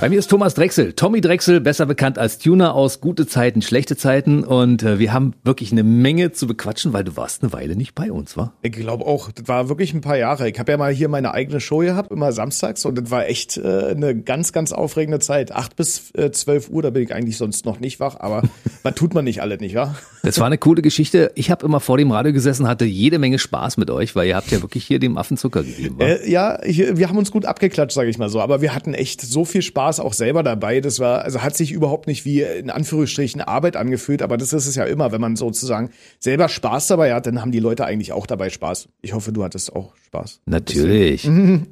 Bei 0.00 0.08
mir 0.08 0.18
ist 0.18 0.30
Thomas 0.30 0.54
Drechsel. 0.54 0.94
Tommy 0.94 1.20
Drechsel, 1.20 1.60
besser 1.60 1.84
bekannt 1.84 2.18
als 2.18 2.38
Tuner 2.38 2.74
aus 2.74 3.02
Gute 3.02 3.26
Zeiten, 3.26 3.60
Schlechte 3.60 3.98
Zeiten. 3.98 4.44
Und 4.44 4.82
äh, 4.82 4.98
wir 4.98 5.12
haben 5.12 5.34
wirklich 5.44 5.72
eine 5.72 5.82
Menge 5.82 6.32
zu 6.32 6.46
bequatschen, 6.46 6.94
weil 6.94 7.04
du 7.04 7.18
warst 7.18 7.42
eine 7.42 7.52
Weile 7.52 7.76
nicht 7.76 7.94
bei 7.94 8.10
uns, 8.10 8.34
wa? 8.34 8.54
Ich 8.62 8.72
glaube 8.72 9.04
auch, 9.04 9.30
das 9.30 9.46
war 9.46 9.68
wirklich 9.68 9.92
ein 9.92 10.00
paar 10.00 10.16
Jahre. 10.16 10.48
Ich 10.48 10.58
habe 10.58 10.72
ja 10.72 10.78
mal 10.78 10.90
hier 10.90 11.10
meine 11.10 11.34
eigene 11.34 11.60
Show 11.60 11.80
gehabt, 11.80 12.10
immer 12.12 12.32
samstags. 12.32 12.86
Und 12.86 12.96
das 12.96 13.10
war 13.10 13.26
echt 13.26 13.58
äh, 13.58 13.90
eine 13.90 14.16
ganz, 14.16 14.54
ganz 14.54 14.72
aufregende 14.72 15.18
Zeit. 15.18 15.52
Acht 15.52 15.76
bis 15.76 16.10
äh, 16.14 16.30
zwölf 16.30 16.70
Uhr, 16.70 16.80
da 16.80 16.88
bin 16.88 17.02
ich 17.02 17.14
eigentlich 17.14 17.36
sonst 17.36 17.66
noch 17.66 17.78
nicht 17.78 18.00
wach. 18.00 18.16
Aber 18.20 18.42
was 18.82 18.94
tut 18.94 19.12
man 19.12 19.26
nicht 19.26 19.42
alle, 19.42 19.58
nicht 19.58 19.74
wahr? 19.74 19.96
Das 20.22 20.38
war 20.38 20.46
eine 20.46 20.56
coole 20.56 20.80
Geschichte. 20.80 21.30
Ich 21.34 21.50
habe 21.50 21.66
immer 21.66 21.80
vor 21.80 21.98
dem 21.98 22.10
Radio 22.10 22.32
gesessen, 22.32 22.66
hatte 22.66 22.86
jede 22.86 23.18
Menge 23.18 23.38
Spaß 23.38 23.76
mit 23.76 23.90
euch, 23.90 24.16
weil 24.16 24.28
ihr 24.28 24.36
habt 24.36 24.50
ja 24.50 24.62
wirklich 24.62 24.86
hier 24.86 24.98
dem 24.98 25.18
Affen 25.18 25.36
Zucker 25.36 25.62
gegeben. 25.62 25.98
Wa? 25.98 26.04
Äh, 26.06 26.30
ja, 26.30 26.58
ich, 26.64 26.78
wir 26.96 27.06
haben 27.10 27.18
uns 27.18 27.30
gut 27.30 27.44
abgeklatscht, 27.44 27.94
sage 27.94 28.08
ich 28.08 28.16
mal 28.16 28.30
so. 28.30 28.40
Aber 28.40 28.62
wir 28.62 28.74
hatten 28.74 28.94
echt 28.94 29.20
so 29.20 29.44
viel 29.44 29.60
Spaß 29.60 29.89
auch 29.98 30.12
selber 30.12 30.42
dabei. 30.42 30.80
Das 30.80 31.00
war, 31.00 31.22
also 31.22 31.42
hat 31.42 31.56
sich 31.56 31.72
überhaupt 31.72 32.06
nicht 32.06 32.24
wie 32.24 32.42
in 32.42 32.70
Anführungsstrichen 32.70 33.40
Arbeit 33.40 33.76
angefühlt. 33.76 34.22
Aber 34.22 34.36
das 34.36 34.52
ist 34.52 34.66
es 34.66 34.76
ja 34.76 34.84
immer, 34.84 35.10
wenn 35.10 35.20
man 35.20 35.34
sozusagen 35.36 35.90
selber 36.18 36.48
Spaß 36.48 36.88
dabei 36.88 37.14
hat, 37.14 37.26
dann 37.26 37.40
haben 37.40 37.50
die 37.50 37.58
Leute 37.58 37.84
eigentlich 37.84 38.12
auch 38.12 38.26
dabei 38.26 38.50
Spaß. 38.50 38.88
Ich 39.02 39.14
hoffe, 39.14 39.32
du 39.32 39.42
hattest 39.42 39.74
auch 39.74 39.94
Spaß. 40.06 40.42
Natürlich. 40.46 41.28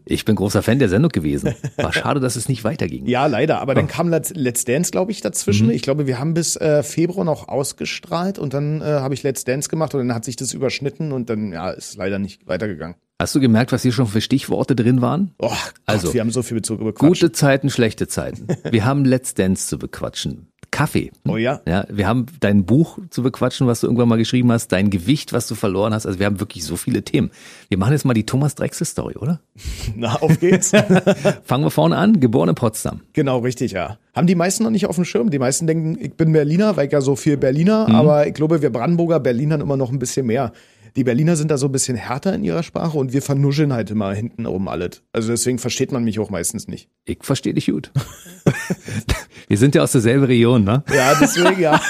Ich 0.06 0.24
bin 0.24 0.36
großer 0.36 0.62
Fan 0.62 0.78
der 0.78 0.88
Sendung 0.88 1.10
gewesen. 1.10 1.54
War 1.76 1.92
schade, 1.92 2.20
dass 2.20 2.36
es 2.36 2.48
nicht 2.48 2.64
weiterging. 2.64 3.06
Ja, 3.06 3.26
leider. 3.26 3.60
Aber 3.60 3.74
dann 3.74 3.86
kam 3.86 4.08
Let's, 4.08 4.64
Dance, 4.64 4.90
glaube 4.90 5.12
ich, 5.12 5.20
dazwischen. 5.20 5.70
Ich 5.70 5.82
glaube, 5.82 6.06
wir 6.06 6.18
haben 6.18 6.34
bis 6.34 6.56
äh, 6.56 6.82
Februar 6.82 7.24
noch 7.24 7.48
ausgestrahlt 7.48 8.38
und 8.38 8.54
dann 8.54 8.80
äh, 8.80 8.84
habe 8.84 9.14
ich 9.14 9.22
Let's 9.22 9.44
Dance 9.44 9.68
gemacht 9.68 9.94
und 9.94 10.00
dann 10.06 10.14
hat 10.14 10.24
sich 10.24 10.36
das 10.36 10.54
überschnitten 10.54 11.12
und 11.12 11.28
dann 11.28 11.52
ja, 11.52 11.70
ist 11.70 11.96
leider 11.96 12.18
nicht 12.18 12.46
weitergegangen. 12.46 12.96
Hast 13.20 13.34
du 13.34 13.40
gemerkt, 13.40 13.72
was 13.72 13.82
hier 13.82 13.90
schon 13.90 14.06
für 14.06 14.20
Stichworte 14.20 14.76
drin 14.76 15.00
waren? 15.00 15.32
Oh, 15.38 15.46
Also, 15.46 15.62
also 15.86 16.14
wir 16.14 16.20
haben 16.20 16.30
so 16.30 16.42
viel 16.44 16.56
Bezug 16.58 16.80
über 16.80 16.92
Gute 16.92 17.32
Zeiten, 17.32 17.68
schlechte 17.68 18.06
Zeiten. 18.06 18.46
Wir 18.70 18.84
haben 18.84 19.04
Let's 19.04 19.34
Dance 19.34 19.66
zu 19.66 19.76
bequatschen. 19.76 20.46
Kaffee. 20.70 21.10
Oh 21.26 21.36
ja. 21.36 21.60
Ja, 21.66 21.84
wir 21.88 22.06
haben 22.06 22.26
dein 22.38 22.64
Buch 22.64 22.98
zu 23.10 23.24
bequatschen, 23.24 23.66
was 23.66 23.80
du 23.80 23.88
irgendwann 23.88 24.08
mal 24.08 24.18
geschrieben 24.18 24.52
hast, 24.52 24.68
dein 24.68 24.90
Gewicht, 24.90 25.32
was 25.32 25.48
du 25.48 25.56
verloren 25.56 25.94
hast. 25.94 26.06
Also 26.06 26.20
wir 26.20 26.26
haben 26.26 26.38
wirklich 26.38 26.64
so 26.64 26.76
viele 26.76 27.02
Themen. 27.02 27.30
Wir 27.68 27.78
machen 27.78 27.92
jetzt 27.92 28.04
mal 28.04 28.14
die 28.14 28.26
Thomas 28.26 28.54
Drechsel 28.54 28.86
Story, 28.86 29.16
oder? 29.16 29.40
Na, 29.96 30.14
auf 30.16 30.38
geht's. 30.38 30.70
Fangen 31.42 31.64
wir 31.64 31.70
vorne 31.72 31.96
an. 31.96 32.20
Geboren 32.20 32.50
in 32.50 32.54
Potsdam. 32.54 33.00
genau, 33.14 33.38
richtig, 33.38 33.72
ja. 33.72 33.98
Haben 34.14 34.26
die 34.28 34.34
meisten 34.36 34.62
noch 34.62 34.70
nicht 34.70 34.86
auf 34.86 34.94
dem 34.94 35.04
Schirm. 35.04 35.30
Die 35.30 35.38
meisten 35.40 35.66
denken, 35.66 35.96
ich 36.00 36.14
bin 36.14 36.32
Berliner, 36.32 36.76
weil 36.76 36.86
ich 36.86 36.92
ja 36.92 37.00
so 37.00 37.16
viel 37.16 37.36
Berliner, 37.36 37.88
aber 37.88 38.26
ich 38.28 38.34
glaube, 38.34 38.62
wir 38.62 38.70
Brandenburger 38.70 39.20
Berlinern 39.20 39.60
immer 39.60 39.76
noch 39.76 39.90
ein 39.90 39.98
bisschen 39.98 40.26
mehr. 40.26 40.52
Die 40.98 41.04
Berliner 41.04 41.36
sind 41.36 41.52
da 41.52 41.58
so 41.58 41.66
ein 41.66 41.70
bisschen 41.70 41.96
härter 41.96 42.34
in 42.34 42.42
ihrer 42.42 42.64
Sprache 42.64 42.98
und 42.98 43.12
wir 43.12 43.22
vernuscheln 43.22 43.72
halt 43.72 43.88
immer 43.92 44.12
hinten 44.12 44.46
oben 44.46 44.68
alles. 44.68 45.04
Also 45.12 45.28
deswegen 45.28 45.60
versteht 45.60 45.92
man 45.92 46.02
mich 46.02 46.18
auch 46.18 46.28
meistens 46.28 46.66
nicht. 46.66 46.88
Ich 47.04 47.18
verstehe 47.22 47.54
dich 47.54 47.66
gut. 47.66 47.92
wir 49.48 49.58
sind 49.58 49.76
ja 49.76 49.82
aus 49.84 49.92
derselben 49.92 50.24
Region, 50.24 50.64
ne? 50.64 50.82
Ja, 50.92 51.14
deswegen, 51.14 51.60
ja. 51.60 51.80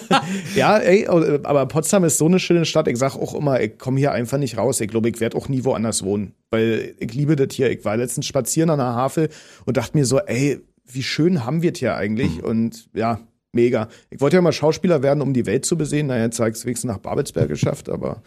ja, 0.56 0.76
ey, 0.76 1.06
aber 1.06 1.66
Potsdam 1.66 2.02
ist 2.02 2.18
so 2.18 2.26
eine 2.26 2.40
schöne 2.40 2.64
Stadt. 2.64 2.88
Ich 2.88 2.98
sag 2.98 3.14
auch 3.14 3.32
immer, 3.32 3.60
ich 3.60 3.78
komme 3.78 4.00
hier 4.00 4.10
einfach 4.10 4.38
nicht 4.38 4.58
raus. 4.58 4.80
Ich 4.80 4.88
glaube, 4.88 5.08
ich 5.08 5.20
werde 5.20 5.36
auch 5.36 5.48
nie 5.48 5.62
woanders 5.62 6.02
wohnen. 6.02 6.32
Weil 6.50 6.96
ich 6.98 7.14
liebe 7.14 7.36
das 7.36 7.54
hier. 7.54 7.70
Ich 7.70 7.84
war 7.84 7.96
letztens 7.96 8.26
spazieren 8.26 8.70
an 8.70 8.80
der 8.80 8.88
Havel 8.88 9.28
und 9.66 9.76
dachte 9.76 9.96
mir 9.96 10.04
so, 10.04 10.18
ey, 10.18 10.58
wie 10.84 11.04
schön 11.04 11.44
haben 11.44 11.62
wir 11.62 11.72
es 11.72 11.78
hier 11.78 11.94
eigentlich? 11.94 12.42
Und 12.42 12.88
ja, 12.92 13.20
mega. 13.52 13.88
Ich 14.10 14.20
wollte 14.20 14.36
ja 14.36 14.42
mal 14.42 14.52
Schauspieler 14.52 15.02
werden, 15.02 15.20
um 15.20 15.32
die 15.32 15.46
Welt 15.46 15.64
zu 15.64 15.76
besehen. 15.76 16.08
Naja, 16.08 16.24
jetzt 16.24 16.38
habe 16.40 16.50
ich 16.50 16.56
es 16.56 16.64
wenigstens 16.64 16.88
nach 16.88 16.98
Babelsberg 16.98 17.48
geschafft, 17.48 17.88
aber 17.88 18.22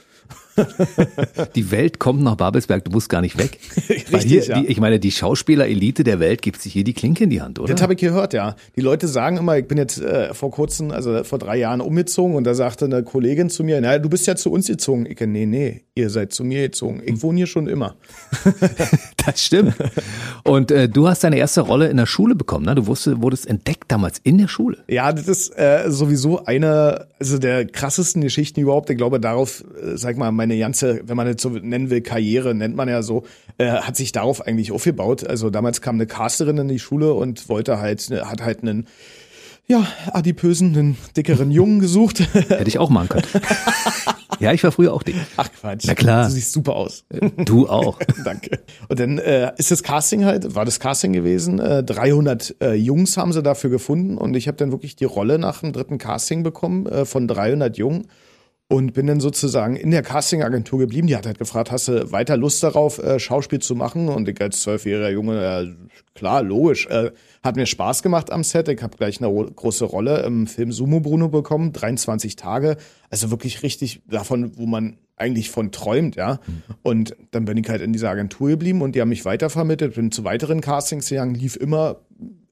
Die 1.56 1.72
Welt 1.72 2.00
kommt 2.00 2.22
nach 2.22 2.36
Babelsberg, 2.36 2.84
du 2.86 2.92
musst 2.92 3.10
gar 3.10 3.22
nicht 3.22 3.38
weg. 3.38 3.58
Richtig, 3.90 4.24
hier, 4.24 4.44
ja. 4.44 4.60
die, 4.60 4.68
ich 4.68 4.80
meine, 4.80 5.00
die 5.00 5.12
Schauspielerelite 5.12 6.04
der 6.04 6.20
Welt 6.20 6.42
gibt 6.42 6.62
sich 6.62 6.74
hier 6.74 6.84
die 6.84 6.94
Klinke 6.94 7.24
in 7.24 7.30
die 7.30 7.42
Hand, 7.42 7.60
oder? 7.60 7.74
Das 7.74 7.82
habe 7.82 7.94
ich 7.94 8.00
gehört, 8.00 8.34
ja. 8.34 8.56
Die 8.76 8.82
Leute 8.82 9.08
sagen 9.08 9.38
immer, 9.38 9.58
ich 9.58 9.68
bin 9.68 9.78
jetzt 9.78 10.02
äh, 10.02 10.34
vor 10.34 10.52
kurzem, 10.52 10.92
also 10.92 11.24
vor 11.24 11.40
drei 11.40 11.58
Jahren 11.58 11.82
umgezogen 11.82 12.36
und 12.36 12.44
da 12.44 12.54
sagte 12.54 12.86
eine 12.86 13.04
Kollegin 13.04 13.50
zu 13.50 13.64
mir, 13.64 13.80
na, 13.82 13.98
du 13.98 14.10
bist 14.10 14.28
ja 14.28 14.36
zu 14.36 14.52
uns 14.52 14.68
gezogen. 14.68 15.06
Ich, 15.06 15.20
nee, 15.20 15.46
nee, 15.46 15.86
ihr 15.96 16.10
seid 16.10 16.34
zu 16.34 16.44
mir 16.44 16.62
gezogen. 16.64 17.02
Ich 17.06 17.22
wohne 17.22 17.38
hier 17.38 17.48
schon 17.48 17.68
immer. 17.68 17.96
Das 19.24 19.40
stimmt. 19.40 19.76
Und 20.44 20.72
äh, 20.72 20.90
du 20.90 21.08
hast 21.08 21.24
deine 21.24 21.38
erste 21.38 21.62
Rolle 21.62 21.90
in 21.90 21.98
der 21.98 22.08
Schule 22.08 22.34
bekommen, 22.34 22.66
ne? 22.66 22.74
Du 22.74 22.88
wusstest, 22.88 23.22
wurdest 23.22 23.46
entdeckt 23.46 23.92
damals 23.92 24.18
in 24.18 24.40
der 24.40 24.48
Schule. 24.48 24.80
Ja, 24.88 25.11
das 25.14 25.28
ist 25.28 25.58
äh, 25.58 25.86
sowieso 25.90 26.46
eine, 26.46 27.08
also 27.20 27.38
der 27.38 27.66
krassesten 27.66 28.22
Geschichten 28.22 28.60
überhaupt. 28.60 28.90
Ich 28.90 28.98
glaube, 28.98 29.20
darauf, 29.20 29.64
äh, 29.82 29.98
sag 29.98 30.18
mal, 30.18 30.32
meine 30.32 30.58
ganze, 30.58 31.02
wenn 31.06 31.18
man 31.18 31.28
das 31.32 31.42
so 31.42 31.50
nennen 31.50 31.90
will, 31.90 32.02
Karriere, 32.02 32.54
nennt 32.54 32.76
man 32.76 32.90
ja 32.90 33.02
so, 33.04 33.24
äh, 33.58 33.70
hat 33.70 33.96
sich 33.96 34.12
darauf 34.12 34.46
eigentlich 34.46 34.72
aufgebaut. 34.72 35.26
Also 35.26 35.50
damals 35.50 35.82
kam 35.82 35.96
eine 35.96 36.08
Casterin 36.08 36.58
in 36.58 36.68
die 36.68 36.80
Schule 36.80 37.14
und 37.14 37.50
wollte 37.50 37.80
halt, 37.80 38.10
hat 38.10 38.42
halt 38.42 38.62
einen, 38.62 38.88
ja, 39.68 39.88
adipösen, 40.12 40.76
einen 40.76 40.98
dickeren 41.16 41.52
Jungen 41.52 41.80
gesucht. 41.80 42.20
Hätte 42.34 42.68
ich 42.68 42.80
auch 42.80 42.90
machen 42.90 43.10
können. 43.10 43.28
ja, 44.42 44.54
ich 44.54 44.64
war 44.64 44.72
früher 44.72 44.94
auch 44.94 45.04
dick. 45.04 45.16
Ach 45.38 45.50
Quatsch. 45.52 45.84
Na 45.88 45.96
klar. 45.96 46.26
Du 46.26 46.32
siehst 46.32 46.52
super 46.52 46.76
aus. 46.76 47.06
Du 47.46 47.70
auch. 47.70 48.00
Danke. 48.26 48.60
Und 48.90 49.00
dann 49.00 49.18
äh, 49.18 49.54
ist 49.58 49.72
das 49.72 49.84
Casting 49.84 50.26
halt, 50.26 50.56
war 50.56 50.66
das 50.66 50.80
Casting 50.80 51.14
gewesen. 51.14 51.60
Äh, 51.60 51.84
300 51.84 52.56
äh, 52.62 52.74
Jungs 52.74 53.18
haben 53.18 53.34
sie 53.34 53.44
dafür 53.44 53.70
gefunden 53.70 54.18
und 54.18 54.36
ich 54.36 54.48
habe 54.48 54.58
dann 54.58 54.72
wirklich 54.72 54.96
die 54.96 55.06
Rolle 55.06 55.40
nach 55.40 55.62
dem 55.62 55.74
dritten 55.74 55.98
Casting 55.98 56.44
bekommen 56.44 56.86
äh, 56.88 57.06
von 57.06 57.28
300 57.28 57.78
Jungen 57.78 58.08
und 58.72 58.94
bin 58.94 59.06
dann 59.08 59.20
sozusagen 59.20 59.76
in 59.76 59.92
der 59.92 60.02
Castingagentur 60.02 60.80
geblieben. 60.80 61.08
Die 61.08 61.16
hat 61.18 61.26
halt 61.26 61.38
gefragt, 61.40 61.72
hast 61.72 61.90
du 61.90 62.12
weiter 62.12 62.38
Lust 62.38 62.64
darauf, 62.64 63.00
äh, 63.00 63.20
Schauspiel 63.20 63.60
zu 63.60 63.76
machen? 63.76 64.08
Und 64.08 64.30
ich 64.30 64.40
als 64.40 64.62
zwölfjähriger 64.62 65.10
Junge, 65.10 65.44
äh, 65.44 65.90
klar, 66.16 66.42
logisch. 66.42 66.88
Äh, 66.88 67.12
hat 67.44 67.58
mir 67.58 67.66
Spaß 67.66 68.02
gemacht 68.02 68.32
am 68.32 68.44
Set. 68.44 68.70
Ich 68.70 68.82
habe 68.82 68.96
gleich 68.96 69.18
eine 69.20 69.28
ro- 69.28 69.46
große 69.54 69.84
Rolle 69.84 70.24
im 70.24 70.48
Film 70.48 70.72
Sumo 70.72 71.02
Bruno 71.02 71.28
bekommen, 71.28 71.74
23 71.74 72.38
Tage. 72.38 72.78
Also 73.10 73.30
wirklich 73.30 73.62
richtig 73.62 74.02
davon, 74.08 74.58
wo 74.58 74.66
man 74.66 74.98
eigentlich 75.18 75.52
von 75.52 75.72
träumt, 75.72 76.16
ja. 76.16 76.40
Und 76.82 77.16
dann 77.32 77.46
bin 77.46 77.58
ich 77.58 77.70
halt 77.70 77.82
in 77.82 77.94
dieser 77.94 78.10
Agentur 78.10 78.50
geblieben 78.50 78.82
und 78.82 78.96
die 78.96 79.02
haben 79.02 79.10
mich 79.10 79.26
weitervermittelt, 79.26 79.96
bin 79.96 80.12
zu 80.12 80.24
weiteren 80.24 80.62
Castings 80.62 81.10
gegangen, 81.10 81.36
lief 81.36 81.58
immer 81.58 81.98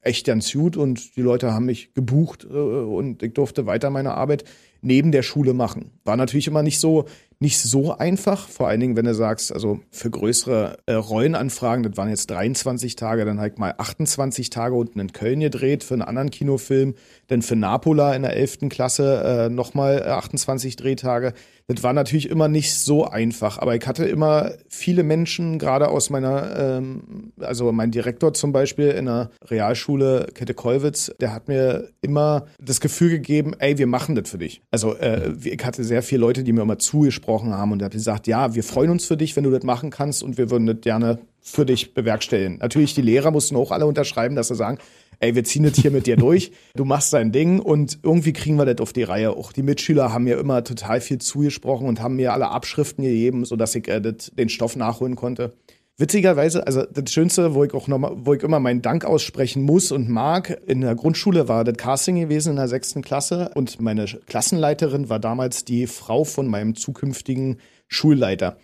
echt 0.01 0.27
ganz 0.27 0.51
gut 0.53 0.77
und 0.77 1.15
die 1.15 1.21
Leute 1.21 1.51
haben 1.53 1.65
mich 1.65 1.93
gebucht 1.93 2.45
äh, 2.49 2.53
und 2.55 3.23
ich 3.23 3.33
durfte 3.33 3.65
weiter 3.65 3.89
meine 3.89 4.13
Arbeit 4.13 4.43
neben 4.81 5.11
der 5.11 5.23
Schule 5.23 5.53
machen. 5.53 5.91
War 6.03 6.15
natürlich 6.15 6.47
immer 6.47 6.63
nicht 6.63 6.79
so 6.79 7.05
nicht 7.41 7.59
so 7.61 7.97
einfach, 7.97 8.49
vor 8.49 8.67
allen 8.67 8.81
Dingen, 8.81 8.97
wenn 8.97 9.05
du 9.05 9.15
sagst, 9.15 9.53
also 9.53 9.79
für 9.91 10.09
größere 10.09 10.77
äh, 10.87 10.93
Rollenanfragen, 10.93 11.83
das 11.83 11.95
waren 11.95 12.09
jetzt 12.09 12.29
23 12.29 12.97
Tage, 12.97 13.23
dann 13.23 13.39
halt 13.39 13.59
mal 13.59 13.73
28 13.77 14.49
Tage 14.49 14.75
unten 14.75 14.99
in 14.99 15.13
Köln 15.13 15.39
gedreht 15.39 15.85
für 15.85 15.93
einen 15.93 16.01
anderen 16.01 16.31
Kinofilm, 16.31 16.95
dann 17.29 17.41
für 17.41 17.55
Napola 17.55 18.13
in 18.13 18.23
der 18.23 18.35
11. 18.35 18.69
Klasse 18.69 19.23
äh, 19.23 19.49
nochmal 19.49 20.03
28 20.03 20.75
Drehtage. 20.75 21.33
Das 21.67 21.83
war 21.83 21.93
natürlich 21.93 22.29
immer 22.29 22.47
nicht 22.47 22.73
so 22.73 23.05
einfach, 23.05 23.59
aber 23.59 23.75
ich 23.75 23.85
hatte 23.85 24.05
immer 24.05 24.53
viele 24.67 25.03
Menschen, 25.03 25.59
gerade 25.59 25.89
aus 25.89 26.09
meiner, 26.09 26.57
ähm, 26.57 27.31
also 27.39 27.71
mein 27.71 27.91
Direktor 27.91 28.33
zum 28.33 28.51
Beispiel 28.51 28.87
in 28.87 29.05
der 29.05 29.29
Realschule 29.45 30.29
Kette 30.33 30.55
Kollwitz, 30.55 31.11
der 31.21 31.31
hat 31.31 31.47
mir 31.47 31.89
immer 32.01 32.47
das 32.59 32.81
Gefühl 32.81 33.11
gegeben, 33.11 33.53
ey, 33.59 33.77
wir 33.77 33.85
machen 33.85 34.15
das 34.15 34.29
für 34.29 34.39
dich. 34.39 34.63
Also 34.71 34.95
äh, 34.95 35.33
ich 35.43 35.63
hatte 35.63 35.83
sehr 35.83 36.01
viele 36.01 36.21
Leute, 36.21 36.43
die 36.43 36.53
mir 36.53 36.63
immer 36.63 36.79
zugesprochen 36.79 37.53
haben 37.53 37.71
und 37.71 37.83
hat 37.83 37.91
gesagt, 37.91 38.25
ja, 38.25 38.55
wir 38.55 38.63
freuen 38.63 38.89
uns 38.89 39.05
für 39.05 39.17
dich, 39.17 39.35
wenn 39.35 39.43
du 39.43 39.51
das 39.51 39.63
machen 39.63 39.91
kannst 39.91 40.23
und 40.23 40.39
wir 40.39 40.49
würden 40.49 40.65
das 40.65 40.81
gerne 40.81 41.19
für 41.41 41.65
dich 41.65 41.93
bewerkstelligen. 41.93 42.57
Natürlich, 42.57 42.93
die 42.93 43.01
Lehrer 43.01 43.31
mussten 43.31 43.55
auch 43.55 43.71
alle 43.71 43.85
unterschreiben, 43.85 44.35
dass 44.35 44.49
sie 44.49 44.55
sagen, 44.55 44.79
ey, 45.19 45.35
wir 45.35 45.43
ziehen 45.43 45.63
das 45.63 45.75
hier 45.75 45.91
mit 45.91 46.07
dir 46.07 46.17
durch, 46.17 46.51
du 46.75 46.85
machst 46.85 47.13
dein 47.13 47.31
Ding 47.31 47.59
und 47.59 47.99
irgendwie 48.03 48.33
kriegen 48.33 48.57
wir 48.57 48.65
das 48.65 48.79
auf 48.79 48.93
die 48.93 49.03
Reihe. 49.03 49.31
Auch 49.31 49.51
die 49.51 49.63
Mitschüler 49.63 50.13
haben 50.13 50.23
mir 50.23 50.37
immer 50.37 50.63
total 50.63 51.01
viel 51.01 51.19
zugesprochen 51.19 51.87
und 51.87 52.01
haben 52.01 52.15
mir 52.15 52.33
alle 52.33 52.49
Abschriften 52.49 53.03
gegeben, 53.03 53.45
sodass 53.45 53.75
ich 53.75 53.87
äh, 53.87 54.01
das, 54.01 54.31
den 54.33 54.49
Stoff 54.49 54.75
nachholen 54.75 55.15
konnte. 55.15 55.53
Witzigerweise, 55.97 56.65
also 56.65 56.85
das 56.85 57.11
Schönste, 57.11 57.53
wo 57.55 57.65
ich 57.65 57.73
auch 57.73 57.89
noch 57.89 57.97
mal, 57.97 58.13
wo 58.15 58.33
ich 58.33 58.41
immer 58.41 58.61
meinen 58.61 58.81
Dank 58.81 59.03
aussprechen 59.03 59.63
muss 59.63 59.91
und 59.91 60.07
mag, 60.07 60.61
in 60.65 60.79
der 60.79 60.95
Grundschule 60.95 61.49
war 61.49 61.65
das 61.65 61.75
Casting 61.75 62.15
gewesen 62.15 62.51
in 62.51 62.55
der 62.55 62.69
sechsten 62.69 63.01
Klasse 63.01 63.51
und 63.55 63.81
meine 63.81 64.05
Klassenleiterin 64.05 65.09
war 65.09 65.19
damals 65.19 65.65
die 65.65 65.87
Frau 65.87 66.23
von 66.23 66.47
meinem 66.47 66.75
zukünftigen 66.75 67.57
Schulleiter. 67.89 68.57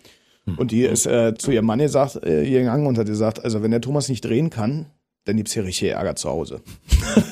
Und 0.56 0.70
die 0.70 0.84
ist 0.84 1.06
äh, 1.06 1.34
zu 1.36 1.50
ihrem 1.50 1.66
Mann 1.66 1.80
gesagt, 1.80 2.24
äh, 2.24 2.48
gegangen 2.48 2.86
und 2.86 2.96
hat 2.96 3.06
gesagt, 3.06 3.44
also 3.44 3.62
wenn 3.62 3.72
der 3.72 3.80
Thomas 3.80 4.08
nicht 4.08 4.24
drehen 4.24 4.48
kann, 4.48 4.86
dann 5.26 5.36
gibt's 5.36 5.52
hier 5.52 5.64
richtig 5.64 5.90
Ärger 5.90 6.16
zu 6.16 6.30
Hause. 6.30 6.62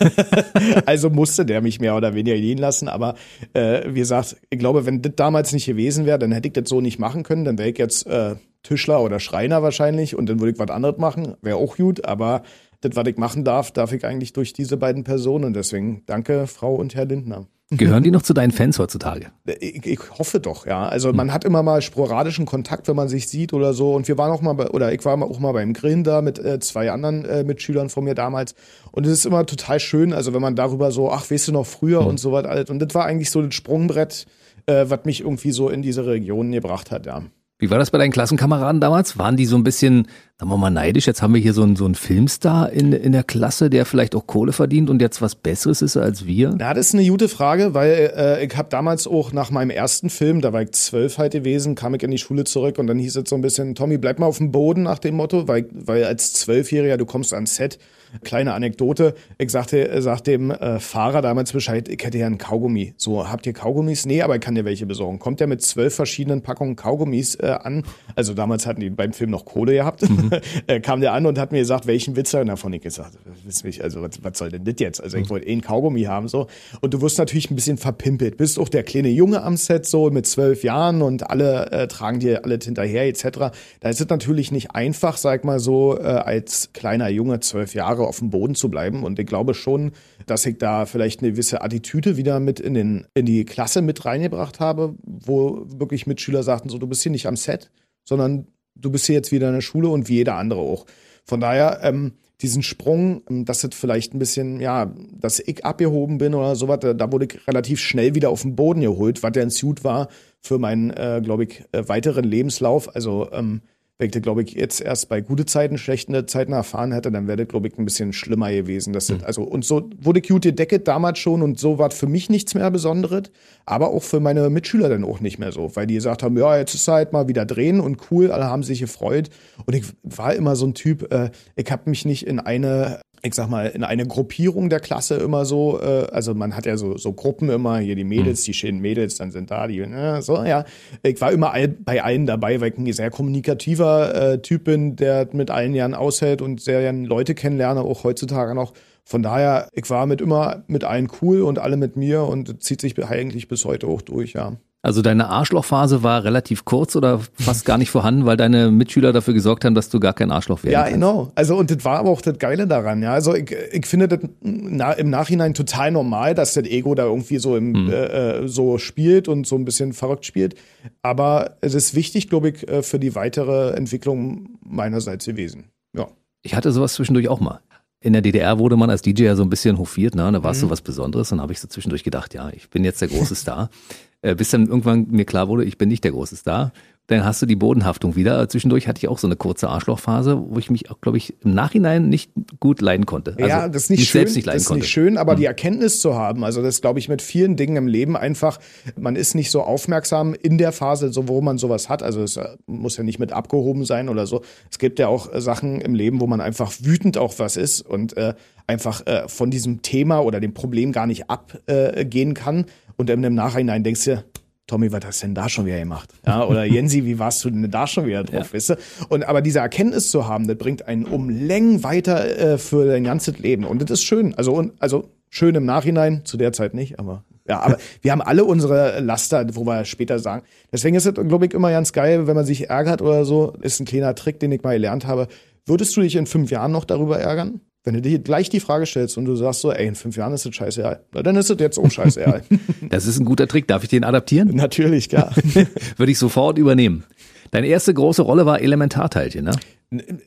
also 0.87 1.11
musste 1.11 1.47
der 1.47 1.63
mich 1.63 1.81
mehr 1.81 1.97
oder 1.97 2.15
weniger 2.15 2.37
gehen 2.37 2.59
lassen, 2.59 2.89
aber 2.89 3.15
äh, 3.55 3.83
wie 3.89 4.01
gesagt, 4.01 4.37
ich 4.51 4.59
glaube, 4.59 4.85
wenn 4.85 5.01
das 5.01 5.13
damals 5.17 5.53
nicht 5.53 5.67
gewesen 5.67 6.05
wäre, 6.05 6.19
dann 6.19 6.33
hätte 6.33 6.49
ich 6.49 6.55
das 6.55 6.69
so 6.69 6.81
nicht 6.81 6.99
machen 6.99 7.23
können, 7.23 7.45
dann 7.45 7.57
wäre 7.57 7.71
ich 7.71 7.79
jetzt 7.79 8.07
äh, 8.07 8.35
Tischler 8.63 9.01
oder 9.01 9.21
Schreiner 9.21 9.63
wahrscheinlich 9.63 10.17
und 10.17 10.29
dann 10.29 10.41
würde 10.41 10.53
ich 10.53 10.59
was 10.59 10.71
anderes 10.71 10.99
machen, 10.99 11.37
wäre 11.41 11.57
auch 11.57 11.77
gut, 11.77 12.05
aber 12.05 12.43
das, 12.81 12.97
was 12.97 13.07
ich 13.07 13.17
machen 13.17 13.45
darf, 13.45 13.71
darf 13.71 13.93
ich 13.93 14.05
eigentlich 14.05 14.33
durch 14.33 14.53
diese 14.53 14.77
beiden 14.77 15.05
Personen 15.05 15.45
und 15.45 15.55
deswegen 15.55 16.03
danke, 16.07 16.47
Frau 16.47 16.75
und 16.75 16.95
Herr 16.95 17.07
Lindner. 17.07 17.47
Gehören 17.71 18.03
die 18.03 18.11
noch 18.11 18.23
zu 18.23 18.35
deinen 18.35 18.53
Fans 18.53 18.79
heutzutage? 18.79 19.33
Ich, 19.59 19.87
ich 19.87 19.99
hoffe 20.19 20.39
doch, 20.39 20.67
ja. 20.67 20.87
Also 20.87 21.13
man 21.13 21.33
hat 21.33 21.45
immer 21.45 21.63
mal 21.63 21.81
sporadischen 21.81 22.45
Kontakt, 22.45 22.89
wenn 22.89 22.97
man 22.97 23.09
sich 23.09 23.27
sieht 23.29 23.55
oder 23.55 23.73
so. 23.73 23.95
Und 23.95 24.07
wir 24.07 24.19
waren 24.19 24.31
auch 24.31 24.43
mal, 24.43 24.53
bei, 24.53 24.69
oder 24.69 24.93
ich 24.93 25.05
war 25.05 25.21
auch 25.23 25.39
mal 25.39 25.53
beim 25.53 25.73
Grillen 25.73 26.05
da 26.05 26.21
mit 26.21 26.39
äh, 26.39 26.61
zwei 26.61 26.91
anderen 26.91 27.25
äh, 27.25 27.43
Mitschülern 27.43 27.89
von 27.89 28.05
mir 28.05 28.15
damals. 28.15 28.55
Und 28.93 29.07
es 29.07 29.13
ist 29.13 29.27
immer 29.27 29.47
total 29.47 29.81
schön, 29.81 30.13
also 30.13 30.35
wenn 30.35 30.43
man 30.43 30.57
darüber 30.57 30.93
so, 30.93 31.11
ach, 31.11 31.31
weißt 31.31 31.49
du 31.49 31.53
noch 31.53 31.67
früher 31.67 32.03
mhm. 32.03 32.09
und 32.09 32.21
so 32.21 32.33
was 32.33 32.45
alt. 32.45 32.69
Und 32.69 32.81
das 32.81 32.95
war 32.95 33.07
eigentlich 33.07 33.31
so 33.31 33.41
das 33.41 33.55
Sprungbrett, 33.55 34.27
äh, 34.67 34.85
was 34.89 35.05
mich 35.05 35.23
irgendwie 35.23 35.53
so 35.53 35.71
in 35.71 35.81
diese 35.81 36.07
Region 36.07 36.53
gebracht 36.53 36.91
hat, 36.91 37.07
ja. 37.07 37.23
Wie 37.59 37.71
war 37.71 37.79
das 37.79 37.93
bei 37.93 37.99
deinen 37.99 38.11
Klassenkameraden 38.11 38.81
damals? 38.81 39.17
Waren 39.17 39.37
die 39.37 39.47
so 39.47 39.55
ein 39.57 39.63
bisschen, 39.63 40.09
sagen 40.41 40.51
wir 40.51 40.57
mal, 40.57 40.71
neidisch? 40.71 41.07
Jetzt 41.07 41.23
haben 41.23 41.35
wir 41.35 41.41
hier 41.41 41.53
so 41.53 41.63
einen, 41.63 41.77
so 41.77 41.85
einen 41.85 41.95
Filmstar 41.95 42.73
in, 42.73 42.93
in 42.93 43.13
der 43.13 43.23
Klasse, 43.23 43.71
der 43.71 43.87
vielleicht 43.87 44.17
auch 44.17 44.27
Kohle 44.27 44.53
verdient 44.53 44.91
und 44.91 45.01
jetzt 45.01 45.23
was 45.23 45.37
Besseres 45.37 45.81
ist 45.81 45.97
als 45.97 46.27
wir? 46.27 46.57
Ja, 46.59 46.75
das 46.75 46.89
ist 46.89 46.95
eine 46.95 47.09
gute 47.09 47.29
Frage, 47.29 47.73
weil 47.73 48.13
äh, 48.17 48.45
ich 48.45 48.57
habe 48.57 48.69
damals 48.71 49.07
auch 49.07 49.33
nach 49.33 49.53
meinem 49.53 49.71
ersten 49.71 50.11
Film, 50.11 50.41
da 50.41 50.53
war 50.53 50.63
ich 50.63 50.73
zwölf 50.73 51.19
halt 51.19 51.33
gewesen, 51.33 51.77
kam 51.77 51.95
ich 51.95 52.03
in 52.03 52.11
die 52.11 52.19
Schule 52.19 52.43
zurück 52.43 52.79
und 52.79 52.89
dann 52.89 52.99
hieß 52.99 53.15
es 53.15 53.29
so 53.29 53.37
ein 53.37 53.43
bisschen, 53.43 53.77
Tommy, 53.77 53.99
bleib 53.99 54.19
mal 54.19 54.27
auf 54.27 54.39
dem 54.39 54.51
Boden 54.51 54.83
nach 54.83 54.99
dem 54.99 55.15
Motto, 55.15 55.47
weil, 55.47 55.69
weil 55.73 56.05
als 56.05 56.33
Zwölfjähriger, 56.33 56.97
du 56.97 57.07
kommst 57.07 57.33
ans 57.33 57.55
Set, 57.55 57.79
Kleine 58.23 58.55
Anekdote. 58.55 59.15
Ich 59.39 59.51
sagte, 59.51 59.89
äh, 59.89 60.03
sagte 60.03 60.33
dem 60.33 60.51
äh, 60.51 60.79
Fahrer 60.81 61.23
damals 61.23 61.53
Bescheid, 61.53 61.89
ich 61.89 62.03
hätte 62.05 62.19
ja 62.19 62.27
einen 62.27 62.39
Kaugummi. 62.39 62.95
So, 62.97 63.29
habt 63.29 63.47
ihr 63.47 63.53
Kaugummis? 63.53 64.07
Nee, 64.07 64.23
aber 64.23 64.37
ich 64.37 64.41
kann 64.41 64.55
dir 64.55 64.65
welche 64.65 64.87
besorgen. 64.87 65.19
Kommt 65.19 65.41
der 65.41 65.47
mit 65.47 65.63
zwölf 65.63 65.95
verschiedenen 65.95 66.43
Packungen 66.43 66.77
Kaugummis 66.77 67.35
äh, 67.37 67.57
an. 67.63 67.85
Also 68.15 68.35
damals 68.35 68.67
hatten 68.67 68.81
die 68.81 68.91
beim 68.91 69.13
Film 69.13 69.31
noch 69.31 69.45
Kohle 69.45 69.75
gehabt. 69.75 70.09
Mhm. 70.09 70.31
äh, 70.67 70.81
kam 70.81 71.01
der 71.01 71.13
an 71.13 71.27
und 71.27 71.39
hat 71.39 71.53
mir 71.53 71.61
gesagt, 71.61 71.87
welchen 71.87 72.17
Witz 72.17 72.33
er 72.35 72.45
davon 72.45 72.73
ich 72.73 72.83
gesagt. 72.83 73.19
Mich, 73.65 73.83
also 73.83 74.03
was, 74.03 74.23
was 74.23 74.39
soll 74.39 74.51
denn 74.51 74.65
das 74.65 74.75
jetzt? 74.79 75.03
Also 75.03 75.17
ich 75.17 75.25
mhm. 75.25 75.31
wollte 75.31 75.47
eh 75.47 75.53
einen 75.53 75.61
Kaugummi 75.61 76.03
haben 76.03 76.29
so. 76.29 76.47
Und 76.81 76.95
du 76.95 77.01
wirst 77.01 77.19
natürlich 77.19 77.51
ein 77.51 77.55
bisschen 77.55 77.79
verpimpelt. 77.79 78.37
Bist 78.37 78.59
auch 78.59 78.69
der 78.69 78.83
kleine 78.83 79.09
Junge 79.09 79.43
am 79.43 79.57
Set 79.57 79.87
so 79.87 80.11
mit 80.11 80.27
zwölf 80.27 80.65
Jahren 80.65 81.03
und 81.03 81.31
alle 81.31 81.71
äh, 81.71 81.89
tragen 81.89 82.21
dir 82.21 82.45
alles 82.45 82.65
hinterher 82.65 83.07
etc. 83.07 83.51
Da 83.81 83.89
ist 83.89 84.01
es 84.01 84.09
natürlich 84.09 84.53
nicht 84.53 84.75
einfach, 84.75 85.17
sag 85.17 85.45
mal 85.45 85.61
so, 85.61 85.99
äh, 85.99 86.03
als 86.03 86.71
kleiner 86.73 87.09
Junge 87.09 87.41
zwölf 87.41 87.75
Jahre 87.75 88.04
auf 88.07 88.19
dem 88.19 88.31
Boden 88.31 88.55
zu 88.55 88.69
bleiben. 88.69 89.03
Und 89.03 89.19
ich 89.19 89.27
glaube 89.27 89.55
schon, 89.55 89.93
dass 90.27 90.47
ich 90.47 90.59
da 90.59 90.87
vielleicht 90.87 91.21
eine 91.21 91.33
gewisse 91.33 91.63
Attitüde 91.63 92.17
wieder 92.17 92.41
mit 92.41 92.61
in, 92.61 92.75
den, 92.75 93.07
in 93.15 93.27
die 93.27 93.45
Klasse 93.45 93.83
mit 93.83 94.05
reingebracht 94.05 94.61
habe, 94.61 94.95
wo 95.03 95.65
wirklich 95.67 96.07
Mitschüler 96.07 96.43
sagten, 96.43 96.69
so, 96.69 96.79
du 96.79 96.87
bist 96.87 97.03
hier 97.03 97.13
nicht 97.13 97.27
am 97.27 97.37
Set, 97.37 97.71
sondern 98.05 98.47
du 98.75 98.91
bist 98.91 99.07
hier 99.07 99.15
jetzt 99.15 99.33
wieder 99.33 99.49
in 99.49 99.55
der 99.55 99.61
Schule 99.61 99.89
und 99.89 100.09
wie 100.09 100.15
jeder 100.15 100.37
andere 100.37 100.61
auch. 100.61 100.87
Von 101.25 101.41
daher, 101.41 101.81
ähm, 101.83 102.13
diesen 102.41 102.63
Sprung, 102.63 103.23
ähm, 103.31 103.45
dass 103.45 103.65
es 103.65 103.75
vielleicht 103.75 104.15
ein 104.15 104.19
bisschen, 104.19 104.61
ja, 104.61 104.93
dass 105.13 105.41
ich 105.41 105.65
abgehoben 105.65 106.19
bin 106.19 106.35
oder 106.35 106.57
sowas, 106.57 106.79
da, 106.81 106.93
da 106.93 107.11
wurde 107.11 107.27
ich 107.27 107.47
relativ 107.47 107.81
schnell 107.81 108.15
wieder 108.15 108.31
auf 108.31 108.43
den 108.43 108.57
Boden 108.57 108.81
geholt, 108.81 109.23
was 109.23 109.33
der 109.33 109.45
ein 109.45 109.51
Suit 109.51 109.85
war 109.85 110.09
für 110.41 110.59
meinen, 110.59 110.91
äh, 110.91 111.21
glaube 111.25 111.45
ich, 111.45 111.65
äh, 111.73 111.89
weiteren 111.89 112.25
Lebenslauf. 112.25 112.95
Also 112.95 113.31
ähm, 113.33 113.63
wenn 113.99 114.07
ich 114.07 114.13
das, 114.13 114.23
glaube 114.23 114.43
ich, 114.43 114.53
jetzt 114.55 114.81
erst 114.81 115.09
bei 115.09 115.21
gute 115.21 115.47
Zeiten, 115.47 115.79
schlechten 115.79 116.27
Zeiten 116.27 116.53
erfahren 116.53 116.91
hätte, 116.91 117.13
dann 117.13 117.29
wäre 117.29 117.37
das, 117.37 117.49
glaube 117.49 117.69
ich, 117.69 117.79
ein 117.79 117.85
bisschen 117.85 118.13
schlimmer 118.13 118.51
gewesen. 118.51 118.93
Das 118.93 119.09
mhm. 119.09 119.21
also, 119.23 119.43
und 119.43 119.65
so 119.65 119.89
wurde 119.99 120.21
Cute 120.21 120.49
gedeckt 120.49 120.89
damals 120.89 121.21
schon 121.21 121.43
und 121.43 121.61
so 121.61 121.79
war 121.79 121.91
für 121.93 122.09
mich 122.09 122.29
nichts 122.29 122.55
mehr 122.55 122.71
Besonderes, 122.73 123.31
aber 123.67 123.91
auch 123.91 124.03
für 124.03 124.19
meine 124.19 124.51
Mitschüler 124.51 124.89
dann 124.89 125.05
auch 125.05 125.21
nicht 125.21 125.39
mehr 125.39 125.53
so, 125.53 125.77
weil 125.77 125.87
die 125.87 125.95
gesagt 125.95 126.25
haben, 126.25 126.37
ja, 126.37 126.59
jetzt 126.59 126.75
ist 126.75 126.89
halt 126.89 127.13
mal 127.13 127.29
wieder 127.29 127.47
drehen 127.47 127.81
und 127.81 128.11
cool, 128.11 128.33
alle 128.33 128.47
haben 128.47 128.65
sich 128.65 128.81
gefreut. 128.81 129.31
Und 129.65 129.75
ich 129.75 129.85
war 130.03 130.35
immer 130.35 130.57
so 130.57 130.67
ein 130.67 130.75
Typ, 130.75 131.13
äh, 131.13 131.31
ich 131.55 131.71
habe 131.71 131.89
mich 131.89 132.05
nicht 132.05 132.27
in 132.27 132.41
eine 132.41 133.01
ich 133.25 133.35
sag 133.35 133.49
mal, 133.49 133.67
in 133.67 133.83
eine 133.85 134.07
Gruppierung 134.07 134.69
der 134.69 134.81
Klasse 134.81 135.17
immer 135.17 135.47
so, 135.47 135.81
äh, 135.81 136.07
also 136.13 136.35
man 136.35 136.55
hat 136.55 136.67
ja 136.67 136.77
so, 136.77 136.99
so 136.99 137.15
Gruppen 137.15 137.49
immer, 137.49 137.79
hier 137.79 137.97
die 137.97 138.05
Mädels, 138.05 138.43
mhm. 138.43 138.45
die 138.45 138.55
schönen 138.55 138.81
Mädels, 138.81 139.17
dann 139.17 139.31
sind 139.31 139.51
da 139.51 139.67
die, 139.67 139.81
äh, 139.81 140.21
so, 140.21 140.45
ja. 140.45 140.65
Ich 141.03 141.21
war 141.23 141.33
immer 141.33 141.53
all, 141.53 141.69
bei 141.69 142.03
allen 142.03 142.27
dabei, 142.27 142.61
weil 142.61 142.73
ich 142.73 142.79
ein 142.79 142.93
sehr 142.93 143.11
kommunikativer 143.11 144.15
äh, 144.15 144.43
Typ 144.43 144.65
bin, 144.65 144.97
der 144.97 145.27
mit 145.33 145.51
allen 145.51 145.75
Jahren 145.75 145.95
aushält 145.95 146.43
und 146.43 146.61
sehr 146.61 146.83
gern 146.83 147.05
Leute 147.05 147.35
kennenlerne, 147.35 147.81
auch 147.81 148.05
heutzutage 148.05 148.55
noch. 148.55 148.75
Von 149.05 149.23
daher, 149.23 149.69
ich 149.73 149.89
war 149.89 150.07
mit 150.07 150.21
immer 150.21 150.63
mit 150.67 150.85
allen 150.85 151.09
cool 151.23 151.43
und 151.43 151.59
alle 151.59 151.79
mit 151.79 151.97
mir 151.97 152.25
und 152.25 152.63
zieht 152.63 152.83
sich 152.83 153.03
eigentlich 153.03 153.49
bis 153.49 153.65
heute 153.65 153.87
auch 153.87 154.03
durch, 154.03 154.35
ja. 154.35 154.57
Also 154.85 155.01
deine 155.01 155.31
Arschlochphase 155.31 156.03
war 156.03 156.25
relativ 156.25 156.67
kurz 156.67 156.95
oder 156.95 157.19
fast 157.33 157.65
gar 157.65 157.79
nicht 157.79 157.89
vorhanden, 157.89 158.27
weil 158.27 158.37
deine 158.37 158.71
Mitschüler 158.71 159.15
dafür 159.15 159.33
gesorgt 159.33 159.65
haben, 159.65 159.75
dass 159.75 159.89
du 159.89 159.99
gar 159.99 160.13
kein 160.13 160.31
Arschloch 160.31 160.63
werden 160.63 160.75
Ja, 160.75 160.87
genau. 160.87 161.33
Also 161.37 161.57
und 161.57 161.71
das 161.71 161.87
war 161.87 162.01
aber 162.01 162.11
auch 162.11 162.21
das 162.21 162.39
Geile 162.39 162.67
daran. 162.67 163.03
Ja, 163.03 163.15
also 163.15 163.35
ich, 163.35 163.51
ich 163.73 163.87
finde 163.87 164.09
das 164.09 164.19
na, 164.43 164.93
im 164.93 165.09
Nachhinein 165.09 165.55
total 165.55 165.91
normal, 165.91 166.35
dass 166.35 166.53
das 166.53 166.65
Ego 166.65 166.95
da 166.95 167.05
irgendwie 167.05 167.39
so 167.39 167.57
im 167.57 167.87
mhm. 167.87 167.91
äh, 167.91 168.47
so 168.47 168.77
spielt 168.77 169.27
und 169.27 169.47
so 169.47 169.57
ein 169.57 169.65
bisschen 169.65 169.95
verrückt 169.95 170.27
spielt. 170.27 170.55
Aber 171.01 171.57
es 171.63 171.73
ist 171.73 171.95
wichtig, 171.95 172.29
glaube 172.29 172.51
ich, 172.51 172.69
äh, 172.69 172.83
für 172.83 172.99
die 172.99 173.15
weitere 173.15 173.71
Entwicklung 173.71 174.59
meinerseits 174.63 175.25
gewesen. 175.25 175.71
Ja. 175.97 176.09
Ich 176.43 176.55
hatte 176.55 176.73
sowas 176.73 176.93
zwischendurch 176.93 177.29
auch 177.29 177.41
mal 177.41 177.61
in 178.05 178.13
der 178.13 178.21
DDR 178.21 178.59
wurde 178.59 178.77
man 178.77 178.91
als 178.91 179.01
DJ 179.01 179.23
ja 179.23 179.35
so 179.35 179.43
ein 179.43 179.49
bisschen 179.49 179.79
hofiert, 179.79 180.15
ne? 180.15 180.31
Da 180.31 180.43
warst 180.43 180.61
mhm. 180.61 180.67
du 180.67 180.73
was 180.73 180.83
Besonderes. 180.83 181.31
Dann 181.31 181.41
habe 181.41 181.55
ich 181.55 181.61
so 181.61 181.69
zwischendurch 181.69 182.05
gedacht, 182.05 182.35
ja, 182.35 182.51
ich 182.51 182.69
bin 182.69 182.85
jetzt 182.85 183.01
der 183.01 183.09
große 183.09 183.35
Star. 183.35 183.71
äh, 184.25 184.35
bis 184.35 184.51
dann 184.51 184.67
irgendwann 184.67 185.07
mir 185.11 185.27
klar 185.27 185.49
wurde, 185.49 185.65
ich 185.65 185.77
bin 185.77 185.89
nicht 185.89 186.03
der 186.03 186.13
große 186.13 186.37
Star. 186.37 186.73
Dann 187.09 187.23
hast 187.23 187.43
du 187.43 187.47
die 187.47 187.57
Bodenhaftung 187.57 188.17
wieder. 188.17 188.49
Zwischendurch 188.49 188.89
hatte 188.89 188.99
ich 188.99 189.09
auch 189.09 189.19
so 189.19 189.27
eine 189.27 189.37
kurze 189.37 189.69
Arschlochphase, 189.69 190.43
wo 190.49 190.59
ich 190.59 190.71
mich 190.71 190.91
auch, 190.91 191.03
glaube 191.03 191.19
ich, 191.19 191.35
im 191.45 191.53
Nachhinein 191.53 192.09
nicht 192.09 192.31
gut 192.61 192.81
leiden 192.81 193.05
konnte. 193.05 193.33
Also 193.33 193.47
ja, 193.47 193.69
das 193.69 193.85
ist 193.85 193.91
nicht 193.91 194.09
schön. 194.09 194.21
Selbst 194.21 194.37
nicht 194.37 194.47
leiden 194.47 194.57
das 194.57 194.63
ist 194.63 194.69
konnte. 194.69 194.81
nicht 194.81 194.91
schön, 194.91 195.19
aber 195.19 195.35
mhm. 195.35 195.39
die 195.39 195.45
Erkenntnis 195.45 196.01
zu 196.01 196.15
haben, 196.15 196.45
also 196.45 196.63
das 196.63 196.81
glaube 196.81 196.99
ich 196.99 197.11
mit 197.11 197.21
vielen 197.21 197.57
Dingen 197.57 197.77
im 197.77 197.87
Leben 197.89 198.17
einfach, 198.17 198.59
man 198.97 199.17
ist 199.17 199.35
nicht 199.35 199.51
so 199.51 199.63
aufmerksam 199.63 200.33
in 200.33 200.57
der 200.57 200.73
Phase, 200.73 201.13
so 201.13 201.29
wo 201.29 201.43
man 201.43 201.59
sowas 201.59 201.91
hat. 201.91 202.03
Also 202.03 202.23
es 202.23 202.39
äh, 202.39 202.57
muss 202.67 202.97
ja 202.97 203.05
nicht 203.05 203.19
mit 203.19 203.33
abgehoben 203.33 203.85
sein 203.85 204.09
oder 204.09 204.27
so. 204.27 204.41
Es 204.71 204.79
gibt 204.79 204.99
ja 204.99 205.09
auch 205.09 205.31
äh, 205.31 205.43
Sachen 205.43 205.83
im 205.83 205.95
Leben, 205.95 206.23
wo 206.23 206.27
man 206.27 206.41
einfach 206.41 206.73
wütend 206.81 207.19
auch 207.19 207.39
was 207.39 207.59
ist 207.59 207.83
und 207.83 208.17
äh, 208.17 208.33
einfach 208.67 209.07
äh, 209.07 209.29
von 209.29 209.51
diesem 209.51 209.83
Thema 209.83 210.21
oder 210.21 210.41
dem 210.41 210.55
Problem 210.55 210.93
gar 210.93 211.07
nicht 211.07 211.29
abgehen 211.29 212.31
äh, 212.31 212.35
kann. 212.35 212.65
Und 212.97 213.11
im 213.11 213.35
Nachhinein 213.35 213.83
denkst 213.83 214.05
du, 214.05 214.25
Tommy, 214.67 214.91
was 214.93 215.05
hast 215.05 215.23
du 215.23 215.27
denn 215.27 215.35
da 215.35 215.49
schon 215.49 215.67
wieder 215.67 215.79
gemacht? 215.79 216.11
Ja, 216.27 216.47
oder 216.47 216.65
Jensi, 216.65 217.05
wie 217.05 217.19
warst 217.19 217.45
du 217.45 217.51
denn 217.51 217.71
da 217.71 217.87
schon 217.87 218.07
wieder 218.07 218.25
drauf, 218.25 218.49
ja. 218.49 218.55
weißt 218.55 218.71
du? 218.71 218.77
Und 219.11 219.25
aber 219.25 219.43
diese 219.43 219.59
Erkenntnis 219.59 220.11
zu 220.11 220.27
haben, 220.27 220.49
das 220.49 220.57
bringt 220.57 220.89
einen 220.89 221.05
um 221.05 221.29
Längen 221.29 221.83
weiter 221.85 222.39
äh, 222.39 222.59
für 222.59 222.87
dein 222.87 223.05
ganzes 223.05 223.39
Leben. 223.39 223.65
Und 223.65 223.83
das 223.83 223.91
ist 223.91 224.05
schön. 224.05 224.35
Also, 224.35 224.55
und, 224.55 224.73
also 224.79 225.11
schön 225.29 225.55
im 225.55 225.67
Nachhinein, 225.67 226.25
zu 226.25 226.39
der 226.39 226.53
Zeit 226.53 226.73
nicht, 226.73 226.99
aber 226.99 227.25
ja, 227.47 227.61
aber 227.61 227.77
wir 228.03 228.13
haben 228.13 228.23
alle 228.23 228.45
unsere 228.45 229.01
Laster, 229.01 229.47
wo 229.55 229.67
wir 229.67 229.85
später 229.85 230.19
sagen. 230.19 230.45
Deswegen 230.73 230.97
ist 230.97 231.07
es, 231.07 231.15
glaube 231.15 231.47
ich, 231.47 231.53
immer 231.53 231.71
ganz 231.71 231.93
geil, 231.93 232.27
wenn 232.27 232.37
man 232.37 232.47
sich 232.47 232.71
ärgert 232.71 233.03
oder 233.03 233.25
so. 233.25 233.53
Ist 233.61 233.81
ein 233.81 233.87
kleiner 233.87 234.15
Trick, 234.15 234.41
den 234.41 234.53
ich 234.53 234.63
mal 234.63 234.73
gelernt 234.73 235.07
habe. 235.07 235.29
Würdest 235.67 235.97
du 235.97 236.01
dich 236.01 236.17
in 236.17 236.27
fünf 236.27 236.51
Jahren 236.51 236.73
noch 236.73 236.85
darüber 236.85 237.19
ärgern? 237.19 237.61
Wenn 237.85 237.95
du 237.95 238.01
dir 238.01 238.19
gleich 238.19 238.49
die 238.49 238.61
Frage 238.61 238.87
stellst 238.87 239.19
und 239.19 239.27
du 239.27 239.37
sagst 239.37 239.61
so, 239.61 239.71
ey, 239.71 239.87
in 239.87 239.95
fünf 239.95 240.17
Jahren 240.17 240.33
ist 240.33 240.47
das 240.47 240.55
scheißegal, 240.55 241.05
dann 241.13 241.37
ist 241.37 241.51
es 241.51 241.61
jetzt 241.61 241.79
auch 241.79 241.91
scheißegal. 241.91 242.43
das 242.89 243.07
ist 243.07 243.21
ein 243.21 243.27
guter 243.27 243.47
Trick. 243.47 243.69
Darf 243.69 243.83
ich 243.83 243.91
den 243.91 244.05
adaptieren? 244.05 244.49
Natürlich, 244.55 245.11
klar. 245.11 245.35
Würde 245.99 246.11
ich 246.11 246.19
sofort 246.19 246.57
übernehmen. 246.57 247.05
Deine 247.51 247.67
erste 247.67 247.93
große 247.93 248.23
Rolle 248.23 248.47
war 248.47 248.63
Elementarteilchen, 248.63 249.45
ne? 249.45 249.53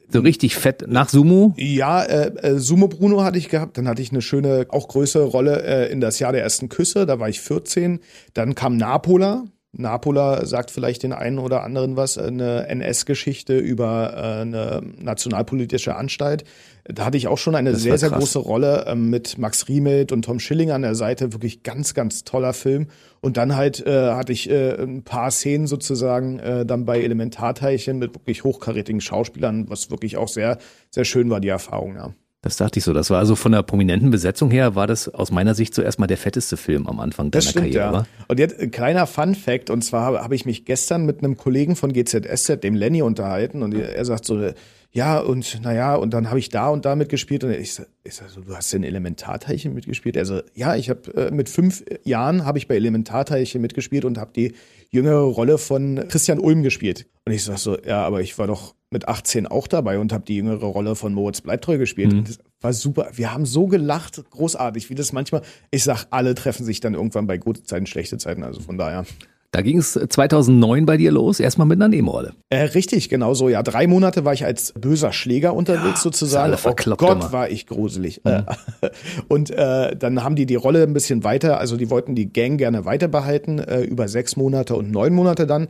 So 0.09 0.21
richtig 0.21 0.55
fett 0.55 0.85
nach 0.87 1.09
Sumo? 1.09 1.55
Ja, 1.57 2.03
äh, 2.03 2.27
äh, 2.37 2.59
Sumo 2.59 2.87
Bruno 2.87 3.23
hatte 3.23 3.39
ich 3.39 3.49
gehabt. 3.49 3.77
Dann 3.77 3.87
hatte 3.87 4.01
ich 4.01 4.11
eine 4.11 4.21
schöne, 4.21 4.67
auch 4.69 4.87
größere 4.87 5.25
Rolle 5.25 5.63
äh, 5.63 5.91
in 5.91 5.99
das 5.99 6.19
Jahr 6.19 6.31
der 6.31 6.43
ersten 6.43 6.69
Küsse. 6.69 7.05
Da 7.05 7.19
war 7.19 7.27
ich 7.27 7.41
14. 7.41 7.99
Dann 8.33 8.55
kam 8.55 8.77
Napola. 8.77 9.45
Napola 9.74 10.45
sagt 10.45 10.71
vielleicht 10.71 11.03
den 11.03 11.13
einen 11.13 11.39
oder 11.39 11.63
anderen 11.63 11.97
was, 11.97 12.17
eine 12.17 12.67
NS-Geschichte 12.67 13.57
über 13.57 14.13
äh, 14.15 14.41
eine 14.41 14.81
nationalpolitische 14.97 15.95
Anstalt. 15.95 16.45
Da 16.86 17.05
hatte 17.05 17.17
ich 17.17 17.27
auch 17.27 17.38
schon 17.38 17.53
eine 17.53 17.74
das 17.74 17.81
sehr, 17.81 17.97
sehr 17.97 18.09
große 18.09 18.39
Rolle 18.39 18.86
ähm, 18.88 19.09
mit 19.09 19.38
Max 19.38 19.67
Riemelt 19.67 20.12
und 20.12 20.24
Tom 20.24 20.39
Schilling 20.39 20.71
an 20.71 20.81
der 20.81 20.95
Seite. 20.95 21.33
Wirklich 21.33 21.63
ganz, 21.63 21.93
ganz 21.93 22.24
toller 22.24 22.53
Film. 22.53 22.88
Und 23.19 23.38
dann 23.38 23.55
halt 23.55 23.86
äh, 23.86 24.12
hatte 24.13 24.31
ich 24.31 24.50
äh, 24.50 24.81
ein 24.81 25.03
paar 25.03 25.31
Szenen 25.31 25.67
sozusagen 25.67 26.39
äh, 26.39 26.65
dann 26.65 26.86
bei 26.86 27.01
Elementarteilchen 27.01 28.00
mit 28.00 28.15
wirklich 28.15 28.43
hochkarätigen 28.43 29.01
Schauspielern, 29.01 29.69
was 29.69 29.91
wirklich 29.91 30.17
auch 30.17 30.29
sehr, 30.29 30.57
sehr 30.89 31.05
schön 31.05 31.29
war, 31.29 31.41
die 31.41 31.50
Erfahrung, 31.50 31.95
ja. 31.95 32.13
Das 32.41 32.56
dachte 32.56 32.79
ich 32.79 32.86
so. 32.86 32.94
Das 32.94 33.10
war 33.10 33.20
also 33.20 33.36
von 33.36 33.51
der 33.51 33.63
prominenten 33.63 34.12
Besetzung 34.12 34.51
her, 34.51 34.75
war 34.75 34.88
das 34.88 35.10
aus 35.10 35.32
meiner 35.32 35.56
Sicht 35.56 35.74
zuerst 35.74 36.00
mal 36.00 36.08
der 36.08 36.17
fetteste 36.17 36.56
Film 36.56 36.88
am 36.88 37.00
Anfang 37.00 37.32
deiner 37.32 37.41
stimmt, 37.41 37.65
Karriere. 37.65 37.94
Ja. 37.94 38.06
Und 38.27 38.39
jetzt 38.39 38.60
ein 38.60 38.72
kleiner 38.72 39.08
Fun 39.08 39.36
Fact, 39.36 39.70
und 39.70 39.84
zwar 39.84 40.06
habe 40.06 40.24
hab 40.24 40.32
ich 40.32 40.46
mich 40.46 40.63
gestern 40.65 41.06
mit 41.06 41.20
einem 41.20 41.36
Kollegen 41.36 41.75
von 41.75 41.94
GZSZ, 41.94 42.62
dem 42.63 42.75
Lenny, 42.75 43.01
unterhalten, 43.01 43.63
und 43.63 43.74
er 43.74 44.06
sagt 44.06 44.25
so, 44.25 44.51
ja, 44.91 45.20
und 45.20 45.62
naja, 45.62 45.96
und 45.96 46.13
dann 46.13 46.29
habe 46.29 46.39
ich 46.39 46.50
da 46.50 46.70
und 46.70 46.86
da 46.86 46.96
mitgespielt. 46.96 47.44
Und 47.44 47.51
ich, 47.51 47.79
ich 48.03 48.15
sag 48.15 48.29
so, 48.29 48.41
du 48.41 48.56
hast 48.56 48.74
in 48.74 48.84
Elementarteilchen 48.84 49.74
mitgespielt? 49.74 50.17
Also, 50.17 50.41
ja, 50.56 50.75
ich 50.75 50.89
habe 50.89 51.13
äh, 51.13 51.32
mit 51.32 51.50
fünf 51.50 51.84
Jahren 52.03 52.46
habe 52.46 52.58
ich 52.58 52.67
bei 52.67 52.75
Elementarteilchen 52.75 53.62
mitgespielt 53.62 54.06
und 54.06 54.17
habe 54.17 54.32
die 54.36 54.53
jüngere 54.89 55.22
Rolle 55.22 55.58
von 55.58 56.08
Christian 56.08 56.39
Ulm 56.39 56.63
gespielt. 56.63 57.06
Und 57.25 57.34
ich 57.34 57.44
sag 57.44 57.58
so, 57.58 57.77
ja, 57.77 58.03
aber 58.06 58.22
ich 58.22 58.39
war 58.39 58.48
doch 58.48 58.74
mit 58.89 59.08
18 59.08 59.48
auch 59.48 59.67
dabei 59.67 60.00
und 60.00 60.13
habe 60.13 60.24
die 60.25 60.38
jüngere 60.38 60.65
Rolle 60.65 60.96
von 60.96 61.13
Moritz 61.13 61.41
Bleibtreu 61.41 61.77
gespielt. 61.77 62.13
Mhm. 62.13 62.24
Das 62.24 62.39
war 62.62 62.74
super. 62.74 63.10
Wir 63.13 63.34
haben 63.34 63.46
so 63.46 63.67
gelacht, 63.67 64.24
großartig, 64.32 64.89
wie 64.89 64.96
das 64.96 65.13
manchmal, 65.13 65.41
ich 65.72 65.84
sag, 65.84 66.06
alle 66.10 66.36
treffen 66.36 66.65
sich 66.65 66.79
dann 66.79 66.94
irgendwann 66.94 67.27
bei 67.27 67.38
gute 67.38 67.63
Zeiten, 67.63 67.86
schlechte 67.86 68.17
Zeiten, 68.17 68.44
also 68.44 68.62
von 68.62 68.77
daher. 68.77 69.06
Da 69.51 69.62
ging 69.62 69.77
es 69.77 69.94
2009 69.94 70.86
bei 70.86 70.98
dir 70.98 71.12
los, 71.12 71.39
erstmal 71.39 71.67
mit 71.67 71.77
einer 71.77 71.88
Nebenrolle. 71.88 72.34
Äh, 72.50 72.63
richtig, 72.63 73.08
genau 73.08 73.34
so. 73.34 73.48
Ja, 73.48 73.63
drei 73.63 73.88
Monate 73.88 74.25
war 74.25 74.34
ich 74.34 74.44
als 74.44 74.74
böser 74.74 75.13
Schläger 75.13 75.53
unterwegs 75.53 76.00
Ja, 76.00 76.03
sozusagen. 76.03 76.53
Oh 76.65 76.74
Gott, 76.98 77.17
immer. 77.24 77.32
war 77.32 77.50
ich 77.50 77.65
gruselig. 77.65 78.25
Äh, 78.25 78.44
und 79.29 79.50
äh, 79.50 79.96
dann 79.96 80.24
haben 80.24 80.36
die 80.36 80.46
die 80.46 80.56
Rolle 80.56 80.84
ein 80.84 80.94
bisschen 80.94 81.24
weiter, 81.24 81.60
also 81.60 81.77
die 81.77 81.89
wollten 81.89 82.13
die 82.13 82.32
Gang 82.32 82.58
gerne 82.58 82.84
weiter 82.84 83.08
behalten, 83.08 83.60
äh, 83.60 83.82
über 83.82 84.10
sechs 84.10 84.36
Monate 84.36 84.75
und 84.75 84.91
neun 84.91 85.13
Monate 85.13 85.48
dann. 85.48 85.70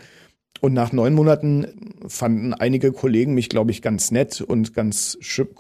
Und 0.60 0.74
nach 0.74 0.92
neun 0.92 1.14
Monaten 1.14 1.68
fanden 2.08 2.54
einige 2.54 2.92
Kollegen 2.92 3.34
mich, 3.34 3.50
glaube 3.50 3.72
ich, 3.72 3.82
ganz 3.82 4.12
nett 4.12 4.42
und 4.42 4.74
ganz 4.74 5.18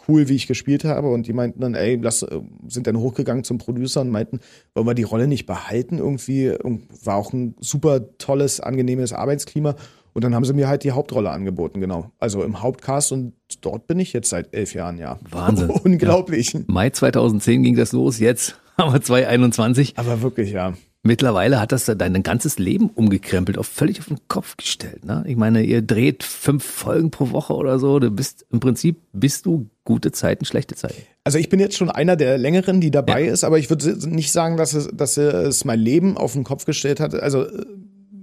cool, 0.07 0.27
wie 0.27 0.35
ich 0.35 0.47
gespielt 0.47 0.85
habe. 0.85 1.09
Und 1.09 1.27
die 1.27 1.33
meinten 1.33 1.61
dann, 1.61 1.75
ey, 1.75 1.99
lass, 2.01 2.23
äh, 2.23 2.41
sind 2.67 2.87
dann 2.87 2.97
hochgegangen 2.97 3.43
zum 3.43 3.57
Producer 3.57 4.01
und 4.01 4.09
meinten, 4.09 4.39
wollen 4.73 4.87
wir 4.87 4.95
die 4.95 5.03
Rolle 5.03 5.27
nicht 5.27 5.45
behalten? 5.45 5.99
Irgendwie 5.99 6.49
Und 6.49 6.83
war 7.05 7.15
auch 7.15 7.33
ein 7.33 7.55
super 7.59 8.17
tolles, 8.17 8.59
angenehmes 8.59 9.13
Arbeitsklima. 9.13 9.75
Und 10.13 10.23
dann 10.23 10.33
haben 10.33 10.45
sie 10.45 10.53
mir 10.53 10.67
halt 10.67 10.83
die 10.83 10.93
Hauptrolle 10.93 11.29
angeboten, 11.29 11.79
genau. 11.79 12.09
Also 12.17 12.43
im 12.43 12.63
Hauptcast 12.63 13.11
und 13.11 13.33
dort 13.61 13.85
bin 13.85 13.99
ich 13.99 14.13
jetzt 14.13 14.31
seit 14.31 14.51
elf 14.51 14.73
Jahren, 14.73 14.97
ja. 14.97 15.19
Wahnsinn. 15.29 15.69
Unglaublich. 15.83 16.57
Mai 16.65 16.89
2010 16.89 17.61
ging 17.61 17.75
das 17.75 17.91
los, 17.91 18.17
jetzt 18.17 18.59
haben 18.79 18.93
wir 18.93 19.01
2021. 19.01 19.93
Aber 19.95 20.23
wirklich, 20.23 20.51
ja. 20.51 20.73
Mittlerweile 21.07 21.61
hat 21.61 21.71
das 21.71 21.85
dein 21.85 22.21
ganzes 22.21 22.59
Leben 22.59 22.89
umgekrempelt, 22.89 23.57
auf 23.57 23.65
völlig 23.65 23.99
auf 23.99 24.07
den 24.07 24.19
Kopf 24.27 24.57
gestellt. 24.57 25.05
Ne? 25.05 25.23
Ich 25.25 25.37
meine, 25.37 25.63
ihr 25.63 25.81
dreht 25.81 26.21
fünf 26.21 26.65
Folgen 26.65 27.11
pro 27.11 27.31
Woche 27.31 27.53
oder 27.53 27.79
so. 27.79 27.97
Du 27.99 28.11
bist 28.11 28.45
im 28.51 28.59
Prinzip 28.59 28.97
bist 29.13 29.45
du 29.45 29.69
gute 29.85 30.11
Zeiten, 30.11 30.43
schlechte 30.43 30.75
Zeiten. 30.75 31.01
Also 31.23 31.37
ich 31.37 31.47
bin 31.47 31.61
jetzt 31.61 31.77
schon 31.77 31.89
einer 31.89 32.17
der 32.17 32.37
längeren, 32.37 32.81
die 32.81 32.91
dabei 32.91 33.23
ist, 33.23 33.45
aber 33.45 33.57
ich 33.57 33.69
würde 33.69 34.09
nicht 34.09 34.33
sagen, 34.33 34.57
dass 34.57 34.73
es, 34.73 34.89
dass 34.91 35.15
es 35.15 35.63
mein 35.63 35.79
Leben 35.79 36.17
auf 36.17 36.33
den 36.33 36.43
Kopf 36.43 36.65
gestellt 36.65 36.99
hat. 36.99 37.15
Also 37.15 37.45
äh, 37.45 37.65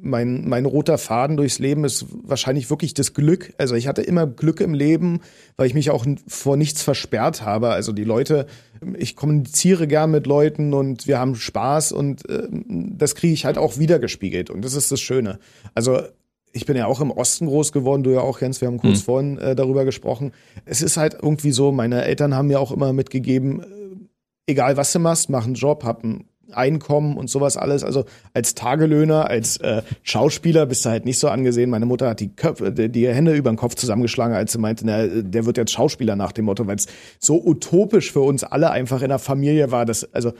mein, 0.04 0.48
mein 0.48 0.66
roter 0.66 0.98
Faden 0.98 1.36
durchs 1.36 1.58
Leben 1.58 1.84
ist 1.84 2.06
wahrscheinlich 2.22 2.70
wirklich 2.70 2.94
das 2.94 3.14
Glück. 3.14 3.52
Also 3.58 3.74
ich 3.74 3.88
hatte 3.88 4.02
immer 4.02 4.26
Glück 4.26 4.60
im 4.60 4.74
Leben, 4.74 5.20
weil 5.56 5.66
ich 5.66 5.74
mich 5.74 5.90
auch 5.90 6.06
vor 6.26 6.56
nichts 6.56 6.82
versperrt 6.82 7.42
habe. 7.42 7.70
Also 7.70 7.92
die 7.92 8.04
Leute, 8.04 8.46
ich 8.96 9.16
kommuniziere 9.16 9.86
gern 9.86 10.10
mit 10.10 10.26
Leuten 10.26 10.74
und 10.74 11.06
wir 11.06 11.18
haben 11.18 11.34
Spaß 11.34 11.92
und 11.92 12.28
äh, 12.28 12.46
das 12.50 13.14
kriege 13.14 13.32
ich 13.32 13.44
halt 13.44 13.58
auch 13.58 13.78
wiedergespiegelt 13.78 14.50
und 14.50 14.64
das 14.64 14.74
ist 14.74 14.92
das 14.92 15.00
Schöne. 15.00 15.38
Also 15.74 16.00
ich 16.52 16.66
bin 16.66 16.76
ja 16.76 16.86
auch 16.86 17.00
im 17.00 17.10
Osten 17.10 17.46
groß 17.46 17.72
geworden, 17.72 18.04
du 18.04 18.10
ja 18.10 18.20
auch, 18.20 18.40
Jens, 18.40 18.60
wir 18.60 18.68
haben 18.68 18.78
kurz 18.78 19.02
vorhin 19.02 19.38
äh, 19.38 19.56
darüber 19.56 19.84
gesprochen. 19.84 20.30
Es 20.64 20.82
ist 20.82 20.96
halt 20.96 21.16
irgendwie 21.20 21.50
so, 21.50 21.72
meine 21.72 22.04
Eltern 22.04 22.34
haben 22.34 22.46
mir 22.46 22.60
auch 22.60 22.70
immer 22.70 22.92
mitgegeben, 22.92 23.60
äh, 23.60 23.66
egal 24.46 24.76
was 24.76 24.92
du 24.92 25.00
machst, 25.00 25.30
mach 25.30 25.46
einen 25.46 25.54
Job, 25.54 25.82
hab 25.82 26.04
ein 26.04 26.28
Einkommen 26.52 27.16
und 27.16 27.30
sowas 27.30 27.56
alles. 27.56 27.84
Also 27.84 28.04
als 28.32 28.54
Tagelöhner, 28.54 29.28
als 29.28 29.56
äh, 29.58 29.82
Schauspieler 30.02 30.66
bist 30.66 30.84
du 30.84 30.90
halt 30.90 31.04
nicht 31.04 31.18
so 31.18 31.28
angesehen. 31.28 31.70
Meine 31.70 31.86
Mutter 31.86 32.08
hat 32.08 32.20
die, 32.20 32.28
Köpfe, 32.28 32.72
die, 32.72 33.08
Hände 33.08 33.34
über 33.34 33.50
den 33.50 33.56
Kopf 33.56 33.74
zusammengeschlagen, 33.74 34.34
als 34.34 34.52
sie 34.52 34.58
meinte, 34.58 34.86
na, 34.86 35.06
der 35.06 35.46
wird 35.46 35.56
jetzt 35.56 35.72
Schauspieler 35.72 36.16
nach 36.16 36.32
dem 36.32 36.46
Motto, 36.46 36.66
weil 36.66 36.76
es 36.76 36.86
so 37.18 37.42
utopisch 37.44 38.12
für 38.12 38.20
uns 38.20 38.44
alle 38.44 38.70
einfach 38.70 39.02
in 39.02 39.08
der 39.08 39.18
Familie 39.18 39.70
war, 39.70 39.84
dass, 39.84 40.12
also 40.14 40.32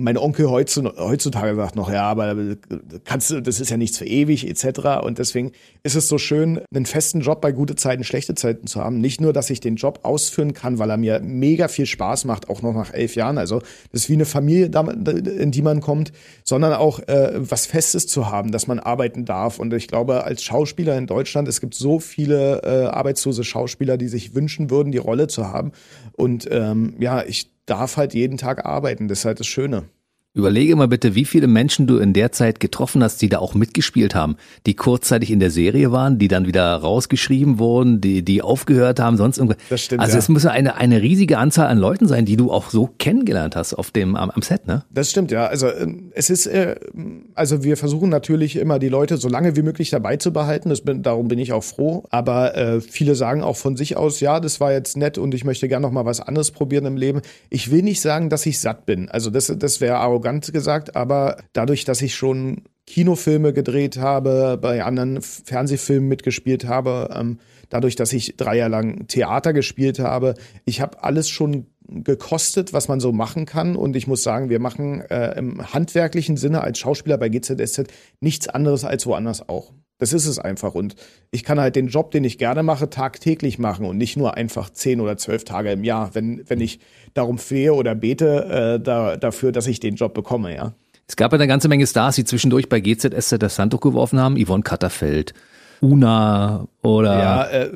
mein 0.00 0.16
Onkel 0.16 0.46
heutzu- 0.46 0.96
heutzutage 0.96 1.56
sagt 1.56 1.74
noch, 1.74 1.90
ja, 1.90 2.04
aber 2.04 2.56
kannst 3.04 3.30
du, 3.30 3.42
das 3.42 3.58
ist 3.58 3.68
ja 3.68 3.76
nichts 3.76 3.98
für 3.98 4.06
ewig 4.06 4.48
etc. 4.48 5.02
Und 5.02 5.18
deswegen 5.18 5.50
ist 5.82 5.96
es 5.96 6.06
so 6.06 6.18
schön, 6.18 6.60
einen 6.72 6.86
festen 6.86 7.20
Job 7.20 7.40
bei 7.40 7.50
gute 7.50 7.74
Zeiten, 7.74 8.04
schlechte 8.04 8.36
Zeiten 8.36 8.68
zu 8.68 8.80
haben. 8.80 9.00
Nicht 9.00 9.20
nur, 9.20 9.32
dass 9.32 9.50
ich 9.50 9.58
den 9.58 9.74
Job 9.74 10.00
ausführen 10.04 10.54
kann, 10.54 10.78
weil 10.78 10.90
er 10.90 10.98
mir 10.98 11.18
mega 11.20 11.66
viel 11.66 11.86
Spaß 11.86 12.26
macht, 12.26 12.48
auch 12.48 12.62
noch 12.62 12.74
nach 12.74 12.94
elf 12.94 13.16
Jahren. 13.16 13.38
Also 13.38 13.58
das 13.90 14.02
ist 14.02 14.08
wie 14.08 14.14
eine 14.14 14.24
Familie, 14.24 14.66
in 14.66 15.50
die 15.50 15.62
man 15.62 15.80
kommt, 15.80 16.12
sondern 16.44 16.74
auch 16.74 17.00
äh, 17.00 17.32
was 17.34 17.66
Festes 17.66 18.06
zu 18.06 18.30
haben, 18.30 18.52
dass 18.52 18.68
man 18.68 18.78
arbeiten 18.78 19.24
darf. 19.24 19.58
Und 19.58 19.74
ich 19.74 19.88
glaube, 19.88 20.22
als 20.22 20.44
Schauspieler 20.44 20.96
in 20.96 21.08
Deutschland, 21.08 21.48
es 21.48 21.60
gibt 21.60 21.74
so 21.74 21.98
viele 21.98 22.62
äh, 22.62 22.86
arbeitslose 22.86 23.42
Schauspieler, 23.42 23.96
die 23.98 24.08
sich 24.08 24.36
wünschen 24.36 24.70
würden, 24.70 24.92
die 24.92 24.98
Rolle 24.98 25.26
zu 25.26 25.48
haben. 25.48 25.72
Und 26.12 26.46
ähm, 26.52 26.94
ja, 27.00 27.24
ich 27.24 27.50
darf 27.70 27.96
halt 27.96 28.14
jeden 28.14 28.36
Tag 28.36 28.64
arbeiten. 28.66 29.08
Das 29.08 29.20
ist 29.20 29.24
halt 29.24 29.40
das 29.40 29.46
Schöne. 29.46 29.88
Überlege 30.38 30.76
mal 30.76 30.86
bitte, 30.86 31.16
wie 31.16 31.24
viele 31.24 31.48
Menschen 31.48 31.88
du 31.88 31.98
in 31.98 32.12
der 32.12 32.30
Zeit 32.30 32.60
getroffen 32.60 33.02
hast, 33.02 33.20
die 33.20 33.28
da 33.28 33.40
auch 33.40 33.54
mitgespielt 33.54 34.14
haben, 34.14 34.36
die 34.66 34.74
kurzzeitig 34.74 35.32
in 35.32 35.40
der 35.40 35.50
Serie 35.50 35.90
waren, 35.90 36.20
die 36.20 36.28
dann 36.28 36.46
wieder 36.46 36.76
rausgeschrieben 36.76 37.58
wurden, 37.58 38.00
die, 38.00 38.22
die 38.22 38.40
aufgehört 38.40 39.00
haben, 39.00 39.16
sonst 39.16 39.38
irgendwas. 39.38 39.58
Das 39.68 39.82
stimmt, 39.82 40.00
Also 40.00 40.12
ja. 40.12 40.18
es 40.20 40.28
muss 40.28 40.44
ja 40.44 40.50
eine, 40.50 40.76
eine 40.76 41.02
riesige 41.02 41.38
Anzahl 41.38 41.66
an 41.66 41.78
Leuten 41.78 42.06
sein, 42.06 42.24
die 42.24 42.36
du 42.36 42.52
auch 42.52 42.70
so 42.70 42.88
kennengelernt 42.98 43.56
hast 43.56 43.74
auf 43.74 43.90
dem, 43.90 44.14
am, 44.14 44.30
am 44.30 44.42
Set, 44.42 44.68
ne? 44.68 44.84
Das 44.90 45.10
stimmt, 45.10 45.32
ja. 45.32 45.46
Also 45.46 45.72
ähm, 45.72 46.12
es 46.14 46.30
ist, 46.30 46.46
äh, 46.46 46.76
also 47.34 47.64
wir 47.64 47.76
versuchen 47.76 48.08
natürlich 48.08 48.54
immer 48.54 48.78
die 48.78 48.88
Leute 48.88 49.16
so 49.16 49.28
lange 49.28 49.56
wie 49.56 49.62
möglich 49.62 49.90
dabei 49.90 50.18
zu 50.18 50.32
behalten. 50.32 50.68
Das 50.68 50.82
bin, 50.82 51.02
darum 51.02 51.26
bin 51.26 51.40
ich 51.40 51.52
auch 51.52 51.64
froh. 51.64 52.04
Aber 52.10 52.56
äh, 52.56 52.80
viele 52.80 53.16
sagen 53.16 53.42
auch 53.42 53.56
von 53.56 53.76
sich 53.76 53.96
aus, 53.96 54.20
ja, 54.20 54.38
das 54.38 54.60
war 54.60 54.70
jetzt 54.70 54.96
nett 54.96 55.18
und 55.18 55.34
ich 55.34 55.42
möchte 55.44 55.66
gerne 55.66 55.84
noch 55.84 55.92
mal 55.92 56.04
was 56.04 56.20
anderes 56.20 56.52
probieren 56.52 56.86
im 56.86 56.96
Leben. 56.96 57.22
Ich 57.50 57.72
will 57.72 57.82
nicht 57.82 58.00
sagen, 58.00 58.30
dass 58.30 58.46
ich 58.46 58.60
satt 58.60 58.86
bin. 58.86 59.08
Also 59.08 59.30
das, 59.30 59.52
das 59.58 59.80
wäre 59.80 59.96
arrogant 59.96 60.27
gesagt. 60.52 60.96
Aber 60.96 61.38
dadurch, 61.52 61.84
dass 61.84 62.02
ich 62.02 62.14
schon 62.14 62.62
Kinofilme 62.86 63.52
gedreht 63.52 63.98
habe, 63.98 64.58
bei 64.60 64.82
anderen 64.82 65.20
Fernsehfilmen 65.20 66.08
mitgespielt 66.08 66.64
habe, 66.64 67.10
ähm, 67.14 67.38
dadurch, 67.68 67.96
dass 67.96 68.12
ich 68.12 68.36
drei 68.36 68.56
Jahre 68.56 68.70
lang 68.70 69.06
Theater 69.08 69.52
gespielt 69.52 69.98
habe, 69.98 70.34
ich 70.64 70.80
habe 70.80 71.02
alles 71.02 71.28
schon 71.28 71.66
gekostet, 71.88 72.72
was 72.72 72.88
man 72.88 73.00
so 73.00 73.12
machen 73.12 73.46
kann. 73.46 73.76
Und 73.76 73.96
ich 73.96 74.06
muss 74.06 74.22
sagen, 74.22 74.50
wir 74.50 74.58
machen 74.58 75.00
äh, 75.02 75.38
im 75.38 75.72
handwerklichen 75.72 76.36
Sinne 76.36 76.62
als 76.62 76.78
Schauspieler 76.78 77.18
bei 77.18 77.28
GZSZ 77.28 77.84
nichts 78.20 78.48
anderes 78.48 78.84
als 78.84 79.06
woanders 79.06 79.48
auch. 79.48 79.72
Das 79.98 80.12
ist 80.12 80.26
es 80.26 80.38
einfach. 80.38 80.74
Und 80.74 80.94
ich 81.32 81.42
kann 81.42 81.58
halt 81.58 81.74
den 81.74 81.88
Job, 81.88 82.12
den 82.12 82.22
ich 82.24 82.38
gerne 82.38 82.62
mache, 82.62 82.88
tagtäglich 82.88 83.58
machen 83.58 83.84
und 83.84 83.96
nicht 83.98 84.16
nur 84.16 84.36
einfach 84.36 84.70
zehn 84.70 85.00
oder 85.00 85.16
zwölf 85.16 85.44
Tage 85.44 85.72
im 85.72 85.82
Jahr, 85.82 86.14
wenn, 86.14 86.48
wenn 86.48 86.60
ich 86.60 86.78
darum 87.18 87.38
flehe 87.38 87.74
oder 87.74 87.94
bete 87.94 88.78
äh, 88.78 88.80
da, 88.82 89.16
dafür, 89.16 89.52
dass 89.52 89.66
ich 89.66 89.80
den 89.80 89.96
Job 89.96 90.14
bekomme, 90.14 90.54
ja. 90.54 90.72
Es 91.06 91.16
gab 91.16 91.32
ja 91.32 91.36
eine 91.38 91.46
ganze 91.46 91.68
Menge 91.68 91.86
Stars, 91.86 92.16
die 92.16 92.24
zwischendurch 92.24 92.68
bei 92.68 92.80
GZSZ 92.80 93.38
das 93.38 93.58
Handtuch 93.58 93.80
geworfen 93.80 94.20
haben. 94.20 94.36
Yvonne 94.42 94.62
Katterfeld, 94.62 95.32
Una 95.80 96.66
oder 96.82 97.18
Ja, 97.18 97.44
äh, 97.44 97.70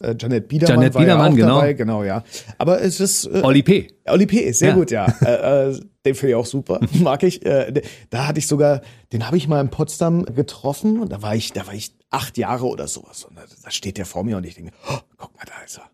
äh, 0.00 0.16
Janet 0.18 0.48
Biedermann 0.48 0.76
Janet 0.80 0.96
Biedermann, 0.96 1.32
ja 1.32 1.44
genau. 1.44 1.54
dabei, 1.56 1.72
genau, 1.74 2.04
ja. 2.04 2.24
Aber 2.56 2.80
es 2.80 3.00
ist 3.00 3.26
äh, 3.26 3.42
Oli 3.42 3.62
P. 3.62 3.88
Oli 4.08 4.26
P. 4.26 4.52
Sehr 4.52 4.70
Ja. 4.70 4.74
gut, 4.74 4.90
ja. 4.90 5.06
äh, 5.22 5.70
äh, 5.70 5.80
den 6.06 6.14
finde 6.14 6.30
ich 6.30 6.34
auch 6.36 6.46
super, 6.46 6.80
mag 7.00 7.22
ich. 7.22 7.44
Äh, 7.44 7.82
da 8.10 8.26
hatte 8.26 8.38
ich 8.38 8.46
sogar, 8.46 8.80
den 9.12 9.26
habe 9.26 9.36
ich 9.36 9.48
mal 9.48 9.60
in 9.60 9.68
Potsdam 9.68 10.24
getroffen 10.24 11.00
und 11.00 11.12
da 11.12 11.20
war 11.20 11.34
ich, 11.34 11.52
da 11.52 11.66
war 11.66 11.74
ich 11.74 11.94
acht 12.10 12.38
Jahre 12.38 12.66
oder 12.66 12.88
sowas 12.88 13.24
und 13.24 13.36
da, 13.36 13.42
da 13.64 13.70
steht 13.70 13.98
der 13.98 14.06
vor 14.06 14.24
mir 14.24 14.36
und 14.38 14.46
ich 14.46 14.54
denke, 14.54 14.70
oh, 14.90 14.98
guck 15.16 15.36
mal, 15.36 15.44
da 15.46 15.64
ist 15.64 15.78
er. 15.78 15.90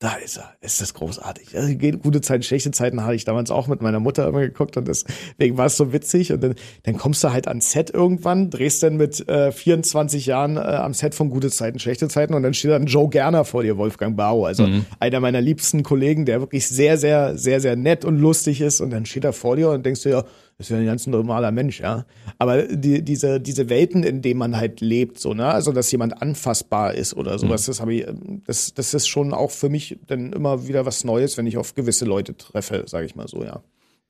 Da 0.00 0.14
ist 0.14 0.36
er. 0.36 0.52
Ist 0.60 0.80
das 0.80 0.94
großartig. 0.94 1.56
Also, 1.56 1.74
gute 1.74 2.20
Zeiten, 2.20 2.44
schlechte 2.44 2.70
Zeiten 2.70 3.02
hatte 3.02 3.16
ich 3.16 3.24
damals 3.24 3.50
auch 3.50 3.66
mit 3.66 3.82
meiner 3.82 3.98
Mutter 3.98 4.28
immer 4.28 4.40
geguckt 4.40 4.76
und 4.76 4.86
deswegen 4.86 5.56
war 5.56 5.66
es 5.66 5.76
so 5.76 5.92
witzig. 5.92 6.32
Und 6.32 6.40
dann, 6.40 6.54
dann 6.84 6.96
kommst 6.96 7.24
du 7.24 7.32
halt 7.32 7.48
ans 7.48 7.72
Set 7.72 7.90
irgendwann, 7.90 8.48
drehst 8.48 8.84
dann 8.84 8.96
mit 8.96 9.28
äh, 9.28 9.50
24 9.50 10.26
Jahren 10.26 10.56
äh, 10.56 10.60
am 10.60 10.94
Set 10.94 11.16
von 11.16 11.30
Gute 11.30 11.50
Zeiten, 11.50 11.80
schlechte 11.80 12.06
Zeiten 12.06 12.34
und 12.34 12.44
dann 12.44 12.54
steht 12.54 12.70
dann 12.70 12.86
Joe 12.86 13.08
Gerner 13.08 13.44
vor 13.44 13.64
dir, 13.64 13.76
Wolfgang 13.76 14.16
Bau. 14.16 14.44
Also 14.46 14.68
einer 15.00 15.18
meiner 15.18 15.40
liebsten 15.40 15.82
Kollegen, 15.82 16.26
der 16.26 16.40
wirklich 16.40 16.68
sehr, 16.68 16.96
sehr, 16.96 17.36
sehr, 17.36 17.60
sehr 17.60 17.74
nett 17.74 18.04
und 18.04 18.18
lustig 18.18 18.60
ist. 18.60 18.80
Und 18.80 18.90
dann 18.90 19.04
steht 19.04 19.24
er 19.24 19.32
vor 19.32 19.56
dir 19.56 19.70
und 19.70 19.84
denkst 19.84 20.04
du 20.04 20.10
ja, 20.10 20.24
ist 20.58 20.70
ja 20.70 20.76
ein 20.76 20.86
ganz 20.86 21.06
normaler 21.06 21.52
Mensch, 21.52 21.80
ja. 21.80 22.04
Aber 22.38 22.62
die, 22.64 23.02
diese, 23.02 23.40
diese 23.40 23.68
Welten, 23.68 24.02
in 24.02 24.22
denen 24.22 24.38
man 24.38 24.56
halt 24.56 24.80
lebt, 24.80 25.20
so, 25.20 25.32
ne, 25.32 25.46
also 25.46 25.70
dass 25.72 25.90
jemand 25.92 26.20
anfassbar 26.20 26.94
ist 26.94 27.14
oder 27.14 27.38
sowas, 27.38 27.66
das 27.66 27.80
habe 27.80 27.94
ich, 27.94 28.08
ähm, 28.08 28.42
das, 28.44 28.74
das 28.74 28.92
ist 28.92 29.06
schon 29.06 29.32
auch 29.32 29.52
für 29.52 29.68
mich 29.68 29.98
dann 30.08 30.32
immer 30.32 30.66
wieder 30.66 30.84
was 30.84 31.04
Neues, 31.04 31.36
wenn 31.38 31.46
ich 31.46 31.56
auf 31.56 31.74
gewisse 31.76 32.04
Leute 32.04 32.36
treffe, 32.36 32.84
sage 32.86 33.06
ich 33.06 33.14
mal 33.14 33.28
so, 33.28 33.44
ja. 33.44 33.62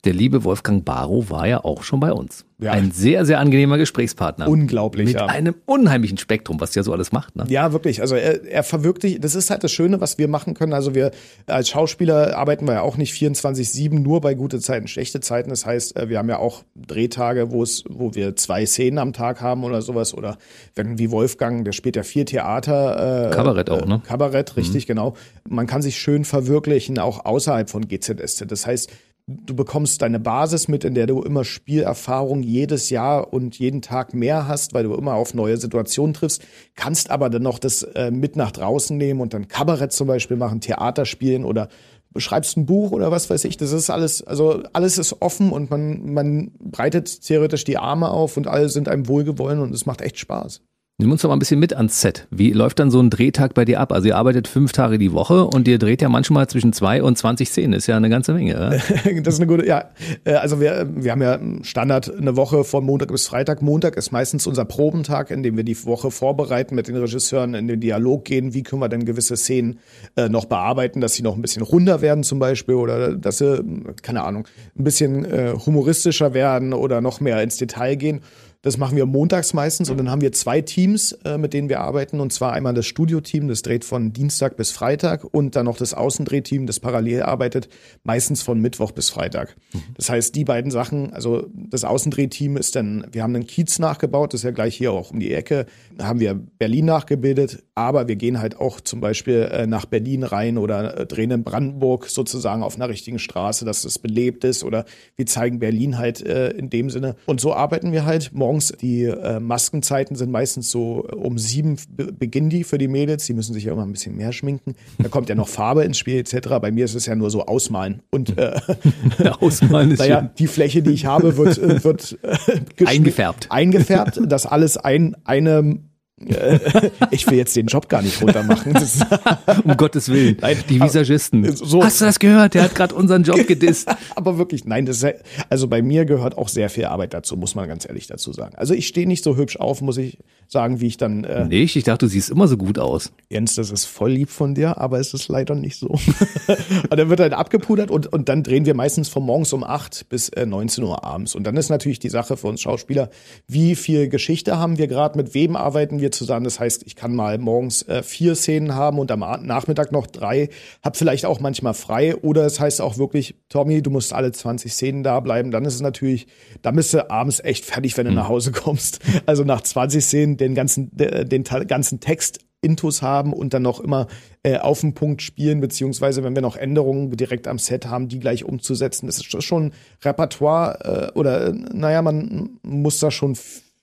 Der 0.04 0.12
liebe 0.12 0.44
Wolfgang 0.44 0.84
Barrow 0.84 1.28
war 1.28 1.48
ja 1.48 1.64
auch 1.64 1.82
schon 1.82 1.98
bei 1.98 2.12
uns. 2.12 2.44
Ja. 2.60 2.72
Ein 2.72 2.90
sehr, 2.90 3.24
sehr 3.24 3.38
angenehmer 3.38 3.78
Gesprächspartner. 3.78 4.48
Unglaublich, 4.48 5.06
Mit 5.06 5.14
ja. 5.16 5.26
einem 5.26 5.54
unheimlichen 5.64 6.18
Spektrum, 6.18 6.60
was 6.60 6.72
der 6.72 6.82
so 6.82 6.92
alles 6.92 7.12
macht. 7.12 7.36
Ne? 7.36 7.44
Ja, 7.48 7.72
wirklich. 7.72 8.00
Also 8.00 8.16
er, 8.16 8.44
er 8.44 8.64
verwirklicht, 8.64 9.22
das 9.22 9.36
ist 9.36 9.50
halt 9.50 9.62
das 9.62 9.70
Schöne, 9.70 10.00
was 10.00 10.18
wir 10.18 10.26
machen 10.26 10.54
können. 10.54 10.72
Also 10.72 10.94
wir 10.94 11.12
als 11.46 11.68
Schauspieler 11.68 12.36
arbeiten 12.36 12.66
wir 12.66 12.74
ja 12.74 12.82
auch 12.82 12.96
nicht 12.96 13.12
24-7 13.14 13.98
nur 13.98 14.20
bei 14.20 14.34
gute 14.34 14.58
Zeiten, 14.58 14.88
schlechte 14.88 15.20
Zeiten. 15.20 15.50
Das 15.50 15.66
heißt, 15.66 15.96
äh, 15.96 16.08
wir 16.08 16.18
haben 16.18 16.28
ja 16.28 16.38
auch 16.38 16.64
Drehtage, 16.74 17.52
wo 17.52 17.62
es, 17.62 17.84
wo 17.88 18.14
wir 18.14 18.34
zwei 18.34 18.66
Szenen 18.66 18.98
am 18.98 19.12
Tag 19.12 19.40
haben 19.40 19.62
oder 19.62 19.80
sowas. 19.80 20.12
Oder 20.12 20.36
wenn 20.74 20.98
wie 20.98 21.12
Wolfgang, 21.12 21.64
der 21.64 21.72
spielt 21.72 21.94
ja 21.94 22.02
vier 22.02 22.26
Theater. 22.26 23.30
Äh, 23.30 23.34
Kabarett 23.34 23.70
auch, 23.70 23.86
ne? 23.86 24.02
Kabarett, 24.04 24.56
richtig, 24.56 24.86
genau. 24.86 25.14
Man 25.48 25.68
kann 25.68 25.82
sich 25.82 25.98
schön 25.98 26.24
verwirklichen, 26.24 26.98
auch 26.98 27.24
außerhalb 27.24 27.70
von 27.70 27.86
GZSZ. 27.86 28.44
Das 28.48 28.66
heißt, 28.66 28.90
du 29.28 29.54
bekommst 29.54 30.00
deine 30.00 30.18
Basis 30.18 30.68
mit, 30.68 30.84
in 30.84 30.94
der 30.94 31.06
du 31.06 31.22
immer 31.22 31.44
Spielerfahrung 31.44 32.42
jedes 32.42 32.88
Jahr 32.88 33.32
und 33.32 33.58
jeden 33.58 33.82
Tag 33.82 34.14
mehr 34.14 34.48
hast, 34.48 34.72
weil 34.72 34.84
du 34.84 34.94
immer 34.94 35.14
auf 35.14 35.34
neue 35.34 35.58
Situationen 35.58 36.14
triffst, 36.14 36.42
kannst 36.74 37.10
aber 37.10 37.28
dann 37.28 37.42
noch 37.42 37.58
das 37.58 37.82
äh, 37.82 38.10
mit 38.10 38.36
nach 38.36 38.52
draußen 38.52 38.96
nehmen 38.96 39.20
und 39.20 39.34
dann 39.34 39.46
Kabarett 39.46 39.92
zum 39.92 40.08
Beispiel 40.08 40.38
machen, 40.38 40.62
Theater 40.62 41.04
spielen 41.04 41.44
oder 41.44 41.68
schreibst 42.16 42.56
ein 42.56 42.64
Buch 42.64 42.90
oder 42.92 43.10
was 43.10 43.28
weiß 43.28 43.44
ich. 43.44 43.58
Das 43.58 43.72
ist 43.72 43.90
alles, 43.90 44.22
also 44.22 44.62
alles 44.72 44.96
ist 44.96 45.20
offen 45.20 45.52
und 45.52 45.70
man, 45.70 46.10
man 46.12 46.52
breitet 46.58 47.20
theoretisch 47.20 47.64
die 47.64 47.76
Arme 47.76 48.10
auf 48.10 48.38
und 48.38 48.46
alle 48.46 48.70
sind 48.70 48.88
einem 48.88 49.08
wohlgewollen 49.08 49.60
und 49.60 49.74
es 49.74 49.84
macht 49.84 50.00
echt 50.00 50.18
Spaß. 50.18 50.62
Nimm 51.00 51.12
uns 51.12 51.22
doch 51.22 51.28
mal 51.28 51.36
ein 51.36 51.38
bisschen 51.38 51.60
mit 51.60 51.74
ans 51.74 52.00
Set. 52.00 52.26
Wie 52.32 52.50
läuft 52.50 52.80
dann 52.80 52.90
so 52.90 52.98
ein 52.98 53.08
Drehtag 53.08 53.54
bei 53.54 53.64
dir 53.64 53.78
ab? 53.78 53.92
Also 53.92 54.08
ihr 54.08 54.16
arbeitet 54.16 54.48
fünf 54.48 54.72
Tage 54.72 54.98
die 54.98 55.12
Woche 55.12 55.44
und 55.44 55.68
ihr 55.68 55.78
dreht 55.78 56.02
ja 56.02 56.08
manchmal 56.08 56.48
zwischen 56.48 56.72
zwei 56.72 57.04
und 57.04 57.16
20 57.16 57.48
Szenen. 57.48 57.74
Ist 57.74 57.86
ja 57.86 57.96
eine 57.96 58.10
ganze 58.10 58.32
Menge. 58.32 58.54
Ja? 58.54 58.70
das 59.22 59.34
ist 59.34 59.40
eine 59.40 59.46
gute, 59.46 59.64
ja. 59.64 59.90
Äh, 60.24 60.32
also 60.32 60.60
wir, 60.60 60.88
wir 60.92 61.12
haben 61.12 61.22
ja 61.22 61.38
Standard 61.62 62.12
eine 62.12 62.36
Woche 62.36 62.64
von 62.64 62.84
Montag 62.84 63.12
bis 63.12 63.28
Freitag. 63.28 63.62
Montag 63.62 63.96
ist 63.96 64.10
meistens 64.10 64.48
unser 64.48 64.64
Probentag, 64.64 65.30
in 65.30 65.44
dem 65.44 65.56
wir 65.56 65.62
die 65.62 65.84
Woche 65.84 66.10
vorbereiten 66.10 66.74
mit 66.74 66.88
den 66.88 66.96
Regisseuren, 66.96 67.54
in 67.54 67.68
den 67.68 67.78
Dialog 67.78 68.24
gehen. 68.24 68.52
Wie 68.52 68.64
können 68.64 68.82
wir 68.82 68.88
denn 68.88 69.04
gewisse 69.04 69.36
Szenen 69.36 69.78
äh, 70.16 70.28
noch 70.28 70.46
bearbeiten, 70.46 71.00
dass 71.00 71.14
sie 71.14 71.22
noch 71.22 71.36
ein 71.36 71.42
bisschen 71.42 71.62
runder 71.62 72.02
werden 72.02 72.24
zum 72.24 72.40
Beispiel 72.40 72.74
oder 72.74 73.14
dass 73.14 73.38
sie, 73.38 73.62
keine 74.02 74.24
Ahnung, 74.24 74.48
ein 74.76 74.82
bisschen 74.82 75.24
äh, 75.24 75.54
humoristischer 75.64 76.34
werden 76.34 76.72
oder 76.72 77.00
noch 77.00 77.20
mehr 77.20 77.40
ins 77.40 77.56
Detail 77.56 77.94
gehen. 77.94 78.20
Das 78.62 78.76
machen 78.76 78.96
wir 78.96 79.06
montags 79.06 79.54
meistens 79.54 79.88
und 79.88 79.98
dann 79.98 80.10
haben 80.10 80.20
wir 80.20 80.32
zwei 80.32 80.60
Teams, 80.60 81.12
äh, 81.24 81.38
mit 81.38 81.54
denen 81.54 81.68
wir 81.68 81.78
arbeiten. 81.78 82.18
Und 82.18 82.32
zwar 82.32 82.54
einmal 82.54 82.74
das 82.74 82.86
Studioteam, 82.86 83.46
das 83.46 83.62
dreht 83.62 83.84
von 83.84 84.12
Dienstag 84.12 84.56
bis 84.56 84.72
Freitag 84.72 85.22
und 85.22 85.54
dann 85.54 85.66
noch 85.66 85.76
das 85.76 85.94
Außendrehteam, 85.94 86.66
das 86.66 86.80
parallel 86.80 87.22
arbeitet, 87.22 87.68
meistens 88.02 88.42
von 88.42 88.60
Mittwoch 88.60 88.90
bis 88.90 89.10
Freitag. 89.10 89.56
Mhm. 89.72 89.82
Das 89.96 90.10
heißt, 90.10 90.34
die 90.34 90.44
beiden 90.44 90.72
Sachen, 90.72 91.12
also 91.12 91.46
das 91.54 91.84
Außendrehteam 91.84 92.56
ist 92.56 92.74
dann, 92.74 93.06
wir 93.12 93.22
haben 93.22 93.36
einen 93.36 93.46
Kiez 93.46 93.78
nachgebaut, 93.78 94.34
das 94.34 94.40
ist 94.40 94.44
ja 94.44 94.50
gleich 94.50 94.74
hier 94.74 94.90
auch 94.90 95.12
um 95.12 95.20
die 95.20 95.32
Ecke, 95.32 95.66
haben 96.02 96.18
wir 96.18 96.34
Berlin 96.34 96.86
nachgebildet, 96.86 97.62
aber 97.76 98.08
wir 98.08 98.16
gehen 98.16 98.40
halt 98.40 98.58
auch 98.58 98.80
zum 98.80 99.00
Beispiel 99.00 99.48
äh, 99.52 99.68
nach 99.68 99.86
Berlin 99.86 100.24
rein 100.24 100.58
oder 100.58 100.98
äh, 100.98 101.06
drehen 101.06 101.30
in 101.30 101.44
Brandenburg 101.44 102.06
sozusagen 102.06 102.64
auf 102.64 102.74
einer 102.74 102.88
richtigen 102.88 103.20
Straße, 103.20 103.64
dass 103.64 103.82
das 103.82 104.00
belebt 104.00 104.42
ist 104.42 104.64
oder 104.64 104.84
wir 105.14 105.26
zeigen 105.26 105.60
Berlin 105.60 105.96
halt 105.96 106.20
in 106.20 106.70
dem 106.70 106.90
Sinne. 106.90 107.16
Und 107.26 107.40
so 107.40 107.54
arbeiten 107.54 107.92
wir 107.92 108.04
halt 108.04 108.32
morgen 108.32 108.47
morgens. 108.48 108.72
Die 108.80 109.04
äh, 109.04 109.40
Maskenzeiten 109.40 110.16
sind 110.16 110.30
meistens 110.30 110.70
so 110.70 111.06
äh, 111.10 111.14
um 111.14 111.38
sieben 111.38 111.76
beginnen 112.18 112.48
die 112.48 112.64
für 112.64 112.78
die 112.78 112.88
Mädels. 112.88 113.26
Die 113.26 113.34
müssen 113.34 113.52
sich 113.52 113.64
ja 113.64 113.72
immer 113.72 113.82
ein 113.82 113.92
bisschen 113.92 114.16
mehr 114.16 114.32
schminken. 114.32 114.74
Da 114.98 115.08
kommt 115.08 115.28
ja 115.28 115.34
noch 115.34 115.48
Farbe 115.48 115.84
ins 115.84 115.98
Spiel 115.98 116.18
etc. 116.18 116.48
Bei 116.60 116.70
mir 116.70 116.86
ist 116.86 116.94
es 116.94 117.06
ja 117.06 117.14
nur 117.14 117.30
so 117.30 117.44
ausmalen. 117.44 118.02
Und 118.10 118.38
äh, 118.38 118.58
ausmalen 119.40 119.90
ist 119.92 119.98
naja, 119.98 120.22
die 120.38 120.46
Fläche, 120.46 120.82
die 120.82 120.92
ich 120.92 121.04
habe, 121.04 121.36
wird, 121.36 121.58
äh, 121.58 121.84
wird 121.84 122.18
äh, 122.22 122.84
eingefärbt. 122.86 123.48
Eingefärbt, 123.50 124.20
dass 124.26 124.46
alles 124.46 124.78
ein, 124.78 125.16
eine 125.24 125.80
ich 127.10 127.26
will 127.26 127.38
jetzt 127.38 127.54
den 127.56 127.66
Job 127.66 127.88
gar 127.88 128.02
nicht 128.02 128.20
runtermachen. 128.20 128.74
um 129.64 129.76
Gottes 129.76 130.08
Willen. 130.08 130.36
Nein, 130.40 130.56
die 130.68 130.80
Visagisten. 130.80 131.54
So. 131.54 131.82
Hast 131.82 132.00
du 132.00 132.06
das 132.06 132.18
gehört? 132.18 132.54
Der 132.54 132.64
hat 132.64 132.74
gerade 132.74 132.94
unseren 132.94 133.22
Job 133.22 133.46
gedisst. 133.46 133.88
Aber 134.16 134.38
wirklich, 134.38 134.64
nein, 134.64 134.86
das 134.86 135.02
ist, 135.02 135.14
also 135.48 135.68
bei 135.68 135.82
mir 135.82 136.04
gehört 136.04 136.36
auch 136.36 136.48
sehr 136.48 136.70
viel 136.70 136.86
Arbeit 136.86 137.14
dazu, 137.14 137.36
muss 137.36 137.54
man 137.54 137.68
ganz 137.68 137.86
ehrlich 137.86 138.06
dazu 138.06 138.32
sagen. 138.32 138.56
Also 138.56 138.74
ich 138.74 138.88
stehe 138.88 139.06
nicht 139.06 139.22
so 139.22 139.36
hübsch 139.36 139.56
auf, 139.56 139.80
muss 139.80 139.96
ich 139.96 140.18
sagen, 140.48 140.80
wie 140.80 140.86
ich 140.86 140.96
dann. 140.96 141.24
Äh, 141.24 141.46
nicht? 141.46 141.76
Ich 141.76 141.84
dachte, 141.84 142.06
du 142.06 142.10
siehst 142.10 142.30
immer 142.30 142.48
so 142.48 142.56
gut 142.56 142.78
aus. 142.78 143.12
Jens, 143.30 143.54
das 143.54 143.70
ist 143.70 143.84
voll 143.84 144.12
lieb 144.12 144.30
von 144.30 144.54
dir, 144.54 144.78
aber 144.78 144.98
es 144.98 145.14
ist 145.14 145.28
leider 145.28 145.54
nicht 145.54 145.78
so. 145.78 145.88
und 145.88 146.98
dann 146.98 147.10
wird 147.10 147.20
halt 147.20 147.32
abgepudert 147.32 147.90
und, 147.90 148.06
und 148.12 148.28
dann 148.28 148.42
drehen 148.42 148.66
wir 148.66 148.74
meistens 148.74 149.08
von 149.08 149.22
morgens 149.22 149.52
um 149.52 149.62
8 149.62 150.08
bis 150.08 150.30
äh, 150.30 150.46
19 150.46 150.84
Uhr 150.84 151.04
abends. 151.04 151.34
Und 151.34 151.44
dann 151.44 151.56
ist 151.56 151.68
natürlich 151.68 151.98
die 151.98 152.08
Sache 152.08 152.36
für 152.36 152.48
uns 152.48 152.60
Schauspieler, 152.60 153.10
wie 153.46 153.76
viel 153.76 154.08
Geschichte 154.08 154.58
haben 154.58 154.78
wir 154.78 154.88
gerade, 154.88 155.16
mit 155.16 155.34
wem 155.34 155.54
arbeiten 155.54 156.00
wir 156.00 156.07
wir 156.08 156.12
zusammen. 156.12 156.44
Das 156.44 156.58
heißt, 156.58 156.82
ich 156.86 156.96
kann 156.96 157.14
mal 157.14 157.38
morgens 157.38 157.82
äh, 157.82 158.02
vier 158.02 158.34
Szenen 158.34 158.74
haben 158.74 158.98
und 158.98 159.10
am 159.10 159.20
Nachmittag 159.20 159.92
noch 159.92 160.06
drei, 160.06 160.48
habe 160.82 160.96
vielleicht 160.96 161.26
auch 161.26 161.40
manchmal 161.40 161.74
frei. 161.74 162.16
Oder 162.16 162.44
es 162.46 162.60
heißt 162.60 162.80
auch 162.80 162.98
wirklich, 162.98 163.36
Tommy, 163.48 163.82
du 163.82 163.90
musst 163.90 164.12
alle 164.12 164.32
20 164.32 164.72
Szenen 164.72 165.02
da 165.02 165.20
bleiben. 165.20 165.50
Dann 165.50 165.64
ist 165.64 165.74
es 165.74 165.80
natürlich, 165.80 166.26
da 166.62 166.70
bist 166.70 166.94
du 166.94 167.10
abends 167.10 167.40
echt 167.40 167.64
fertig, 167.64 167.96
wenn 167.96 168.06
du 168.06 168.10
mhm. 168.10 168.18
nach 168.18 168.28
Hause 168.28 168.52
kommst. 168.52 169.00
Also 169.26 169.44
nach 169.44 169.60
20 169.60 170.02
Szenen 170.02 170.36
den 170.36 170.54
ganzen, 170.54 170.90
den 170.92 171.44
ganzen 171.44 172.00
Text 172.00 172.38
Intus 172.60 173.02
haben 173.02 173.32
und 173.32 173.52
dann 173.54 173.62
noch 173.62 173.80
immer 173.80 174.06
äh, 174.42 174.56
auf 174.56 174.80
den 174.80 174.94
Punkt 174.94 175.22
spielen, 175.22 175.60
beziehungsweise 175.60 176.24
wenn 176.24 176.34
wir 176.34 176.42
noch 176.42 176.56
Änderungen 176.56 177.10
direkt 177.10 177.46
am 177.46 177.58
Set 177.58 177.86
haben, 177.86 178.08
die 178.08 178.18
gleich 178.18 178.44
umzusetzen. 178.44 179.06
Das 179.06 179.18
ist 179.18 179.42
schon 179.44 179.72
Repertoire 180.02 181.12
äh, 181.14 181.18
oder 181.18 181.52
naja, 181.52 182.02
man 182.02 182.58
muss 182.62 182.98
da 182.98 183.10
schon 183.10 183.36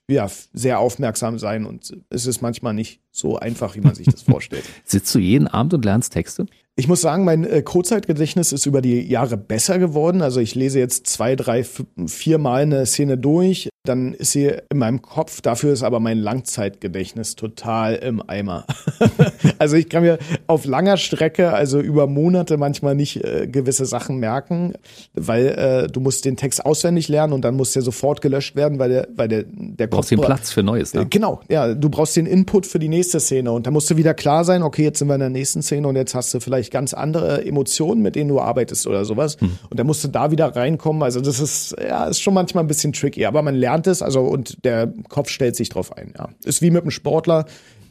ja, 0.08 0.28
sehr 0.52 0.78
aufmerksam 0.78 1.38
sein 1.38 1.66
und 1.66 1.96
es 2.10 2.26
ist 2.26 2.40
manchmal 2.40 2.74
nicht 2.74 3.00
so 3.10 3.38
einfach, 3.38 3.74
wie 3.74 3.80
man 3.80 3.94
sich 3.94 4.06
das 4.06 4.22
vorstellt. 4.30 4.64
Sitzt 4.84 5.14
du 5.14 5.18
jeden 5.18 5.48
Abend 5.48 5.74
und 5.74 5.84
lernst 5.84 6.12
Texte? 6.12 6.46
Ich 6.76 6.88
muss 6.88 7.00
sagen, 7.00 7.24
mein 7.24 7.44
äh, 7.44 7.62
Kurzzeitgedächtnis 7.62 8.52
ist 8.52 8.66
über 8.66 8.82
die 8.82 9.00
Jahre 9.00 9.36
besser 9.36 9.78
geworden. 9.78 10.20
Also 10.20 10.40
ich 10.40 10.54
lese 10.54 10.78
jetzt 10.78 11.06
zwei, 11.06 11.34
drei, 11.34 11.64
vier 12.06 12.38
Mal 12.38 12.62
eine 12.62 12.84
Szene 12.84 13.16
durch, 13.16 13.70
dann 13.88 14.14
ist 14.14 14.32
sie 14.32 14.52
in 14.70 14.78
meinem 14.78 15.02
Kopf. 15.02 15.40
Dafür 15.40 15.72
ist 15.72 15.82
aber 15.82 16.00
mein 16.00 16.18
Langzeitgedächtnis 16.18 17.36
total 17.36 17.94
im 17.94 18.22
Eimer. 18.28 18.64
also 19.58 19.76
ich 19.76 19.88
kann 19.88 20.02
mir 20.02 20.18
auf 20.46 20.64
langer 20.64 20.96
Strecke, 20.96 21.52
also 21.52 21.80
über 21.80 22.06
Monate 22.06 22.56
manchmal 22.56 22.94
nicht 22.94 23.24
äh, 23.24 23.46
gewisse 23.46 23.86
Sachen 23.86 24.18
merken, 24.18 24.74
weil 25.14 25.46
äh, 25.46 25.88
du 25.88 26.00
musst 26.00 26.24
den 26.24 26.36
Text 26.36 26.64
auswendig 26.64 27.08
lernen 27.08 27.32
und 27.32 27.44
dann 27.44 27.56
muss 27.56 27.72
der 27.72 27.82
sofort 27.82 28.20
gelöscht 28.20 28.56
werden, 28.56 28.78
weil 28.78 28.88
der, 28.88 29.08
weil 29.14 29.28
der, 29.28 29.44
der 29.46 29.88
Kopf 29.88 29.96
brauchst 29.96 30.10
den 30.10 30.20
Platz 30.20 30.52
für 30.52 30.62
Neues. 30.62 30.94
Ne? 30.94 31.06
Genau, 31.08 31.40
ja, 31.48 31.74
du 31.74 31.88
brauchst 31.88 32.16
den 32.16 32.26
Input 32.26 32.66
für 32.66 32.78
die 32.78 32.88
nächste 32.88 33.20
Szene 33.20 33.52
und 33.52 33.66
da 33.66 33.70
musst 33.70 33.90
du 33.90 33.96
wieder 33.96 34.14
klar 34.14 34.44
sein, 34.44 34.62
okay, 34.62 34.84
jetzt 34.84 34.98
sind 34.98 35.08
wir 35.08 35.14
in 35.14 35.20
der 35.20 35.30
nächsten 35.30 35.62
Szene 35.62 35.86
und 35.88 35.96
jetzt 35.96 36.14
hast 36.14 36.32
du 36.34 36.40
vielleicht 36.40 36.72
ganz 36.72 36.94
andere 36.94 37.44
Emotionen, 37.44 38.02
mit 38.02 38.16
denen 38.16 38.28
du 38.28 38.40
arbeitest 38.40 38.86
oder 38.86 39.04
sowas. 39.04 39.36
Hm. 39.40 39.58
Und 39.70 39.78
dann 39.78 39.86
musst 39.86 40.04
du 40.04 40.08
da 40.08 40.30
wieder 40.30 40.54
reinkommen. 40.54 41.02
Also 41.02 41.20
das 41.20 41.40
ist, 41.40 41.76
ja, 41.80 42.06
ist 42.06 42.20
schon 42.20 42.34
manchmal 42.34 42.64
ein 42.64 42.66
bisschen 42.66 42.92
tricky, 42.92 43.26
aber 43.26 43.42
man 43.42 43.54
lernt 43.54 43.75
es, 43.84 44.02
also 44.02 44.22
und 44.22 44.64
der 44.64 44.92
Kopf 45.08 45.28
stellt 45.28 45.56
sich 45.56 45.68
drauf 45.68 45.96
ein, 45.96 46.14
ja. 46.16 46.28
Ist 46.44 46.62
wie 46.62 46.70
mit 46.70 46.82
einem 46.82 46.90
Sportler. 46.90 47.46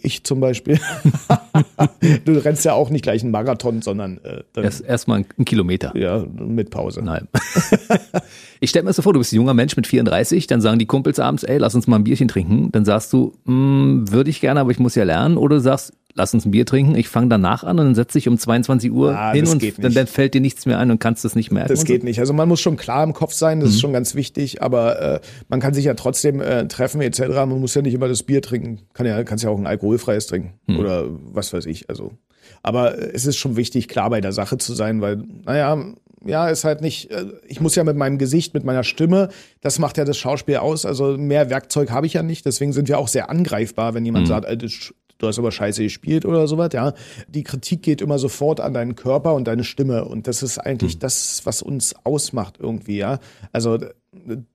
Ich 0.05 0.23
zum 0.23 0.39
Beispiel. 0.39 0.79
du 2.25 2.33
rennst 2.33 2.63
ja 2.63 2.73
auch 2.73 2.91
nicht 2.91 3.01
gleich 3.01 3.23
einen 3.23 3.31
Marathon, 3.31 3.81
sondern 3.81 4.19
äh, 4.23 4.43
Erst 4.61 4.81
erstmal 4.81 5.25
einen 5.35 5.45
Kilometer. 5.45 5.97
Ja, 5.97 6.23
mit 6.37 6.69
Pause. 6.69 7.01
Nein. 7.01 7.27
ich 8.59 8.69
stell 8.69 8.83
mir 8.83 8.93
so 8.93 9.01
vor, 9.01 9.13
du 9.13 9.19
bist 9.19 9.33
ein 9.33 9.37
junger 9.37 9.55
Mensch 9.55 9.75
mit 9.75 9.87
34, 9.87 10.45
dann 10.45 10.61
sagen 10.61 10.77
die 10.77 10.85
Kumpels 10.85 11.19
abends, 11.19 11.43
ey, 11.43 11.57
lass 11.57 11.73
uns 11.73 11.87
mal 11.87 11.95
ein 11.95 12.03
Bierchen 12.03 12.27
trinken. 12.27 12.71
Dann 12.71 12.85
sagst 12.85 13.11
du, 13.13 13.33
hm, 13.45 14.11
würde 14.11 14.29
ich 14.29 14.41
gerne, 14.41 14.59
aber 14.59 14.69
ich 14.69 14.79
muss 14.79 14.93
ja 14.93 15.03
lernen. 15.03 15.37
Oder 15.37 15.55
du 15.55 15.61
sagst, 15.61 15.93
lass 16.15 16.33
uns 16.33 16.45
ein 16.45 16.51
Bier 16.51 16.65
trinken, 16.65 16.95
ich 16.95 17.09
fange 17.09 17.27
danach 17.27 17.63
an 17.63 17.77
und 17.77 17.85
dann 17.85 17.95
setze 17.95 18.17
ich 18.17 18.27
um 18.27 18.37
22 18.37 18.91
Uhr 18.91 19.15
ah, 19.15 19.33
hin 19.33 19.47
und 19.47 19.61
dann, 19.83 19.93
dann, 19.93 20.07
fällt 20.07 20.33
dir 20.33 20.41
nichts 20.41 20.65
mehr 20.65 20.79
ein 20.79 20.89
und 20.89 20.99
kannst 20.99 21.25
das 21.25 21.35
nicht 21.35 21.51
merken. 21.51 21.69
Das 21.69 21.83
geht 21.83 22.01
so. 22.01 22.07
nicht. 22.07 22.19
Also 22.19 22.33
man 22.33 22.47
muss 22.47 22.61
schon 22.61 22.77
klar 22.77 23.03
im 23.03 23.13
Kopf 23.13 23.33
sein, 23.33 23.59
das 23.59 23.69
mhm. 23.69 23.75
ist 23.75 23.81
schon 23.81 23.93
ganz 23.93 24.15
wichtig, 24.15 24.61
aber 24.61 25.01
äh, 25.01 25.19
man 25.49 25.59
kann 25.59 25.73
sich 25.73 25.85
ja 25.85 25.93
trotzdem 25.93 26.41
äh, 26.41 26.67
treffen 26.67 27.01
etc. 27.01 27.19
Man 27.19 27.59
muss 27.59 27.75
ja 27.75 27.81
nicht 27.81 27.93
immer 27.93 28.07
das 28.07 28.23
Bier 28.23 28.41
trinken, 28.41 28.79
kann 28.93 29.05
ja, 29.05 29.21
kannst 29.23 29.43
ja 29.43 29.49
auch 29.49 29.57
ein 29.57 29.67
alkoholfreies 29.67 30.27
trinken 30.27 30.53
mhm. 30.67 30.79
oder 30.79 31.05
was 31.09 31.51
weiß 31.51 31.65
ich. 31.65 31.89
Also, 31.89 32.13
aber 32.63 32.97
äh, 32.97 33.11
es 33.13 33.25
ist 33.25 33.35
schon 33.35 33.57
wichtig, 33.57 33.89
klar 33.89 34.09
bei 34.09 34.21
der 34.21 34.31
Sache 34.31 34.57
zu 34.57 34.73
sein, 34.73 35.01
weil, 35.01 35.21
naja, 35.45 35.77
ja, 36.25 36.47
ist 36.47 36.63
halt 36.63 36.81
nicht, 36.81 37.11
äh, 37.11 37.25
ich 37.45 37.59
muss 37.59 37.75
ja 37.75 37.83
mit 37.83 37.97
meinem 37.97 38.17
Gesicht, 38.17 38.53
mit 38.53 38.63
meiner 38.63 38.83
Stimme, 38.83 39.29
das 39.59 39.79
macht 39.79 39.97
ja 39.97 40.05
das 40.05 40.17
Schauspiel 40.17 40.57
aus. 40.57 40.85
Also 40.85 41.17
mehr 41.17 41.49
Werkzeug 41.49 41.91
habe 41.91 42.07
ich 42.07 42.13
ja 42.13 42.23
nicht, 42.23 42.45
deswegen 42.45 42.71
sind 42.71 42.87
wir 42.87 42.99
auch 42.99 43.09
sehr 43.09 43.29
angreifbar, 43.29 43.93
wenn 43.93 44.05
jemand 44.05 44.25
mhm. 44.25 44.29
sagt, 44.29 44.63
das 44.63 44.93
du 45.17 45.27
hast 45.27 45.39
aber 45.39 45.51
scheiße 45.51 45.83
gespielt 45.83 46.25
oder 46.25 46.47
sowas, 46.47 46.69
ja. 46.73 46.93
Die 47.27 47.43
Kritik 47.43 47.81
geht 47.83 48.01
immer 48.01 48.19
sofort 48.19 48.59
an 48.59 48.73
deinen 48.73 48.95
Körper 48.95 49.33
und 49.33 49.47
deine 49.47 49.63
Stimme 49.63 50.05
und 50.05 50.27
das 50.27 50.43
ist 50.43 50.59
eigentlich 50.59 50.95
mhm. 50.95 50.99
das, 50.99 51.41
was 51.45 51.61
uns 51.61 51.95
ausmacht 52.03 52.57
irgendwie, 52.59 52.97
ja. 52.97 53.19
Also 53.51 53.79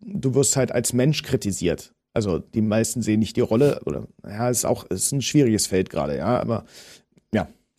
du 0.00 0.34
wirst 0.34 0.56
halt 0.56 0.72
als 0.72 0.92
Mensch 0.92 1.22
kritisiert. 1.22 1.92
Also 2.12 2.38
die 2.40 2.62
meisten 2.62 3.02
sehen 3.02 3.20
nicht 3.20 3.36
die 3.36 3.40
Rolle 3.40 3.82
oder 3.84 4.08
ja, 4.24 4.48
ist 4.48 4.64
auch 4.64 4.84
ist 4.84 5.12
ein 5.12 5.22
schwieriges 5.22 5.68
Feld 5.68 5.90
gerade, 5.90 6.16
ja, 6.16 6.40
aber 6.40 6.64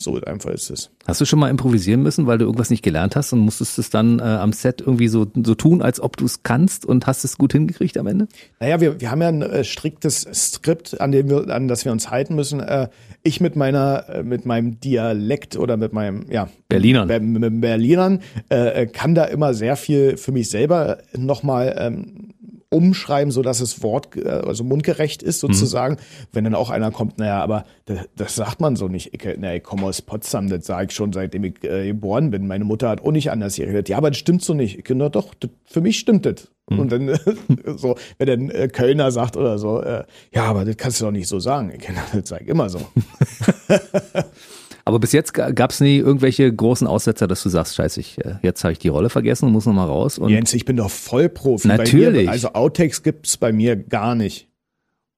so 0.03 0.19
einfach 0.21 0.51
ist 0.51 0.69
es. 0.69 0.89
Hast 1.07 1.21
du 1.21 1.25
schon 1.25 1.39
mal 1.39 1.49
improvisieren 1.49 2.01
müssen, 2.01 2.27
weil 2.27 2.37
du 2.37 2.45
irgendwas 2.45 2.69
nicht 2.69 2.83
gelernt 2.83 3.15
hast 3.15 3.33
und 3.33 3.39
musstest 3.39 3.79
es 3.79 3.89
dann 3.89 4.19
äh, 4.19 4.23
am 4.23 4.53
Set 4.53 4.81
irgendwie 4.81 5.07
so, 5.07 5.27
so 5.43 5.55
tun, 5.55 5.81
als 5.81 5.99
ob 5.99 6.17
du 6.17 6.25
es 6.25 6.43
kannst 6.43 6.85
und 6.85 7.07
hast 7.07 7.23
es 7.23 7.37
gut 7.37 7.53
hingekriegt 7.53 7.97
am 7.97 8.07
Ende? 8.07 8.27
Naja, 8.59 8.79
wir, 8.81 8.99
wir 8.99 9.11
haben 9.11 9.21
ja 9.21 9.27
ein 9.27 9.41
äh, 9.41 9.63
striktes 9.63 10.27
Skript, 10.33 10.99
an 11.01 11.11
dem 11.11 11.29
wir, 11.29 11.49
an 11.49 11.67
das 11.67 11.85
wir 11.85 11.91
uns 11.91 12.09
halten 12.09 12.35
müssen. 12.35 12.59
Äh, 12.59 12.89
ich 13.23 13.41
mit 13.41 13.55
meiner, 13.55 14.09
äh, 14.09 14.23
mit 14.23 14.45
meinem 14.45 14.79
Dialekt 14.79 15.57
oder 15.57 15.77
mit 15.77 15.93
meinem, 15.93 16.25
ja, 16.29 16.49
Berlinern, 16.69 17.07
Ber 17.07 17.19
mit 17.19 17.61
Berlinern, 17.61 18.19
äh, 18.49 18.87
kann 18.87 19.15
da 19.15 19.25
immer 19.25 19.53
sehr 19.53 19.75
viel 19.75 20.17
für 20.17 20.31
mich 20.31 20.49
selber 20.49 20.99
nochmal 21.15 21.75
ähm, 21.77 22.33
umschreiben, 22.71 23.31
so 23.31 23.41
dass 23.41 23.59
es 23.59 23.83
Wort, 23.83 24.15
äh, 24.15 24.29
also 24.29 24.63
mundgerecht 24.63 25.21
ist 25.21 25.39
sozusagen. 25.41 25.95
Mhm. 25.95 26.27
Wenn 26.31 26.43
dann 26.45 26.55
auch 26.55 26.69
einer 26.69 26.91
kommt, 26.91 27.19
naja, 27.19 27.43
aber 27.43 27.65
das, 27.85 27.99
das 28.15 28.35
sagt 28.35 28.61
man 28.61 28.75
so 28.75 28.87
nicht. 28.87 29.13
Ich, 29.13 29.27
na, 29.37 29.53
ich 29.53 29.63
komme 29.63 29.83
aus 29.83 30.01
Potsdam, 30.01 30.47
das 30.49 30.65
sage 30.65 30.87
ich 30.89 30.95
schon 30.95 31.11
seitdem 31.11 31.43
ich 31.43 31.63
äh, 31.63 31.87
geboren 31.87 32.31
bin. 32.31 32.47
Meine 32.47 32.63
Mutter 32.63 32.89
hat 32.89 33.01
auch 33.01 33.11
nicht 33.11 33.29
anders 33.29 33.57
geredet. 33.57 33.89
Ja, 33.89 33.97
aber 33.97 34.09
das 34.09 34.17
stimmt 34.17 34.43
so 34.43 34.53
nicht. 34.53 34.79
Ich, 34.79 34.95
na 34.95 35.09
doch, 35.09 35.33
das, 35.35 35.51
für 35.65 35.81
mich 35.81 35.99
stimmt 35.99 36.25
das. 36.25 36.49
Mhm. 36.69 36.79
Und 36.79 36.91
dann 36.91 37.19
so, 37.77 37.95
wenn 38.17 38.27
dann 38.27 38.49
äh, 38.49 38.69
Kölner 38.69 39.11
sagt 39.11 39.35
oder 39.35 39.57
so, 39.57 39.81
äh, 39.81 40.05
ja, 40.33 40.45
aber 40.45 40.63
das 40.63 40.77
kannst 40.77 41.01
du 41.01 41.05
doch 41.05 41.11
nicht 41.11 41.27
so 41.27 41.39
sagen. 41.39 41.73
Ich, 41.77 41.85
das 42.13 42.29
sage 42.29 42.45
ich 42.45 42.49
immer 42.49 42.69
so. 42.69 42.79
Aber 44.85 44.99
bis 44.99 45.11
jetzt 45.11 45.33
gab 45.33 45.71
es 45.71 45.79
nie 45.79 45.97
irgendwelche 45.97 46.51
großen 46.51 46.87
Aussetzer, 46.87 47.27
dass 47.27 47.43
du 47.43 47.49
sagst, 47.49 47.75
scheiße, 47.75 47.99
ich, 47.99 48.17
äh, 48.23 48.35
jetzt 48.41 48.63
habe 48.63 48.73
ich 48.73 48.79
die 48.79 48.87
Rolle 48.87 49.09
vergessen 49.09 49.45
und 49.45 49.51
muss 49.51 49.65
nochmal 49.65 49.87
raus. 49.87 50.17
Und 50.17 50.29
Jens, 50.29 50.53
ich 50.53 50.65
bin 50.65 50.77
doch 50.77 50.89
Vollprofi. 50.89 51.67
Natürlich. 51.67 52.25
Mir, 52.25 52.31
also 52.31 52.53
Outtakes 52.53 53.03
gibt's 53.03 53.37
bei 53.37 53.51
mir 53.51 53.75
gar 53.75 54.15
nicht. 54.15 54.50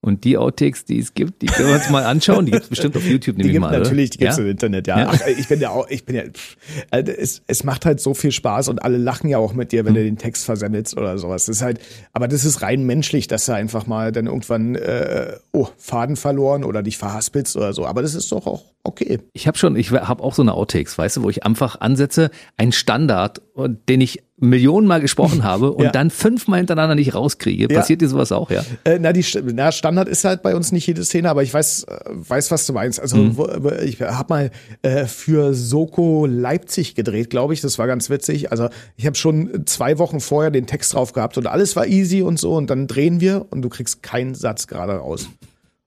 Und 0.03 0.25
die 0.25 0.37
Outtakes, 0.37 0.83
die 0.83 0.99
es 0.99 1.13
gibt, 1.13 1.41
die 1.41 1.45
können 1.45 1.69
wir 1.69 1.75
uns 1.75 1.89
mal 1.89 2.03
anschauen. 2.03 2.45
Die 2.45 2.51
gibt 2.51 2.63
es 2.63 2.69
bestimmt 2.69 2.97
auf 2.97 3.05
YouTube, 3.05 3.37
nehme 3.37 3.43
Die 3.43 3.49
ich 3.51 3.53
gibt 3.53 3.61
mal. 3.61 3.79
natürlich, 3.79 4.09
die 4.09 4.17
gibt's 4.17 4.35
ja? 4.35 4.43
im 4.43 4.49
Internet, 4.49 4.85
ja. 4.85 4.99
Ja. 4.99 5.11
Ach, 5.13 5.27
ich 5.27 5.47
bin 5.47 5.61
ja 5.61 5.69
auch, 5.69 5.87
ich 5.89 6.05
bin 6.05 6.17
ja, 6.17 6.23
pff, 6.23 6.57
also 6.91 7.11
es, 7.13 7.41
es 7.47 7.63
macht 7.63 7.85
halt 7.85 8.01
so 8.01 8.13
viel 8.13 8.33
Spaß 8.33 8.67
und 8.67 8.83
alle 8.83 8.97
lachen 8.97 9.29
ja 9.29 9.37
auch 9.37 9.53
mit 9.53 9.71
dir, 9.71 9.85
wenn 9.85 9.93
du 9.93 10.03
den 10.03 10.17
Text 10.17 10.43
versendelst 10.43 10.97
oder 10.97 11.17
sowas. 11.17 11.45
Das 11.45 11.55
ist 11.55 11.61
halt, 11.61 11.79
aber 12.11 12.27
das 12.27 12.43
ist 12.43 12.61
rein 12.61 12.83
menschlich, 12.83 13.27
dass 13.27 13.45
du 13.45 13.53
einfach 13.53 13.87
mal 13.87 14.11
dann 14.11 14.27
irgendwann, 14.27 14.75
äh, 14.75 15.37
oh, 15.53 15.69
Faden 15.77 16.17
verloren 16.17 16.65
oder 16.65 16.83
dich 16.83 16.97
verhaspelst 16.97 17.55
oder 17.55 17.71
so. 17.71 17.85
Aber 17.85 18.01
das 18.01 18.13
ist 18.13 18.29
doch 18.33 18.45
auch 18.45 18.65
okay. 18.83 19.19
Ich 19.31 19.47
habe 19.47 19.57
schon, 19.57 19.77
ich 19.77 19.91
habe 19.91 20.21
auch 20.21 20.33
so 20.33 20.41
eine 20.41 20.53
Outtakes, 20.53 20.97
weißt 20.97 21.15
du, 21.15 21.23
wo 21.23 21.29
ich 21.29 21.45
einfach 21.45 21.79
ansetze, 21.79 22.29
ein 22.57 22.73
Standard, 22.73 23.41
den 23.87 24.01
ich 24.01 24.21
Millionenmal 24.37 24.99
gesprochen 24.99 25.43
habe 25.43 25.71
und 25.71 25.83
Ja. 25.85 25.91
dann 25.91 26.09
fünfmal 26.09 26.57
hintereinander 26.57 26.95
nicht 26.95 27.13
rauskriege. 27.13 27.67
Ja. 27.71 27.79
Passiert 27.79 28.01
dir 28.01 28.09
sowas 28.09 28.31
auch, 28.31 28.49
ja? 28.49 28.63
Äh, 28.83 28.97
na, 28.99 29.13
die 29.13 29.23
na, 29.53 29.71
Standard 29.71 30.07
ist 30.09 30.23
halt 30.25 30.41
bei 30.41 30.55
uns 30.55 30.71
nicht 30.71 30.87
jede 30.87 31.03
Szene, 31.05 31.29
aber 31.29 31.43
ich 31.43 31.53
weiß, 31.53 31.83
äh, 31.83 31.99
weiß 32.09 32.49
was 32.51 32.65
du 32.65 32.73
meinst. 32.73 32.99
Also 32.99 33.17
Mhm. 33.17 33.37
wo, 33.37 33.47
ich 33.85 34.01
habe 34.01 34.33
mal 34.33 34.51
äh, 34.81 35.05
für 35.05 35.53
Soko 35.53 36.25
Leipzig 36.25 36.95
gedreht, 36.95 37.29
glaube 37.29 37.53
ich. 37.53 37.61
Das 37.61 37.77
war 37.77 37.87
ganz 37.87 38.09
witzig. 38.09 38.51
Also 38.51 38.69
ich 38.97 39.05
habe 39.05 39.15
schon 39.15 39.63
zwei 39.67 39.99
Wochen 39.99 40.19
vorher 40.19 40.49
den 40.51 40.65
Text 40.65 40.93
drauf 40.95 41.13
gehabt 41.13 41.37
und 41.37 41.47
alles 41.47 41.75
war 41.75 41.85
easy 41.85 42.21
und 42.23 42.39
so. 42.39 42.55
Und 42.55 42.69
dann 42.69 42.87
drehen 42.87 43.21
wir 43.21 43.45
und 43.51 43.61
du 43.61 43.69
kriegst 43.69 44.01
keinen 44.03 44.33
Satz 44.35 44.67
gerade 44.67 44.93
raus. 44.93 45.29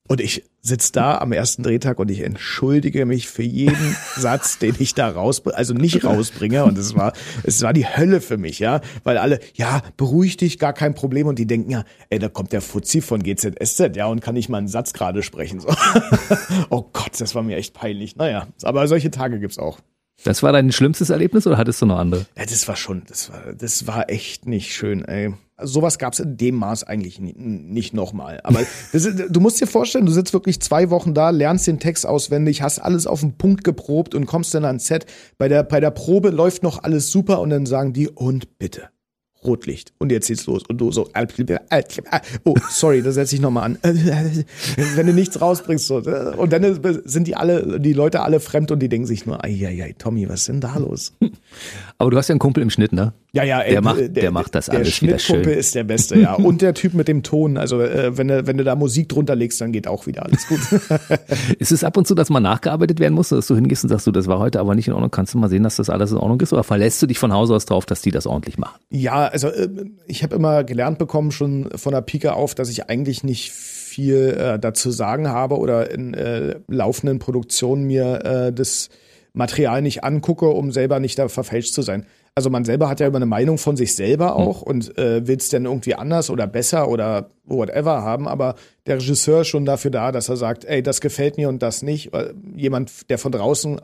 Und 0.09 0.21
ich 0.21 0.45
sitz 0.63 0.93
da 0.93 1.19
am 1.19 1.33
ersten 1.33 1.63
Drehtag 1.63 1.99
und 1.99 2.11
ich 2.11 2.21
entschuldige 2.21 3.07
mich 3.07 3.29
für 3.29 3.43
jeden 3.43 3.97
Satz, 4.17 4.59
den 4.59 4.75
ich 4.79 4.95
da 4.95 5.09
rausbringe, 5.09 5.57
also 5.57 5.75
nicht 5.75 6.05
rausbringe. 6.05 6.65
Und 6.65 6.79
es 6.79 6.95
war, 6.95 7.13
es 7.45 7.63
war 7.63 7.73
die 7.73 7.87
Hölle 7.87 8.21
für 8.21 8.37
mich, 8.37 8.59
ja. 8.59 8.81
Weil 9.05 9.19
alle, 9.19 9.41
ja, 9.55 9.83
beruhig 9.97 10.37
dich, 10.37 10.59
gar 10.59 10.73
kein 10.73 10.95
Problem. 10.95 11.27
Und 11.27 11.39
die 11.39 11.47
denken 11.47 11.71
ja, 11.71 11.85
ey, 12.11 12.19
da 12.19 12.29
kommt 12.29 12.53
der 12.53 12.61
Fuzzi 12.61 13.01
von 13.01 13.23
GZSZ, 13.23 13.97
ja, 13.97 14.07
und 14.07 14.21
kann 14.21 14.35
nicht 14.35 14.49
mal 14.49 14.59
einen 14.59 14.69
Satz 14.69 14.93
gerade 14.93 15.23
sprechen. 15.23 15.61
So. 15.61 15.69
oh 16.71 16.89
Gott, 16.93 17.21
das 17.21 17.35
war 17.35 17.43
mir 17.43 17.57
echt 17.57 17.75
peinlich. 17.75 18.17
Naja, 18.17 18.49
aber 18.63 18.87
solche 18.89 19.11
Tage 19.11 19.39
gibt's 19.41 19.59
auch. 19.59 19.79
Das 20.25 20.43
war 20.43 20.53
dein 20.53 20.73
schlimmstes 20.73 21.11
Erlebnis 21.11 21.47
oder 21.47 21.59
hattest 21.59 21.83
du 21.83 21.87
noch 21.87 21.99
andere? 21.99 22.27
Ja, 22.37 22.45
das 22.47 22.67
war 22.69 22.77
schon, 22.77 23.03
das 23.07 23.31
war, 23.31 23.53
das 23.53 23.87
war 23.87 24.09
echt 24.11 24.47
nicht 24.47 24.75
schön, 24.75 25.05
ey. 25.05 25.35
Also 25.59 25.75
sowas 25.75 25.99
gab's 25.99 26.19
in 26.21 26.37
dem 26.37 26.57
Maß 26.57 26.85
eigentlich 26.85 27.19
nie, 27.19 27.35
nicht 27.35 27.95
nochmal. 27.95 28.41
Aber 28.45 28.61
ist, 28.93 29.09
du 29.31 29.41
musst 29.41 29.61
dir 29.61 29.67
vorstellen, 29.67 30.05
du 30.05 30.13
sitzt 30.13 30.33
wirklich 30.35 30.61
zwei 30.61 30.91
Wochen 30.91 31.15
da, 31.15 31.31
lernst 31.31 31.67
den 31.67 31.79
Text 31.79 32.07
auswendig, 32.07 32.61
hast 32.63 32.79
alles 32.79 33.07
auf 33.07 33.21
den 33.21 33.39
Punkt 33.39 33.65
geprobt 33.65 34.15
und 34.15 34.27
kommst 34.27 34.53
dann 34.55 34.65
ans 34.67 34.87
Set. 34.87 35.07
Bei 35.39 35.49
der, 35.49 35.63
bei 35.63 35.81
der 35.81 35.91
Probe 35.91 36.31
läuft 36.31 36.63
noch 36.63 36.83
alles 36.83 37.11
super 37.11 37.41
und 37.41 37.51
dann 37.51 37.65
sagen 37.65 37.95
die, 37.95 38.09
und 38.09 38.59
bitte. 38.59 38.91
Rotlicht. 39.47 39.93
Und 39.99 40.13
jetzt 40.13 40.27
geht's 40.27 40.47
los. 40.47 40.63
Und 40.69 40.79
du 40.79 40.91
so, 40.93 41.09
oh, 42.45 42.55
sorry, 42.71 43.03
das 43.03 43.15
setze 43.15 43.37
ich 43.37 43.41
nochmal 43.41 43.65
an. 43.65 43.79
Wenn 43.83 45.07
du 45.07 45.13
nichts 45.13 45.41
rausbringst, 45.41 45.87
so. 45.87 45.97
Und 45.97 46.53
dann 46.53 47.03
sind 47.05 47.27
die 47.27 47.37
alle, 47.37 47.81
die 47.81 47.93
Leute 47.93 48.23
alle 48.23 48.41
fremd 48.41 48.71
und 48.73 48.81
die 48.81 48.89
denken 48.89 49.07
sich 49.07 49.25
nur, 49.27 49.45
ei, 49.45 49.51
ei, 49.67 49.85
ei, 49.85 49.95
Tommy, 49.97 50.29
was 50.29 50.41
ist 50.41 50.49
denn 50.49 50.61
da 50.61 50.77
los? 50.79 51.13
Aber 51.99 52.11
du 52.11 52.17
hast 52.17 52.29
ja 52.29 52.33
einen 52.33 52.39
Kumpel 52.41 52.63
im 52.63 52.71
Schnitt, 52.71 52.93
ne? 52.93 53.13
Ja, 53.33 53.43
ja, 53.45 53.63
Der 53.63 53.83
macht- 53.83 54.17
der 54.17 54.31
macht 54.31 54.55
das 54.55 54.69
alles 54.69 55.01
wieder 55.03 55.13
Der 55.13 55.19
schön. 55.19 55.45
ist 55.45 55.75
der 55.75 55.85
Beste, 55.85 56.19
ja. 56.19 56.35
Und 56.47 56.63
der 56.63 56.75
Typ 56.75 56.95
mit 56.95 57.09
dem 57.09 57.23
Ton. 57.23 57.57
Also, 57.57 57.81
äh, 57.81 58.17
wenn, 58.17 58.29
du, 58.29 58.47
wenn 58.47 58.57
du 58.59 58.65
da 58.65 58.75
Musik 58.75 59.09
drunter 59.09 59.35
legst, 59.37 59.61
dann 59.61 59.73
geht 59.73 59.87
auch 59.89 60.07
wieder 60.07 60.25
alles 60.25 60.47
gut. 60.47 60.59
Ist 61.59 61.73
es 61.73 61.85
ab 61.85 61.97
und 61.97 62.07
zu, 62.07 62.15
dass 62.15 62.31
mal 62.31 62.41
nachgearbeitet 62.41 62.99
werden 63.01 63.15
muss, 63.15 63.29
dass 63.31 63.47
du 63.47 63.55
hingehst 63.55 63.85
und 63.85 63.91
sagst, 63.91 64.07
du, 64.07 64.13
das 64.13 64.27
war 64.27 64.39
heute 64.39 64.61
aber 64.61 64.75
nicht 64.75 64.89
in 64.89 64.95
Ordnung, 64.95 65.11
kannst 65.11 65.35
du 65.35 65.39
mal 65.39 65.49
sehen, 65.49 65.63
dass 65.63 65.77
das 65.77 65.91
alles 65.91 66.13
in 66.13 66.19
Ordnung 66.19 66.41
ist? 66.41 66.53
Oder 66.53 66.65
verlässt 66.65 67.01
du 67.03 67.07
dich 67.07 67.19
von 67.19 67.33
Hause 67.33 67.55
aus 67.55 67.65
drauf, 67.67 67.87
dass 67.87 68.03
die 68.03 68.11
das 68.11 68.27
ordentlich 68.27 68.59
machen? 68.59 68.79
ja, 68.91 69.27
also, 69.29 69.49
äh, 69.49 69.69
ich 70.07 70.23
habe 70.23 70.35
immer 70.37 70.65
gelernt 70.65 70.99
bekommen, 70.99 71.31
schon 71.33 71.69
von 71.77 71.93
der 71.93 72.01
Pike 72.03 72.35
auf, 72.35 72.55
dass 72.55 72.69
ich 72.71 72.89
eigentlich 72.89 73.25
nicht 73.25 73.51
viel 73.53 74.37
äh, 74.39 74.59
dazu 74.59 74.91
sagen 74.91 75.29
habe 75.29 75.57
oder 75.59 75.91
in 75.91 76.15
äh, 76.15 76.57
laufenden 76.69 77.19
Produktionen 77.19 77.85
mir 77.85 78.25
äh, 78.25 78.53
das 78.53 78.89
Material 79.37 79.83
nicht 79.83 80.03
angucke, 80.03 80.49
um 80.49 80.73
selber 80.73 80.99
nicht 80.99 81.19
da 81.19 81.29
verfälscht 81.29 81.75
zu 81.75 81.83
sein. 81.83 82.07
Also 82.35 82.49
man 82.51 82.65
selber 82.65 82.89
hat 82.89 83.01
ja 83.01 83.07
immer 83.07 83.17
eine 83.17 83.27
Meinung 83.27 83.59
von 83.59 83.77
sich 83.77 83.95
selber 83.95 84.37
auch 84.37 84.63
und 84.63 84.97
äh, 84.99 85.27
will 85.27 85.37
es 85.37 85.51
dann 85.51 85.67
irgendwie 85.67 85.95
anders 85.95 86.31
oder 86.31 86.47
besser 86.47 86.89
oder 86.89 87.31
whatever 87.45 88.03
haben, 88.03 88.29
aber 88.29 88.57
der 88.87 88.97
Regisseur 88.97 89.43
ist 89.43 89.49
schon 89.49 89.65
dafür 89.65 89.91
da, 89.91 90.11
dass 90.11 90.29
er 90.29 90.37
sagt, 90.37 90.65
ey, 90.65 90.83
das 90.83 91.01
gefällt 91.01 91.37
mir 91.37 91.49
und 91.49 91.63
das 91.63 91.83
nicht. 91.83 92.11
Jemand, 92.55 93.11
der 93.11 93.19
von 93.19 93.33
draußen, 93.33 93.81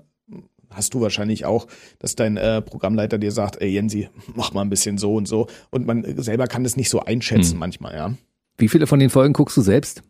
hast 0.70 0.94
du 0.94 1.00
wahrscheinlich 1.02 1.44
auch, 1.44 1.66
dass 1.98 2.16
dein 2.16 2.38
äh, 2.38 2.62
Programmleiter 2.62 3.18
dir 3.18 3.30
sagt, 3.30 3.60
ey 3.60 3.68
Jensi, 3.68 4.08
mach 4.34 4.52
mal 4.52 4.62
ein 4.62 4.70
bisschen 4.70 4.96
so 4.96 5.14
und 5.14 5.28
so. 5.28 5.48
Und 5.70 5.86
man 5.86 6.04
selber 6.22 6.46
kann 6.46 6.64
das 6.64 6.76
nicht 6.76 6.88
so 6.88 7.00
einschätzen 7.00 7.58
manchmal, 7.58 7.94
ja. 7.94 8.14
Wie 8.58 8.68
viele 8.68 8.86
von 8.86 9.00
den 9.00 9.10
Folgen 9.10 9.32
guckst 9.32 9.56
du 9.56 9.62
selbst? 9.62 10.02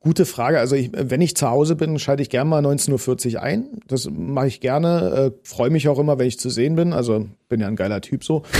Gute 0.00 0.24
Frage. 0.24 0.58
Also 0.58 0.74
ich, 0.74 0.90
wenn 0.94 1.20
ich 1.20 1.36
zu 1.36 1.50
Hause 1.50 1.76
bin, 1.76 1.98
schalte 1.98 2.22
ich 2.22 2.30
gerne 2.30 2.48
mal 2.48 2.64
19.40 2.64 3.34
Uhr 3.34 3.42
ein. 3.42 3.68
Das 3.86 4.08
mache 4.10 4.46
ich 4.46 4.60
gerne. 4.60 5.32
Äh, 5.34 5.40
Freue 5.42 5.70
mich 5.70 5.88
auch 5.88 5.98
immer, 5.98 6.18
wenn 6.18 6.26
ich 6.26 6.38
zu 6.38 6.48
sehen 6.48 6.76
bin. 6.76 6.92
Also 6.92 7.26
bin 7.48 7.60
ja 7.60 7.66
ein 7.68 7.76
geiler 7.76 8.00
Typ 8.00 8.24
so. 8.24 8.42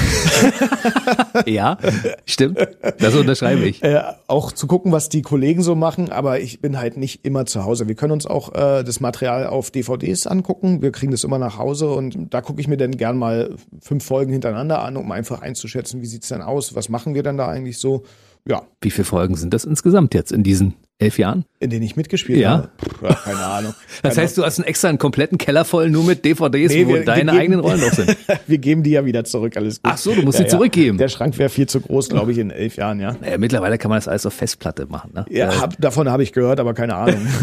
Ja, 1.47 1.77
stimmt. 2.25 2.59
Das 2.99 3.15
unterschreibe 3.15 3.65
ich. 3.65 3.83
Äh, 3.83 4.03
auch 4.27 4.53
zu 4.53 4.67
gucken, 4.67 4.91
was 4.91 5.11
die 5.11 5.21
Kollegen 5.23 5.63
so 5.63 5.75
machen. 5.75 6.11
Aber 6.11 6.41
ich 6.41 6.61
bin 6.61 6.79
halt 6.79 6.97
nicht 6.97 7.25
immer 7.27 7.45
zu 7.45 7.65
Hause. 7.65 7.89
Wir 7.89 7.95
können 7.95 8.13
uns 8.13 8.27
auch 8.27 8.55
äh, 8.55 8.83
das 8.85 9.01
Material 9.01 9.47
auf 9.47 9.71
DVDs 9.71 10.27
angucken. 10.27 10.81
Wir 10.81 10.93
kriegen 10.93 11.13
das 11.13 11.25
immer 11.25 11.39
nach 11.39 11.59
Hause 11.59 11.91
und 11.91 12.33
da 12.33 12.41
gucke 12.41 12.61
ich 12.61 12.69
mir 12.69 12.79
dann 12.79 12.93
gern 12.93 13.19
mal 13.19 13.55
fünf 13.81 14.05
Folgen 14.05 14.33
hintereinander 14.33 14.83
an, 14.83 14.97
um 14.97 15.13
einfach 15.13 15.43
einzuschätzen, 15.43 16.01
wie 16.01 16.07
sieht's 16.07 16.29
denn 16.29 16.41
aus? 16.41 16.75
Was 16.75 16.89
machen 16.89 17.15
wir 17.15 17.23
denn 17.23 17.37
da 17.37 17.49
eigentlich 17.49 17.79
so? 17.79 18.05
Ja, 18.49 18.63
Wie 18.81 18.91
viele 18.91 19.05
Folgen 19.05 19.35
sind 19.35 19.53
das 19.53 19.65
insgesamt 19.65 20.15
jetzt 20.15 20.33
in 20.33 20.43
diesen 20.43 20.75
elf 20.99 21.19
Jahren? 21.19 21.45
in 21.59 21.71
denen 21.71 21.83
ich 21.83 21.97
mitgespielt 21.97 22.39
Ja. 22.41 22.51
habe. 22.51 22.71
Ja, 23.03 23.15
keine 23.15 23.39
Ahnung. 23.45 23.75
Das 24.03 24.15
Keine 24.15 24.27
heißt, 24.27 24.39
du 24.39 24.45
hast 24.45 24.59
einen 24.59 24.67
extra 24.69 24.89
einen 24.89 24.99
kompletten 24.99 25.37
Keller 25.39 25.65
voll 25.65 25.91
nur 25.91 26.05
mit 26.05 26.25
DVDs, 26.25 26.73
Nee, 26.73 26.85
wo 26.87 26.91
wir- 26.91 26.97
wir 27.01 27.05
deine 27.05 27.25
geben- 27.33 27.39
eigenen 27.39 27.61
Rollen 27.61 27.81
drauf 27.81 27.93
sind. 27.95 28.17
wir 28.47 28.59
geben 28.59 28.83
die 28.83 28.91
ja 28.91 29.05
wieder 29.05 29.25
zurück, 29.25 29.57
alles 29.57 29.83
gut. 29.83 29.91
Ach 29.93 29.99
so, 29.99 30.15
du 30.15 30.23
musst 30.23 30.39
sie 30.39 30.47
zurückgeben. 30.47 30.97
Der 30.99 31.09
Schrank 31.09 31.39
wäre 31.39 31.49
viel 31.51 31.67
zu 31.67 31.81
groß, 31.81 32.09
glaube 32.11 32.33
ich, 32.33 32.39
in 32.39 32.51
elf 32.51 32.77
Jahren, 32.77 33.01
ja. 33.01 33.15
Naja, 33.21 33.37
mittlerweile 33.39 33.79
kann 33.79 33.89
man 33.89 33.99
das 33.99 34.07
alles 34.09 34.27
auf 34.27 34.35
Festplatte 34.35 34.87
machen. 34.87 35.11
Ne? 35.15 35.25
Ja, 35.31 35.61
hab, 35.61 35.81
davon 35.81 36.09
habe 36.11 36.23
ich 36.23 36.33
gehört, 36.33 36.61
aber 36.61 36.73
keine 36.75 36.95
Ahnung. 36.97 37.27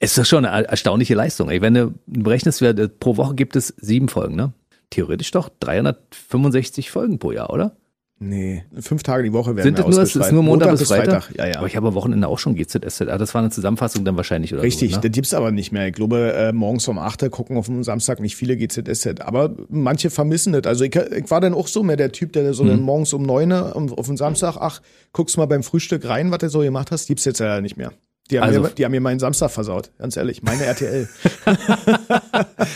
Es 0.00 0.10
ist 0.12 0.18
doch 0.18 0.24
schon 0.26 0.44
eine 0.44 0.68
erstaunliche 0.68 1.14
Leistung. 1.14 1.50
Ey, 1.50 1.60
wenn 1.60 1.74
du 1.74 1.92
berechnest, 2.06 2.62
pro 3.00 3.16
Woche 3.16 3.34
gibt 3.34 3.56
es 3.56 3.74
sieben 3.78 4.08
Folgen, 4.08 4.36
ne? 4.36 4.52
Theoretisch 4.90 5.32
doch 5.32 5.50
365 5.60 6.90
Folgen 6.90 7.18
pro 7.18 7.32
Jahr, 7.32 7.50
oder? 7.52 7.76
Nee, 8.18 8.64
fünf 8.80 9.02
Tage 9.02 9.22
die 9.22 9.32
Woche 9.32 9.56
werden 9.56 9.64
Sind 9.64 9.78
wir 9.78 9.84
das 9.84 9.94
nur, 9.94 10.02
es 10.02 10.16
ist 10.16 10.32
nur 10.32 10.42
Montag, 10.42 10.70
bis 10.76 10.88
Freitag? 10.88 11.30
Ja, 11.36 11.46
ja. 11.46 11.58
Aber 11.58 11.66
ich 11.66 11.76
habe 11.76 11.88
am 11.88 11.94
Wochenende 11.94 12.28
auch 12.28 12.38
schon 12.38 12.54
GZSZ. 12.54 13.02
Ah, 13.02 13.18
das 13.18 13.34
war 13.34 13.40
eine 13.40 13.50
Zusammenfassung 13.50 14.04
dann 14.04 14.16
wahrscheinlich, 14.16 14.52
oder? 14.52 14.62
Richtig, 14.62 14.90
So, 14.92 14.96
ne? 14.96 15.02
das 15.02 15.12
gibt's 15.12 15.34
aber 15.34 15.50
nicht 15.52 15.72
mehr. 15.72 15.86
Ich 15.88 15.94
glaube, 15.94 16.32
äh, 16.34 16.52
morgens 16.52 16.86
um 16.88 16.98
8 16.98 17.22
Uhr 17.22 17.28
gucken 17.30 17.56
auf 17.56 17.66
dem 17.66 17.82
Samstag 17.82 18.20
nicht 18.20 18.36
viele 18.36 18.56
GZSZ. 18.56 19.20
Aber 19.20 19.54
manche 19.68 20.10
vermissen 20.10 20.52
das. 20.52 20.64
Also 20.66 20.84
ich, 20.84 20.94
ich 20.94 21.30
war 21.30 21.40
dann 21.40 21.54
auch 21.54 21.68
so 21.68 21.82
mehr 21.82 21.96
der 21.96 22.12
Typ, 22.12 22.32
der 22.32 22.54
so 22.54 22.64
Mhm. 22.64 22.68
dann 22.68 22.80
morgens 22.80 23.12
um 23.12 23.22
9 23.22 23.52
Uhr 23.52 23.76
um, 23.76 23.92
auf 23.92 24.06
dem 24.06 24.16
Samstag, 24.16 24.56
ach, 24.58 24.80
guckst 25.12 25.36
mal 25.38 25.46
beim 25.46 25.62
Frühstück 25.62 26.08
rein, 26.08 26.30
was 26.30 26.38
du 26.38 26.48
so 26.50 26.60
gemacht 26.60 26.90
hast, 26.90 27.06
gibt's 27.06 27.24
jetzt 27.24 27.40
ja 27.40 27.60
nicht 27.60 27.76
mehr. 27.76 27.92
Die 28.30 28.38
haben, 28.40 28.48
Also- 28.48 28.60
mir, 28.60 28.68
die 28.70 28.84
haben 28.84 28.92
mir 28.92 29.00
meinen 29.00 29.18
Samstag 29.20 29.50
versaut, 29.50 29.90
ganz 29.98 30.16
ehrlich. 30.16 30.42
Meine 30.42 30.64
RTL. 30.64 31.08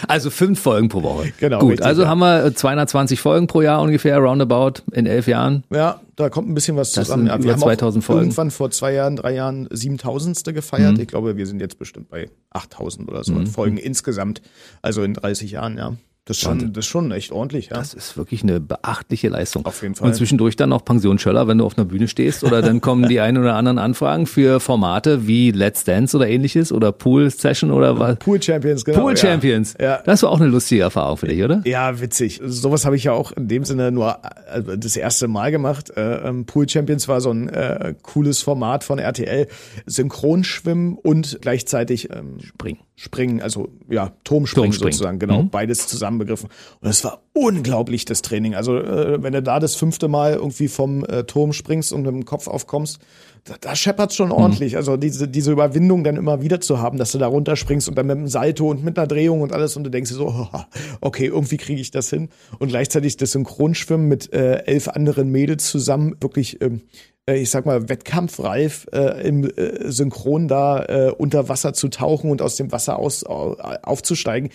Also 0.08 0.30
fünf 0.30 0.60
Folgen 0.60 0.88
pro 0.88 1.02
Woche. 1.02 1.32
Genau, 1.38 1.58
Gut, 1.60 1.70
richtig, 1.72 1.86
also 1.86 2.02
ja. 2.02 2.08
haben 2.08 2.18
wir 2.20 2.44
äh, 2.46 2.54
220 2.54 3.20
Folgen 3.20 3.46
pro 3.46 3.62
Jahr 3.62 3.80
ungefähr, 3.82 4.18
roundabout, 4.18 4.82
in 4.92 5.06
elf 5.06 5.26
Jahren. 5.26 5.64
Ja, 5.70 6.00
da 6.16 6.28
kommt 6.28 6.48
ein 6.48 6.54
bisschen 6.54 6.76
was 6.76 6.92
Das 6.92 7.06
zusammen. 7.06 7.24
sind 7.26 7.28
Ja, 7.30 7.38
über 7.38 7.52
haben 7.52 7.60
2000 7.60 8.02
auch 8.02 8.06
Folgen. 8.06 8.22
irgendwann 8.22 8.50
vor 8.50 8.70
zwei 8.70 8.92
Jahren, 8.94 9.16
drei 9.16 9.34
Jahren 9.34 9.68
7000. 9.70 10.54
gefeiert. 10.54 10.98
Ich 10.98 11.08
glaube, 11.08 11.36
wir 11.36 11.46
sind 11.46 11.60
jetzt 11.60 11.78
bestimmt 11.78 12.08
bei 12.10 12.30
8000 12.50 13.08
oder 13.08 13.24
so 13.24 13.34
Folgen 13.46 13.76
insgesamt. 13.76 14.42
Also 14.82 15.02
in 15.02 15.14
30 15.14 15.50
Jahren, 15.52 15.76
ja. 15.78 15.94
Das 16.24 16.36
ist 16.36 16.44
schon, 16.44 16.72
das 16.72 16.84
ist 16.84 16.90
schon 16.90 17.10
echt 17.10 17.32
ordentlich, 17.32 17.70
ja. 17.70 17.76
Das 17.76 17.94
ist 17.94 18.16
wirklich 18.16 18.44
eine 18.44 18.60
beachtliche 18.60 19.28
Leistung. 19.28 19.66
Auf 19.66 19.82
jeden 19.82 19.96
Fall. 19.96 20.06
Und 20.06 20.14
zwischendurch 20.14 20.54
dann 20.54 20.68
noch 20.68 20.84
Pensionsschöller, 20.84 21.48
wenn 21.48 21.58
du 21.58 21.66
auf 21.66 21.76
einer 21.76 21.84
Bühne 21.84 22.06
stehst 22.06 22.44
oder 22.44 22.62
dann 22.62 22.80
kommen 22.80 23.08
die 23.08 23.18
ein 23.20 23.36
oder 23.36 23.56
anderen 23.56 23.78
Anfragen 23.78 24.26
für 24.26 24.60
Formate 24.60 25.26
wie 25.26 25.50
Let's 25.50 25.82
Dance 25.82 26.16
oder 26.16 26.28
ähnliches 26.28 26.70
oder 26.70 26.92
Pool 26.92 27.28
Session 27.28 27.72
oder 27.72 27.98
was. 27.98 28.18
Pool 28.20 28.40
Champions, 28.40 28.84
genau. 28.84 29.00
Pool 29.00 29.14
ja. 29.14 29.16
Champions. 29.16 29.74
Ja. 29.80 30.00
Das 30.04 30.22
war 30.22 30.30
auch 30.30 30.40
eine 30.40 30.48
lustige 30.48 30.82
Erfahrung 30.82 31.16
für 31.16 31.26
dich, 31.26 31.42
oder? 31.42 31.60
Ja, 31.64 32.00
witzig. 32.00 32.40
Sowas 32.44 32.84
habe 32.84 32.94
ich 32.94 33.02
ja 33.02 33.12
auch 33.14 33.32
in 33.32 33.48
dem 33.48 33.64
Sinne 33.64 33.90
nur 33.90 34.18
äh, 34.52 34.78
das 34.78 34.94
erste 34.94 35.26
Mal 35.26 35.50
gemacht. 35.50 35.90
Äh, 35.96 36.28
ähm, 36.28 36.46
Pool 36.46 36.68
Champions 36.68 37.08
war 37.08 37.20
so 37.20 37.32
ein 37.32 37.48
äh, 37.48 37.96
cooles 38.00 38.42
Format 38.42 38.84
von 38.84 39.00
RTL. 39.00 39.48
Synchronschwimmen 39.86 40.94
und 40.94 41.38
gleichzeitig 41.40 42.10
ähm, 42.12 42.38
Springen. 42.40 42.78
Springen, 43.02 43.42
also 43.42 43.68
ja, 43.90 44.12
Turmspringen, 44.22 44.70
Turmspringen. 44.70 44.92
sozusagen, 44.92 45.18
genau, 45.18 45.42
Mhm. 45.42 45.50
beides 45.50 45.88
zusammenbegriffen. 45.88 46.48
Und 46.80 46.88
es 46.88 47.02
war 47.02 47.22
unglaublich, 47.32 48.04
das 48.04 48.22
Training. 48.22 48.54
Also 48.54 48.78
äh, 48.78 49.20
wenn 49.20 49.32
du 49.32 49.42
da 49.42 49.58
das 49.58 49.74
fünfte 49.74 50.06
Mal 50.06 50.34
irgendwie 50.34 50.68
vom 50.68 51.04
äh, 51.06 51.24
Turm 51.24 51.52
springst 51.52 51.92
und 51.92 52.02
mit 52.02 52.12
dem 52.12 52.24
Kopf 52.24 52.46
aufkommst, 52.46 53.00
da, 53.42 53.54
da 53.60 53.74
scheppert's 53.74 54.14
schon 54.14 54.30
ordentlich. 54.30 54.76
Also 54.76 54.96
diese, 54.96 55.26
diese 55.26 55.50
Überwindung 55.50 56.04
dann 56.04 56.14
immer 56.16 56.42
wieder 56.42 56.60
zu 56.60 56.78
haben, 56.78 56.96
dass 56.96 57.10
du 57.10 57.18
da 57.18 57.26
runterspringst 57.26 57.88
und 57.88 57.98
dann 57.98 58.06
mit 58.06 58.16
einem 58.18 58.28
Salto 58.28 58.70
und 58.70 58.84
mit 58.84 58.96
einer 58.96 59.08
Drehung 59.08 59.40
und 59.40 59.52
alles 59.52 59.76
und 59.76 59.82
du 59.82 59.90
denkst 59.90 60.10
dir 60.10 60.16
so, 60.16 60.48
okay, 61.00 61.26
irgendwie 61.26 61.56
kriege 61.56 61.80
ich 61.80 61.90
das 61.90 62.08
hin. 62.08 62.28
Und 62.60 62.68
gleichzeitig 62.68 63.16
das 63.16 63.32
Synchronschwimmen 63.32 64.06
mit 64.06 64.32
äh, 64.32 64.58
elf 64.66 64.86
anderen 64.86 65.28
Mädels 65.30 65.68
zusammen, 65.68 66.14
wirklich, 66.20 66.62
ähm, 66.62 66.82
äh, 66.84 67.11
ich 67.30 67.50
sag 67.50 67.66
mal, 67.66 67.88
wettkampfreif 67.88 68.86
äh, 68.92 69.26
im 69.26 69.44
äh, 69.44 69.90
Synchron 69.90 70.48
da 70.48 70.84
äh, 70.84 71.10
unter 71.16 71.48
Wasser 71.48 71.72
zu 71.72 71.88
tauchen 71.88 72.30
und 72.30 72.42
aus 72.42 72.56
dem 72.56 72.72
Wasser 72.72 72.98
aus, 72.98 73.24
au- 73.24 73.56
aufzusteigen. 73.82 74.50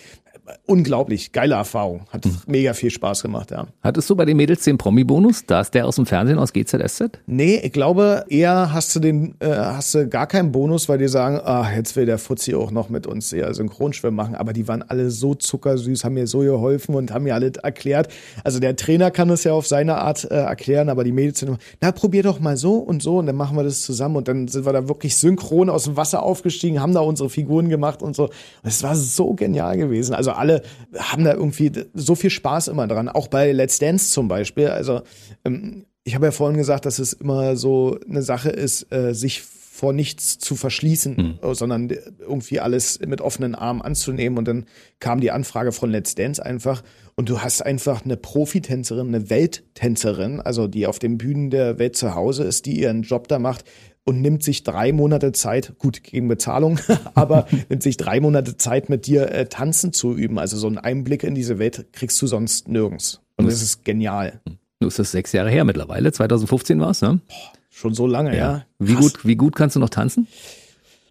Unglaublich, 0.66 1.32
geile 1.32 1.54
Erfahrung. 1.54 2.02
Hat 2.10 2.26
mega 2.46 2.74
viel 2.74 2.90
Spaß 2.90 3.22
gemacht, 3.22 3.50
ja. 3.50 3.66
Hattest 3.82 4.08
du 4.10 4.16
bei 4.16 4.24
den 4.24 4.36
Mädels 4.36 4.64
den 4.64 4.78
Promi-Bonus? 4.78 5.46
Da 5.46 5.60
ist 5.60 5.74
der 5.74 5.86
aus 5.86 5.96
dem 5.96 6.06
Fernsehen, 6.06 6.38
aus 6.38 6.52
GZSZ? 6.52 7.20
Nee, 7.26 7.60
ich 7.62 7.72
glaube, 7.72 8.24
eher 8.28 8.72
hast 8.72 8.94
du 8.94 9.00
den, 9.00 9.34
äh, 9.40 9.48
hast 9.48 9.94
du 9.94 10.08
gar 10.08 10.26
keinen 10.26 10.52
Bonus, 10.52 10.88
weil 10.88 10.98
die 10.98 11.08
sagen, 11.08 11.40
ah, 11.42 11.70
jetzt 11.74 11.96
will 11.96 12.06
der 12.06 12.18
Fuzzi 12.18 12.54
auch 12.54 12.70
noch 12.70 12.88
mit 12.88 13.06
uns 13.06 13.30
ja 13.30 13.52
Synchronschwimmen 13.52 14.16
machen. 14.16 14.34
Aber 14.34 14.52
die 14.52 14.68
waren 14.68 14.82
alle 14.82 15.10
so 15.10 15.34
zuckersüß, 15.34 16.04
haben 16.04 16.14
mir 16.14 16.26
so 16.26 16.40
geholfen 16.40 16.94
und 16.94 17.12
haben 17.12 17.24
mir 17.24 17.34
alles 17.34 17.56
erklärt. 17.62 18.08
Also 18.44 18.60
der 18.60 18.76
Trainer 18.76 19.10
kann 19.10 19.30
es 19.30 19.44
ja 19.44 19.52
auf 19.52 19.66
seine 19.66 19.98
Art 19.98 20.24
äh, 20.30 20.34
erklären, 20.34 20.88
aber 20.88 21.04
die 21.04 21.12
Mädels 21.12 21.38
sind 21.40 21.48
immer, 21.48 21.58
na, 21.80 21.92
probier 21.92 22.22
doch 22.22 22.40
mal 22.40 22.56
so 22.56 22.76
und 22.76 23.02
so 23.02 23.18
und 23.18 23.26
dann 23.26 23.36
machen 23.36 23.56
wir 23.56 23.64
das 23.64 23.82
zusammen 23.82 24.16
und 24.16 24.28
dann 24.28 24.48
sind 24.48 24.66
wir 24.66 24.72
da 24.72 24.88
wirklich 24.88 25.16
synchron 25.16 25.70
aus 25.70 25.84
dem 25.84 25.96
Wasser 25.96 26.22
aufgestiegen, 26.22 26.80
haben 26.80 26.94
da 26.94 27.00
unsere 27.00 27.30
Figuren 27.30 27.68
gemacht 27.68 28.02
und 28.02 28.16
so. 28.16 28.30
Es 28.62 28.82
war 28.82 28.94
so 28.94 29.34
genial 29.34 29.76
gewesen. 29.76 30.14
Also 30.14 30.32
alle 30.38 30.62
haben 30.96 31.24
da 31.24 31.34
irgendwie 31.34 31.72
so 31.94 32.14
viel 32.14 32.30
Spaß 32.30 32.68
immer 32.68 32.86
dran. 32.86 33.08
Auch 33.08 33.28
bei 33.28 33.52
Let's 33.52 33.78
Dance 33.78 34.10
zum 34.10 34.28
Beispiel. 34.28 34.68
Also 34.68 35.02
ähm, 35.44 35.84
ich 36.04 36.14
habe 36.14 36.26
ja 36.26 36.32
vorhin 36.32 36.56
gesagt, 36.56 36.86
dass 36.86 36.98
es 36.98 37.12
immer 37.12 37.56
so 37.56 37.98
eine 38.08 38.22
Sache 38.22 38.50
ist, 38.50 38.90
äh, 38.92 39.14
sich 39.14 39.42
vor 39.78 39.92
nichts 39.92 40.38
zu 40.38 40.56
verschließen, 40.56 41.38
äh, 41.40 41.54
sondern 41.54 41.88
irgendwie 42.18 42.58
alles 42.58 42.98
mit 43.06 43.20
offenen 43.20 43.54
Armen 43.54 43.80
anzunehmen. 43.80 44.36
Und 44.36 44.48
dann 44.48 44.66
kam 44.98 45.20
die 45.20 45.30
Anfrage 45.30 45.70
von 45.70 45.90
Let's 45.90 46.16
Dance 46.16 46.44
einfach. 46.44 46.82
Und 47.14 47.28
du 47.28 47.42
hast 47.42 47.62
einfach 47.62 48.04
eine 48.04 48.16
Profitänzerin, 48.16 49.08
eine 49.08 49.30
Welttänzerin, 49.30 50.40
also 50.40 50.66
die 50.66 50.86
auf 50.88 50.98
den 50.98 51.16
Bühnen 51.16 51.50
der 51.50 51.78
Welt 51.78 51.96
zu 51.96 52.14
Hause 52.14 52.42
ist, 52.44 52.66
die 52.66 52.80
ihren 52.80 53.02
Job 53.02 53.28
da 53.28 53.38
macht 53.38 53.64
und 54.08 54.22
nimmt 54.22 54.42
sich 54.42 54.62
drei 54.62 54.90
Monate 54.92 55.32
Zeit, 55.32 55.74
gut 55.78 56.02
gegen 56.02 56.28
Bezahlung, 56.28 56.80
aber 57.14 57.46
nimmt 57.68 57.82
sich 57.82 57.98
drei 57.98 58.20
Monate 58.20 58.56
Zeit, 58.56 58.88
mit 58.88 59.06
dir 59.06 59.30
äh, 59.30 59.46
tanzen 59.46 59.92
zu 59.92 60.14
üben. 60.14 60.38
Also 60.38 60.56
so 60.56 60.66
einen 60.66 60.78
Einblick 60.78 61.24
in 61.24 61.34
diese 61.34 61.58
Welt 61.58 61.92
kriegst 61.92 62.20
du 62.22 62.26
sonst 62.26 62.68
nirgends. 62.68 63.20
Und 63.36 63.46
das 63.46 63.60
ist 63.60 63.84
genial. 63.84 64.40
Nun 64.80 64.88
ist 64.88 64.98
das 64.98 65.12
sechs 65.12 65.32
Jahre 65.32 65.50
her 65.50 65.64
mittlerweile. 65.64 66.10
2015 66.10 66.80
war's, 66.80 67.02
ne? 67.02 67.20
Schon 67.68 67.92
so 67.92 68.06
lange, 68.06 68.34
ja. 68.36 68.64
Wie 68.78 68.94
Krass. 68.94 69.12
gut, 69.12 69.26
wie 69.26 69.36
gut 69.36 69.54
kannst 69.54 69.76
du 69.76 69.80
noch 69.80 69.90
tanzen? 69.90 70.26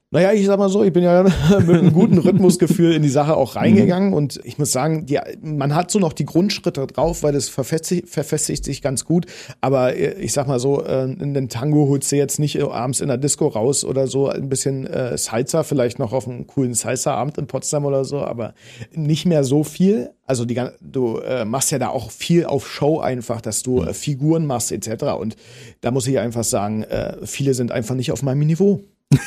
Naja, 0.09 0.31
ich 0.31 0.45
sag 0.45 0.57
mal 0.57 0.69
so, 0.69 0.85
ich 0.85 0.93
bin 0.93 1.03
ja 1.03 1.23
mit 1.59 1.69
einem 1.69 1.91
guten 1.91 2.17
Rhythmusgefühl 2.17 2.93
in 2.93 3.01
die 3.01 3.09
Sache 3.09 3.35
auch 3.35 3.57
reingegangen 3.57 4.13
und 4.13 4.39
ich 4.45 4.57
muss 4.57 4.71
sagen, 4.71 5.05
die, 5.05 5.19
man 5.41 5.75
hat 5.75 5.91
so 5.91 5.99
noch 5.99 6.13
die 6.13 6.23
Grundschritte 6.23 6.87
drauf, 6.87 7.23
weil 7.23 7.33
das 7.33 7.49
verfestigt, 7.49 8.07
verfestigt 8.07 8.63
sich 8.63 8.81
ganz 8.81 9.03
gut. 9.03 9.25
Aber 9.59 9.97
äh, 9.97 10.13
ich 10.13 10.31
sag 10.31 10.47
mal 10.47 10.61
so, 10.61 10.81
äh, 10.81 11.01
einen 11.01 11.49
Tango 11.49 11.89
holst 11.89 12.09
du 12.09 12.15
jetzt 12.15 12.39
nicht 12.39 12.55
äh, 12.55 12.61
abends 12.61 13.01
in 13.01 13.09
der 13.09 13.17
Disco 13.17 13.47
raus 13.47 13.83
oder 13.83 14.07
so, 14.07 14.29
ein 14.29 14.47
bisschen 14.47 14.87
äh, 14.87 15.17
Salsa, 15.17 15.63
vielleicht 15.63 15.99
noch 15.99 16.13
auf 16.13 16.25
einem 16.25 16.47
coolen 16.47 16.73
Salsa-Abend 16.73 17.37
in 17.37 17.47
Potsdam 17.47 17.83
oder 17.83 18.05
so, 18.05 18.19
aber 18.19 18.53
nicht 18.93 19.25
mehr 19.25 19.43
so 19.43 19.65
viel. 19.65 20.11
Also 20.25 20.45
die, 20.45 20.61
du 20.79 21.17
äh, 21.17 21.43
machst 21.43 21.71
ja 21.71 21.79
da 21.79 21.89
auch 21.89 22.11
viel 22.11 22.45
auf 22.45 22.65
Show 22.65 23.01
einfach, 23.01 23.41
dass 23.41 23.61
du 23.61 23.83
äh, 23.83 23.93
Figuren 23.93 24.45
machst 24.45 24.71
etc. 24.71 25.03
Und 25.19 25.35
da 25.81 25.91
muss 25.91 26.07
ich 26.07 26.17
einfach 26.17 26.45
sagen, 26.45 26.85
viele 27.25 27.53
sind 27.53 27.73
einfach 27.73 27.95
nicht 27.95 28.13
auf 28.13 28.23
meinem 28.23 28.45
Niveau. 28.45 28.81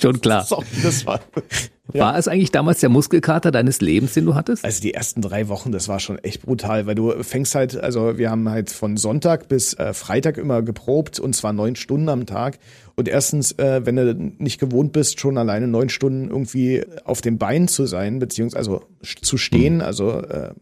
Schon 0.00 0.20
klar. 0.20 0.44
So, 0.44 0.62
das 0.82 1.06
war. 1.06 1.20
War 1.92 2.18
es 2.18 2.26
eigentlich 2.26 2.50
damals 2.50 2.80
der 2.80 2.88
Muskelkater 2.88 3.50
deines 3.52 3.80
Lebens, 3.80 4.14
den 4.14 4.24
du 4.24 4.34
hattest? 4.34 4.64
Also 4.64 4.80
die 4.80 4.94
ersten 4.94 5.20
drei 5.20 5.48
Wochen, 5.48 5.70
das 5.70 5.86
war 5.86 6.00
schon 6.00 6.18
echt 6.18 6.42
brutal, 6.42 6.86
weil 6.86 6.94
du 6.94 7.22
fängst 7.22 7.54
halt, 7.54 7.76
also 7.76 8.16
wir 8.18 8.30
haben 8.30 8.48
halt 8.48 8.70
von 8.70 8.96
Sonntag 8.96 9.48
bis 9.48 9.74
äh, 9.74 9.92
Freitag 9.92 10.38
immer 10.38 10.62
geprobt 10.62 11.20
und 11.20 11.36
zwar 11.36 11.52
neun 11.52 11.76
Stunden 11.76 12.08
am 12.08 12.26
Tag. 12.26 12.58
Und 12.96 13.06
erstens, 13.06 13.52
äh, 13.52 13.82
wenn 13.84 13.96
du 13.96 14.14
nicht 14.14 14.58
gewohnt 14.58 14.92
bist, 14.92 15.20
schon 15.20 15.36
alleine 15.36 15.68
neun 15.68 15.88
Stunden 15.88 16.30
irgendwie 16.30 16.82
auf 17.04 17.20
den 17.20 17.38
Beinen 17.38 17.68
zu 17.68 17.86
sein, 17.86 18.18
beziehungsweise 18.18 18.70
also 18.70 18.86
zu 19.02 19.36
stehen, 19.36 19.82
also 19.82 20.20
äh, 20.20 20.54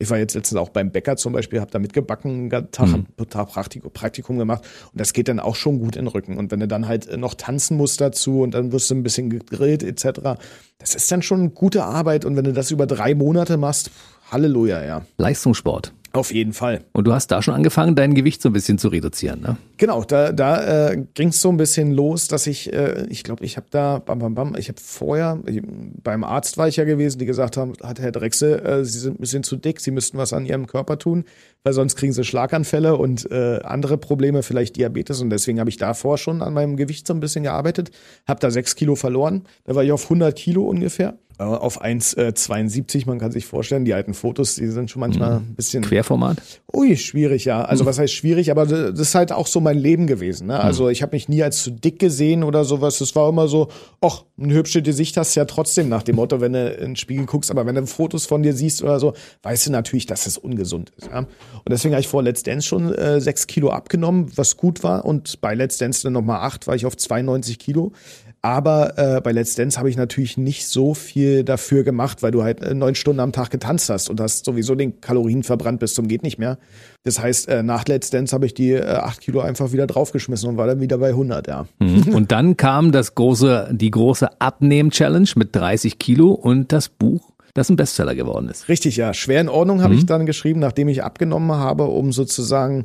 ich 0.00 0.10
war 0.10 0.18
jetzt 0.18 0.34
letztens 0.34 0.60
auch 0.60 0.68
beim 0.68 0.92
Bäcker 0.92 1.16
zum 1.16 1.32
Beispiel, 1.32 1.60
habe 1.60 1.70
da 1.70 1.78
mitgebacken, 1.78 2.52
einen 2.52 2.70
Tag, 2.70 2.86
Mhm. 2.86 3.06
Tag 3.28 3.48
Praktikum, 3.48 3.90
Praktikum 3.92 4.38
gemacht 4.38 4.62
und 4.92 5.00
das 5.00 5.12
geht 5.12 5.28
dann 5.28 5.40
auch 5.40 5.56
schon 5.56 5.80
gut 5.80 5.96
in 5.96 6.04
den 6.04 6.08
Rücken. 6.08 6.38
Und 6.38 6.50
wenn 6.52 6.60
du 6.60 6.68
dann 6.68 6.86
halt 6.86 7.08
äh, 7.08 7.16
noch 7.16 7.34
tanzen 7.34 7.76
musst 7.76 8.00
dazu 8.00 8.42
und 8.42 8.52
dann 8.54 8.70
wirst 8.72 8.90
du 8.90 8.94
ein 8.94 9.02
bisschen 9.02 9.28
gegrillt 9.30 9.82
etc., 9.82 10.38
das 10.78 10.94
ist 10.94 11.10
dann 11.10 11.22
schon 11.22 11.54
gute 11.54 11.82
Arbeit 11.84 12.24
und 12.24 12.36
wenn 12.36 12.44
du 12.44 12.52
das 12.52 12.70
über 12.70 12.86
drei 12.86 13.14
Monate 13.14 13.56
machst, 13.56 13.90
Halleluja, 14.30 14.84
ja. 14.84 15.02
Leistungssport. 15.16 15.92
Auf 16.12 16.32
jeden 16.32 16.54
Fall. 16.54 16.80
Und 16.92 17.06
du 17.06 17.12
hast 17.12 17.28
da 17.28 17.42
schon 17.42 17.54
angefangen, 17.54 17.94
dein 17.94 18.14
Gewicht 18.14 18.40
so 18.40 18.48
ein 18.48 18.54
bisschen 18.54 18.78
zu 18.78 18.88
reduzieren, 18.88 19.40
ne? 19.42 19.56
Genau, 19.76 20.02
da, 20.04 20.32
da 20.32 20.90
äh, 20.90 21.04
ging 21.14 21.28
es 21.28 21.40
so 21.40 21.50
ein 21.50 21.58
bisschen 21.58 21.92
los, 21.92 22.28
dass 22.28 22.46
ich, 22.46 22.72
äh, 22.72 23.06
ich 23.10 23.24
glaube, 23.24 23.44
ich 23.44 23.56
habe 23.56 23.66
da, 23.70 23.98
bam, 23.98 24.18
bam, 24.18 24.34
bam, 24.34 24.56
ich 24.56 24.68
habe 24.68 24.80
vorher, 24.82 25.38
ich, 25.46 25.62
beim 26.02 26.24
Arzt 26.24 26.56
war 26.56 26.66
ich 26.66 26.76
ja 26.76 26.84
gewesen, 26.84 27.18
die 27.18 27.26
gesagt 27.26 27.58
haben, 27.58 27.74
hat 27.82 28.00
Herr 28.00 28.10
Drechsel, 28.10 28.58
äh, 28.58 28.84
Sie 28.84 28.98
sind 28.98 29.16
ein 29.16 29.20
bisschen 29.20 29.42
zu 29.42 29.56
dick, 29.56 29.80
Sie 29.80 29.90
müssten 29.90 30.16
was 30.16 30.32
an 30.32 30.46
Ihrem 30.46 30.66
Körper 30.66 30.98
tun, 30.98 31.24
weil 31.62 31.74
sonst 31.74 31.96
kriegen 31.96 32.14
Sie 32.14 32.24
Schlaganfälle 32.24 32.96
und 32.96 33.30
äh, 33.30 33.60
andere 33.62 33.98
Probleme, 33.98 34.42
vielleicht 34.42 34.76
Diabetes 34.76 35.20
und 35.20 35.28
deswegen 35.28 35.60
habe 35.60 35.68
ich 35.68 35.76
davor 35.76 36.16
schon 36.16 36.40
an 36.40 36.54
meinem 36.54 36.76
Gewicht 36.76 37.06
so 37.06 37.12
ein 37.12 37.20
bisschen 37.20 37.44
gearbeitet, 37.44 37.90
habe 38.26 38.40
da 38.40 38.50
sechs 38.50 38.74
Kilo 38.74 38.94
verloren, 38.94 39.44
da 39.64 39.74
war 39.74 39.84
ich 39.84 39.92
auf 39.92 40.04
100 40.04 40.34
Kilo 40.34 40.64
ungefähr. 40.64 41.18
Äh, 41.38 41.44
Auf 41.44 41.82
1,72, 41.82 43.06
man 43.06 43.18
kann 43.18 43.30
sich 43.30 43.46
vorstellen, 43.46 43.84
die 43.84 43.94
alten 43.94 44.12
Fotos, 44.12 44.56
die 44.56 44.66
sind 44.66 44.90
schon 44.90 45.00
manchmal 45.00 45.36
ein 45.36 45.54
bisschen 45.54 45.84
Querformat? 45.84 46.38
Ui, 46.72 46.96
schwierig, 46.96 47.44
ja. 47.44 47.64
Also 47.64 47.86
was 47.86 47.98
heißt 47.98 48.12
schwierig, 48.12 48.50
aber 48.50 48.66
das 48.66 48.98
ist 48.98 49.14
halt 49.14 49.30
auch 49.32 49.46
so 49.46 49.60
mein 49.60 49.78
Leben 49.78 50.06
gewesen. 50.06 50.48
Ne? 50.48 50.58
Also 50.58 50.88
ich 50.88 51.00
habe 51.00 51.14
mich 51.14 51.28
nie 51.28 51.42
als 51.42 51.62
zu 51.62 51.70
dick 51.70 51.98
gesehen 51.98 52.42
oder 52.42 52.64
sowas. 52.64 53.00
Es 53.00 53.14
war 53.14 53.28
immer 53.28 53.46
so, 53.46 53.68
ach, 54.00 54.24
ein 54.36 54.50
hübsches 54.50 54.82
Gesicht 54.82 55.16
hast 55.16 55.36
du 55.36 55.40
ja 55.40 55.44
trotzdem 55.44 55.88
nach 55.88 56.02
dem 56.02 56.16
Motto, 56.16 56.40
wenn 56.40 56.52
du 56.52 56.72
in 56.72 56.90
den 56.90 56.96
Spiegel 56.96 57.26
guckst. 57.26 57.50
Aber 57.50 57.64
wenn 57.66 57.76
du 57.76 57.86
Fotos 57.86 58.26
von 58.26 58.42
dir 58.42 58.52
siehst 58.52 58.82
oder 58.82 58.98
so, 58.98 59.14
weißt 59.42 59.68
du 59.68 59.72
natürlich, 59.72 60.06
dass 60.06 60.26
es 60.26 60.38
ungesund 60.38 60.92
ist. 60.96 61.06
Ja? 61.06 61.18
Und 61.18 61.28
deswegen 61.70 61.94
habe 61.94 62.00
ich 62.00 62.08
vor 62.08 62.22
Let's 62.22 62.42
Dance 62.42 62.66
schon 62.66 62.92
äh, 62.94 63.20
sechs 63.20 63.46
Kilo 63.46 63.70
abgenommen, 63.70 64.30
was 64.34 64.56
gut 64.56 64.82
war. 64.82 65.04
Und 65.04 65.40
bei 65.40 65.54
Let's 65.54 65.78
Dance 65.78 66.02
dann 66.02 66.14
nochmal 66.14 66.40
acht, 66.40 66.66
war 66.66 66.74
ich 66.74 66.84
auf 66.84 66.96
92 66.96 67.58
Kilo. 67.58 67.92
Aber 68.40 68.96
äh, 68.96 69.20
bei 69.20 69.32
Let's 69.32 69.56
Dance 69.56 69.78
habe 69.78 69.90
ich 69.90 69.96
natürlich 69.96 70.36
nicht 70.36 70.68
so 70.68 70.94
viel 70.94 71.42
dafür 71.42 71.82
gemacht, 71.82 72.22
weil 72.22 72.30
du 72.30 72.44
halt 72.44 72.62
äh, 72.62 72.72
neun 72.72 72.94
Stunden 72.94 73.18
am 73.20 73.32
Tag 73.32 73.50
getanzt 73.50 73.90
hast 73.90 74.08
und 74.08 74.20
hast 74.20 74.44
sowieso 74.44 74.76
den 74.76 75.00
Kalorien 75.00 75.42
verbrannt 75.42 75.80
bis 75.80 75.94
zum 75.94 76.06
geht 76.06 76.22
nicht 76.22 76.38
mehr. 76.38 76.58
Das 77.02 77.20
heißt, 77.20 77.48
äh, 77.48 77.62
nach 77.64 77.84
Let's 77.86 78.10
Dance 78.10 78.32
habe 78.34 78.46
ich 78.46 78.54
die 78.54 78.72
äh, 78.72 78.84
acht 78.84 79.20
Kilo 79.20 79.40
einfach 79.40 79.72
wieder 79.72 79.88
draufgeschmissen 79.88 80.48
und 80.48 80.56
war 80.56 80.68
dann 80.68 80.80
wieder 80.80 80.98
bei 80.98 81.08
100, 81.08 81.48
ja. 81.48 81.66
Mhm. 81.80 82.14
Und 82.14 82.30
dann 82.30 82.56
kam 82.56 82.92
das 82.92 83.16
große, 83.16 83.70
die 83.72 83.90
große 83.90 84.40
Abnehm-Challenge 84.40 85.30
mit 85.34 85.56
30 85.56 85.98
Kilo 85.98 86.30
und 86.30 86.72
das 86.72 86.88
Buch, 86.88 87.32
das 87.54 87.70
ein 87.70 87.76
Bestseller 87.76 88.14
geworden 88.14 88.48
ist. 88.48 88.68
Richtig, 88.68 88.96
ja. 88.96 89.14
Schwer 89.14 89.40
in 89.40 89.48
Ordnung 89.48 89.82
habe 89.82 89.94
ich 89.94 90.06
dann 90.06 90.26
geschrieben, 90.26 90.60
nachdem 90.60 90.86
ich 90.88 91.02
abgenommen 91.02 91.56
habe, 91.56 91.84
um 91.84 92.12
sozusagen, 92.12 92.84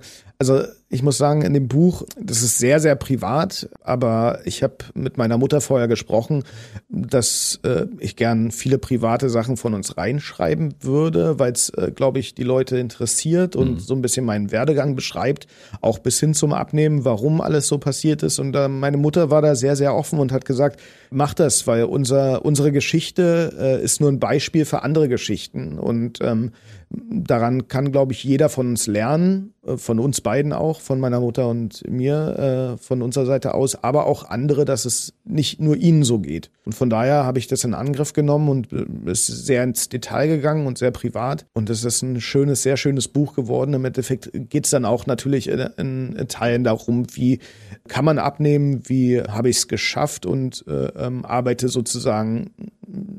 also 0.50 0.68
ich 0.90 1.02
muss 1.02 1.18
sagen, 1.18 1.42
in 1.42 1.54
dem 1.54 1.68
Buch, 1.68 2.04
das 2.20 2.44
ist 2.44 2.58
sehr, 2.60 2.80
sehr 2.80 2.96
privat, 2.96 3.70
aber 3.82 4.40
ich 4.46 4.62
habe 4.62 4.76
mit 4.94 5.18
meiner 5.18 5.38
Mutter 5.38 5.62
vorher 5.62 5.88
gesprochen, 5.88 6.44
dass 6.90 7.60
äh, 7.64 7.88
ich 7.98 8.16
gern 8.16 8.52
viele 8.52 8.78
private 8.78 9.30
Sachen 9.30 9.58
von 9.58 9.74
uns 9.74 9.98
reinschreiben 9.98 10.76
würde, 10.82 11.40
weil 11.40 11.54
es, 11.54 11.70
äh, 11.70 11.92
glaube 11.96 12.20
ich, 12.20 12.36
die 12.36 12.44
Leute 12.44 12.78
interessiert 12.78 13.56
und 13.56 13.82
so 13.82 13.96
ein 13.96 14.02
bisschen 14.02 14.26
meinen 14.26 14.52
Werdegang 14.52 14.96
beschreibt, 14.96 15.48
auch 15.82 15.98
bis 15.98 16.20
hin 16.20 16.34
zum 16.34 16.54
Abnehmen, 16.54 17.06
warum 17.06 17.42
alles 17.42 17.68
so 17.68 17.80
passiert 17.80 18.22
ist. 18.22 18.38
Und 18.38 18.56
äh, 18.56 18.68
meine 18.68 18.98
Mutter 18.98 19.32
war 19.32 19.42
da 19.42 19.56
sehr, 19.56 19.76
sehr 19.76 19.96
offen 19.96 20.20
und 20.20 20.32
hat 20.32 20.46
gesagt, 20.46 20.80
mach 21.10 21.34
das, 21.34 21.66
weil 21.66 21.86
unser, 21.86 22.46
unsere 22.46 22.72
Geschichte 22.72 23.54
äh, 23.58 23.84
ist 23.84 24.00
nur 24.00 24.12
ein 24.12 24.20
Beispiel 24.20 24.66
für 24.66 24.84
andere 24.84 25.08
Geschichten. 25.08 25.80
Und 25.80 26.20
ähm, 26.22 26.52
daran 26.94 27.68
kann, 27.68 27.92
glaube 27.92 28.14
ich, 28.14 28.24
jeder 28.24 28.50
von 28.50 28.70
uns 28.70 28.88
lernen, 28.88 29.54
äh, 29.66 29.78
von 29.78 30.00
uns 30.00 30.22
beiden 30.22 30.54
auch, 30.54 30.82
von 30.82 31.00
meiner 31.00 31.20
Mutter 31.20 31.48
und 31.48 31.84
mir, 31.90 32.76
äh, 32.76 32.78
von 32.78 33.02
unserer 33.02 33.26
Seite 33.26 33.54
aus, 33.54 33.84
aber 33.84 34.06
auch 34.06 34.30
andere, 34.30 34.66
dass 34.66 34.86
es 34.86 35.14
nicht 35.24 35.60
nur 35.60 35.76
ihnen 35.76 36.04
so 36.04 36.20
geht. 36.20 36.52
Und 36.66 36.74
von 36.74 36.90
daher 36.90 37.24
habe 37.24 37.40
ich 37.40 37.48
das 37.48 37.64
in 37.64 37.74
Angriff 37.74 38.14
genommen 38.14 38.50
und 38.50 38.74
äh, 38.74 38.86
ist 39.12 39.28
sehr 39.28 39.64
ins 39.64 39.90
Detail 39.90 40.28
gegangen 40.28 40.68
und 40.68 40.78
sehr 40.78 40.92
privat. 40.92 41.46
Und 41.54 41.70
es 41.70 41.84
ist 41.84 42.02
ein 42.02 42.22
schönes, 42.22 42.64
sehr 42.64 42.78
schönes 42.78 43.08
Buch 43.08 43.36
geworden. 43.36 43.74
Im 43.74 43.86
Endeffekt 43.86 44.32
geht 44.34 44.66
es 44.66 44.72
dann 44.72 44.86
auch 44.86 45.06
natürlich 45.06 45.50
in, 45.50 46.16
Teilen 46.28 46.64
darum, 46.64 47.06
wie 47.14 47.40
kann 47.88 48.06
man 48.06 48.20
abnehmen, 48.20 48.82
wie 48.86 49.22
habe 49.22 49.50
ich 49.50 49.58
es 49.58 49.68
geschafft 49.68 50.26
und 50.26 50.64
äh, 50.68 50.88
ähm, 50.96 51.26
arbeite 51.26 51.68
sozusagen 51.68 52.52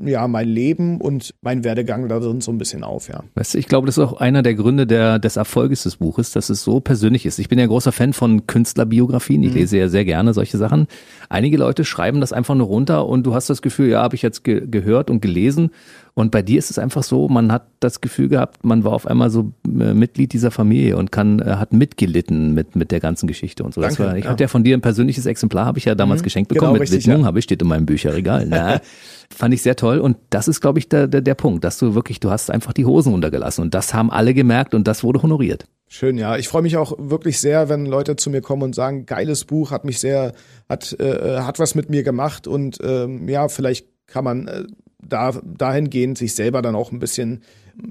ja 0.05 0.29
mein 0.29 0.49
Leben 0.49 1.01
und 1.01 1.35
mein 1.43 1.65
Werdegang 1.65 2.09
da 2.09 2.21
drin 2.21 2.41
so 2.41 2.53
ein 2.53 2.59
bisschen 2.59 2.85
auf, 2.85 3.09
ja. 3.09 3.25
Weißt 3.35 3.55
du, 3.55 3.59
ich 3.59 3.67
glaube, 3.67 3.87
das 3.87 3.99
ist 3.99 4.05
auch 4.05 4.21
einer 4.21 4.43
der 4.43 4.55
Gründe 4.55 4.87
der, 4.87 5.19
des 5.19 5.37
Erfolges 5.37 5.83
des 5.83 5.97
Buches, 5.97 6.33
dass 6.33 6.49
es 6.49 6.63
so 6.63 6.81
persönlich 6.81 7.27
ist. 7.27 7.39
Ich 7.39 7.49
bin 7.49 7.59
ja 7.59 7.67
großer 7.67 7.93
Fan 7.93 8.13
von 8.13 8.47
Künstlerbiografien. 8.47 9.43
Ich 9.43 9.51
mhm. 9.51 9.57
lese 9.57 9.79
ja 9.79 9.89
sehr 9.89 10.05
gerne 10.05 10.33
solche 10.35 10.59
Sachen. 10.59 10.87
Einige 11.29 11.57
Leute 11.57 11.85
schreiben 11.85 12.21
das 12.21 12.33
einfach 12.33 12.55
nur 12.55 12.67
runter 12.67 13.07
und 13.07 13.25
du 13.25 13.35
hast 13.35 13.51
das 13.51 13.63
Gefühl, 13.63 13.91
ja, 13.91 14.03
habe 14.03 14.15
ich 14.15 14.23
jetzt 14.23 14.45
ge 14.45 14.67
gehört 14.67 15.11
und 15.11 15.21
gelesen 15.21 15.71
und 16.17 16.31
bei 16.31 16.43
dir 16.43 16.61
ist 16.61 16.71
es 16.71 16.79
einfach 16.79 17.03
so, 17.03 17.29
man 17.29 17.51
hat 17.51 17.67
das 17.81 18.01
Gefühl 18.01 18.29
gehabt, 18.29 18.65
man 18.65 18.85
war 18.85 18.93
auf 18.93 19.05
einmal 19.05 19.31
so 19.31 19.53
äh, 19.67 19.95
Mitglied 19.95 20.33
dieser 20.33 20.53
Familie 20.53 20.97
und 20.97 21.11
kann, 21.11 21.41
äh, 21.41 21.57
hat 21.57 21.73
mitgelitten 21.73 22.55
mit, 22.55 22.77
mit 22.77 22.93
der 22.93 23.01
ganzen 23.01 23.27
Geschichte 23.27 23.65
und 23.65 23.75
so. 23.75 23.81
Danke, 23.81 23.99
war, 23.99 24.17
ich 24.17 24.25
ja. 24.25 24.31
hatte 24.31 24.45
ja 24.45 24.49
von 24.49 24.63
dir 24.63 24.77
ein 24.77 24.81
persönliches 24.81 25.27
Exemplar, 25.27 25.67
habe 25.67 25.79
ich 25.79 25.87
ja 25.87 25.97
damals 25.97 26.21
mhm, 26.21 26.25
geschenkt 26.25 26.49
bekommen 26.51 26.69
genau, 26.69 26.73
mit 26.75 26.83
richtig, 26.83 27.07
Widmung, 27.07 27.23
ja. 27.23 27.27
habe 27.27 27.41
ich, 27.41 27.45
steht 27.45 27.61
in 27.61 27.67
meinem 27.67 27.85
Bücherregal. 27.85 28.47
Na, 28.49 28.81
fand 29.29 29.55
ich 29.55 29.63
sehr 29.63 29.75
toll 29.75 29.99
und 29.99 30.17
das 30.31 30.47
ist, 30.47 30.61
glaube 30.61 30.79
ich, 30.79 30.89
der, 30.89 31.09
der, 31.09 31.21
der 31.21 31.35
Punkt, 31.35 31.65
dass 31.65 31.79
du 31.79 31.97
wirklich, 31.97 32.21
du 32.21 32.31
hast 32.31 32.49
einfach 32.49 32.73
die 32.73 32.85
Hosen 32.85 33.13
untergelassen 33.13 33.63
und 33.63 33.75
das 33.75 33.93
haben 33.93 34.13
alle 34.13 34.35
gemerkt 34.35 34.75
und 34.75 34.87
das 34.87 35.03
wurde 35.03 35.21
honoriert. 35.21 35.65
Schön, 35.89 36.17
ja. 36.17 36.37
Ich 36.37 36.47
freue 36.47 36.63
mich 36.63 36.77
auch 36.77 36.95
wirklich 36.97 37.41
sehr, 37.41 37.69
wenn 37.69 37.87
Leute 37.87 38.15
zu 38.15 38.31
mir 38.31 38.41
kommen 38.41 38.63
und 38.63 38.75
sagen, 38.77 39.05
geiles 39.07 39.45
Buch, 39.45 39.73
hat 39.73 39.85
mich 39.85 39.99
sehr, 39.99 40.33
hat, 40.69 40.93
äh, 41.01 41.41
hat 41.41 41.59
was 41.59 41.75
mit 41.75 41.91
mir 41.91 42.05
gemacht 42.05 42.47
und 42.47 42.79
ähm, 42.85 43.29
ja, 43.29 43.49
vielleicht 43.49 43.89
kann 44.07 44.25
man 44.25 44.47
äh, 44.47 44.65
da, 45.09 45.33
dahingehend 45.45 46.19
sich 46.19 46.35
selber 46.35 46.63
dann 46.63 46.75
auch 46.75 46.93
ein 46.93 46.99
bisschen 46.99 47.43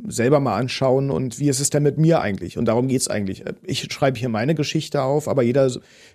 selber 0.08 0.40
mal 0.40 0.56
anschauen 0.56 1.10
und 1.10 1.40
wie 1.40 1.50
ist 1.50 1.60
es 1.60 1.70
denn 1.70 1.84
mit 1.84 1.98
mir 1.98 2.22
eigentlich? 2.22 2.58
Und 2.58 2.66
darum 2.66 2.88
geht's 2.88 3.10
eigentlich. 3.10 3.44
Ich 3.64 3.92
schreibe 3.92 4.18
hier 4.18 4.30
meine 4.30 4.56
Geschichte 4.56 5.02
auf, 5.02 5.28
aber 5.28 5.44
jeder 5.44 5.70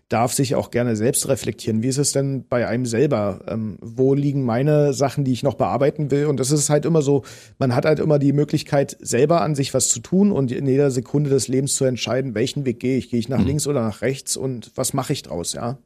darf 0.08 0.32
sich 0.32 0.54
auch 0.54 0.70
gerne 0.70 0.96
selbst 0.96 1.28
reflektieren. 1.28 1.82
Wie 1.82 1.88
ist 1.88 1.98
es 1.98 2.12
denn 2.12 2.46
bei 2.48 2.66
einem 2.66 2.87
selber? 2.87 3.40
Ähm, 3.46 3.78
wo 3.80 4.14
liegen 4.14 4.42
meine 4.42 4.94
Sachen, 4.94 5.24
die 5.24 5.32
ich 5.32 5.42
noch 5.42 5.54
bearbeiten 5.54 6.11
will? 6.11 6.26
Und 6.26 6.40
das 6.40 6.50
ist 6.50 6.70
halt 6.70 6.87
immer 6.87 7.02
so, 7.02 7.24
man 7.58 7.74
hat 7.74 7.84
halt 7.84 7.98
immer 7.98 8.18
die 8.18 8.32
Möglichkeit, 8.32 8.96
selber 9.00 9.42
an 9.42 9.54
sich 9.54 9.74
was 9.74 9.88
zu 9.88 10.00
tun 10.00 10.32
und 10.32 10.50
in 10.50 10.66
jeder 10.66 10.90
Sekunde 10.90 11.30
des 11.30 11.48
Lebens 11.48 11.74
zu 11.74 11.84
entscheiden, 11.84 12.34
welchen 12.34 12.64
Weg 12.64 12.80
gehe 12.80 12.96
ich? 12.96 13.11
Gehe 13.11 13.20
ich 13.20 13.28
nach 13.28 13.40
mhm. 13.40 13.46
links 13.46 13.66
oder 13.66 13.82
nach 13.82 14.00
rechts 14.00 14.37
und 14.37 14.72
was 14.76 14.94
mache 14.94 15.12
ich 15.12 15.22
draus, 15.22 15.52
ja? 15.52 15.78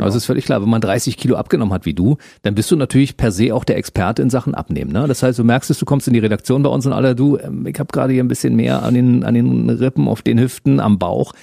Genau. 0.00 0.06
Also 0.06 0.16
ist 0.16 0.24
völlig 0.24 0.46
klar, 0.46 0.62
wenn 0.62 0.68
man 0.70 0.80
30 0.80 1.18
Kilo 1.18 1.36
abgenommen 1.36 1.74
hat 1.74 1.84
wie 1.84 1.92
du, 1.92 2.16
dann 2.40 2.54
bist 2.54 2.70
du 2.70 2.76
natürlich 2.76 3.18
per 3.18 3.32
se 3.32 3.54
auch 3.54 3.64
der 3.64 3.76
Experte 3.76 4.22
in 4.22 4.30
Sachen 4.30 4.54
Abnehmen. 4.54 4.92
Ne? 4.92 5.06
Das 5.06 5.22
heißt, 5.22 5.38
du 5.38 5.44
merkst 5.44 5.70
es, 5.70 5.78
du 5.78 5.84
kommst 5.84 6.08
in 6.08 6.14
die 6.14 6.20
Redaktion 6.20 6.62
bei 6.62 6.70
uns 6.70 6.86
und 6.86 6.94
alle, 6.94 7.14
du, 7.14 7.36
ähm, 7.36 7.66
ich 7.66 7.78
habe 7.78 7.92
gerade 7.92 8.14
hier 8.14 8.24
ein 8.24 8.28
bisschen 8.28 8.56
mehr 8.56 8.82
an 8.82 8.94
den, 8.94 9.24
an 9.24 9.34
den 9.34 9.68
Rippen, 9.68 10.08
auf 10.08 10.22
den 10.22 10.40
Hüften, 10.40 10.80
am 10.80 10.98
Bauch 10.98 11.34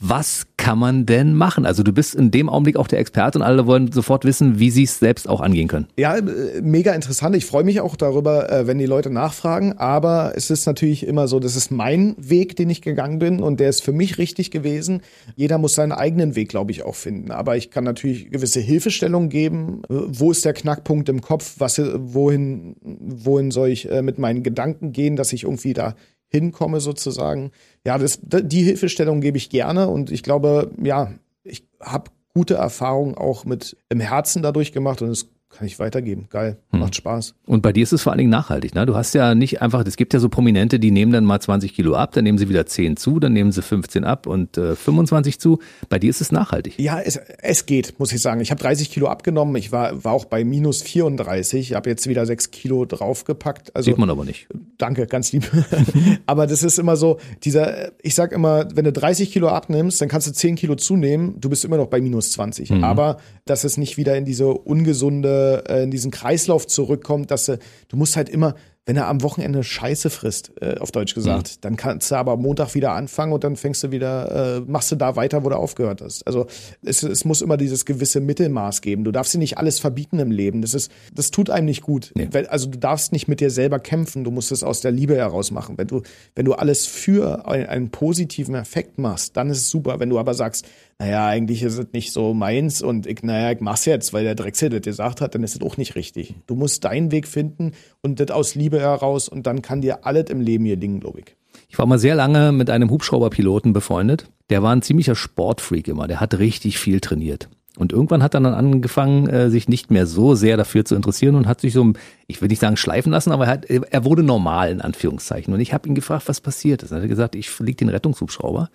was 0.00 0.46
kann 0.56 0.78
man 0.78 1.06
denn 1.06 1.34
machen? 1.34 1.66
Also 1.66 1.82
du 1.82 1.92
bist 1.92 2.14
in 2.14 2.30
dem 2.30 2.48
Augenblick 2.48 2.76
auch 2.76 2.88
der 2.88 2.98
Experte 2.98 3.38
und 3.38 3.42
alle 3.42 3.66
wollen 3.66 3.92
sofort 3.92 4.24
wissen, 4.24 4.58
wie 4.58 4.70
sie 4.70 4.84
es 4.84 4.98
selbst 4.98 5.28
auch 5.28 5.40
angehen 5.40 5.68
können. 5.68 5.86
Ja, 5.96 6.16
äh, 6.16 6.60
mega 6.62 6.92
interessant. 6.92 7.36
Ich 7.36 7.46
freue 7.46 7.64
mich 7.64 7.80
auch 7.80 7.96
darüber, 7.96 8.50
äh, 8.50 8.66
wenn 8.66 8.78
die 8.78 8.86
Leute 8.86 9.10
nachfragen. 9.10 9.74
Aber 9.74 10.32
es 10.36 10.50
ist 10.50 10.66
natürlich 10.66 11.06
immer 11.06 11.28
so, 11.28 11.40
das 11.40 11.56
ist 11.56 11.70
mein 11.70 12.14
Weg, 12.18 12.56
den 12.56 12.70
ich 12.70 12.82
gegangen 12.82 13.18
bin 13.18 13.40
und 13.40 13.60
der 13.60 13.68
ist 13.68 13.82
für 13.82 13.92
mich 13.92 14.18
richtig 14.18 14.50
gewesen. 14.50 15.02
Jeder 15.36 15.58
muss 15.58 15.74
seinen 15.74 15.92
eigenen 15.92 16.34
Weg, 16.34 16.48
glaube 16.48 16.72
ich, 16.72 16.82
auch 16.82 16.94
finden. 16.94 17.30
Aber 17.30 17.56
ich 17.56 17.70
kann 17.70 17.84
natürlich 17.84 18.30
gewisse 18.30 18.60
Hilfestellungen 18.60 19.28
geben. 19.28 19.82
Äh, 19.88 19.94
wo 20.08 20.30
ist 20.30 20.44
der 20.44 20.54
Knackpunkt 20.54 21.08
im 21.08 21.20
Kopf? 21.20 21.54
Was, 21.58 21.78
wohin, 21.78 22.76
wohin 22.82 23.50
soll 23.50 23.68
ich 23.68 23.88
mit 24.02 24.18
meinen 24.18 24.42
Gedanken 24.42 24.92
gehen, 24.92 25.16
dass 25.16 25.32
ich 25.32 25.44
irgendwie 25.44 25.72
da 25.72 25.94
hinkomme 26.34 26.80
sozusagen. 26.80 27.52
Ja, 27.86 27.98
das, 27.98 28.18
die 28.22 28.62
Hilfestellung 28.62 29.20
gebe 29.20 29.36
ich 29.36 29.50
gerne 29.50 29.88
und 29.88 30.10
ich 30.10 30.22
glaube, 30.22 30.70
ja, 30.82 31.12
ich 31.42 31.66
habe 31.80 32.10
gute 32.32 32.54
Erfahrungen 32.54 33.14
auch 33.14 33.44
mit 33.44 33.76
im 33.88 34.00
Herzen 34.00 34.42
dadurch 34.42 34.72
gemacht 34.72 35.02
und 35.02 35.10
es 35.10 35.28
kann 35.56 35.66
ich 35.66 35.78
weitergeben. 35.78 36.26
Geil, 36.30 36.56
hm. 36.70 36.80
macht 36.80 36.96
Spaß. 36.96 37.34
Und 37.46 37.62
bei 37.62 37.72
dir 37.72 37.82
ist 37.82 37.92
es 37.92 38.02
vor 38.02 38.12
allen 38.12 38.18
Dingen 38.18 38.30
nachhaltig. 38.30 38.74
Ne? 38.74 38.86
Du 38.86 38.94
hast 38.94 39.14
ja 39.14 39.34
nicht 39.34 39.62
einfach, 39.62 39.84
es 39.86 39.96
gibt 39.96 40.12
ja 40.12 40.20
so 40.20 40.28
Prominente, 40.28 40.78
die 40.78 40.90
nehmen 40.90 41.12
dann 41.12 41.24
mal 41.24 41.40
20 41.40 41.74
Kilo 41.74 41.94
ab, 41.94 42.12
dann 42.12 42.24
nehmen 42.24 42.38
sie 42.38 42.48
wieder 42.48 42.66
10 42.66 42.96
zu, 42.96 43.20
dann 43.20 43.32
nehmen 43.32 43.52
sie 43.52 43.62
15 43.62 44.04
ab 44.04 44.26
und 44.26 44.58
äh, 44.58 44.74
25 44.74 45.38
zu. 45.38 45.60
Bei 45.88 45.98
dir 45.98 46.10
ist 46.10 46.20
es 46.20 46.32
nachhaltig. 46.32 46.78
Ja, 46.78 47.00
es, 47.00 47.16
es 47.16 47.66
geht, 47.66 47.98
muss 47.98 48.12
ich 48.12 48.20
sagen. 48.20 48.40
Ich 48.40 48.50
habe 48.50 48.60
30 48.60 48.90
Kilo 48.90 49.08
abgenommen. 49.08 49.54
Ich 49.56 49.72
war, 49.72 50.04
war 50.04 50.12
auch 50.12 50.24
bei 50.24 50.44
minus 50.44 50.82
34. 50.82 51.70
Ich 51.70 51.74
habe 51.74 51.88
jetzt 51.90 52.08
wieder 52.08 52.26
6 52.26 52.50
Kilo 52.50 52.84
draufgepackt. 52.84 53.74
Also, 53.76 53.90
Sieht 53.90 53.98
man 53.98 54.10
aber 54.10 54.24
nicht. 54.24 54.48
Danke, 54.78 55.06
ganz 55.06 55.32
lieb. 55.32 55.50
aber 56.26 56.46
das 56.46 56.62
ist 56.62 56.78
immer 56.78 56.96
so, 56.96 57.18
dieser, 57.44 57.92
ich 58.02 58.14
sag 58.14 58.32
immer, 58.32 58.66
wenn 58.74 58.84
du 58.84 58.92
30 58.92 59.32
Kilo 59.32 59.48
abnimmst, 59.48 60.00
dann 60.00 60.08
kannst 60.08 60.26
du 60.26 60.32
10 60.32 60.56
Kilo 60.56 60.74
zunehmen. 60.74 61.40
Du 61.40 61.48
bist 61.48 61.64
immer 61.64 61.76
noch 61.76 61.86
bei 61.86 62.00
minus 62.00 62.32
20. 62.32 62.70
Mhm. 62.70 62.84
Aber 62.84 63.18
dass 63.44 63.64
es 63.64 63.76
nicht 63.76 63.96
wieder 63.96 64.16
in 64.16 64.24
diese 64.24 64.48
ungesunde 64.48 65.43
äh, 65.44 65.82
in 65.82 65.90
diesen 65.90 66.10
Kreislauf 66.10 66.66
zurückkommt, 66.66 67.30
dass 67.30 67.46
du, 67.46 67.58
du 67.88 67.96
musst 67.96 68.16
halt 68.16 68.28
immer, 68.28 68.54
wenn 68.86 68.96
er 68.96 69.08
am 69.08 69.22
Wochenende 69.22 69.64
Scheiße 69.64 70.10
frisst, 70.10 70.52
äh, 70.60 70.76
auf 70.78 70.92
Deutsch 70.92 71.14
gesagt, 71.14 71.48
mhm. 71.48 71.60
dann 71.62 71.76
kannst 71.76 72.10
du 72.10 72.16
aber 72.16 72.36
Montag 72.36 72.74
wieder 72.74 72.92
anfangen 72.92 73.32
und 73.32 73.42
dann 73.42 73.56
fängst 73.56 73.82
du 73.82 73.90
wieder, 73.92 74.58
äh, 74.58 74.60
machst 74.60 74.92
du 74.92 74.96
da 74.96 75.16
weiter, 75.16 75.42
wo 75.42 75.48
du 75.48 75.56
aufgehört 75.56 76.02
hast. 76.02 76.26
Also 76.26 76.46
es, 76.82 77.02
es 77.02 77.24
muss 77.24 77.40
immer 77.40 77.56
dieses 77.56 77.86
gewisse 77.86 78.20
Mittelmaß 78.20 78.82
geben. 78.82 79.04
Du 79.04 79.10
darfst 79.10 79.32
dir 79.32 79.38
nicht 79.38 79.56
alles 79.56 79.78
verbieten 79.78 80.18
im 80.18 80.30
Leben. 80.30 80.60
Das 80.60 80.74
ist, 80.74 80.92
das 81.14 81.30
tut 81.30 81.48
einem 81.48 81.64
nicht 81.64 81.80
gut. 81.80 82.12
Nee. 82.14 82.28
Also 82.48 82.68
du 82.68 82.78
darfst 82.78 83.12
nicht 83.12 83.26
mit 83.26 83.40
dir 83.40 83.50
selber 83.50 83.78
kämpfen. 83.78 84.22
Du 84.22 84.30
musst 84.30 84.52
es 84.52 84.62
aus 84.62 84.82
der 84.82 84.90
Liebe 84.90 85.16
heraus 85.16 85.50
machen. 85.50 85.78
Wenn 85.78 85.86
du, 85.86 86.02
wenn 86.34 86.44
du 86.44 86.52
alles 86.52 86.86
für 86.86 87.48
einen, 87.48 87.66
einen 87.66 87.90
positiven 87.90 88.54
Effekt 88.54 88.98
machst, 88.98 89.36
dann 89.36 89.48
ist 89.48 89.58
es 89.58 89.70
super. 89.70 89.98
Wenn 89.98 90.10
du 90.10 90.18
aber 90.18 90.34
sagst, 90.34 90.66
naja, 90.98 91.26
eigentlich 91.26 91.62
ist 91.62 91.76
es 91.76 91.86
nicht 91.92 92.12
so 92.12 92.34
meins 92.34 92.80
und 92.80 93.06
ich, 93.06 93.22
naja, 93.22 93.50
ich 93.50 93.60
mach's 93.60 93.84
jetzt, 93.84 94.12
weil 94.12 94.22
der 94.22 94.36
Drechsel 94.36 94.70
das 94.70 94.82
gesagt 94.82 95.20
hat, 95.20 95.34
dann 95.34 95.42
ist 95.42 95.56
es 95.56 95.62
auch 95.62 95.76
nicht 95.76 95.96
richtig. 95.96 96.34
Du 96.46 96.54
musst 96.54 96.84
deinen 96.84 97.10
Weg 97.10 97.26
finden 97.26 97.72
und 98.00 98.20
das 98.20 98.30
aus 98.30 98.54
Liebe 98.54 98.73
heraus 98.80 99.28
und 99.28 99.46
dann 99.46 99.62
kann 99.62 99.80
dir 99.80 100.06
alles 100.06 100.30
im 100.30 100.40
Leben 100.40 100.64
gelingen, 100.64 101.00
glaube 101.00 101.20
ich. 101.20 101.36
Ich 101.68 101.78
war 101.78 101.86
mal 101.86 101.98
sehr 101.98 102.14
lange 102.14 102.52
mit 102.52 102.70
einem 102.70 102.90
Hubschrauberpiloten 102.90 103.72
befreundet. 103.72 104.26
Der 104.50 104.62
war 104.62 104.74
ein 104.74 104.82
ziemlicher 104.82 105.14
Sportfreak 105.14 105.88
immer. 105.88 106.06
Der 106.06 106.20
hat 106.20 106.38
richtig 106.38 106.78
viel 106.78 107.00
trainiert. 107.00 107.48
Und 107.76 107.92
irgendwann 107.92 108.22
hat 108.22 108.34
er 108.34 108.40
dann 108.40 108.54
angefangen, 108.54 109.28
äh, 109.28 109.50
sich 109.50 109.68
nicht 109.68 109.90
mehr 109.90 110.06
so 110.06 110.36
sehr 110.36 110.56
dafür 110.56 110.84
zu 110.84 110.94
interessieren 110.94 111.34
und 111.34 111.48
hat 111.48 111.60
sich 111.60 111.72
so, 111.72 111.92
ich 112.28 112.40
will 112.40 112.48
nicht 112.48 112.60
sagen 112.60 112.76
schleifen 112.76 113.10
lassen, 113.10 113.32
aber 113.32 113.46
er, 113.46 113.50
hat, 113.50 113.64
er 113.66 114.04
wurde 114.04 114.22
normal 114.22 114.70
in 114.70 114.80
Anführungszeichen. 114.80 115.52
Und 115.52 115.58
ich 115.58 115.74
habe 115.74 115.88
ihn 115.88 115.96
gefragt, 115.96 116.28
was 116.28 116.40
passiert 116.40 116.84
ist. 116.84 116.92
Er 116.92 117.02
hat 117.02 117.08
gesagt, 117.08 117.34
ich 117.34 117.50
fliege 117.50 117.78
den 117.78 117.88
Rettungshubschrauber 117.88 118.70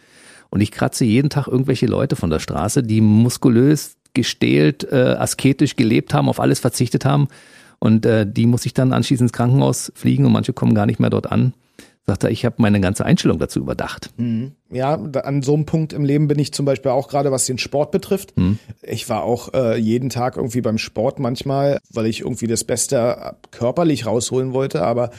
und 0.50 0.60
ich 0.60 0.72
kratze 0.72 1.06
jeden 1.06 1.30
Tag 1.30 1.48
irgendwelche 1.48 1.86
Leute 1.86 2.18
von 2.18 2.30
der 2.30 2.40
Straße, 2.40 2.84
die 2.84 3.00
muskulös, 3.00 3.96
gestählt, 4.14 4.86
äh, 4.92 5.16
asketisch 5.18 5.76
gelebt 5.76 6.14
haben, 6.14 6.28
auf 6.28 6.40
alles 6.40 6.60
verzichtet 6.60 7.06
haben. 7.06 7.28
Und 7.80 8.06
äh, 8.06 8.26
die 8.30 8.46
muss 8.46 8.66
ich 8.66 8.74
dann 8.74 8.94
anschließend 8.94 9.30
ins 9.30 9.34
Krankenhaus 9.34 9.92
fliegen 9.96 10.26
und 10.26 10.34
manche 10.34 10.54
kommen 10.54 10.76
gar 10.76 10.86
nicht 10.86 11.00
mehr 11.00 11.10
dort 11.10 11.32
an. 11.32 11.54
Sagt 12.06 12.24
er, 12.24 12.32
ich 12.32 12.44
habe 12.44 12.56
meine 12.58 12.82
ganze 12.82 13.06
Einstellung 13.06 13.38
dazu 13.38 13.60
überdacht. 13.60 14.10
Mhm. 14.18 14.54
Ja, 14.72 14.96
an 14.96 15.42
so 15.44 15.54
einem 15.54 15.66
Punkt 15.66 15.94
im 15.94 16.04
Leben 16.04 16.28
bin 16.28 16.40
ich 16.40 16.52
zum 16.52 16.66
Beispiel 16.66 16.92
auch 16.92 17.08
gerade, 17.08 17.32
was 17.32 17.46
den 17.46 17.60
Sport 17.60 17.92
betrifft. 17.92 18.36
Mhm. 18.36 18.58
Ich 18.82 19.10
war 19.10 19.24
auch 19.24 19.54
äh, 19.54 19.78
jeden 19.78 20.10
Tag 20.10 20.36
irgendwie 20.36 20.62
beim 20.62 20.80
Sport 20.80 21.20
manchmal, 21.20 21.80
weil 21.92 22.08
ich 22.08 22.22
irgendwie 22.22 22.48
das 22.48 22.64
Beste 22.64 23.36
körperlich 23.52 24.08
rausholen 24.08 24.54
wollte. 24.54 24.82
Aber 24.82 25.12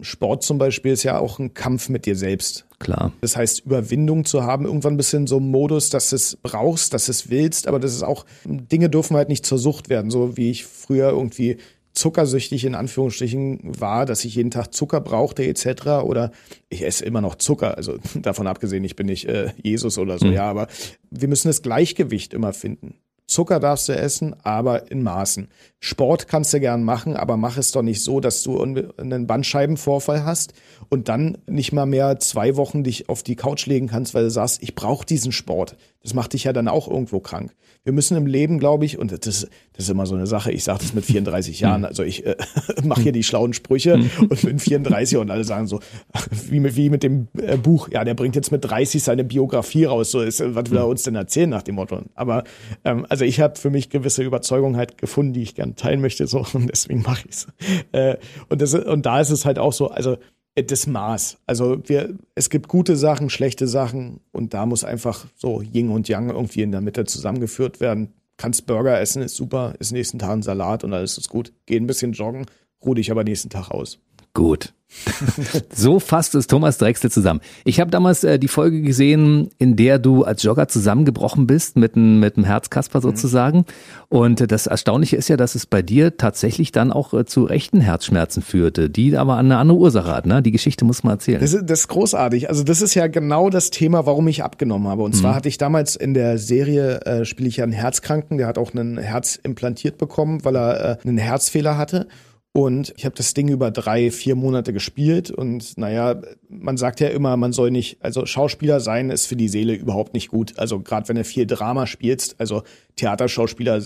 Sport 0.00 0.42
zum 0.42 0.58
Beispiel 0.58 0.92
ist 0.92 1.02
ja 1.02 1.18
auch 1.18 1.38
ein 1.38 1.54
Kampf 1.54 1.88
mit 1.88 2.06
dir 2.06 2.16
selbst. 2.16 2.66
Klar. 2.78 3.12
Das 3.20 3.36
heißt, 3.36 3.66
Überwindung 3.66 4.24
zu 4.24 4.42
haben, 4.42 4.64
irgendwann 4.64 4.94
ein 4.94 4.98
bisschen 4.98 5.26
so 5.26 5.38
im 5.38 5.50
Modus, 5.50 5.90
dass 5.90 6.10
du 6.10 6.16
es 6.16 6.38
brauchst, 6.42 6.94
dass 6.94 7.06
du 7.06 7.12
es 7.12 7.28
willst, 7.28 7.66
aber 7.66 7.80
das 7.80 7.92
ist 7.92 8.04
auch, 8.04 8.24
Dinge 8.44 8.88
dürfen 8.88 9.16
halt 9.16 9.28
nicht 9.28 9.44
zur 9.44 9.58
Sucht 9.58 9.88
werden, 9.88 10.10
so 10.10 10.36
wie 10.36 10.50
ich 10.50 10.64
früher 10.64 11.10
irgendwie 11.10 11.58
zuckersüchtig 11.98 12.64
in 12.64 12.74
Anführungsstrichen 12.74 13.60
war, 13.62 14.06
dass 14.06 14.24
ich 14.24 14.34
jeden 14.34 14.50
Tag 14.50 14.72
Zucker 14.72 15.00
brauchte 15.00 15.44
etc. 15.44 15.86
Oder 16.04 16.32
ich 16.68 16.84
esse 16.84 17.04
immer 17.04 17.20
noch 17.20 17.34
Zucker, 17.34 17.76
also 17.76 17.98
davon 18.14 18.46
abgesehen, 18.46 18.84
ich 18.84 18.96
bin 18.96 19.06
nicht 19.06 19.26
äh, 19.26 19.52
Jesus 19.62 19.98
oder 19.98 20.18
so, 20.18 20.26
mhm. 20.26 20.32
ja, 20.32 20.44
aber 20.44 20.68
wir 21.10 21.28
müssen 21.28 21.48
das 21.48 21.62
Gleichgewicht 21.62 22.34
immer 22.34 22.52
finden. 22.52 22.94
Zucker 23.28 23.60
darfst 23.60 23.90
du 23.90 23.92
essen, 23.92 24.34
aber 24.42 24.90
in 24.90 25.02
Maßen. 25.02 25.48
Sport 25.80 26.28
kannst 26.28 26.54
du 26.54 26.60
gern 26.60 26.82
machen, 26.82 27.14
aber 27.14 27.36
mach 27.36 27.58
es 27.58 27.72
doch 27.72 27.82
nicht 27.82 28.02
so, 28.02 28.20
dass 28.20 28.42
du 28.42 28.58
einen 28.62 29.26
Bandscheibenvorfall 29.26 30.24
hast 30.24 30.54
und 30.88 31.10
dann 31.10 31.36
nicht 31.46 31.72
mal 31.72 31.84
mehr 31.84 32.18
zwei 32.20 32.56
Wochen 32.56 32.84
dich 32.84 33.10
auf 33.10 33.22
die 33.22 33.36
Couch 33.36 33.66
legen 33.66 33.88
kannst, 33.88 34.14
weil 34.14 34.24
du 34.24 34.30
sagst, 34.30 34.62
ich 34.62 34.74
brauche 34.74 35.04
diesen 35.04 35.32
Sport. 35.32 35.76
Das 36.02 36.14
macht 36.14 36.32
dich 36.32 36.44
ja 36.44 36.54
dann 36.54 36.68
auch 36.68 36.88
irgendwo 36.88 37.20
krank. 37.20 37.54
Wir 37.88 37.94
müssen 37.94 38.18
im 38.18 38.26
Leben, 38.26 38.58
glaube 38.58 38.84
ich, 38.84 38.98
und 38.98 39.12
das, 39.12 39.20
das 39.20 39.48
ist 39.78 39.88
immer 39.88 40.04
so 40.04 40.14
eine 40.14 40.26
Sache, 40.26 40.52
ich 40.52 40.62
sage 40.62 40.80
das 40.82 40.92
mit 40.92 41.06
34 41.06 41.58
Jahren, 41.60 41.86
also 41.86 42.02
ich 42.02 42.26
äh, 42.26 42.36
mache 42.84 43.00
hier 43.00 43.12
die 43.12 43.22
schlauen 43.22 43.54
Sprüche 43.54 43.94
und 44.20 44.42
bin 44.42 44.58
34 44.58 45.16
und 45.16 45.30
alle 45.30 45.42
sagen 45.42 45.66
so, 45.66 45.80
wie 46.50 46.60
mit, 46.60 46.76
wie 46.76 46.90
mit 46.90 47.02
dem 47.02 47.28
äh, 47.40 47.56
Buch, 47.56 47.88
ja, 47.90 48.04
der 48.04 48.12
bringt 48.12 48.36
jetzt 48.36 48.52
mit 48.52 48.62
30 48.62 49.02
seine 49.02 49.24
Biografie 49.24 49.86
raus, 49.86 50.10
so 50.10 50.20
ist, 50.20 50.42
was 50.54 50.70
will 50.70 50.76
er 50.76 50.86
uns 50.86 51.04
denn 51.04 51.14
erzählen 51.14 51.48
nach 51.48 51.62
dem 51.62 51.76
Motto? 51.76 52.02
Aber 52.14 52.44
ähm, 52.84 53.06
also 53.08 53.24
ich 53.24 53.40
habe 53.40 53.58
für 53.58 53.70
mich 53.70 53.88
gewisse 53.88 54.22
Überzeugungen 54.22 54.76
halt 54.76 54.98
gefunden, 54.98 55.32
die 55.32 55.40
ich 55.40 55.54
gerne 55.54 55.74
teilen 55.74 56.02
möchte, 56.02 56.26
so 56.26 56.44
und 56.52 56.68
deswegen 56.68 57.00
mache 57.00 57.24
ich 57.26 57.36
es. 57.36 57.46
Äh, 57.92 58.18
und, 58.50 58.60
das, 58.60 58.74
und 58.74 59.06
da 59.06 59.18
ist 59.18 59.30
es 59.30 59.46
halt 59.46 59.58
auch 59.58 59.72
so, 59.72 59.88
also 59.88 60.18
das 60.62 60.86
Maß. 60.86 61.38
Also 61.46 61.80
wir, 61.86 62.14
es 62.34 62.50
gibt 62.50 62.68
gute 62.68 62.96
Sachen, 62.96 63.30
schlechte 63.30 63.66
Sachen 63.66 64.20
und 64.32 64.54
da 64.54 64.66
muss 64.66 64.84
einfach 64.84 65.26
so 65.36 65.62
Yin 65.62 65.90
und 65.90 66.08
Yang 66.08 66.30
irgendwie 66.30 66.62
in 66.62 66.72
der 66.72 66.80
Mitte 66.80 67.04
zusammengeführt 67.04 67.80
werden. 67.80 68.14
Kannst 68.36 68.66
Burger 68.66 69.00
essen, 69.00 69.22
ist 69.22 69.36
super, 69.36 69.74
ist 69.78 69.92
nächsten 69.92 70.18
Tag 70.18 70.30
ein 70.30 70.42
Salat 70.42 70.84
und 70.84 70.92
alles 70.92 71.18
ist 71.18 71.28
gut. 71.28 71.52
Geh 71.66 71.76
ein 71.76 71.86
bisschen 71.86 72.12
joggen, 72.12 72.46
ruh 72.84 72.94
dich 72.94 73.10
aber 73.10 73.24
nächsten 73.24 73.50
Tag 73.50 73.70
aus. 73.70 73.98
Gut. 74.34 74.72
so 75.74 76.00
fasst 76.00 76.34
es 76.34 76.46
Thomas 76.46 76.78
Drexel 76.78 77.10
zusammen. 77.10 77.40
Ich 77.64 77.78
habe 77.78 77.90
damals 77.90 78.24
äh, 78.24 78.38
die 78.38 78.48
Folge 78.48 78.80
gesehen, 78.80 79.50
in 79.58 79.76
der 79.76 79.98
du 79.98 80.24
als 80.24 80.42
Jogger 80.42 80.66
zusammengebrochen 80.68 81.46
bist 81.46 81.76
mit 81.76 81.94
einem 81.94 82.20
mit 82.20 82.36
dem 82.36 82.44
Herzkasper 82.44 83.02
sozusagen. 83.02 83.58
Mhm. 83.58 83.64
Und 84.08 84.50
das 84.50 84.66
Erstaunliche 84.66 85.16
ist 85.16 85.28
ja, 85.28 85.36
dass 85.36 85.54
es 85.54 85.66
bei 85.66 85.82
dir 85.82 86.16
tatsächlich 86.16 86.72
dann 86.72 86.90
auch 86.90 87.12
äh, 87.12 87.26
zu 87.26 87.44
rechten 87.44 87.80
Herzschmerzen 87.80 88.42
führte, 88.42 88.88
die 88.88 89.16
aber 89.16 89.36
eine 89.36 89.58
andere 89.58 89.78
Ursache 89.78 90.14
hat. 90.14 90.26
Ne? 90.26 90.42
Die 90.42 90.52
Geschichte 90.52 90.86
muss 90.86 91.04
man 91.04 91.14
erzählen. 91.14 91.40
Das 91.40 91.52
ist, 91.52 91.66
das 91.66 91.80
ist 91.80 91.88
großartig. 91.88 92.48
Also 92.48 92.62
das 92.64 92.80
ist 92.80 92.94
ja 92.94 93.08
genau 93.08 93.50
das 93.50 93.70
Thema, 93.70 94.06
warum 94.06 94.26
ich 94.28 94.42
abgenommen 94.42 94.88
habe. 94.88 95.02
Und 95.02 95.14
zwar 95.14 95.32
mhm. 95.32 95.36
hatte 95.36 95.48
ich 95.48 95.58
damals 95.58 95.96
in 95.96 96.14
der 96.14 96.38
Serie, 96.38 97.00
äh, 97.02 97.24
spiele 97.26 97.48
ich 97.48 97.58
ja 97.58 97.64
einen 97.64 97.72
Herzkranken, 97.72 98.38
der 98.38 98.46
hat 98.46 98.56
auch 98.56 98.72
ein 98.72 98.96
Herz 98.96 99.38
implantiert 99.42 99.98
bekommen, 99.98 100.44
weil 100.44 100.56
er 100.56 100.98
äh, 101.04 101.06
einen 101.06 101.18
Herzfehler 101.18 101.76
hatte. 101.76 102.08
Und 102.52 102.92
ich 102.96 103.04
habe 103.04 103.14
das 103.14 103.34
Ding 103.34 103.48
über 103.48 103.70
drei, 103.70 104.10
vier 104.10 104.34
Monate 104.34 104.72
gespielt. 104.72 105.30
Und 105.30 105.76
naja, 105.78 106.20
man 106.48 106.76
sagt 106.76 107.00
ja 107.00 107.08
immer, 107.08 107.36
man 107.36 107.52
soll 107.52 107.70
nicht, 107.70 107.98
also 108.00 108.26
Schauspieler 108.26 108.80
sein 108.80 109.10
ist 109.10 109.26
für 109.26 109.36
die 109.36 109.48
Seele 109.48 109.74
überhaupt 109.74 110.14
nicht 110.14 110.28
gut. 110.28 110.58
Also 110.58 110.80
gerade 110.80 111.08
wenn 111.08 111.16
du 111.16 111.24
viel 111.24 111.46
Drama 111.46 111.86
spielst, 111.86 112.40
also 112.40 112.62
Theaterschauspieler, 112.96 113.82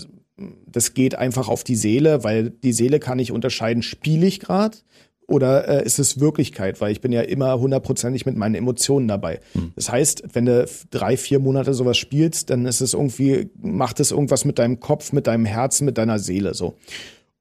das 0.65 0.93
geht 0.93 1.15
einfach 1.15 1.49
auf 1.49 1.63
die 1.63 1.75
Seele, 1.75 2.23
weil 2.23 2.49
die 2.49 2.73
Seele 2.73 2.99
kann 2.99 3.17
nicht 3.17 3.31
unterscheiden, 3.31 3.83
spiele 3.83 4.25
ich 4.25 4.39
gerade 4.39 4.77
oder 5.27 5.67
äh, 5.67 5.85
ist 5.85 5.99
es 5.99 6.19
Wirklichkeit? 6.19 6.81
Weil 6.81 6.91
ich 6.91 7.01
bin 7.01 7.11
ja 7.11 7.21
immer 7.21 7.59
hundertprozentig 7.59 8.25
mit 8.25 8.35
meinen 8.35 8.55
Emotionen 8.55 9.07
dabei. 9.07 9.39
Hm. 9.53 9.71
Das 9.75 9.91
heißt, 9.91 10.23
wenn 10.33 10.45
du 10.45 10.67
drei, 10.91 11.17
vier 11.17 11.39
Monate 11.39 11.73
sowas 11.73 11.97
spielst, 11.97 12.49
dann 12.49 12.65
ist 12.65 12.81
es 12.81 12.93
irgendwie, 12.93 13.49
macht 13.61 13.99
es 13.99 14.11
irgendwas 14.11 14.45
mit 14.45 14.59
deinem 14.59 14.79
Kopf, 14.79 15.11
mit 15.11 15.27
deinem 15.27 15.45
Herzen, 15.45 15.85
mit 15.85 15.97
deiner 15.97 16.19
Seele 16.19 16.53
so. 16.53 16.75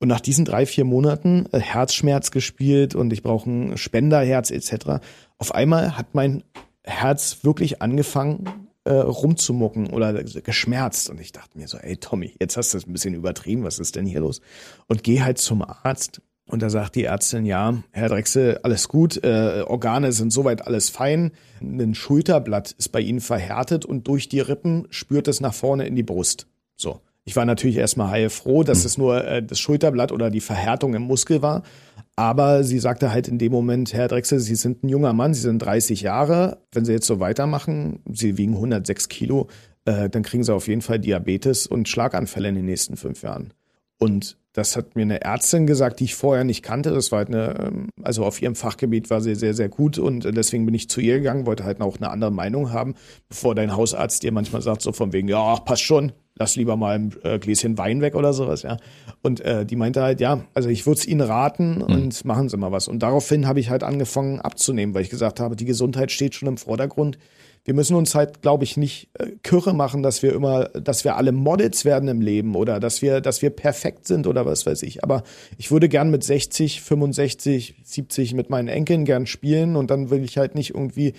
Und 0.02 0.08
nach 0.08 0.20
diesen 0.20 0.44
drei, 0.44 0.66
vier 0.66 0.84
Monaten 0.84 1.46
äh, 1.52 1.60
Herzschmerz 1.60 2.32
gespielt 2.32 2.96
und 2.96 3.12
ich 3.12 3.22
brauche 3.22 3.48
ein 3.48 3.78
Spenderherz 3.78 4.50
etc. 4.50 5.00
Auf 5.38 5.54
einmal 5.54 5.96
hat 5.96 6.16
mein 6.16 6.42
Herz 6.82 7.44
wirklich 7.44 7.82
angefangen 7.82 8.68
äh, 8.82 8.94
rumzumucken 8.94 9.90
oder 9.90 10.24
geschmerzt. 10.24 11.08
Und 11.08 11.20
ich 11.20 11.30
dachte 11.30 11.56
mir 11.56 11.68
so, 11.68 11.78
ey 11.78 11.98
Tommy, 11.98 12.34
jetzt 12.40 12.56
hast 12.56 12.74
du 12.74 12.78
es 12.78 12.86
ein 12.88 12.92
bisschen 12.92 13.14
übertrieben, 13.14 13.62
was 13.62 13.78
ist 13.78 13.94
denn 13.94 14.04
hier 14.04 14.18
los? 14.18 14.40
Und 14.88 15.04
geh 15.04 15.20
halt 15.20 15.38
zum 15.38 15.62
Arzt. 15.62 16.20
Und 16.48 16.62
da 16.62 16.68
sagt 16.68 16.96
die 16.96 17.04
Ärztin, 17.04 17.46
ja, 17.46 17.80
Herr 17.92 18.08
Drechsel, 18.08 18.58
alles 18.64 18.88
gut, 18.88 19.22
äh, 19.22 19.62
Organe 19.64 20.10
sind 20.10 20.32
soweit 20.32 20.66
alles 20.66 20.90
fein. 20.90 21.30
Ein 21.60 21.94
Schulterblatt 21.94 22.72
ist 22.72 22.88
bei 22.88 23.00
Ihnen 23.00 23.20
verhärtet 23.20 23.84
und 23.84 24.08
durch 24.08 24.28
die 24.28 24.40
Rippen 24.40 24.88
spürt 24.90 25.28
es 25.28 25.40
nach 25.40 25.54
vorne 25.54 25.86
in 25.86 25.94
die 25.94 26.02
Brust. 26.02 26.48
So. 26.74 27.00
Ich 27.24 27.36
war 27.36 27.44
natürlich 27.44 27.76
erstmal 27.76 28.10
heilfroh, 28.10 28.64
dass 28.64 28.80
mhm. 28.80 28.86
es 28.86 28.98
nur 28.98 29.24
äh, 29.24 29.42
das 29.42 29.60
Schulterblatt 29.60 30.12
oder 30.12 30.30
die 30.30 30.40
Verhärtung 30.40 30.94
im 30.94 31.02
Muskel 31.02 31.42
war. 31.42 31.62
Aber 32.16 32.62
sie 32.62 32.78
sagte 32.78 33.10
halt 33.10 33.28
in 33.28 33.38
dem 33.38 33.52
Moment, 33.52 33.92
Herr 33.94 34.08
Drechsel, 34.08 34.38
Sie 34.38 34.54
sind 34.54 34.82
ein 34.84 34.88
junger 34.88 35.12
Mann, 35.12 35.32
Sie 35.32 35.40
sind 35.40 35.60
30 35.60 36.02
Jahre. 36.02 36.58
Wenn 36.72 36.84
Sie 36.84 36.92
jetzt 36.92 37.06
so 37.06 37.20
weitermachen, 37.20 38.00
Sie 38.12 38.36
wiegen 38.36 38.54
106 38.54 39.08
Kilo, 39.08 39.48
äh, 39.86 40.10
dann 40.10 40.22
kriegen 40.22 40.44
Sie 40.44 40.52
auf 40.52 40.68
jeden 40.68 40.82
Fall 40.82 40.98
Diabetes 40.98 41.66
und 41.66 41.88
Schlaganfälle 41.88 42.48
in 42.48 42.56
den 42.56 42.66
nächsten 42.66 42.96
fünf 42.96 43.22
Jahren. 43.22 43.54
Und 43.98 44.36
das 44.52 44.76
hat 44.76 44.96
mir 44.96 45.02
eine 45.02 45.22
Ärztin 45.22 45.66
gesagt, 45.66 46.00
die 46.00 46.04
ich 46.04 46.14
vorher 46.14 46.44
nicht 46.44 46.62
kannte. 46.62 46.90
Das 46.90 47.10
war 47.10 47.18
halt 47.18 47.28
eine, 47.28 47.58
ähm, 47.58 47.88
also 48.02 48.24
auf 48.24 48.42
ihrem 48.42 48.54
Fachgebiet 48.54 49.08
war 49.08 49.20
sie 49.20 49.34
sehr, 49.34 49.54
sehr 49.54 49.68
gut 49.68 49.98
und 49.98 50.24
deswegen 50.24 50.66
bin 50.66 50.74
ich 50.74 50.90
zu 50.90 51.00
ihr 51.00 51.18
gegangen, 51.18 51.46
wollte 51.46 51.64
halt 51.64 51.80
auch 51.80 51.96
eine 51.96 52.10
andere 52.10 52.30
Meinung 52.30 52.72
haben, 52.72 52.94
bevor 53.28 53.54
dein 53.54 53.74
Hausarzt 53.74 54.22
dir 54.22 54.32
manchmal 54.32 54.62
sagt, 54.62 54.82
so 54.82 54.92
von 54.92 55.12
wegen, 55.12 55.28
ja, 55.28 55.56
passt 55.56 55.82
schon, 55.82 56.12
lass 56.36 56.56
lieber 56.56 56.76
mal 56.76 56.96
ein 56.96 57.14
äh, 57.22 57.38
Gläschen 57.38 57.78
Wein 57.78 58.02
weg 58.02 58.14
oder 58.14 58.34
sowas, 58.34 58.62
ja. 58.62 58.76
Und 59.22 59.40
äh, 59.40 59.64
die 59.64 59.76
meinte 59.76 60.02
halt, 60.02 60.20
ja, 60.20 60.44
also 60.52 60.68
ich 60.68 60.86
würde 60.86 60.98
es 60.98 61.06
Ihnen 61.06 61.22
raten 61.22 61.76
mhm. 61.76 61.82
und 61.82 62.24
machen 62.24 62.48
Sie 62.48 62.56
mal 62.58 62.72
was. 62.72 62.88
Und 62.88 63.02
daraufhin 63.02 63.46
habe 63.46 63.60
ich 63.60 63.70
halt 63.70 63.82
angefangen 63.82 64.40
abzunehmen, 64.40 64.94
weil 64.94 65.02
ich 65.02 65.10
gesagt 65.10 65.40
habe, 65.40 65.56
die 65.56 65.64
Gesundheit 65.64 66.12
steht 66.12 66.34
schon 66.34 66.48
im 66.48 66.58
Vordergrund. 66.58 67.18
Wir 67.64 67.74
müssen 67.74 67.94
uns 67.94 68.14
halt, 68.14 68.42
glaube 68.42 68.64
ich, 68.64 68.76
nicht 68.76 69.08
äh, 69.18 69.26
Kürre 69.42 69.72
machen, 69.72 70.02
dass 70.02 70.22
wir 70.22 70.32
immer, 70.32 70.64
dass 70.70 71.04
wir 71.04 71.16
alle 71.16 71.30
Models 71.30 71.84
werden 71.84 72.08
im 72.08 72.20
Leben 72.20 72.56
oder 72.56 72.80
dass 72.80 73.02
wir, 73.02 73.20
dass 73.20 73.40
wir 73.40 73.50
perfekt 73.50 74.06
sind 74.06 74.26
oder 74.26 74.44
was 74.44 74.66
weiß 74.66 74.82
ich. 74.82 75.04
Aber 75.04 75.22
ich 75.58 75.70
würde 75.70 75.88
gern 75.88 76.10
mit 76.10 76.24
60, 76.24 76.82
65, 76.82 77.76
70 77.84 78.34
mit 78.34 78.50
meinen 78.50 78.68
Enkeln 78.68 79.04
gern 79.04 79.26
spielen 79.26 79.76
und 79.76 79.90
dann 79.90 80.10
will 80.10 80.24
ich 80.24 80.38
halt 80.38 80.54
nicht 80.56 80.74
irgendwie 80.74 81.14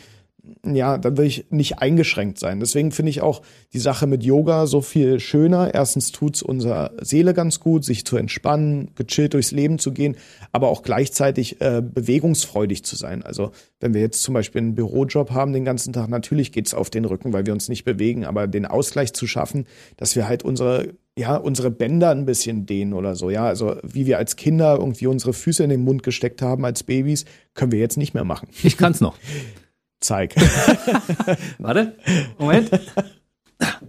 ja, 0.66 0.98
dann 0.98 1.18
will 1.18 1.26
ich 1.26 1.46
nicht 1.52 1.80
eingeschränkt 1.80 2.38
sein. 2.38 2.60
Deswegen 2.60 2.92
finde 2.92 3.10
ich 3.10 3.22
auch 3.22 3.42
die 3.72 3.80
Sache 3.80 4.08
mit 4.08 4.24
Yoga 4.24 4.68
so 4.68 4.82
viel 4.82 5.20
schöner. 5.22 5.74
Erstens 5.74 6.12
tut's 6.12 6.42
unserer 6.42 6.92
Seele 7.00 7.34
ganz 7.34 7.62
gut, 7.62 7.86
sich 7.86 8.06
zu 8.06 8.18
entspannen, 8.18 8.92
gechillt 8.96 9.34
durchs 9.34 9.52
Leben 9.52 9.80
zu 9.80 9.94
gehen, 9.94 10.18
aber 10.52 10.68
auch 10.68 10.84
gleichzeitig 10.84 11.62
äh, 11.62 11.82
bewegungsfreudig 11.82 12.84
zu 12.84 12.98
sein. 12.98 13.24
Also 13.24 13.52
wenn 13.80 13.94
wir 13.94 14.02
jetzt 14.02 14.22
zum 14.22 14.34
Beispiel 14.34 14.62
einen 14.62 14.76
Bürojob 14.76 15.32
haben 15.32 15.54
den 15.54 15.64
ganzen 15.64 15.94
Tag, 15.94 16.10
natürlich 16.10 16.52
geht's 16.52 16.74
auf 16.74 16.90
den 16.90 17.06
Rücken, 17.06 17.32
weil 17.32 17.46
wir 17.46 17.54
uns 17.54 17.70
nicht 17.70 17.86
bewegen, 17.86 18.26
aber 18.26 18.48
den 18.48 18.66
Ausgleich 18.66 19.14
zu 19.14 19.28
schaffen, 19.28 19.66
dass 19.96 20.16
wir 20.16 20.28
halt 20.28 20.44
unsere 20.44 20.94
ja, 21.16 21.36
unsere 21.36 21.70
Bänder 21.70 22.10
ein 22.10 22.26
bisschen 22.26 22.66
dehnen 22.66 22.94
oder 22.94 23.16
so, 23.16 23.30
ja. 23.30 23.46
Also 23.46 23.76
wie 23.84 24.08
wir 24.08 24.18
als 24.18 24.36
Kinder 24.36 24.78
irgendwie 24.80 25.06
unsere 25.06 25.34
Füße 25.34 25.64
in 25.64 25.70
den 25.70 25.84
Mund 25.84 26.02
gesteckt 26.02 26.42
haben 26.42 26.66
als 26.66 26.82
Babys, 26.82 27.26
können 27.54 27.72
wir 27.72 27.78
jetzt 27.78 27.98
nicht 27.98 28.16
mehr 28.16 28.24
machen. 28.24 28.50
Ich 28.64 28.78
kann's 28.78 29.00
noch. 29.00 29.16
Zeig. 30.04 30.36
Warte, 31.60 31.96
Moment. 32.38 32.70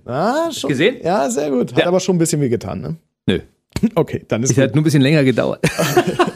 Ah, 0.05 0.51
schon. 0.53 0.69
Gesehen? 0.69 0.99
Ja, 1.03 1.29
sehr 1.29 1.51
gut. 1.51 1.73
Hat 1.73 1.81
ja. 1.81 1.87
aber 1.87 1.99
schon 1.99 2.15
ein 2.15 2.19
bisschen 2.19 2.41
wie 2.41 2.49
getan, 2.49 2.81
ne? 2.81 2.97
Nö. 3.27 3.41
Okay, 3.97 4.25
dann 4.29 4.45
ist 4.45 4.53
es. 4.53 4.59
hat 4.59 4.75
nur 4.75 4.83
ein 4.83 4.85
bisschen 4.85 5.03
länger 5.03 5.25
gedauert. 5.25 5.61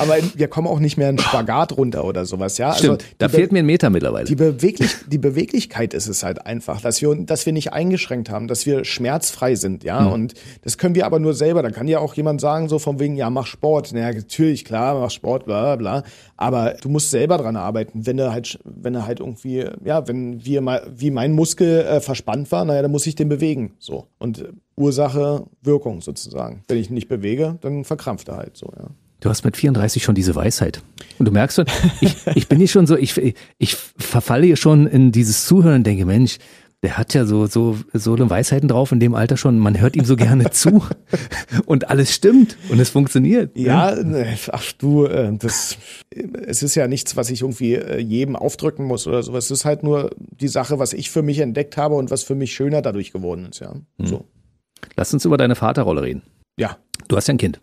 aber 0.00 0.16
wir 0.34 0.48
kommen 0.48 0.66
auch 0.66 0.80
nicht 0.80 0.96
mehr 0.96 1.10
in 1.10 1.18
Spagat 1.18 1.76
runter 1.76 2.04
oder 2.04 2.24
sowas, 2.24 2.58
ja. 2.58 2.68
Also 2.68 2.78
Stimmt, 2.78 3.02
also 3.02 3.14
da 3.18 3.28
fehlt 3.28 3.52
mir 3.52 3.60
ein 3.60 3.66
Meter 3.66 3.90
mittlerweile. 3.90 4.26
Die, 4.26 4.34
Beweglich 4.34 4.96
die 5.06 5.18
Beweglichkeit 5.18 5.94
ist 5.94 6.08
es 6.08 6.22
halt 6.22 6.46
einfach, 6.46 6.80
dass 6.80 7.02
wir, 7.02 7.14
dass 7.14 7.46
wir 7.46 7.52
nicht 7.52 7.72
eingeschränkt 7.72 8.30
haben, 8.30 8.48
dass 8.48 8.66
wir 8.66 8.84
schmerzfrei 8.84 9.54
sind, 9.54 9.84
ja. 9.84 10.00
Mhm. 10.00 10.12
Und 10.12 10.34
das 10.62 10.78
können 10.78 10.94
wir 10.94 11.06
aber 11.06 11.18
nur 11.18 11.34
selber. 11.34 11.62
Da 11.62 11.70
kann 11.70 11.88
ja 11.88 11.98
auch 11.98 12.14
jemand 12.14 12.40
sagen, 12.40 12.68
so 12.68 12.78
von 12.78 12.98
wegen, 12.98 13.16
ja, 13.16 13.30
mach 13.30 13.46
Sport. 13.46 13.92
Naja, 13.92 14.12
natürlich, 14.12 14.64
klar, 14.64 14.98
mach 14.98 15.10
Sport, 15.10 15.44
bla, 15.44 15.76
bla. 15.76 16.02
Aber 16.36 16.74
du 16.80 16.88
musst 16.88 17.10
selber 17.10 17.38
dran 17.38 17.56
arbeiten. 17.56 18.06
Wenn 18.06 18.16
du 18.16 18.32
halt, 18.32 18.58
wenn 18.64 18.94
du 18.94 19.06
halt 19.06 19.20
irgendwie, 19.20 19.66
ja, 19.84 20.08
wenn 20.08 20.44
wir 20.44 20.60
mal, 20.62 20.82
wie 20.94 21.10
mein 21.10 21.32
Muskel 21.32 21.80
äh, 21.80 22.00
verspannt 22.00 22.50
war, 22.50 22.64
naja, 22.64 22.82
dann 22.82 22.90
muss 22.90 23.06
ich 23.06 23.14
den 23.14 23.28
bewegen, 23.28 23.74
so. 23.78 24.06
Und 24.18 24.44
Ursache, 24.76 25.44
Wirkung 25.62 26.00
sozusagen. 26.00 26.64
Wenn 26.68 26.78
ich 26.78 26.88
ihn 26.88 26.94
nicht 26.94 27.08
bewege, 27.08 27.58
dann 27.60 27.84
verkrampft 27.84 28.28
er 28.28 28.38
halt 28.38 28.56
so, 28.56 28.72
ja. 28.76 28.88
Du 29.20 29.28
hast 29.28 29.44
mit 29.44 29.56
34 29.56 30.02
schon 30.02 30.14
diese 30.14 30.34
Weisheit. 30.34 30.82
Und 31.18 31.26
du 31.26 31.32
merkst 31.32 31.56
schon, 31.56 31.66
ich, 32.00 32.16
ich 32.34 32.48
bin 32.48 32.58
hier 32.58 32.68
schon 32.68 32.86
so, 32.86 32.96
ich, 32.96 33.34
ich 33.58 33.76
verfalle 33.76 34.46
hier 34.46 34.56
schon 34.56 34.86
in 34.86 35.12
dieses 35.12 35.44
Zuhören 35.44 35.76
und 35.76 35.86
denke, 35.86 36.06
Mensch, 36.06 36.38
der 36.82 36.96
hat 36.96 37.12
ja 37.12 37.26
so, 37.26 37.44
so, 37.44 37.76
so 37.92 38.14
eine 38.14 38.30
Weisheiten 38.30 38.66
drauf 38.66 38.90
in 38.90 39.00
dem 39.00 39.14
Alter 39.14 39.36
schon. 39.36 39.58
Man 39.58 39.78
hört 39.78 39.96
ihm 39.96 40.06
so 40.06 40.16
gerne 40.16 40.50
zu 40.50 40.82
und 41.66 41.90
alles 41.90 42.14
stimmt 42.14 42.56
und 42.70 42.80
es 42.80 42.88
funktioniert. 42.88 43.54
Ne? 43.54 43.62
Ja, 43.62 43.94
ne? 43.94 44.38
ach 44.50 44.72
du, 44.78 45.04
äh, 45.04 45.30
das, 45.36 45.76
es 46.46 46.62
ist 46.62 46.74
ja 46.74 46.88
nichts, 46.88 47.16
was 47.16 47.28
ich 47.28 47.42
irgendwie 47.42 47.74
äh, 47.74 47.98
jedem 48.00 48.34
aufdrücken 48.34 48.86
muss 48.86 49.06
oder 49.06 49.22
sowas. 49.22 49.44
Es 49.46 49.50
ist 49.50 49.64
halt 49.66 49.82
nur 49.82 50.10
die 50.16 50.48
Sache, 50.48 50.78
was 50.78 50.94
ich 50.94 51.10
für 51.10 51.22
mich 51.22 51.40
entdeckt 51.40 51.76
habe 51.76 51.96
und 51.96 52.10
was 52.10 52.22
für 52.22 52.34
mich 52.34 52.54
schöner 52.54 52.80
dadurch 52.80 53.12
geworden 53.12 53.48
ist, 53.50 53.60
ja. 53.60 53.74
Hm. 53.98 54.06
So. 54.06 54.24
Lass 54.96 55.12
uns 55.12 55.26
über 55.26 55.36
deine 55.36 55.56
Vaterrolle 55.56 56.02
reden. 56.02 56.22
Ja. 56.56 56.78
Du 57.08 57.16
hast 57.16 57.28
ja 57.28 57.34
ein 57.34 57.38
Kind. 57.38 57.60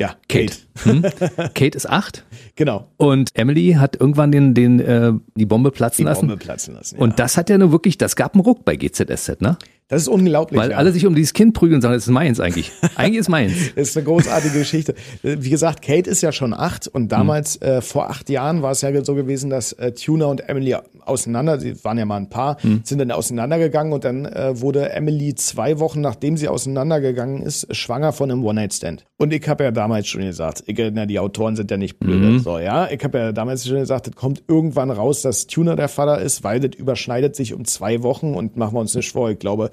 Ja, 0.00 0.16
Kate. 0.30 0.54
Kate, 0.82 0.90
hm? 0.90 1.02
Kate 1.54 1.76
ist 1.76 1.86
acht. 1.86 2.24
Genau. 2.56 2.88
Und 2.96 3.28
Emily 3.34 3.72
hat 3.74 4.00
irgendwann 4.00 4.32
den, 4.32 4.54
den, 4.54 4.80
äh, 4.80 5.12
die 5.34 5.44
Bombe 5.44 5.70
platzen 5.70 6.04
die 6.04 6.08
lassen. 6.08 6.22
Die 6.22 6.28
Bombe 6.28 6.42
platzen 6.42 6.72
lassen. 6.72 6.96
Ja. 6.96 7.02
Und 7.02 7.18
das 7.18 7.36
hat 7.36 7.50
ja 7.50 7.58
nur 7.58 7.70
wirklich, 7.70 7.98
das 7.98 8.16
gab 8.16 8.32
einen 8.32 8.42
Ruck 8.42 8.64
bei 8.64 8.76
GZSZ, 8.76 9.42
ne? 9.42 9.58
Das 9.90 10.02
ist 10.02 10.08
unglaublich. 10.08 10.60
Weil 10.60 10.70
ja. 10.70 10.76
alle 10.76 10.92
sich 10.92 11.04
um 11.04 11.16
dieses 11.16 11.32
Kind 11.32 11.52
prügeln 11.52 11.76
und 11.76 11.82
sagen, 11.82 11.94
das 11.94 12.04
ist 12.04 12.12
meins 12.12 12.38
eigentlich. 12.38 12.70
Eigentlich 12.94 13.18
ist 13.18 13.28
meins. 13.28 13.52
das 13.74 13.88
ist 13.88 13.96
eine 13.96 14.06
großartige 14.06 14.60
Geschichte. 14.60 14.94
Wie 15.22 15.50
gesagt, 15.50 15.82
Kate 15.82 16.08
ist 16.08 16.22
ja 16.22 16.30
schon 16.30 16.54
acht 16.54 16.86
und 16.86 17.10
damals, 17.10 17.60
mhm. 17.60 17.66
äh, 17.66 17.80
vor 17.82 18.08
acht 18.08 18.30
Jahren, 18.30 18.62
war 18.62 18.70
es 18.70 18.82
ja 18.82 19.04
so 19.04 19.16
gewesen, 19.16 19.50
dass 19.50 19.72
äh, 19.72 19.92
Tuna 19.92 20.26
und 20.26 20.48
Emily 20.48 20.76
auseinander, 21.04 21.58
sie 21.58 21.84
waren 21.84 21.98
ja 21.98 22.04
mal 22.04 22.18
ein 22.18 22.30
Paar, 22.30 22.56
mhm. 22.62 22.82
sind 22.84 22.98
dann 22.98 23.10
auseinandergegangen 23.10 23.92
und 23.92 24.04
dann 24.04 24.26
äh, 24.26 24.60
wurde 24.60 24.90
Emily 24.90 25.34
zwei 25.34 25.80
Wochen, 25.80 26.00
nachdem 26.00 26.36
sie 26.36 26.46
auseinandergegangen 26.46 27.42
ist, 27.42 27.74
schwanger 27.74 28.12
von 28.12 28.30
einem 28.30 28.44
One-Night-Stand. 28.44 29.06
Und 29.16 29.32
ich 29.32 29.46
habe 29.48 29.64
ja 29.64 29.70
damals 29.72 30.06
schon 30.06 30.22
gesagt, 30.22 30.62
ich, 30.66 30.78
na, 30.92 31.04
die 31.04 31.18
Autoren 31.18 31.56
sind 31.56 31.70
ja 31.70 31.76
nicht 31.76 31.98
blöd. 31.98 32.20
Mhm. 32.20 32.38
So, 32.38 32.58
ja, 32.58 32.88
ich 32.90 33.02
habe 33.02 33.18
ja 33.18 33.32
damals 33.32 33.66
schon 33.66 33.78
gesagt, 33.78 34.06
es 34.06 34.14
kommt 34.14 34.44
irgendwann 34.46 34.90
raus, 34.90 35.22
dass 35.22 35.48
Tuna 35.48 35.74
der 35.74 35.88
Vater 35.88 36.20
ist, 36.20 36.44
weil 36.44 36.60
das 36.60 36.78
überschneidet 36.78 37.34
sich 37.34 37.54
um 37.54 37.64
zwei 37.64 38.02
Wochen 38.02 38.34
und 38.34 38.56
machen 38.56 38.74
wir 38.74 38.80
uns 38.80 38.94
nicht 38.94 39.10
vor. 39.10 39.30
Ich 39.30 39.38
glaube, 39.38 39.70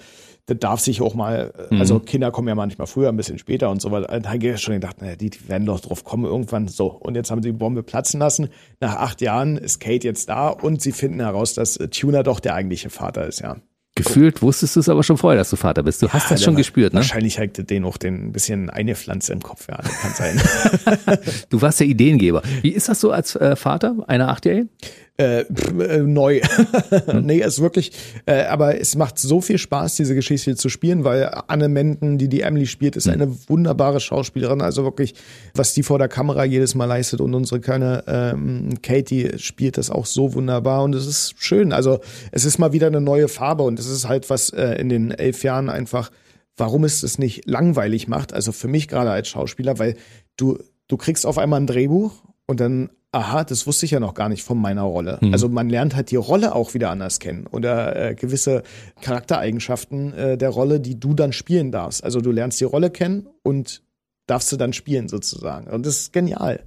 das 0.48 0.58
darf 0.60 0.80
sich 0.80 1.02
auch 1.02 1.14
mal, 1.14 1.54
mhm. 1.70 1.80
also 1.80 2.00
Kinder 2.00 2.32
kommen 2.32 2.48
ja 2.48 2.56
manchmal 2.56 2.88
früher, 2.88 3.10
ein 3.10 3.18
bisschen 3.18 3.38
später 3.38 3.70
und 3.70 3.82
so 3.82 3.92
weiter. 3.92 4.20
Da 4.20 4.30
habe 4.30 4.48
ich 4.48 4.62
schon 4.62 4.74
gedacht, 4.74 5.02
naja, 5.02 5.16
die, 5.16 5.30
die 5.30 5.50
werden 5.50 5.66
doch 5.66 5.82
drauf 5.82 6.04
kommen 6.06 6.24
irgendwann 6.24 6.70
so. 6.70 6.88
Und 6.88 7.16
jetzt 7.16 7.30
haben 7.30 7.44
sie 7.44 7.52
die 7.52 7.58
Bombe 7.58 7.84
platzen 7.84 8.20
lassen. 8.20 8.50
Nach 8.80 8.96
acht 8.96 9.22
Jahren 9.22 9.58
ist 9.58 9.80
Kate 9.80 10.08
jetzt 10.08 10.30
da 10.30 10.48
und 10.48 10.82
sie 10.82 10.94
finden 10.94 11.20
heraus, 11.20 11.54
dass 11.54 11.78
Tuna 11.92 12.24
doch 12.24 12.40
der 12.40 12.56
eigentliche 12.56 12.90
Vater 12.90 13.28
ist, 13.28 13.42
ja. 13.42 13.58
Gefühlt 13.96 14.44
wusstest 14.44 14.76
du 14.76 14.80
es 14.80 14.90
aber 14.90 15.04
schon 15.04 15.18
vorher, 15.18 15.40
dass 15.40 15.50
du 15.50 15.56
Vater 15.56 15.82
bist. 15.82 16.02
Du 16.02 16.06
ja, 16.06 16.14
hast 16.14 16.30
das 16.30 16.44
schon 16.44 16.56
gespürt, 16.56 16.94
ne? 16.94 17.00
Wahrscheinlich 17.00 17.40
hat 17.40 17.70
den 17.70 17.84
auch 17.84 17.98
den 17.98 18.28
ein 18.28 18.32
bisschen 18.32 18.70
eine 18.70 18.96
Pflanze 18.96 19.34
im 19.34 19.42
Kopf, 19.42 19.68
ja, 19.68 19.78
das 19.78 20.00
kann 20.00 20.14
sein. 20.14 21.20
du 21.50 21.62
warst 21.62 21.80
der 21.80 21.88
Ideengeber. 21.88 22.44
Wie 22.62 22.70
ist 22.70 22.90
das 22.90 23.02
so 23.02 23.12
als 23.12 23.36
äh, 23.36 23.56
Vater 23.56 23.96
einer 24.08 24.30
Achtjährigen? 24.30 24.70
Äh, 25.18 25.42
äh, 25.42 26.04
neu. 26.04 26.42
Nee, 27.22 27.40
ist 27.40 27.62
wirklich, 27.62 27.92
äh, 28.26 28.44
aber 28.44 28.80
es 28.80 28.96
macht 28.96 29.18
so 29.18 29.42
viel 29.42 29.58
Spaß, 29.58 29.96
diese 29.96 30.14
Geschichte 30.16 30.56
zu 30.56 30.70
spielen, 30.70 31.04
weil 31.04 31.30
Anne 31.48 31.68
Menden, 31.70 32.18
die 32.18 32.28
die 32.28 32.42
Emily 32.42 32.68
spielt, 32.68 32.96
ist 32.96 33.06
hm. 33.06 33.14
eine 33.14 33.50
wunderbare 33.50 34.00
Schauspielerin. 34.00 34.62
Also 34.62 34.84
wirklich, 34.84 35.16
was 35.54 35.74
die 35.74 35.84
vor 35.84 35.98
der 35.98 36.08
Kamera 36.08 36.46
jedes 36.46 36.76
Mal 36.76 36.86
leistet 36.86 37.22
und 37.22 37.34
unsere 37.34 37.60
kleine 37.60 38.04
ähm, 38.08 38.82
Katie 38.84 39.38
spielt 39.38 39.78
das 39.78 39.90
auch 39.90 40.06
so 40.06 40.34
wunderbar 40.34 40.84
und 40.84 40.94
es 40.94 41.08
ist 41.08 41.34
schön. 41.38 41.74
Also 41.74 42.00
es 42.32 42.46
ist 42.46 42.60
mal 42.60 42.74
wieder 42.74 42.88
eine 42.88 43.02
neue 43.02 43.28
Farbe 43.28 43.64
und 43.64 43.80
es 43.80 43.88
ist 43.88 44.08
halt 44.08 44.30
was 44.30 44.52
äh, 44.52 44.74
in 44.80 44.90
den 44.90 45.12
elf 45.12 45.44
Jahren 45.44 45.70
einfach, 45.70 46.12
warum 46.56 46.84
es 46.84 47.04
es 47.04 47.18
nicht 47.18 47.48
langweilig 47.48 48.08
macht. 48.08 48.34
Also 48.34 48.52
für 48.52 48.68
mich 48.68 48.88
gerade 48.88 49.12
als 49.12 49.28
Schauspieler, 49.28 49.80
weil 49.80 49.96
du 50.38 50.60
du 50.88 50.98
kriegst 50.98 51.26
auf 51.26 51.38
einmal 51.38 51.60
ein 51.60 51.68
Drehbuch 51.68 52.24
und 52.46 52.60
dann 52.60 52.90
aha, 53.18 53.44
das 53.44 53.66
wusste 53.66 53.86
ich 53.86 53.92
ja 53.92 54.00
noch 54.00 54.14
gar 54.14 54.30
nicht 54.30 54.44
von 54.44 54.60
meiner 54.60 54.84
Rolle. 54.84 55.18
Mhm. 55.22 55.34
Also 55.34 55.50
man 55.50 55.70
lernt 55.70 55.96
halt 55.96 56.12
die 56.12 56.16
Rolle 56.16 56.54
auch 56.54 56.74
wieder 56.74 56.90
anders 56.92 57.20
kennen 57.20 57.48
oder 57.48 57.96
äh, 57.96 58.16
gewisse 58.16 58.64
Charaktereigenschaften 59.02 60.14
äh, 60.14 60.38
der 60.38 60.50
Rolle, 60.50 60.80
die 60.80 61.00
du 61.00 61.14
dann 61.14 61.34
spielen 61.34 61.72
darfst. 61.72 62.04
Also 62.04 62.22
du 62.22 62.32
lernst 62.32 62.60
die 62.60 62.66
Rolle 62.66 62.90
kennen 62.90 63.28
und 63.44 63.82
darfst 64.28 64.52
du 64.52 64.58
dann 64.58 64.74
spielen 64.74 65.08
sozusagen. 65.08 65.68
Und 65.68 65.86
das 65.86 65.98
ist 65.98 66.14
genial. 66.14 66.64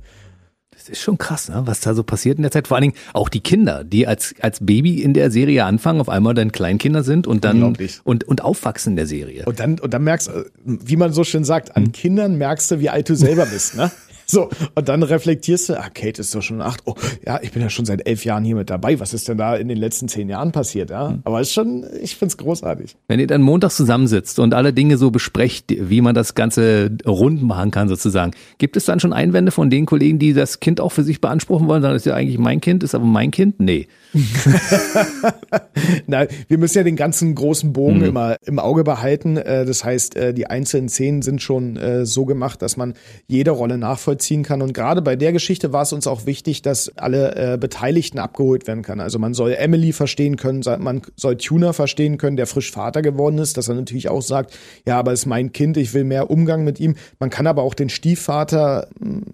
Das 0.73 0.89
ist 0.89 1.01
schon 1.01 1.19
krass, 1.19 1.51
ne? 1.51 1.63
was 1.67 1.81
da 1.81 1.95
so 1.95 2.03
passiert 2.03 2.39
in 2.39 2.43
der 2.43 2.51
Zeit. 2.51 2.67
Vor 2.67 2.77
allen 2.77 2.83
Dingen 2.83 2.97
auch 3.13 3.29
die 3.29 3.41
Kinder, 3.41 3.85
die 3.85 4.07
als, 4.07 4.35
als 4.41 4.65
Baby 4.65 5.03
in 5.03 5.13
der 5.13 5.31
Serie 5.31 5.65
anfangen, 5.67 6.01
auf 6.01 6.09
einmal 6.09 6.33
dann 6.33 6.53
Kleinkinder 6.53 7.03
sind 7.03 7.27
und 7.27 7.45
dann 7.45 7.77
und, 8.05 8.25
und 8.25 8.43
aufwachsen 8.43 8.93
in 8.93 8.97
der 8.97 9.07
Serie. 9.07 9.45
Und 9.45 9.61
dann, 9.61 9.79
und 9.79 9.93
dann 9.93 10.03
merkst 10.03 10.29
du, 10.29 10.51
wie 10.65 10.97
man 10.97 11.13
so 11.13 11.23
schön 11.23 11.45
sagt, 11.45 11.77
an 11.77 11.85
mhm. 11.85 11.93
Kindern 11.93 12.39
merkst 12.39 12.71
du, 12.71 12.81
wie 12.81 12.89
alt 12.89 13.09
du 13.09 13.15
selber 13.15 13.47
bist, 13.47 13.77
ne? 13.77 13.91
So, 14.31 14.49
und 14.77 14.89
dann 14.89 15.03
reflektierst 15.03 15.71
du, 15.71 15.81
ah, 15.81 15.89
Kate 15.93 16.21
ist 16.21 16.33
doch 16.35 16.43
schon 16.43 16.63
acht. 16.63 16.83
Oh, 16.85 16.95
ja, 17.27 17.41
ich 17.43 17.51
bin 17.51 17.63
ja 17.63 17.69
schon 17.69 17.85
seit 17.85 18.07
elf 18.07 18.25
Jahren 18.25 18.45
hier 18.45 18.55
mit 18.55 18.71
dabei. 18.71 19.01
Was 19.01 19.13
ist 19.13 19.27
denn 19.29 19.39
da 19.39 19.57
in 19.57 19.67
den 19.67 19.77
letzten 19.77 20.07
zehn 20.07 20.29
Jahren 20.29 20.53
passiert? 20.53 20.91
Ja, 20.91 21.11
mhm. 21.11 21.21
aber 21.25 21.41
ist 21.41 21.53
schon, 21.53 21.85
ich 22.01 22.15
find's 22.15 22.37
großartig. 22.37 22.97
Wenn 23.09 23.19
ihr 23.19 23.27
dann 23.27 23.43
montags 23.43 23.77
zusammensitzt 23.77 24.39
und 24.39 24.55
alle 24.55 24.73
Dinge 24.73 24.99
so 24.99 25.11
besprecht, 25.11 25.75
wie 25.77 26.01
man 26.01 26.15
das 26.15 26.37
Ganze 26.37 26.97
rund 27.05 27.43
machen 27.43 27.73
kann, 27.73 27.89
sozusagen, 27.89 28.31
gibt 28.59 28.77
es 28.77 28.85
dann 28.85 29.01
schon 29.01 29.13
Einwände 29.13 29.51
von 29.51 29.69
den 29.69 29.85
Kollegen, 29.85 30.21
die 30.21 30.33
das 30.33 30.61
Kind 30.61 30.81
auch 30.81 30.93
für 30.93 31.03
sich 31.03 31.21
beanspruchen 31.21 31.67
wollen? 31.67 31.83
Sagen, 31.83 31.95
das 31.95 32.03
ist 32.03 32.07
ja 32.07 32.15
eigentlich 32.15 32.39
mein 32.39 32.61
Kind, 32.61 32.85
ist 32.85 32.95
aber 32.95 33.07
mein 33.07 33.33
Kind? 33.33 33.59
Nee. 33.59 33.89
Nein, 36.07 36.29
wir 36.49 36.59
müssen 36.59 36.79
ja 36.79 36.85
den 36.85 36.97
ganzen 36.97 37.35
großen 37.35 37.73
Bogen 37.73 37.99
mhm. 37.99 38.05
immer 38.05 38.37
im 38.45 38.59
Auge 38.59 38.85
behalten. 38.85 39.37
Äh, 39.37 39.65
das 39.65 39.85
heißt, 39.85 40.17
äh, 40.17 40.35
die 40.35 40.47
einzelnen 40.47 40.89
Szenen 40.89 41.23
sind 41.23 41.43
schon 41.43 41.77
äh, 41.77 42.07
so 42.07 42.25
gemacht, 42.25 42.63
dass 42.63 42.77
man 42.77 42.95
jede 43.27 43.51
Rolle 43.51 43.79
nachvollziehen 44.21 44.43
kann. 44.43 44.63
Und 44.63 44.75
gerade 44.75 45.03
bei 45.03 45.17
der 45.17 45.33
Geschichte 45.33 45.73
war 45.73 45.83
es 45.83 45.93
uns 45.93 46.07
auch 46.07 46.27
wichtig, 46.27 46.63
dass 46.63 46.97
alle 46.97 47.59
Beteiligten 47.59 48.19
abgeholt 48.19 48.67
werden 48.67 48.83
kann. 48.83 49.01
Also 49.01 49.19
man 49.19 49.35
soll 49.35 49.55
Emily 49.55 49.93
verstehen 49.93 50.37
können, 50.37 50.63
man 50.79 51.03
soll 51.17 51.37
Tuner 51.37 51.73
verstehen 51.73 52.19
können, 52.19 52.37
der 52.37 52.47
frisch 52.47 52.71
Vater 52.71 53.03
geworden 53.03 53.39
ist, 53.39 53.57
dass 53.57 53.69
er 53.69 53.75
natürlich 53.75 54.09
auch 54.09 54.23
sagt, 54.23 54.57
ja, 54.87 54.99
aber 54.99 55.13
es 55.13 55.21
ist 55.21 55.27
mein 55.27 55.53
Kind, 55.53 55.77
ich 55.77 55.95
will 55.95 56.05
mehr 56.05 56.31
Umgang 56.31 56.65
mit 56.65 56.81
ihm. 56.81 56.97
Man 57.19 57.31
kann 57.31 57.47
aber 57.47 57.63
auch 57.63 57.75
den 57.75 57.89
Stiefvater 57.89 58.89
hm, 59.01 59.25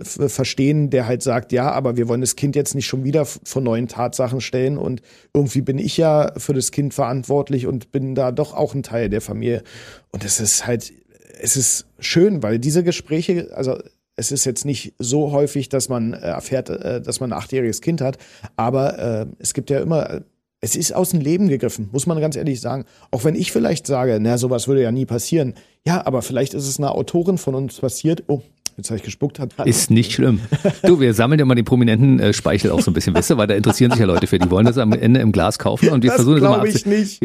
verstehen, 0.00 0.90
der 0.90 1.06
halt 1.06 1.22
sagt, 1.22 1.52
ja, 1.52 1.70
aber 1.70 1.96
wir 1.96 2.08
wollen 2.08 2.20
das 2.20 2.36
Kind 2.36 2.56
jetzt 2.56 2.74
nicht 2.74 2.86
schon 2.86 3.04
wieder 3.04 3.24
vor 3.24 3.62
neuen 3.62 3.88
Tatsachen 3.88 4.40
stellen 4.40 4.76
und 4.76 5.00
irgendwie 5.32 5.62
bin 5.62 5.78
ich 5.78 5.96
ja 5.96 6.32
für 6.36 6.52
das 6.52 6.72
Kind 6.72 6.92
verantwortlich 6.94 7.66
und 7.66 7.92
bin 7.92 8.14
da 8.14 8.32
doch 8.32 8.54
auch 8.54 8.74
ein 8.74 8.82
Teil 8.82 9.08
der 9.08 9.20
Familie. 9.20 9.62
Und 10.10 10.24
es 10.24 10.40
ist 10.40 10.66
halt, 10.66 10.92
es 11.40 11.56
ist 11.56 11.86
schön, 11.98 12.42
weil 12.42 12.58
diese 12.58 12.82
Gespräche, 12.82 13.50
also 13.54 13.78
es 14.16 14.32
ist 14.32 14.44
jetzt 14.44 14.64
nicht 14.64 14.94
so 14.98 15.32
häufig, 15.32 15.68
dass 15.68 15.88
man 15.88 16.12
äh, 16.12 16.18
erfährt, 16.18 16.70
äh, 16.70 17.00
dass 17.00 17.20
man 17.20 17.32
ein 17.32 17.38
achtjähriges 17.38 17.80
Kind 17.80 18.00
hat, 18.00 18.18
aber 18.56 18.98
äh, 18.98 19.26
es 19.38 19.54
gibt 19.54 19.70
ja 19.70 19.80
immer 19.80 20.22
es 20.64 20.76
ist 20.76 20.94
aus 20.94 21.10
dem 21.10 21.20
Leben 21.20 21.48
gegriffen, 21.48 21.90
muss 21.92 22.06
man 22.06 22.18
ganz 22.20 22.36
ehrlich 22.36 22.58
sagen. 22.58 22.86
Auch 23.10 23.22
wenn 23.24 23.34
ich 23.34 23.52
vielleicht 23.52 23.86
sage, 23.86 24.18
na, 24.18 24.38
sowas 24.38 24.66
würde 24.66 24.80
ja 24.80 24.90
nie 24.90 25.04
passieren. 25.04 25.52
Ja, 25.86 26.06
aber 26.06 26.22
vielleicht 26.22 26.54
ist 26.54 26.66
es 26.66 26.78
einer 26.78 26.92
Autorin 26.94 27.36
von 27.36 27.54
uns 27.54 27.78
passiert. 27.80 28.24
Oh, 28.28 28.40
jetzt 28.78 28.88
habe 28.88 28.96
ich 28.96 29.02
gespuckt. 29.02 29.38
Hat, 29.38 29.52
ist 29.66 29.90
nicht 29.90 30.12
schlimm. 30.12 30.40
Du, 30.82 31.00
wir 31.00 31.12
sammeln 31.12 31.38
ja 31.38 31.44
mal 31.44 31.54
den 31.54 31.66
prominenten 31.66 32.18
äh, 32.18 32.32
Speichel 32.32 32.70
auch 32.70 32.80
so 32.80 32.90
ein 32.90 32.94
bisschen, 32.94 33.14
wisst 33.14 33.30
ihr, 33.30 33.36
weil 33.36 33.46
da 33.46 33.54
interessieren 33.54 33.90
sich 33.90 34.00
ja 34.00 34.06
Leute 34.06 34.26
für. 34.26 34.38
Die 34.38 34.50
wollen 34.50 34.64
das 34.64 34.78
am 34.78 34.92
Ende 34.92 35.20
im 35.20 35.32
Glas 35.32 35.58
kaufen 35.58 35.90
und 35.90 36.02
wir 36.02 36.08
das 36.08 36.16
versuchen 36.16 36.38
es 36.38 36.42
mal 36.42 36.66
ich 36.66 36.86
nicht. 36.86 37.22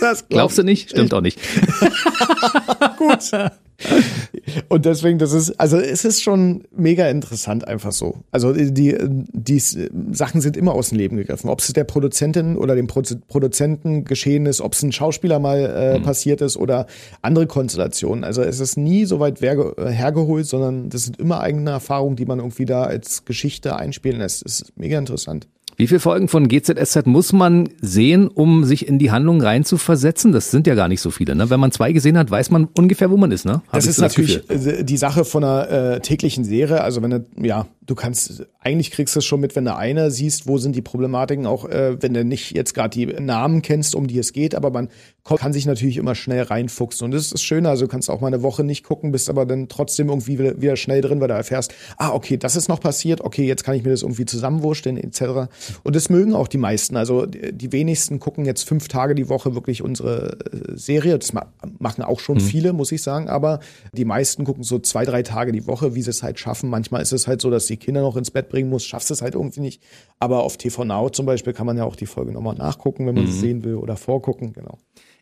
Das 0.00 0.26
glaub 0.26 0.28
Glaubst 0.30 0.58
du 0.58 0.64
nicht? 0.64 0.90
Stimmt 0.90 1.12
ich. 1.12 1.14
auch 1.14 1.20
nicht. 1.20 1.38
Gut. 3.00 3.32
Und 4.68 4.84
deswegen, 4.84 5.18
das 5.18 5.32
ist, 5.32 5.58
also 5.58 5.78
es 5.78 6.04
ist 6.04 6.22
schon 6.22 6.64
mega 6.70 7.08
interessant 7.08 7.66
einfach 7.66 7.92
so. 7.92 8.18
Also 8.30 8.52
die, 8.52 8.94
die 9.00 9.58
Sachen 9.58 10.42
sind 10.42 10.56
immer 10.56 10.74
aus 10.74 10.90
dem 10.90 10.98
Leben 10.98 11.16
gegriffen. 11.16 11.48
Ob 11.48 11.60
es 11.60 11.72
der 11.72 11.84
Produzentin 11.84 12.56
oder 12.56 12.74
dem 12.74 12.86
Produzenten 12.86 14.04
geschehen 14.04 14.44
ist, 14.44 14.60
ob 14.60 14.74
es 14.74 14.82
ein 14.82 14.92
Schauspieler 14.92 15.38
mal 15.38 15.58
äh, 15.58 15.98
mhm. 15.98 16.02
passiert 16.02 16.42
ist 16.42 16.58
oder 16.58 16.86
andere 17.22 17.46
Konstellationen. 17.46 18.22
Also 18.22 18.42
es 18.42 18.60
ist 18.60 18.76
nie 18.76 19.06
so 19.06 19.18
weit 19.18 19.40
hergeholt, 19.40 20.46
sondern 20.46 20.90
das 20.90 21.04
sind 21.04 21.18
immer 21.18 21.40
eigene 21.40 21.70
Erfahrungen, 21.70 22.16
die 22.16 22.26
man 22.26 22.38
irgendwie 22.38 22.66
da 22.66 22.82
als 22.82 23.24
Geschichte 23.24 23.76
einspielen 23.76 24.18
lässt. 24.18 24.44
Das 24.44 24.60
ist 24.60 24.76
mega 24.76 24.98
interessant. 24.98 25.46
Wie 25.80 25.86
viele 25.86 26.00
Folgen 26.00 26.28
von 26.28 26.46
GZSZ 26.46 27.06
muss 27.06 27.32
man 27.32 27.70
sehen, 27.80 28.28
um 28.28 28.64
sich 28.64 28.86
in 28.86 28.98
die 28.98 29.10
Handlung 29.10 29.40
reinzuversetzen? 29.40 30.30
Das 30.30 30.50
sind 30.50 30.66
ja 30.66 30.74
gar 30.74 30.88
nicht 30.88 31.00
so 31.00 31.10
viele. 31.10 31.34
Ne? 31.34 31.48
Wenn 31.48 31.58
man 31.58 31.72
zwei 31.72 31.92
gesehen 31.92 32.18
hat, 32.18 32.30
weiß 32.30 32.50
man 32.50 32.68
ungefähr, 32.76 33.10
wo 33.10 33.16
man 33.16 33.32
ist. 33.32 33.46
Ne? 33.46 33.62
Hab 33.66 33.72
das 33.72 33.86
ist 33.86 33.96
so 33.96 34.02
natürlich 34.02 34.44
das 34.46 34.84
die 34.84 34.96
Sache 34.98 35.24
von 35.24 35.42
einer 35.42 35.70
äh, 35.70 36.00
täglichen 36.00 36.44
Serie. 36.44 36.82
Also 36.82 37.00
wenn 37.00 37.10
du, 37.10 37.24
ja, 37.40 37.66
du 37.90 37.96
kannst, 37.96 38.46
eigentlich 38.60 38.92
kriegst 38.92 39.16
du 39.16 39.18
es 39.18 39.24
schon 39.24 39.40
mit, 39.40 39.56
wenn 39.56 39.64
du 39.64 39.74
eine 39.74 40.12
siehst, 40.12 40.46
wo 40.46 40.58
sind 40.58 40.76
die 40.76 40.82
Problematiken, 40.82 41.44
auch 41.44 41.68
äh, 41.68 42.00
wenn 42.00 42.14
du 42.14 42.24
nicht 42.24 42.52
jetzt 42.52 42.72
gerade 42.72 42.90
die 42.90 43.06
Namen 43.06 43.62
kennst, 43.62 43.96
um 43.96 44.06
die 44.06 44.18
es 44.18 44.32
geht, 44.32 44.54
aber 44.54 44.70
man 44.70 44.88
kann 45.24 45.52
sich 45.52 45.66
natürlich 45.66 45.96
immer 45.96 46.14
schnell 46.14 46.42
reinfuchsen. 46.42 47.04
Und 47.04 47.10
das 47.12 47.22
ist 47.24 47.34
das 47.34 47.42
Schöne, 47.42 47.68
also 47.68 47.86
du 47.86 47.90
kannst 47.90 48.08
auch 48.08 48.20
mal 48.20 48.28
eine 48.28 48.42
Woche 48.42 48.64
nicht 48.64 48.84
gucken, 48.84 49.12
bist 49.12 49.28
aber 49.28 49.44
dann 49.44 49.68
trotzdem 49.68 50.08
irgendwie 50.08 50.38
wieder, 50.38 50.76
schnell 50.76 51.00
drin, 51.00 51.20
weil 51.20 51.28
du 51.28 51.34
erfährst, 51.34 51.74
ah, 51.98 52.10
okay, 52.10 52.36
das 52.36 52.56
ist 52.56 52.68
noch 52.68 52.80
passiert, 52.80 53.20
okay, 53.20 53.44
jetzt 53.44 53.64
kann 53.64 53.74
ich 53.74 53.84
mir 53.84 53.90
das 53.90 54.02
irgendwie 54.02 54.24
zusammenwurstellen, 54.24 54.96
etc. 54.96 55.50
Und 55.82 55.96
das 55.96 56.08
mögen 56.08 56.34
auch 56.34 56.48
die 56.48 56.58
meisten. 56.58 56.96
Also 56.96 57.26
die 57.26 57.72
wenigsten 57.72 58.20
gucken 58.20 58.44
jetzt 58.44 58.68
fünf 58.68 58.88
Tage 58.88 59.14
die 59.14 59.28
Woche 59.28 59.54
wirklich 59.54 59.82
unsere 59.82 60.38
äh, 60.52 60.76
Serie. 60.76 61.18
Das 61.18 61.32
machen 61.32 62.02
auch 62.02 62.20
schon 62.20 62.36
mhm. 62.36 62.40
viele, 62.40 62.72
muss 62.72 62.92
ich 62.92 63.02
sagen. 63.02 63.28
Aber 63.28 63.60
die 63.92 64.04
meisten 64.04 64.44
gucken 64.44 64.62
so 64.62 64.78
zwei, 64.78 65.04
drei 65.04 65.22
Tage 65.22 65.52
die 65.52 65.66
Woche, 65.66 65.94
wie 65.94 66.02
sie 66.02 66.10
es 66.10 66.22
halt 66.22 66.38
schaffen. 66.38 66.70
Manchmal 66.70 67.02
ist 67.02 67.12
es 67.12 67.26
halt 67.26 67.40
so, 67.40 67.50
dass 67.50 67.66
die 67.66 67.79
Kinder 67.80 68.02
noch 68.02 68.16
ins 68.16 68.30
Bett 68.30 68.48
bringen 68.48 68.70
muss, 68.70 68.84
schaffst 68.84 69.10
es 69.10 69.22
halt 69.22 69.34
irgendwie 69.34 69.60
nicht. 69.60 69.82
Aber 70.18 70.44
auf 70.44 70.56
TV 70.56 70.84
Now 70.84 71.10
zum 71.10 71.26
Beispiel 71.26 71.52
kann 71.52 71.66
man 71.66 71.76
ja 71.76 71.84
auch 71.84 71.96
die 71.96 72.06
Folge 72.06 72.32
nochmal 72.32 72.54
nachgucken, 72.54 73.06
wenn 73.06 73.14
man 73.14 73.24
mhm. 73.24 73.28
sie 73.32 73.40
sehen 73.40 73.64
will 73.64 73.74
oder 73.74 73.96
vorgucken. 73.96 74.52
Genau. 74.52 74.78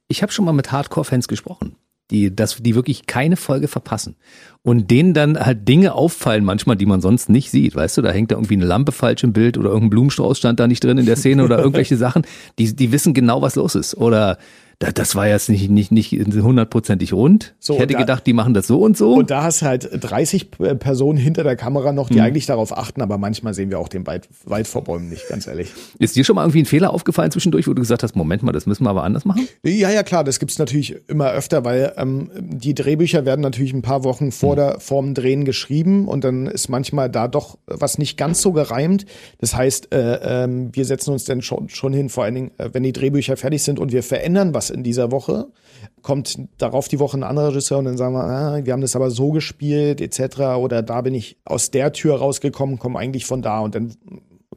Ich 0.08 0.22
habe 0.22 0.32
schon 0.32 0.44
mal 0.44 0.52
mit 0.52 0.72
Hardcore-Fans 0.72 1.28
gesprochen 1.28 1.76
die, 2.10 2.34
dass 2.34 2.56
die 2.56 2.74
wirklich 2.74 3.06
keine 3.06 3.36
Folge 3.36 3.68
verpassen. 3.68 4.16
Und 4.62 4.90
denen 4.90 5.14
dann 5.14 5.38
halt 5.38 5.68
Dinge 5.68 5.94
auffallen 5.94 6.44
manchmal, 6.44 6.76
die 6.76 6.86
man 6.86 7.00
sonst 7.00 7.28
nicht 7.28 7.50
sieht. 7.50 7.74
Weißt 7.74 7.96
du, 7.96 8.02
da 8.02 8.10
hängt 8.10 8.30
da 8.30 8.36
irgendwie 8.36 8.54
eine 8.54 8.64
Lampe 8.64 8.92
falsch 8.92 9.24
im 9.24 9.32
Bild 9.32 9.58
oder 9.58 9.68
irgendein 9.68 9.90
Blumenstrauß 9.90 10.38
stand 10.38 10.58
da 10.58 10.66
nicht 10.66 10.82
drin 10.82 10.98
in 10.98 11.06
der 11.06 11.16
Szene 11.16 11.44
oder 11.44 11.58
irgendwelche 11.62 11.96
Sachen. 11.96 12.22
Die, 12.58 12.74
die 12.74 12.92
wissen 12.92 13.14
genau, 13.14 13.42
was 13.42 13.56
los 13.56 13.74
ist. 13.74 13.94
Oder 13.94 14.38
das 14.80 15.16
war 15.16 15.26
jetzt 15.26 15.48
nicht, 15.48 15.70
nicht, 15.70 15.90
nicht 15.90 16.12
hundertprozentig 16.12 17.12
rund. 17.12 17.54
So, 17.58 17.74
ich 17.74 17.80
hätte 17.80 17.94
da- 17.94 17.98
gedacht, 17.98 18.24
die 18.26 18.32
machen 18.32 18.54
das 18.54 18.68
so 18.68 18.80
und 18.80 18.96
so. 18.96 19.14
Und 19.14 19.28
da 19.30 19.42
hast 19.42 19.62
halt 19.62 19.88
30 19.92 20.52
Personen 20.52 21.18
hinter 21.18 21.42
der 21.42 21.56
Kamera 21.56 21.92
noch, 21.92 22.08
die 22.08 22.14
Mhm. 22.14 22.20
eigentlich 22.20 22.46
darauf 22.46 22.76
achten, 22.76 23.02
aber 23.02 23.18
manchmal 23.18 23.54
sehen 23.54 23.70
wir 23.70 23.80
auch 23.80 23.88
den 23.88 24.06
Wald, 24.06 24.28
Wald 24.44 24.68
vor 24.68 24.84
Bäumen 24.84 25.08
nicht, 25.08 25.28
ganz 25.28 25.48
ehrlich. 25.48 25.72
Ist 25.98 26.14
dir 26.14 26.24
schon 26.24 26.36
mal 26.36 26.42
irgendwie 26.42 26.62
ein 26.62 26.66
Fehler 26.66 26.92
aufgefallen 26.94 27.32
zwischendurch, 27.32 27.66
wo 27.66 27.72
du 27.74 27.80
gesagt 27.82 28.04
hast, 28.04 28.14
Moment 28.14 28.44
mal, 28.44 28.52
das 28.52 28.66
müssen 28.66 28.84
wir 28.84 28.90
aber 28.90 29.02
anders 29.02 29.24
machen? 29.24 29.48
Ja, 29.64 29.90
ja, 29.90 30.04
klar, 30.04 30.22
das 30.22 30.38
gibt's 30.38 30.58
natürlich 30.58 30.94
immer 31.08 31.32
öfter, 31.32 31.64
weil 31.64 31.92
ähm, 31.96 32.30
die 32.38 32.74
Drehbücher 32.74 33.24
werden 33.24 33.40
natürlich 33.40 33.72
ein 33.72 33.82
paar 33.82 34.04
Wochen 34.04 34.30
vor 34.30 34.54
der 34.54 34.78
vorm 34.78 35.12
Drehen 35.12 35.44
geschrieben 35.44 36.06
und 36.06 36.22
dann 36.22 36.46
ist 36.46 36.68
manchmal 36.68 37.10
da 37.10 37.26
doch 37.26 37.58
was 37.66 37.98
nicht 37.98 38.16
ganz 38.16 38.40
so 38.42 38.52
gereimt. 38.52 39.06
Das 39.40 39.56
heißt, 39.56 39.92
äh, 39.92 40.44
ähm, 40.44 40.70
wir 40.72 40.84
setzen 40.84 41.10
uns 41.12 41.24
dann 41.24 41.42
schon, 41.42 41.68
schon 41.68 41.92
hin, 41.92 42.08
vor 42.10 42.22
allen 42.22 42.34
Dingen, 42.36 42.50
äh, 42.58 42.68
wenn 42.72 42.84
die 42.84 42.92
Drehbücher 42.92 43.36
fertig 43.36 43.62
sind 43.64 43.80
und 43.80 43.90
wir 43.90 44.04
verändern 44.04 44.54
was 44.54 44.67
in 44.70 44.82
dieser 44.82 45.10
Woche, 45.10 45.48
kommt 46.02 46.38
darauf 46.58 46.88
die 46.88 46.98
Woche 46.98 47.16
ein 47.16 47.22
anderer 47.22 47.48
Regisseur 47.48 47.78
und 47.78 47.84
dann 47.84 47.96
sagen 47.96 48.14
wir, 48.14 48.24
ah, 48.24 48.64
wir 48.64 48.72
haben 48.72 48.80
das 48.80 48.96
aber 48.96 49.10
so 49.10 49.30
gespielt 49.30 50.00
etc. 50.00 50.40
Oder 50.58 50.82
da 50.82 51.00
bin 51.00 51.14
ich 51.14 51.38
aus 51.44 51.70
der 51.70 51.92
Tür 51.92 52.16
rausgekommen, 52.16 52.78
komme 52.78 52.98
eigentlich 52.98 53.26
von 53.26 53.42
da 53.42 53.60
und 53.60 53.74
dann 53.74 53.94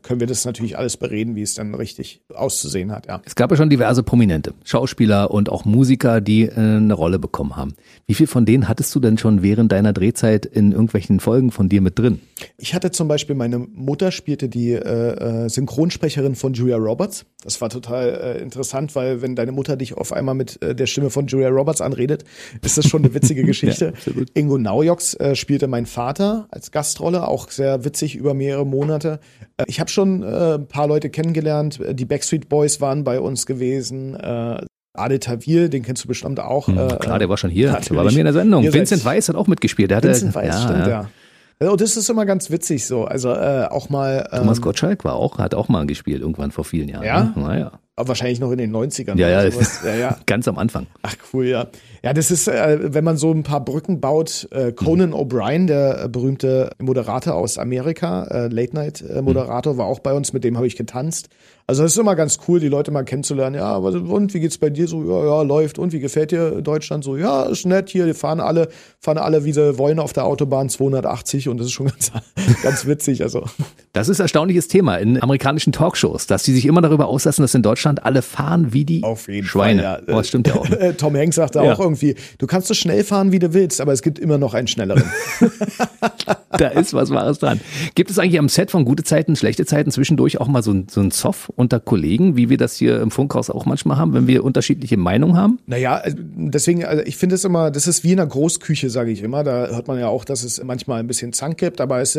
können 0.03 0.19
wir 0.19 0.27
das 0.27 0.45
natürlich 0.45 0.77
alles 0.77 0.97
bereden, 0.97 1.35
wie 1.35 1.41
es 1.41 1.55
dann 1.55 1.75
richtig 1.75 2.21
auszusehen 2.33 2.91
hat, 2.91 3.07
ja. 3.07 3.21
Es 3.25 3.35
gab 3.35 3.51
ja 3.51 3.57
schon 3.57 3.69
diverse 3.69 4.03
Prominente, 4.03 4.53
Schauspieler 4.63 5.31
und 5.31 5.49
auch 5.49 5.65
Musiker, 5.65 6.21
die 6.21 6.43
äh, 6.43 6.55
eine 6.55 6.93
Rolle 6.93 7.19
bekommen 7.19 7.55
haben. 7.55 7.73
Wie 8.07 8.13
viel 8.13 8.27
von 8.27 8.45
denen 8.45 8.67
hattest 8.67 8.93
du 8.95 8.99
denn 8.99 9.17
schon 9.17 9.43
während 9.43 9.71
deiner 9.71 9.93
Drehzeit 9.93 10.45
in 10.45 10.71
irgendwelchen 10.71 11.19
Folgen 11.19 11.51
von 11.51 11.69
dir 11.69 11.81
mit 11.81 11.97
drin? 11.97 12.19
Ich 12.57 12.73
hatte 12.73 12.91
zum 12.91 13.07
Beispiel, 13.07 13.35
meine 13.35 13.59
Mutter 13.59 14.11
spielte 14.11 14.49
die 14.49 14.71
äh, 14.71 15.45
äh, 15.45 15.49
Synchronsprecherin 15.49 16.35
von 16.35 16.53
Julia 16.53 16.77
Roberts. 16.77 17.25
Das 17.43 17.61
war 17.61 17.69
total 17.69 18.09
äh, 18.09 18.41
interessant, 18.41 18.95
weil 18.95 19.21
wenn 19.21 19.35
deine 19.35 19.51
Mutter 19.51 19.77
dich 19.77 19.95
auf 19.95 20.13
einmal 20.13 20.35
mit 20.35 20.61
äh, 20.61 20.75
der 20.75 20.87
Stimme 20.87 21.09
von 21.09 21.27
Julia 21.27 21.49
Roberts 21.49 21.81
anredet, 21.81 22.23
ist 22.61 22.77
das 22.77 22.87
schon 22.87 23.03
eine 23.03 23.13
witzige 23.13 23.43
Geschichte. 23.45 23.93
Ja. 24.05 24.23
Ingo 24.33 24.57
Naujoks 24.57 25.17
spielte 25.33 25.67
mein 25.67 25.85
Vater 25.85 26.47
als 26.51 26.71
Gastrolle, 26.71 27.27
auch 27.27 27.49
sehr 27.49 27.85
witzig 27.85 28.15
über 28.15 28.33
mehrere 28.33 28.65
Monate. 28.65 29.19
Äh, 29.62 29.66
ich 29.68 29.80
habe 29.80 29.89
schon 29.89 30.24
äh, 30.24 30.55
ein 30.55 30.68
paar 30.68 30.88
Leute 30.88 31.09
kennengelernt. 31.09 31.80
Äh, 31.80 31.95
Die 31.95 32.05
Backstreet 32.05 32.49
Boys 32.49 32.82
waren 32.82 33.03
bei 33.03 33.20
uns 33.20 33.45
gewesen. 33.45 34.16
Äh, 34.16 34.62
Ade 34.93 35.20
Tawil, 35.20 35.70
den 35.70 35.84
kennst 35.84 36.03
du 36.03 36.07
bestimmt 36.07 36.39
auch. 36.39 36.68
Äh, 36.68 36.72
Hm, 36.74 36.99
Klar, 36.99 37.20
der 37.20 37.30
war 37.30 37.38
schon 37.38 37.49
hier, 37.49 37.68
der 37.68 37.74
war 37.76 37.80
bei 37.82 37.95
natürlich. 37.95 38.14
mir 38.16 38.20
in 38.20 38.26
der 38.26 38.34
Sendung. 38.34 38.64
Ihr 38.64 38.74
Vincent 38.74 39.05
Weiss 39.05 39.30
hat 39.30 39.36
auch 39.36 39.47
mitgespielt. 39.47 39.91
Der 39.91 40.03
Vincent 40.03 40.36
Weiss, 40.36 40.64
stimmt, 40.64 40.88
ja. 40.88 41.07
ja. 41.62 41.70
Und 41.70 41.80
das 41.80 41.95
ist 41.95 42.09
immer 42.09 42.26
ganz 42.26 42.49
witzig 42.49 42.86
so. 42.88 43.05
Also 43.05 43.30
äh, 43.32 43.68
auch 43.70 43.89
mal. 43.89 44.28
Ähm, 44.32 44.39
Thomas 44.39 44.62
Gottschalk 44.62 45.05
war 45.05 45.14
auch, 45.14 45.38
hat 45.38 45.53
auch 45.53 45.70
mal 45.70 45.86
gespielt, 45.86 46.22
irgendwann 46.22 46.51
vor 46.51 46.66
vielen 46.66 46.89
Jahren. 46.89 47.05
Ja? 47.05 47.24
Ne? 47.24 47.34
Naja, 47.36 47.72
aber 47.95 48.07
wahrscheinlich 48.09 48.39
noch 48.39 48.51
in 48.51 48.57
den 48.57 48.76
90ern. 48.76 49.16
ja, 49.18 49.28
oder 49.28 49.43
ja, 49.45 49.51
sowas. 49.51 49.80
ja, 49.86 49.93
ja. 49.95 50.18
ganz 50.26 50.47
am 50.47 50.57
Anfang. 50.57 50.88
Ach 51.03 51.16
cool, 51.34 51.45
ja. 51.45 51.68
Ja, 52.03 52.13
das 52.13 52.31
ist, 52.31 52.47
äh, 52.47 52.93
wenn 52.93 53.03
man 53.03 53.17
so 53.17 53.31
ein 53.31 53.43
paar 53.43 53.63
Brücken 53.63 54.01
baut, 54.01 54.47
äh, 54.51 54.71
Conan 54.71 55.13
O'Brien, 55.13 55.67
der 55.67 56.05
äh, 56.05 56.09
berühmte 56.09 56.71
Moderator 56.79 57.35
aus 57.35 57.59
Amerika, 57.59 58.23
äh, 58.23 58.47
Late-Night-Moderator, 58.47 59.77
war 59.77 59.85
auch 59.85 59.99
bei 59.99 60.13
uns, 60.13 60.33
mit 60.33 60.43
dem 60.43 60.57
habe 60.57 60.65
ich 60.65 60.75
getanzt. 60.75 61.29
Also 61.72 61.84
das 61.84 61.93
ist 61.93 61.97
immer 61.99 62.17
ganz 62.17 62.38
cool, 62.49 62.59
die 62.59 62.67
Leute 62.67 62.91
mal 62.91 63.05
kennenzulernen. 63.05 63.55
Ja, 63.55 63.78
und 63.78 64.34
wie 64.34 64.41
geht's 64.41 64.57
bei 64.57 64.69
dir 64.69 64.89
so? 64.89 65.05
Ja, 65.09 65.24
ja, 65.26 65.41
läuft. 65.43 65.80
Und 65.80 65.93
wie 65.93 66.01
gefällt 66.01 66.32
dir 66.32 66.61
Deutschland 66.61 67.01
so? 67.05 67.15
Ja, 67.15 67.43
ist 67.43 67.65
nett 67.65 67.88
hier, 67.89 68.05
die 68.05 68.13
fahren 68.13 68.41
alle, 68.41 68.67
fahren 68.99 69.17
alle, 69.17 69.45
wie 69.45 69.53
sie 69.53 69.78
wollen, 69.78 69.97
auf 69.99 70.11
der 70.11 70.26
Autobahn 70.26 70.67
280 70.67 71.47
und 71.47 71.59
das 71.59 71.67
ist 71.67 71.72
schon 71.72 71.86
ganz, 71.89 72.11
ganz 72.61 72.86
witzig. 72.88 73.24
Also 73.24 73.45
Das 73.93 74.09
ist 74.09 74.19
ein 74.19 74.24
erstaunliches 74.26 74.67
Thema 74.67 74.97
in 74.97 75.24
amerikanischen 75.24 75.72
Talkshows, 75.72 76.28
dass 76.28 76.43
die 76.43 76.51
sich 76.51 76.65
immer 76.65 76.82
darüber 76.82 77.07
auslassen, 77.07 77.41
dass 77.41 77.55
in 77.55 77.61
Deutschland 77.63 78.03
alle 78.03 78.22
fahren 78.22 78.74
wie 78.74 78.84
die 78.84 79.03
Auf 79.03 79.30
jeden 79.30 79.47
Schweine. 79.47 79.82
Fall. 79.82 80.03
Oh, 80.09 80.11
das 80.17 80.28
stimmt 80.28 80.47
ja 80.49 80.55
auch. 80.55 80.67
Ne? 80.67 80.78
Äh, 80.82 80.93
Tom 80.95 81.15
Hanks 81.15 81.38
sagte 81.38 81.59
Ja. 81.59 81.72
auch 81.72 81.80
irgendwie, 81.80 82.15
du 82.38 82.47
kannst 82.47 82.67
so 82.67 82.74
schnell 82.74 83.05
fahren, 83.05 83.32
wie 83.32 83.39
du 83.39 83.53
willst, 83.53 83.80
aber 83.80 83.93
es 83.93 84.01
gibt 84.01 84.19
immer 84.19 84.38
noch 84.38 84.53
einen 84.55 84.67
schnelleren. 84.67 85.05
Da 86.57 86.67
ist 86.67 86.93
was 86.93 87.09
Wahres 87.11 87.39
dran. 87.39 87.61
Gibt 87.95 88.11
es 88.11 88.19
eigentlich 88.19 88.38
am 88.38 88.49
Set 88.49 88.72
von 88.72 88.84
gute 88.84 89.03
Zeiten, 89.03 89.38
schlechte 89.38 89.65
Zeiten 89.65 89.89
zwischendurch 89.89 90.39
auch 90.41 90.47
mal 90.49 90.61
so 90.61 90.72
ein, 90.74 90.88
so 90.91 90.99
ein 90.99 91.09
Zoff 91.09 91.49
unter 91.62 91.80
Kollegen, 91.80 92.36
wie 92.36 92.49
wir 92.49 92.57
das 92.57 92.76
hier 92.76 92.99
im 92.99 93.12
Funkhaus 93.12 93.51
auch 93.51 93.66
manchmal 93.66 93.97
haben, 93.97 94.14
wenn 94.14 94.26
wir 94.26 94.43
unterschiedliche 94.43 94.97
Meinungen 94.97 95.38
haben? 95.38 95.59
Naja, 95.68 95.95
also 95.95 96.18
deswegen, 96.20 96.84
also 96.84 97.03
ich 97.03 97.18
finde 97.18 97.36
es 97.36 97.45
immer, 97.45 97.70
das 97.70 97.86
ist 97.86 98.03
wie 98.03 98.14
in 98.14 98.20
einer 98.20 98.28
Großküche, 98.28 98.89
sage 98.89 99.12
ich 99.12 99.22
immer. 99.22 99.43
Da 99.43 99.68
hört 99.68 99.88
man 99.88 99.99
ja 99.99 100.07
auch, 100.07 100.26
dass 100.26 100.43
es 100.43 100.62
manchmal 100.64 100.99
ein 100.99 101.07
bisschen 101.07 101.34
Zank 101.34 101.59
gibt, 101.59 101.80
aber 101.80 102.01
es, 102.01 102.18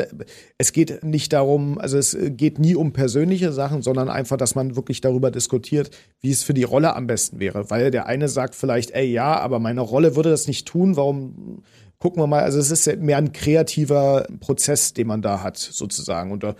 es 0.59 0.72
geht 0.72 1.03
nicht 1.03 1.32
darum, 1.32 1.78
also 1.78 1.99
es 1.99 2.16
geht 2.20 2.61
nie 2.61 2.76
um 2.76 2.93
persönliche 2.93 3.53
Sachen, 3.53 3.82
sondern 3.82 4.09
einfach, 4.09 4.36
dass 4.36 4.55
man 4.55 4.76
wirklich 4.76 5.01
darüber 5.01 5.32
diskutiert, 5.32 5.90
wie 6.20 6.30
es 6.30 6.45
für 6.45 6.55
die 6.55 6.62
Rolle 6.62 6.95
am 6.95 7.09
besten 7.09 7.40
wäre. 7.40 7.68
Weil 7.68 7.90
der 7.90 8.07
eine 8.07 8.28
sagt 8.28 8.55
vielleicht, 8.55 8.93
ey, 8.93 9.11
ja, 9.11 9.40
aber 9.40 9.59
meine 9.59 9.80
Rolle 9.80 10.14
würde 10.14 10.30
das 10.30 10.47
nicht 10.47 10.68
tun, 10.68 10.97
warum 10.97 11.64
gucken 11.99 12.22
wir 12.22 12.28
mal. 12.28 12.45
Also 12.45 12.61
es 12.61 12.70
ist 12.70 13.01
mehr 13.01 13.16
ein 13.16 13.32
kreativer 13.32 14.26
Prozess, 14.38 14.93
den 14.93 15.09
man 15.09 15.20
da 15.20 15.43
hat, 15.43 15.57
sozusagen. 15.57 16.30
Und 16.30 16.45
da, 16.45 16.55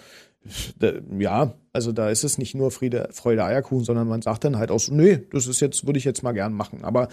ja, 1.19 1.55
also 1.73 1.93
da 1.93 2.11
ist 2.11 2.25
es 2.25 2.39
nicht 2.39 2.55
nur 2.55 2.71
Friede, 2.71 3.09
Freude, 3.13 3.45
Eierkuchen, 3.45 3.85
sondern 3.85 4.09
man 4.09 4.23
sagt 4.23 4.45
dann 4.45 4.59
halt 4.59 4.71
auch 4.71 4.81
so, 4.81 4.95
nee, 4.95 5.21
das 5.33 5.47
ist 5.47 5.61
jetzt, 5.61 5.87
würde 5.87 5.99
ich 5.99 6.05
jetzt 6.05 6.23
mal 6.23 6.33
gern 6.33 6.53
machen. 6.53 6.85
Aber 6.85 7.09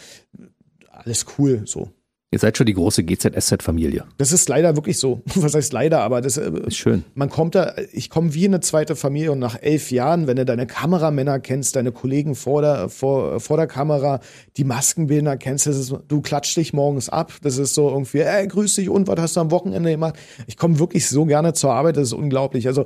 alles 0.92 1.26
cool, 1.38 1.64
so. 1.66 1.90
Ihr 2.32 2.38
seid 2.38 2.58
schon 2.58 2.68
die 2.68 2.76
große 2.76 3.04
GZSZ-Familie. 3.04 4.06
Das 4.20 4.32
ist 4.32 4.48
leider 4.50 4.76
wirklich 4.76 5.00
so. 5.00 5.24
Was 5.36 5.56
heißt 5.56 5.74
leider, 5.74 6.02
aber 6.02 6.22
das 6.22 6.38
äh, 6.38 6.52
Ist 6.68 6.78
schön. 6.78 7.04
man 7.16 7.32
kommt 7.32 7.56
da, 7.56 7.74
ich 7.92 8.12
komme 8.12 8.36
wie 8.36 8.46
in 8.46 8.54
eine 8.54 8.60
zweite 8.60 8.96
Familie 8.96 9.32
und 9.32 9.40
nach 9.40 9.60
elf 9.60 9.90
Jahren, 9.90 10.28
wenn 10.28 10.36
du 10.36 10.46
deine 10.46 10.68
Kameramänner 10.68 11.40
kennst, 11.40 11.76
deine 11.76 11.92
Kollegen 11.92 12.36
vor 12.36 12.62
der, 12.62 12.90
vor, 12.90 13.40
vor 13.40 13.58
der 13.58 13.66
Kamera, 13.66 14.20
die 14.58 14.64
Maskenbildner 14.64 15.38
kennst, 15.38 15.66
das 15.66 15.78
ist, 15.78 15.92
du 16.08 16.22
klatscht 16.22 16.56
dich 16.56 16.72
morgens 16.72 17.10
ab. 17.10 17.34
Das 17.42 17.58
ist 17.58 17.74
so 17.74 17.90
irgendwie, 17.90 18.20
ey, 18.20 18.48
grüß 18.48 18.76
dich 18.76 18.90
und 18.90 19.08
was 19.08 19.20
hast 19.20 19.36
du 19.36 19.40
am 19.40 19.50
Wochenende 19.50 19.90
gemacht? 19.90 20.14
Ich 20.46 20.56
komme 20.56 20.78
wirklich 20.78 21.08
so 21.08 21.26
gerne 21.26 21.54
zur 21.54 21.74
Arbeit, 21.74 21.98
das 21.98 22.10
ist 22.10 22.14
unglaublich. 22.14 22.68
Also, 22.68 22.86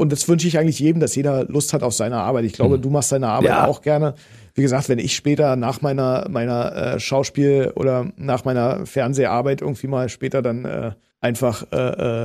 und 0.00 0.10
das 0.10 0.28
wünsche 0.28 0.48
ich 0.48 0.58
eigentlich 0.58 0.78
jedem, 0.80 1.00
dass 1.00 1.14
jeder 1.14 1.44
Lust 1.44 1.72
hat 1.72 1.82
auf 1.82 1.92
seine 1.94 2.16
Arbeit. 2.16 2.44
Ich 2.44 2.54
glaube, 2.54 2.78
du 2.78 2.90
machst 2.90 3.12
deine 3.12 3.28
Arbeit 3.28 3.50
Ja. 3.50 3.66
auch 3.66 3.82
gerne. 3.82 4.14
Wie 4.54 4.62
gesagt, 4.62 4.88
wenn 4.88 4.98
ich 4.98 5.14
später 5.14 5.54
nach 5.56 5.80
meiner, 5.82 6.26
meiner 6.28 6.74
äh, 6.94 7.00
Schauspiel- 7.00 7.72
oder 7.76 8.10
nach 8.16 8.44
meiner 8.44 8.84
Fernseharbeit 8.86 9.60
irgendwie 9.62 9.86
mal 9.86 10.08
später 10.08 10.42
dann 10.42 10.64
äh, 10.64 10.92
einfach 11.22 11.66
äh, 11.70 11.76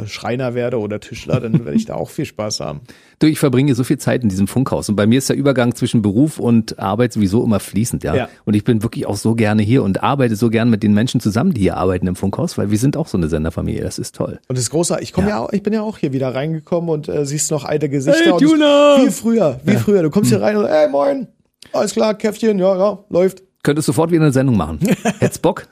äh, 0.01 0.07
Schreiner 0.07 0.53
werde 0.55 0.79
oder 0.79 1.01
Tischler, 1.01 1.41
dann 1.41 1.65
werde 1.65 1.77
ich 1.77 1.85
da 1.85 1.95
auch 1.95 2.09
viel 2.09 2.25
Spaß 2.25 2.59
haben. 2.61 2.81
Du, 3.19 3.27
ich 3.27 3.39
verbringe 3.39 3.73
so 3.75 3.85
viel 3.85 3.97
Zeit 3.97 4.23
in 4.23 4.29
diesem 4.29 4.45
Funkhaus 4.45 4.89
und 4.89 4.97
bei 4.97 5.07
mir 5.07 5.19
ist 5.19 5.29
der 5.29 5.37
Übergang 5.37 5.73
zwischen 5.73 6.01
Beruf 6.01 6.37
und 6.37 6.79
Arbeit 6.79 7.13
sowieso 7.13 7.45
immer 7.45 7.61
fließend, 7.61 8.03
ja. 8.03 8.13
Ja. 8.13 8.29
Und 8.43 8.55
ich 8.55 8.65
bin 8.65 8.83
wirklich 8.83 9.05
auch 9.05 9.15
so 9.15 9.35
gerne 9.35 9.61
hier 9.63 9.83
und 9.83 10.03
arbeite 10.03 10.35
so 10.35 10.49
gern 10.49 10.69
mit 10.69 10.83
den 10.83 10.93
Menschen 10.93 11.21
zusammen, 11.21 11.53
die 11.53 11.61
hier 11.61 11.77
arbeiten 11.77 12.07
im 12.07 12.17
Funkhaus, 12.17 12.57
weil 12.57 12.71
wir 12.71 12.77
sind 12.77 12.97
auch 12.97 13.07
so 13.07 13.17
eine 13.17 13.29
Senderfamilie. 13.29 13.81
Das 13.81 13.99
ist 13.99 14.15
toll. 14.15 14.39
Und 14.49 14.57
das 14.57 14.65
ist 14.65 14.69
großartig. 14.69 15.07
Ich 15.07 15.13
komme 15.13 15.29
ja. 15.29 15.37
Ja. 15.37 15.43
auch, 15.45 15.53
ich 15.53 15.63
bin 15.63 15.71
ja 15.71 15.81
auch 15.81 15.97
hier 15.97 16.11
wieder 16.11 16.35
reingekommen 16.35 16.89
und 16.89 17.07
äh, 17.07 17.25
siehst 17.25 17.51
noch 17.51 17.63
alte 17.63 17.87
Gesichter. 17.87 18.19
Hey, 18.21 18.31
und 18.33 18.41
Tuna! 18.41 18.97
Wie 18.99 19.11
früher, 19.11 19.61
wie 19.63 19.77
früher. 19.77 20.03
Du 20.03 20.09
kommst 20.09 20.31
hier 20.31 20.41
rein 20.41 20.57
und, 20.57 20.65
ey, 20.65 20.89
moin, 20.89 21.27
alles 21.71 21.93
klar, 21.93 22.15
Käffchen, 22.15 22.59
ja, 22.59 22.77
ja, 22.77 22.99
läuft. 23.09 23.44
Könntest 23.65 23.87
sofort 23.87 24.11
wieder 24.11 24.21
eine 24.21 24.31
Sendung 24.31 24.55
machen. 24.55 24.79
Hätt's 25.19 25.39
Bock? 25.39 25.67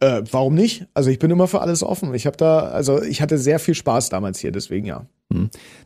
Äh, 0.00 0.22
warum 0.30 0.54
nicht? 0.54 0.86
Also 0.94 1.10
ich 1.10 1.18
bin 1.18 1.30
immer 1.30 1.48
für 1.48 1.60
alles 1.60 1.82
offen. 1.82 2.14
Ich 2.14 2.24
habe 2.24 2.36
da, 2.36 2.60
also 2.60 3.02
ich 3.02 3.20
hatte 3.20 3.36
sehr 3.36 3.58
viel 3.58 3.74
Spaß 3.74 4.08
damals 4.08 4.38
hier, 4.38 4.52
deswegen 4.52 4.86
ja. 4.86 5.06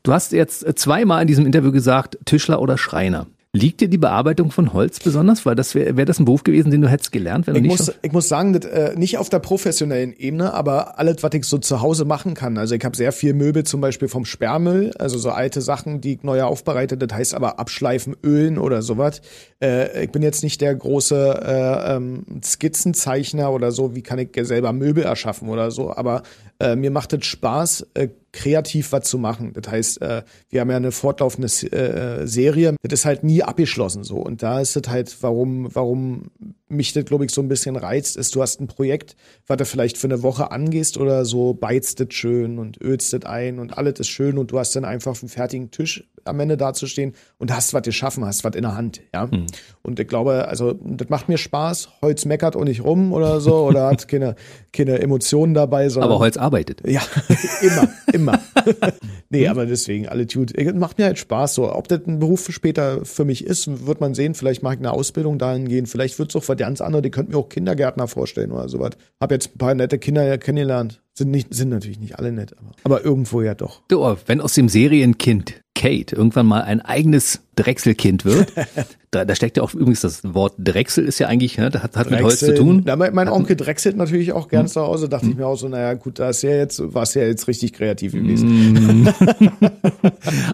Du 0.03 0.13
hast 0.13 0.33
jetzt 0.33 0.79
zweimal 0.79 1.23
in 1.23 1.29
diesem 1.29 1.47
Interview 1.47 1.73
gesagt, 1.73 2.19
Tischler 2.25 2.61
oder 2.61 2.77
Schreiner. 2.79 3.27
Liegt 3.57 3.81
dir 3.81 3.89
die 3.89 3.97
Bearbeitung 3.97 4.51
von 4.51 4.75
Holz 4.75 5.01
besonders? 5.01 5.47
Weil 5.47 5.55
das 5.55 5.75
wäre 5.75 5.97
wär 5.97 6.05
das 6.05 6.19
ein 6.19 6.27
Beruf 6.27 6.45
gewesen, 6.45 6.71
den 6.71 6.83
du 6.83 6.89
hättest 6.89 7.11
gelernt, 7.11 7.47
wenn 7.47 7.55
du 7.55 7.61
Ich 7.61 7.63
nicht 7.63 7.79
muss, 7.79 7.93
ich 8.03 8.13
muss 8.13 8.29
sagen, 8.29 8.53
das, 8.53 8.67
äh, 8.67 8.95
nicht 8.97 9.17
auf 9.17 9.31
der 9.31 9.39
professionellen 9.39 10.13
Ebene, 10.13 10.53
aber 10.53 10.99
alles, 10.99 11.23
was 11.23 11.33
ich 11.33 11.45
so 11.45 11.57
zu 11.57 11.81
Hause 11.81 12.05
machen 12.05 12.35
kann. 12.35 12.59
Also 12.59 12.75
ich 12.75 12.85
habe 12.85 12.95
sehr 12.95 13.13
viel 13.13 13.33
Möbel 13.33 13.65
zum 13.65 13.81
Beispiel 13.81 14.09
vom 14.09 14.27
Sperrmüll, 14.27 14.93
also 14.99 15.17
so 15.17 15.31
alte 15.31 15.63
Sachen, 15.63 16.03
die 16.03 16.15
ich 16.15 16.23
neu 16.23 16.43
aufbereitet, 16.43 17.01
das 17.01 17.17
heißt 17.17 17.35
aber 17.35 17.59
abschleifen, 17.59 18.15
ölen 18.23 18.59
oder 18.59 18.83
sowas. 18.83 19.23
Äh, 19.63 20.05
ich 20.05 20.13
bin 20.13 20.23
jetzt 20.23 20.43
nicht 20.43 20.61
der 20.61 20.75
große 20.75 21.41
äh, 21.43 21.97
ähm, 21.97 22.27
Skizzenzeichner 22.45 23.51
oder 23.53 23.73
so, 23.73 23.95
wie 23.95 24.03
kann 24.03 24.19
ich 24.19 24.29
selber 24.43 24.75
Möbel 24.75 25.05
erschaffen 25.05 25.49
oder 25.49 25.71
so, 25.71 25.97
aber 25.97 26.25
äh, 26.61 26.77
mir 26.77 26.91
macht 26.91 27.15
es 27.15 27.25
Spaß, 27.25 27.87
äh, 27.95 28.09
kreativ 28.37 28.93
was 28.93 29.09
zu 29.09 29.19
machen. 29.19 29.53
Das 29.55 29.73
heißt, 29.73 30.03
äh, 30.03 30.23
wir 30.51 30.61
haben 30.61 30.71
ja 30.71 30.77
eine 30.77 30.93
fortlaufende 30.93 31.49
äh, 31.49 32.27
Serie, 32.27 32.77
das 32.83 33.01
ist 33.01 33.05
halt 33.07 33.25
nie 33.25 33.43
abgeschlossen 33.43 34.05
so. 34.05 34.17
Und 34.17 34.43
da 34.43 34.61
ist 34.61 34.77
es 34.77 34.89
halt, 34.89 35.17
warum, 35.23 35.75
warum 35.75 36.31
mich 36.69 36.93
das, 36.93 37.05
glaube 37.05 37.25
ich, 37.25 37.31
so 37.31 37.41
ein 37.41 37.49
bisschen 37.49 37.77
reizt, 37.77 38.17
ist, 38.17 38.35
du 38.35 38.43
hast 38.43 38.61
ein 38.61 38.67
Projekt, 38.67 39.17
was 39.47 39.57
du 39.57 39.65
vielleicht 39.65 39.99
für 39.99 40.09
eine 40.09 40.23
Woche 40.23 40.51
angehst 40.51 40.99
oder 40.99 41.25
so, 41.25 41.55
beizt 41.55 42.01
das 42.01 42.09
schön 42.11 42.59
und 42.59 42.81
ölst 42.81 43.13
das 43.13 43.25
ein 43.25 43.59
und 43.59 43.79
alles 43.79 44.01
ist 44.01 44.09
schön 44.09 44.39
und 44.39 44.51
du 44.51 44.59
hast 44.59 44.75
dann 44.75 44.85
einfach 44.85 45.21
einen 45.21 45.29
fertigen 45.29 45.71
Tisch 45.71 46.05
am 46.27 46.41
Ende 46.41 46.57
dazustehen 46.57 47.15
und 47.39 47.55
hast 47.55 47.75
was 47.75 47.83
geschaffen, 47.83 48.25
hast 48.25 48.45
was 48.45 48.55
in 48.55 48.63
der 48.63 48.77
Hand, 48.77 49.01
ja. 49.15 49.27
Mhm. 49.27 49.47
Und 49.83 50.01
ich 50.01 50.09
glaube, 50.09 50.49
also 50.49 50.73
das 50.73 51.09
macht 51.09 51.29
mir 51.29 51.39
Spaß. 51.39 51.89
Holz 52.03 52.25
meckert 52.25 52.57
auch 52.57 52.65
nicht 52.65 52.83
rum 52.85 53.13
oder 53.13 53.41
so 53.41 53.55
oder 53.67 53.87
hat 53.87 54.09
keine, 54.09 54.35
keine 54.73 55.01
Emotionen 55.01 55.55
dabei. 55.55 55.89
Sondern, 55.89 56.11
aber 56.11 56.21
Holz 56.21 56.37
arbeitet. 56.37 56.83
Ja, 56.87 57.03
immer, 57.63 57.89
immer. 58.13 58.41
nee, 59.31 59.47
aber 59.49 59.67
deswegen, 59.67 60.09
alle 60.09 60.27
tut. 60.27 60.53
Macht 60.75 60.99
mir 60.99 61.05
halt 61.05 61.19
Spaß. 61.19 61.55
So, 61.55 61.73
ob 61.73 61.89
das 61.89 62.01
ein 62.07 62.19
Beruf 62.19 62.49
später 62.51 63.05
für 63.05 63.25
mich 63.25 63.45
ist, 63.45 63.87
wird 63.87 64.01
man 64.01 64.15
sehen. 64.15 64.35
Vielleicht 64.35 64.63
mache 64.63 64.75
ich 64.75 64.81
eine 64.81 64.93
Ausbildung 64.93 65.39
dahin 65.39 65.69
gehen. 65.69 65.87
Vielleicht 65.87 66.19
wird 66.19 66.31
es 66.31 66.37
auch 66.37 66.45
was 66.57 66.67
ganz 66.67 66.81
anderes. 66.81 67.03
Die 67.03 67.11
könnten 67.11 67.33
mir 67.33 67.39
auch 67.39 67.49
Kindergärtner 67.49 68.09
vorstellen 68.09 68.53
oder 68.53 68.69
sowas. 68.69 68.93
Hab 69.21 69.31
jetzt 69.31 69.55
ein 69.55 69.59
paar 69.59 69.75
nette 69.75 69.99
Kinder 69.99 70.39
kennengelernt. 70.39 71.03
Sind, 71.15 71.31
nicht, 71.31 71.55
sind 71.55 71.71
natürlich 71.71 71.99
nicht 71.99 72.19
alle 72.19 72.33
nett, 72.33 72.55
aber, 72.59 72.73
aber 72.85 73.05
irgendwo 73.05 73.41
ja 73.41 73.55
doch. 73.55 73.83
Du, 73.89 74.05
wenn 74.27 74.41
aus 74.41 74.55
dem 74.55 74.69
Serienkind 74.69 75.63
Kate 75.77 76.17
irgendwann 76.17 76.47
mal 76.47 76.63
ein 76.63 76.81
eigenes 76.81 77.41
Drechselkind 77.55 78.25
wird, 78.25 78.53
da, 79.11 79.25
da 79.25 79.35
steckt 79.35 79.57
ja 79.59 79.63
auch 79.63 79.73
übrigens 79.75 80.01
das 80.01 80.23
Wort 80.35 80.55
Drechsel 80.59 81.05
ist 81.05 81.19
ja 81.19 81.29
eigentlich, 81.29 81.59
ne, 81.59 81.71
das 81.71 81.83
hat, 81.83 81.97
hat 81.97 82.11
mit 82.11 82.23
Holz 82.23 82.41
zu 82.41 82.55
tun. 82.55 82.83
Ja, 82.87 82.97
mein, 82.97 83.29
Onkel 83.29 83.57
drechselt 83.57 83.97
natürlich 83.97 84.33
auch 84.33 84.49
gern 84.49 84.63
hm. 84.63 84.69
zu 84.69 84.81
Hause, 84.81 85.09
dachte 85.09 85.27
hm. 85.27 85.33
ich 85.33 85.39
mir 85.39 85.47
auch 85.47 85.57
so, 85.57 85.69
naja 85.69 85.95
gut, 85.95 86.19
da 86.19 86.31
ist 86.31 86.43
ja 86.43 86.51
jetzt, 86.51 86.83
war 86.95 87.03
es 87.03 87.15
ja 87.15 87.23
jetzt 87.23 87.47
richtig 87.47 87.75
kreativ 87.75 88.13
gewesen. 88.13 89.09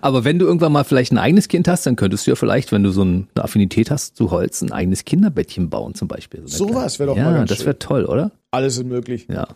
aber 0.01 0.25
wenn 0.25 0.39
du 0.39 0.47
irgendwann 0.47 0.73
mal 0.73 0.85
vielleicht 0.85 1.13
ein 1.13 1.19
eigenes 1.19 1.49
Kind 1.49 1.69
hast, 1.69 1.87
dann 1.87 1.97
könntest 1.97 2.27
du 2.27 2.33
ja 2.33 2.35
vielleicht, 2.35 2.73
wenn 2.73 2.83
du 2.83 2.91
so 2.91 3.03
eine 3.03 3.27
Affinität 3.37 3.91
hast 3.91 4.17
zu 4.17 4.31
Holz, 4.31 4.61
ein 4.61 4.73
eigenes 4.73 5.05
Kinderbettchen 5.05 5.71
bauen 5.71 5.95
zum 5.95 6.09
Beispiel. 6.09 6.43
So, 6.47 6.69
so 6.69 6.75
was 6.75 6.99
wäre 6.99 7.11
doch 7.11 7.17
ja, 7.17 7.25
mal 7.25 7.35
ganz 7.35 7.51
das 7.51 7.65
wäre 7.65 7.79
toll, 7.79 8.05
oder? 8.05 8.33
Alles 8.55 8.77
ist 8.77 8.85
möglich. 8.85 9.29
Ja. 9.33 9.49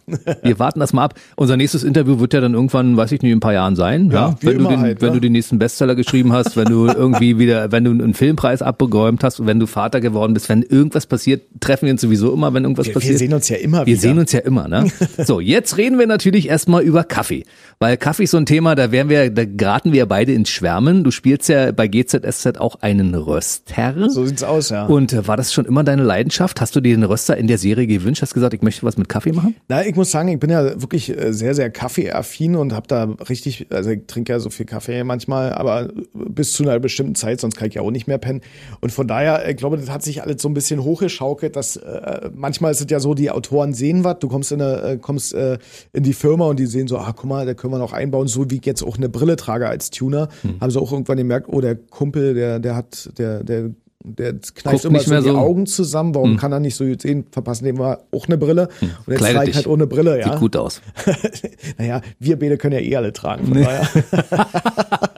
Wir 0.42 0.58
warten 0.58 0.80
das 0.80 0.94
mal 0.94 1.04
ab. 1.04 1.20
Unser 1.36 1.58
nächstes 1.58 1.84
Interview 1.84 2.18
wird 2.18 2.32
ja 2.32 2.40
dann 2.40 2.54
irgendwann, 2.54 2.96
weiß 2.96 3.12
ich 3.12 3.20
nicht, 3.20 3.30
in 3.30 3.36
ein 3.36 3.40
paar 3.40 3.52
Jahren 3.52 3.76
sein. 3.76 4.10
Ja, 4.10 4.28
ja? 4.30 4.36
Wenn, 4.40 4.56
du 4.56 4.64
den, 4.64 4.80
halt, 4.80 5.02
wenn 5.02 5.08
ja. 5.08 5.14
du 5.14 5.20
den 5.20 5.32
nächsten 5.32 5.58
Bestseller 5.58 5.94
geschrieben 5.94 6.32
hast, 6.32 6.56
wenn 6.56 6.64
du 6.64 6.86
irgendwie 6.86 7.38
wieder, 7.38 7.70
wenn 7.72 7.84
du 7.84 7.90
einen 7.90 8.14
Filmpreis 8.14 8.62
abgeräumt 8.62 9.22
hast, 9.22 9.44
wenn 9.44 9.60
du 9.60 9.66
Vater 9.66 10.00
geworden 10.00 10.32
bist, 10.32 10.48
wenn 10.48 10.62
irgendwas 10.62 11.04
passiert, 11.04 11.42
treffen 11.60 11.84
wir 11.84 11.92
uns 11.92 12.00
sowieso 12.00 12.32
immer, 12.32 12.54
wenn 12.54 12.62
irgendwas 12.62 12.86
wir, 12.86 12.94
passiert. 12.94 13.12
Wir 13.12 13.18
sehen 13.18 13.34
uns 13.34 13.50
ja 13.50 13.56
immer 13.56 13.80
wir 13.80 13.86
wieder. 13.86 13.96
Wir 13.96 14.00
sehen 14.00 14.18
uns 14.18 14.32
ja 14.32 14.40
immer, 14.40 14.66
ne? 14.66 14.90
So, 15.18 15.40
jetzt 15.40 15.76
reden 15.76 15.98
wir 15.98 16.06
natürlich 16.06 16.48
erstmal 16.48 16.82
über 16.82 17.04
Kaffee. 17.04 17.44
Weil 17.78 17.98
Kaffee 17.98 18.24
ist 18.24 18.30
so 18.30 18.38
ein 18.38 18.46
Thema, 18.46 18.74
da 18.74 18.90
wären 18.90 19.10
wir, 19.10 19.28
da 19.30 19.44
geraten 19.44 19.92
wir 19.92 20.06
beide 20.06 20.32
ins 20.32 20.48
Schwärmen. 20.48 21.04
Du 21.04 21.10
spielst 21.10 21.50
ja 21.50 21.72
bei 21.72 21.88
GZSZ 21.88 22.56
auch 22.58 22.76
einen 22.80 23.14
Röster. 23.14 24.08
So 24.08 24.24
sieht's 24.24 24.42
aus, 24.42 24.70
ja. 24.70 24.86
Und 24.86 25.12
äh, 25.12 25.28
war 25.28 25.36
das 25.36 25.52
schon 25.52 25.66
immer 25.66 25.84
deine 25.84 26.02
Leidenschaft? 26.02 26.62
Hast 26.62 26.74
du 26.74 26.80
dir 26.80 26.96
den 26.96 27.04
Röster 27.04 27.36
in 27.36 27.48
der 27.48 27.58
Serie 27.58 27.86
gewünscht? 27.86 28.22
Hast 28.22 28.32
gesagt, 28.32 28.54
ich 28.54 28.62
möchte 28.62 28.82
was 28.84 28.96
mit 28.96 29.10
Kaffee 29.10 29.32
machen? 29.32 29.56
Na, 29.68 29.84
ich 29.84 29.94
muss 29.94 30.10
sagen, 30.10 30.28
ich 30.28 30.40
bin 30.40 30.48
ja 30.48 30.80
wirklich 30.80 31.10
äh, 31.10 31.34
sehr, 31.34 31.54
sehr 31.54 31.68
kaffeeaffin 31.68 32.56
und 32.56 32.72
habe 32.72 32.86
da 32.88 33.14
richtig, 33.28 33.66
also 33.70 33.90
ich 33.90 34.06
trinke 34.06 34.32
ja 34.32 34.38
so 34.38 34.48
viel 34.48 34.64
Kaffee 34.64 35.04
manchmal, 35.04 35.52
aber 35.52 35.90
bis 36.14 36.54
zu 36.54 36.62
einer 36.62 36.80
bestimmten 36.80 37.14
Zeit, 37.14 37.42
sonst 37.42 37.56
kann 37.56 37.68
ich 37.68 37.74
ja 37.74 37.82
auch 37.82 37.90
nicht 37.90 38.06
mehr 38.06 38.16
pennen. 38.16 38.40
Und 38.80 38.90
von 38.90 39.06
daher, 39.06 39.46
ich 39.50 39.58
glaube, 39.58 39.76
das 39.76 39.90
hat 39.90 40.02
sich 40.02 40.22
alles 40.22 40.40
so 40.40 40.48
ein 40.48 40.54
bisschen 40.54 40.82
hochgeschaukelt, 40.82 41.56
dass 41.56 41.76
äh, 41.76 42.30
manchmal 42.34 42.72
ist 42.72 42.80
es 42.80 42.86
ja 42.88 43.00
so, 43.00 43.12
die 43.12 43.30
Autoren 43.30 43.74
sehen 43.74 44.02
was, 44.02 44.18
du 44.20 44.28
kommst 44.28 44.50
in 44.50 44.62
eine, 44.62 44.80
äh, 44.82 44.96
kommst 44.96 45.34
äh, 45.34 45.58
in 45.92 46.04
die 46.04 46.14
Firma 46.14 46.46
und 46.46 46.58
die 46.58 46.66
sehen 46.66 46.88
so, 46.88 46.96
ah, 46.96 47.12
guck 47.14 47.26
mal, 47.26 47.44
da 47.44 47.52
können 47.66 47.80
wir 47.80 47.84
noch 47.84 47.92
einbauen, 47.92 48.28
so 48.28 48.50
wie 48.50 48.56
ich 48.56 48.66
jetzt 48.66 48.82
auch 48.82 48.96
eine 48.96 49.08
Brille 49.08 49.36
trage 49.36 49.68
als 49.68 49.90
Tuner, 49.90 50.28
hm. 50.42 50.60
haben 50.60 50.70
sie 50.70 50.80
auch 50.80 50.92
irgendwann 50.92 51.18
gemerkt, 51.18 51.48
oh, 51.50 51.60
der 51.60 51.74
Kumpel, 51.74 52.34
der, 52.34 52.60
der 52.60 52.76
hat, 52.76 53.10
der, 53.18 53.42
der 53.42 53.70
der 54.08 54.34
kneift 54.34 54.84
immer 54.84 55.00
so 55.00 55.16
die 55.16 55.22
so. 55.22 55.36
Augen 55.36 55.66
zusammen. 55.66 56.14
Warum 56.14 56.32
hm. 56.32 56.36
kann 56.36 56.52
er 56.52 56.60
nicht 56.60 56.76
so 56.76 56.84
sehen? 56.96 57.26
Verpassen 57.32 57.64
dem 57.64 57.76
wir 57.80 58.04
auch 58.12 58.26
eine 58.28 58.38
Brille. 58.38 58.68
Hm. 58.78 58.90
Und 59.04 59.12
jetzt 59.12 59.48
ich 59.48 59.56
halt 59.56 59.66
ohne 59.66 59.88
Brille, 59.88 60.20
ja. 60.20 60.30
Sieht 60.30 60.38
gut 60.38 60.56
aus. 60.56 60.80
naja, 61.78 62.00
wir 62.20 62.38
beide 62.38 62.56
können 62.56 62.74
ja 62.74 62.80
eh 62.80 62.94
alle 62.94 63.12
tragen. 63.12 63.52
Daher. 63.52 63.88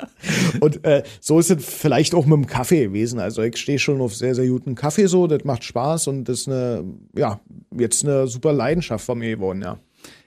und 0.61 0.83
äh, 0.87 1.03
so 1.21 1.39
ist 1.39 1.51
es 1.51 1.63
vielleicht 1.63 2.15
auch 2.15 2.25
mit 2.25 2.37
dem 2.37 2.47
Kaffee 2.47 2.85
gewesen. 2.85 3.21
Also 3.21 3.43
ich 3.43 3.59
stehe 3.59 3.79
schon 3.79 4.01
auf 4.01 4.15
sehr, 4.15 4.35
sehr 4.35 4.47
guten 4.47 4.75
Kaffee 4.75 5.07
so. 5.07 5.27
Das 5.27 5.45
macht 5.45 5.65
Spaß 5.65 6.07
und 6.07 6.25
das 6.25 6.41
ist 6.41 6.49
eine, 6.49 6.85
ja, 7.15 7.41
jetzt 7.77 8.07
eine 8.07 8.27
super 8.27 8.55
Leidenschaft 8.55 9.05
von 9.05 9.19
mir 9.19 9.37
geworden, 9.37 9.61
ja. 9.61 9.79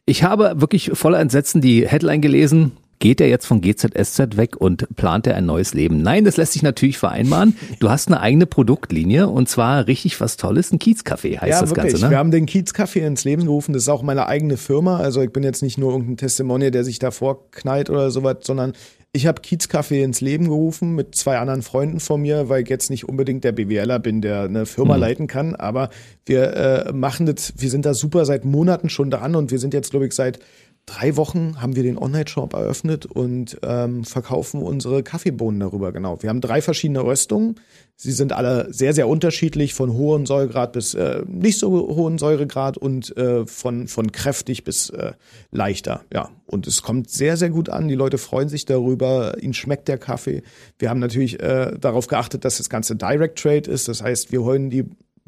Ich 0.06 0.24
habe 0.24 0.54
wirklich 0.56 0.91
voller 0.93 1.20
Entsetzen 1.20 1.62
die 1.62 1.88
Headline 1.88 2.22
gelesen. 2.22 2.72
Geht 2.99 3.20
er 3.20 3.28
jetzt 3.30 3.47
von 3.47 3.62
GZSZ 3.62 4.38
weg 4.38 4.58
und 4.58 4.95
plant 4.95 5.26
er 5.26 5.36
ein 5.36 5.47
neues 5.47 5.74
Leben? 5.74 6.04
Nein, 6.04 6.24
das 6.24 6.38
lässt 6.38 6.54
sich 6.54 6.62
natürlich 6.62 6.99
vereinbaren. 6.99 7.58
Du 7.80 7.89
hast 7.89 8.10
eine 8.10 8.20
eigene 8.20 8.45
Produktlinie 8.45 9.28
und 9.28 9.49
zwar 9.49 9.88
richtig 9.88 10.22
was 10.22 10.38
Tolles, 10.38 10.72
ein 10.72 10.78
Kiezcafé 10.78 11.39
heißt 11.39 11.49
ja, 11.49 11.62
das 11.62 11.70
wirklich. 11.72 11.93
Ganze. 11.93 12.06
Ne? 12.06 12.12
Wir 12.12 12.20
haben 12.20 12.30
den 12.30 12.45
Kiezcafé 12.45 12.99
ins 12.99 13.24
Leben 13.24 13.45
gerufen. 13.45 13.74
Das 13.74 13.82
ist 13.84 13.89
auch 13.89 14.04
meine 14.04 14.28
eigene 14.28 14.56
Firma. 14.56 14.97
Also 14.97 15.24
ich 15.24 15.34
bin 15.34 15.41
jetzt 15.41 15.64
nicht 15.64 15.80
nur 15.80 15.93
irgendein 15.93 16.18
Testimonial, 16.18 16.70
der 16.70 16.84
sich 16.84 16.99
da 16.99 17.10
vorknallt 17.10 17.89
oder 17.89 18.12
sowas, 18.12 18.38
sondern 18.41 18.74
ich 19.14 19.28
habe 19.28 19.41
Kiezcafé 19.41 20.03
ins 20.03 20.22
Leben 20.22 20.45
gerufen 20.45 20.95
mit 20.95 21.16
zwei 21.16 21.38
anderen 21.38 21.64
Freunden 21.64 21.99
von 21.99 22.22
mir, 22.22 22.47
weil 22.47 22.64
ich 22.64 22.70
jetzt 22.70 22.89
nicht 22.89 23.09
unbedingt 23.09 23.43
der 23.43 23.51
BWLer 23.51 23.99
bin, 23.99 24.22
der 24.22 24.43
eine 24.43 24.66
Firma 24.66 24.95
mhm. 24.95 25.01
leiten 25.01 25.28
kann. 25.28 25.53
Aber 25.53 25.89
wir 26.26 26.53
äh, 26.53 26.93
machen 26.93 27.26
das, 27.26 27.53
wir 27.57 27.70
sind 27.70 27.86
da 27.86 27.93
super 27.93 28.26
seit 28.26 28.45
Monaten 28.45 28.88
schon 28.88 29.12
dran 29.12 29.36
und 29.36 29.51
wir 29.51 29.59
sind 29.59 29.74
jetzt, 29.74 29.91
glaube 29.91 30.07
ich, 30.07 30.14
seit 30.14 30.39
drei 30.86 31.15
Wochen 31.15 31.61
haben 31.61 31.75
wir 31.75 31.84
den 31.84 31.97
Online-Shop 31.97 32.53
eröffnet 32.53 33.05
und 33.05 33.57
ähm, 33.63 34.03
verkaufen 34.03 34.61
unsere 34.61 35.03
Kaffeebohnen 35.03 35.59
darüber. 35.59 35.91
Genau. 35.91 36.21
Wir 36.21 36.29
haben 36.29 36.41
drei 36.41 36.61
verschiedene 36.61 37.03
Röstungen. 37.03 37.55
Sie 37.95 38.11
sind 38.11 38.34
alle 38.34 38.73
sehr, 38.73 38.93
sehr 38.93 39.07
unterschiedlich, 39.07 39.73
von 39.73 39.93
hohem 39.93 40.25
Säuregrad 40.25 40.73
bis 40.73 40.93
äh, 40.93 41.23
nicht 41.27 41.59
so 41.59 41.69
hohen 41.95 42.17
Säuregrad 42.17 42.77
und 42.77 43.15
äh, 43.15 43.45
von, 43.45 43.88
von 43.88 44.11
kräftig 44.11 44.63
bis 44.63 44.89
äh, 44.89 45.13
leichter. 45.51 46.03
Ja. 46.11 46.29
Und 46.45 46.67
es 46.67 46.82
kommt 46.82 47.09
sehr, 47.09 47.38
sehr 47.38 47.49
gut 47.49 47.69
an. 47.69 47.88
Die 47.88 47.95
Leute 47.95 48.17
freuen 48.17 48.49
sich 48.49 48.65
darüber. 48.65 49.38
Ihnen 49.41 49.53
schmeckt 49.53 49.88
der 49.88 49.97
Kaffee. 49.97 50.41
Wir 50.79 50.89
haben 50.89 50.99
natürlich 50.99 51.39
äh, 51.39 51.77
darauf 51.79 52.07
geachtet, 52.07 52.43
dass 52.43 52.57
das 52.57 52.69
Ganze 52.69 52.95
Direct 52.95 53.39
Trade 53.39 53.69
ist. 53.69 53.88
Das 53.88 54.01
heißt, 54.01 54.32
wir 54.32 54.41
holen 54.43 54.69
die 54.69 54.86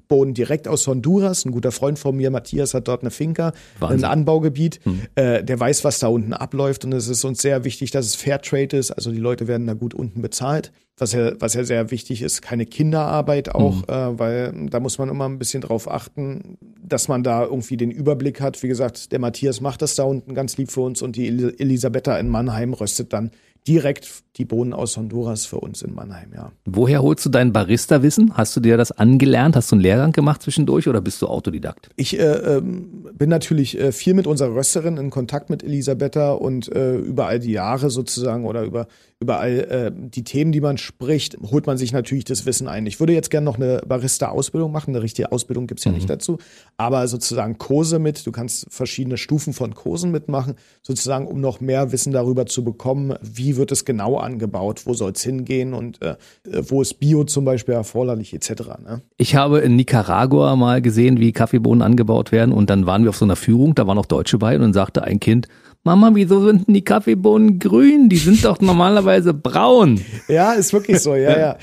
Bohnen 0.08 0.34
direkt 0.34 0.68
aus 0.68 0.88
Honduras. 0.88 1.46
Ein 1.46 1.52
guter 1.52 1.72
Freund 1.72 2.00
von 2.00 2.16
mir, 2.16 2.32
Matthias, 2.32 2.74
hat 2.74 2.88
dort 2.88 3.02
eine 3.02 3.12
Finca, 3.12 3.54
Wahnsinn. 3.80 4.04
ein 4.04 4.12
Anbaugebiet. 4.12 4.80
Hm. 4.84 5.02
Äh, 5.16 5.44
der 5.44 5.60
weiß, 5.60 5.84
was 5.84 6.00
da 6.00 6.08
unten 6.08 6.34
abläuft. 6.34 6.86
Und 6.86 6.94
es 6.94 7.08
ist 7.08 7.24
uns 7.24 7.42
sehr 7.42 7.64
wichtig, 7.64 7.92
dass 7.92 8.06
es 8.06 8.16
Fairtrade 8.16 8.78
ist. 8.78 8.92
Also 8.92 9.12
die 9.12 9.20
Leute 9.20 9.48
werden 9.48 9.68
da 9.68 9.74
gut 9.74 9.94
unten 9.94 10.22
bezahlt. 10.22 10.72
Was 10.98 11.12
ja, 11.14 11.32
was 11.40 11.56
ja 11.56 11.64
sehr 11.64 11.90
wichtig 11.90 12.22
ist, 12.22 12.44
keine 12.44 12.68
Kinderarbeit 12.68 13.56
auch, 13.56 13.88
hm. 13.88 13.90
äh, 13.90 14.20
weil 14.20 14.68
da 14.70 14.80
muss 14.80 15.00
man 15.00 15.10
immer 15.10 15.28
ein 15.28 15.40
bisschen 15.40 15.62
drauf 15.62 15.90
achten, 15.90 16.58
dass 16.86 17.08
man 17.08 17.24
da 17.24 17.44
irgendwie 17.46 17.78
den 17.78 17.90
Überblick 17.90 18.42
hat. 18.42 18.62
Wie 18.62 18.68
gesagt, 18.68 19.12
der 19.12 19.18
Matthias 19.18 19.60
macht 19.60 19.82
das 19.82 19.96
da 19.96 20.04
unten 20.04 20.36
ganz 20.36 20.56
lieb 20.58 20.72
für 20.72 20.82
uns 20.82 21.02
und 21.02 21.16
die 21.16 21.28
Elisabetta 21.28 22.16
in 22.20 22.30
Mannheim 22.30 22.74
röstet 22.74 23.12
dann 23.12 23.32
direkt 23.68 24.24
die 24.38 24.46
Bohnen 24.46 24.74
aus 24.74 24.98
Honduras 24.98 25.46
für 25.46 25.60
uns 25.60 25.82
in 25.84 25.94
Mannheim, 25.94 26.32
ja. 26.36 26.52
Woher 26.66 27.02
holst 27.02 27.26
du 27.26 27.30
dein 27.30 27.54
Barista-Wissen? 27.54 28.36
Hast 28.36 28.56
du 28.56 28.60
dir 28.60 28.78
das 28.78 28.92
angelernt? 28.92 29.56
Hast 29.56 29.72
du 29.72 29.76
einen 29.76 29.84
Lehrgang 29.84 30.12
gemacht 30.12 30.42
zwischendurch 30.42 30.88
oder 30.88 31.02
bist 31.02 31.22
du 31.22 31.28
Autodidakt? 31.28 31.90
Ich 31.96 32.20
äh, 32.20 32.24
ähm, 32.24 33.08
bin 33.14 33.30
natürlich 33.30 33.80
äh, 33.80 33.92
viel 33.92 34.16
mit 34.16 34.28
unserer 34.28 34.56
Rösterin 34.56 34.98
in 34.98 35.12
Kontakt 35.12 35.50
mit 35.50 35.64
Elisabetta 35.64 36.34
und 36.34 36.72
äh, 36.72 36.96
über 36.96 37.28
all 37.28 37.40
die 37.40 37.52
Jahre 37.52 37.90
sozusagen 37.90 38.46
oder 38.46 38.64
über, 38.64 38.88
über 39.24 39.40
all 39.40 39.60
äh, 39.60 39.92
die 39.94 40.24
Themen, 40.24 40.52
die 40.52 40.62
man 40.62 40.78
spricht, 40.78 41.38
holt 41.50 41.66
man 41.66 41.78
sich 41.78 41.94
natürlich 41.94 42.26
das 42.26 42.46
Wissen 42.46 42.68
ein. 42.68 42.86
Ich 42.86 43.00
würde 43.00 43.14
jetzt 43.14 43.32
gerne 43.32 43.46
noch 43.46 43.56
eine 43.56 43.82
Barista-Ausbildung 43.88 44.72
machen. 44.72 44.92
Eine 44.92 45.02
richtige 45.02 45.32
Ausbildung 45.32 45.66
gibt's 45.66 45.86
ja 45.86 45.92
mhm. 45.92 45.98
nicht 45.98 46.10
dazu. 46.10 46.38
Aber 46.78 47.08
sozusagen 47.08 47.58
Kurse 47.58 48.00
mit, 48.00 48.28
du 48.28 48.32
kannst 48.32 48.68
verschiedene 48.70 49.18
Stufen 49.18 49.54
von 49.54 49.74
Kursen 49.74 50.12
mitmachen, 50.12 50.56
sozusagen, 50.82 51.26
um 51.26 51.40
noch 51.40 51.62
mehr 51.62 51.92
Wissen 51.94 52.12
darüber 52.12 52.46
zu 52.46 52.64
bekommen, 52.64 53.16
wie 53.22 53.56
wird 53.56 53.72
es 53.72 53.86
genau 53.86 54.18
angebaut, 54.18 54.82
wo 54.86 54.94
soll 54.94 55.12
es 55.12 55.24
hingehen 55.24 55.74
und 55.74 56.02
äh, 56.02 56.16
wo 56.46 56.82
ist 56.82 57.00
Bio 57.00 57.24
zum 57.24 57.46
Beispiel 57.46 57.76
erforderlich 57.76 58.34
etc. 58.34 58.50
Ne? 58.84 59.02
Ich 59.18 59.36
habe 59.36 59.60
in 59.60 59.78
Nicaragua 59.78 60.56
mal 60.58 60.82
gesehen, 60.82 61.20
wie 61.20 61.32
Kaffeebohnen 61.32 61.82
angebaut 61.82 62.34
werden 62.34 62.54
und 62.54 62.70
dann 62.70 62.86
waren 62.86 63.04
wir 63.04 63.10
auf 63.10 63.18
so 63.18 63.26
einer 63.26 63.38
Führung, 63.38 63.74
da 63.74 63.88
waren 63.88 63.98
auch 63.98 64.06
Deutsche 64.06 64.38
bei 64.38 64.56
und 64.56 64.62
dann 64.62 64.74
sagte 64.74 65.04
ein 65.04 65.20
Kind, 65.20 65.48
Mama, 65.86 66.12
wieso 66.14 66.46
sind 66.46 66.66
denn 66.66 66.76
die 66.76 66.84
Kaffeebohnen 66.86 67.60
grün? 67.60 68.08
Die 68.08 68.16
sind 68.16 68.46
doch 68.46 68.62
normalerweise 68.62 69.34
braun. 69.34 70.00
Ja, 70.30 70.54
ist 70.54 70.72
wirklich 70.72 71.02
so, 71.02 71.14
ja, 71.14 71.38
ja. 71.38 71.58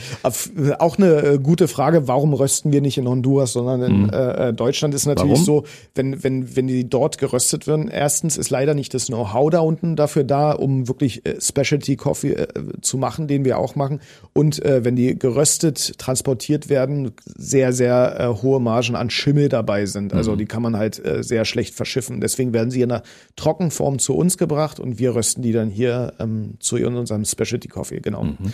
Auch 0.78 0.98
eine 0.98 1.22
äh, 1.22 1.38
gute 1.38 1.68
Frage, 1.68 2.06
warum 2.06 2.34
rösten 2.34 2.70
wir 2.70 2.82
nicht 2.82 2.98
in 2.98 3.08
Honduras, 3.08 3.54
sondern 3.54 3.82
in 3.82 4.02
mhm. 4.02 4.10
äh, 4.10 4.52
Deutschland 4.52 4.94
ist 4.94 5.06
natürlich 5.06 5.32
warum? 5.32 5.44
so, 5.44 5.64
wenn, 5.94 6.22
wenn, 6.22 6.54
wenn 6.54 6.66
die 6.66 6.86
dort 6.86 7.16
geröstet 7.16 7.66
werden, 7.66 7.88
erstens 7.88 8.36
ist 8.36 8.50
leider 8.50 8.74
nicht 8.74 8.92
das 8.92 9.06
Know-how 9.06 9.48
da 9.48 9.60
unten 9.60 9.96
dafür 9.96 10.24
da, 10.24 10.52
um 10.52 10.86
wirklich 10.86 11.24
äh, 11.24 11.40
Specialty 11.40 11.96
Coffee 11.96 12.32
äh, 12.34 12.46
zu 12.82 12.98
machen, 12.98 13.26
den 13.26 13.46
wir 13.46 13.56
auch 13.56 13.74
machen. 13.74 14.00
Und 14.34 14.62
äh, 14.62 14.84
wenn 14.84 14.96
die 14.96 15.18
geröstet, 15.18 15.98
transportiert 15.98 16.68
werden, 16.68 17.12
sehr, 17.24 17.72
sehr 17.72 18.20
äh, 18.20 18.42
hohe 18.42 18.60
Margen 18.60 18.96
an 18.96 19.08
Schimmel 19.08 19.48
dabei 19.48 19.86
sind. 19.86 20.12
Also 20.12 20.32
mhm. 20.32 20.38
die 20.38 20.46
kann 20.46 20.60
man 20.60 20.76
halt 20.76 21.02
äh, 21.02 21.22
sehr 21.22 21.46
schlecht 21.46 21.74
verschiffen. 21.74 22.20
Deswegen 22.20 22.52
werden 22.52 22.70
sie 22.70 22.82
in 22.82 22.92
einer 22.92 23.02
Trockenform 23.36 23.98
zu 23.98 24.09
uns 24.14 24.38
gebracht 24.38 24.80
und 24.80 24.98
wir 24.98 25.14
rösten 25.14 25.42
die 25.42 25.52
dann 25.52 25.70
hier 25.70 26.14
ähm, 26.18 26.54
zu 26.60 26.76
unserem 26.76 27.24
Specialty 27.24 27.68
Coffee, 27.68 28.00
genau. 28.00 28.24
Mhm. 28.24 28.52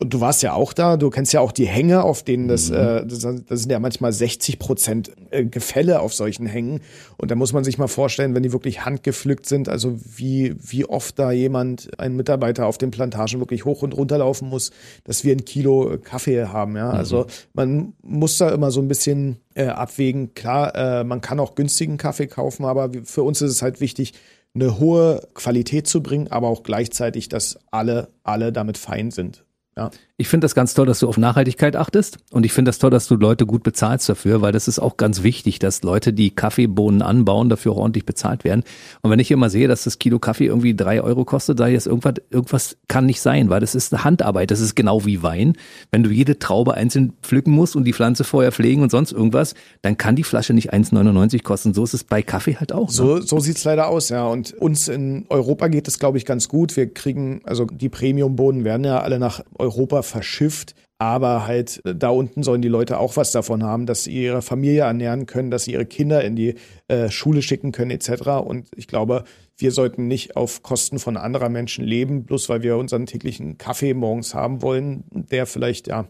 Und 0.00 0.14
du 0.14 0.20
warst 0.20 0.44
ja 0.44 0.52
auch 0.52 0.72
da, 0.72 0.96
du 0.96 1.10
kennst 1.10 1.32
ja 1.32 1.40
auch 1.40 1.50
die 1.50 1.66
Hänge, 1.66 2.04
auf 2.04 2.22
denen 2.22 2.46
das, 2.46 2.70
mhm. 2.70 2.76
äh, 2.76 3.06
das, 3.06 3.18
das, 3.20 3.60
sind 3.60 3.70
ja 3.70 3.80
manchmal 3.80 4.12
60 4.12 4.60
Prozent 4.60 5.10
äh, 5.30 5.44
Gefälle 5.44 6.00
auf 6.00 6.14
solchen 6.14 6.46
Hängen. 6.46 6.80
Und 7.16 7.32
da 7.32 7.34
muss 7.34 7.52
man 7.52 7.64
sich 7.64 7.78
mal 7.78 7.88
vorstellen, 7.88 8.32
wenn 8.34 8.44
die 8.44 8.52
wirklich 8.52 8.84
handgepflückt 8.84 9.46
sind, 9.46 9.68
also 9.68 9.98
wie, 9.98 10.54
wie 10.60 10.84
oft 10.84 11.18
da 11.18 11.32
jemand, 11.32 11.90
ein 11.98 12.14
Mitarbeiter 12.14 12.66
auf 12.66 12.78
den 12.78 12.92
Plantagen 12.92 13.40
wirklich 13.40 13.64
hoch 13.64 13.82
und 13.82 13.96
runter 13.96 14.18
laufen 14.18 14.48
muss, 14.48 14.70
dass 15.02 15.24
wir 15.24 15.32
ein 15.32 15.44
Kilo 15.44 15.98
Kaffee 16.00 16.46
haben. 16.46 16.76
Ja, 16.76 16.92
mhm. 16.92 16.98
also 16.98 17.26
man 17.52 17.94
muss 18.00 18.38
da 18.38 18.50
immer 18.50 18.70
so 18.70 18.80
ein 18.80 18.86
bisschen 18.86 19.38
äh, 19.54 19.66
abwägen. 19.66 20.32
Klar, 20.34 20.76
äh, 20.76 21.02
man 21.02 21.20
kann 21.20 21.40
auch 21.40 21.56
günstigen 21.56 21.96
Kaffee 21.96 22.28
kaufen, 22.28 22.64
aber 22.64 22.90
für 23.02 23.24
uns 23.24 23.42
ist 23.42 23.50
es 23.50 23.62
halt 23.62 23.80
wichtig, 23.80 24.14
eine 24.60 24.78
hohe 24.78 25.26
Qualität 25.34 25.86
zu 25.86 26.02
bringen, 26.02 26.28
aber 26.28 26.48
auch 26.48 26.62
gleichzeitig, 26.62 27.28
dass 27.28 27.58
alle, 27.70 28.08
alle 28.22 28.52
damit 28.52 28.78
fein 28.78 29.10
sind. 29.10 29.44
Ja. 29.78 29.90
Ich 30.20 30.26
finde 30.26 30.46
das 30.46 30.56
ganz 30.56 30.74
toll, 30.74 30.86
dass 30.86 30.98
du 30.98 31.08
auf 31.08 31.16
Nachhaltigkeit 31.16 31.76
achtest 31.76 32.18
und 32.32 32.44
ich 32.44 32.52
finde 32.52 32.70
das 32.70 32.80
toll, 32.80 32.90
dass 32.90 33.06
du 33.06 33.14
Leute 33.14 33.46
gut 33.46 33.62
bezahlst 33.62 34.08
dafür, 34.08 34.42
weil 34.42 34.50
das 34.50 34.66
ist 34.66 34.80
auch 34.80 34.96
ganz 34.96 35.22
wichtig, 35.22 35.60
dass 35.60 35.84
Leute, 35.84 36.12
die 36.12 36.30
Kaffeebohnen 36.30 37.02
anbauen, 37.02 37.48
dafür 37.48 37.70
auch 37.70 37.76
ordentlich 37.76 38.04
bezahlt 38.04 38.42
werden. 38.42 38.64
Und 39.02 39.12
wenn 39.12 39.20
ich 39.20 39.30
immer 39.30 39.48
sehe, 39.48 39.68
dass 39.68 39.84
das 39.84 40.00
Kilo 40.00 40.18
Kaffee 40.18 40.46
irgendwie 40.46 40.74
drei 40.74 41.00
Euro 41.00 41.24
kostet, 41.24 41.58
sage 41.58 41.76
ich, 41.76 41.86
irgendwas, 41.86 42.14
irgendwas 42.30 42.76
kann 42.88 43.06
nicht 43.06 43.20
sein, 43.20 43.48
weil 43.48 43.60
das 43.60 43.76
ist 43.76 43.94
eine 43.94 44.02
Handarbeit, 44.02 44.50
das 44.50 44.58
ist 44.58 44.74
genau 44.74 45.06
wie 45.06 45.22
Wein. 45.22 45.52
Wenn 45.92 46.02
du 46.02 46.10
jede 46.10 46.40
Traube 46.40 46.74
einzeln 46.74 47.12
pflücken 47.22 47.52
musst 47.52 47.76
und 47.76 47.84
die 47.84 47.92
Pflanze 47.92 48.24
vorher 48.24 48.50
pflegen 48.50 48.82
und 48.82 48.90
sonst 48.90 49.12
irgendwas, 49.12 49.54
dann 49.82 49.98
kann 49.98 50.16
die 50.16 50.24
Flasche 50.24 50.52
nicht 50.52 50.74
1,99 50.74 51.44
kosten. 51.44 51.74
So 51.74 51.84
ist 51.84 51.94
es 51.94 52.02
bei 52.02 52.22
Kaffee 52.22 52.56
halt 52.56 52.72
auch. 52.72 52.88
Ne? 52.88 52.92
So, 52.92 53.20
so 53.20 53.38
sieht's 53.38 53.62
leider 53.62 53.86
aus, 53.86 54.08
ja. 54.08 54.26
Und 54.26 54.52
uns 54.54 54.88
in 54.88 55.26
Europa 55.28 55.68
geht 55.68 55.86
es, 55.86 56.00
glaube 56.00 56.18
ich, 56.18 56.24
ganz 56.24 56.48
gut. 56.48 56.76
Wir 56.76 56.92
kriegen, 56.92 57.40
also 57.44 57.66
die 57.66 57.88
Premium-Bohnen 57.88 58.64
werden 58.64 58.82
ja 58.82 58.98
alle 58.98 59.20
nach 59.20 59.44
Europa 59.56 59.67
verschifft. 60.02 60.74
Aber 61.00 61.46
halt 61.46 61.80
äh, 61.84 61.94
da 61.94 62.08
unten 62.08 62.42
sollen 62.42 62.62
die 62.62 62.68
Leute 62.68 62.98
auch 62.98 63.16
was 63.16 63.30
davon 63.30 63.62
haben, 63.62 63.86
dass 63.86 64.04
sie 64.04 64.24
ihre 64.24 64.42
Familie 64.42 64.82
ernähren 64.82 65.26
können, 65.26 65.50
dass 65.50 65.64
sie 65.64 65.72
ihre 65.72 65.86
Kinder 65.86 66.24
in 66.24 66.34
die 66.34 66.56
äh, 66.88 67.08
Schule 67.08 67.42
schicken 67.42 67.70
können 67.70 67.92
etc. 67.92 68.28
Und 68.44 68.68
ich 68.74 68.88
glaube, 68.88 69.24
wir 69.56 69.70
sollten 69.70 70.08
nicht 70.08 70.36
auf 70.36 70.62
Kosten 70.62 70.98
von 70.98 71.16
anderer 71.16 71.48
Menschen 71.48 71.84
leben, 71.84 72.24
bloß 72.24 72.48
weil 72.48 72.62
wir 72.62 72.76
unseren 72.76 73.06
täglichen 73.06 73.58
Kaffee 73.58 73.94
morgens 73.94 74.34
haben 74.34 74.60
wollen, 74.62 75.04
der 75.10 75.46
vielleicht 75.46 75.86
ja 75.86 76.08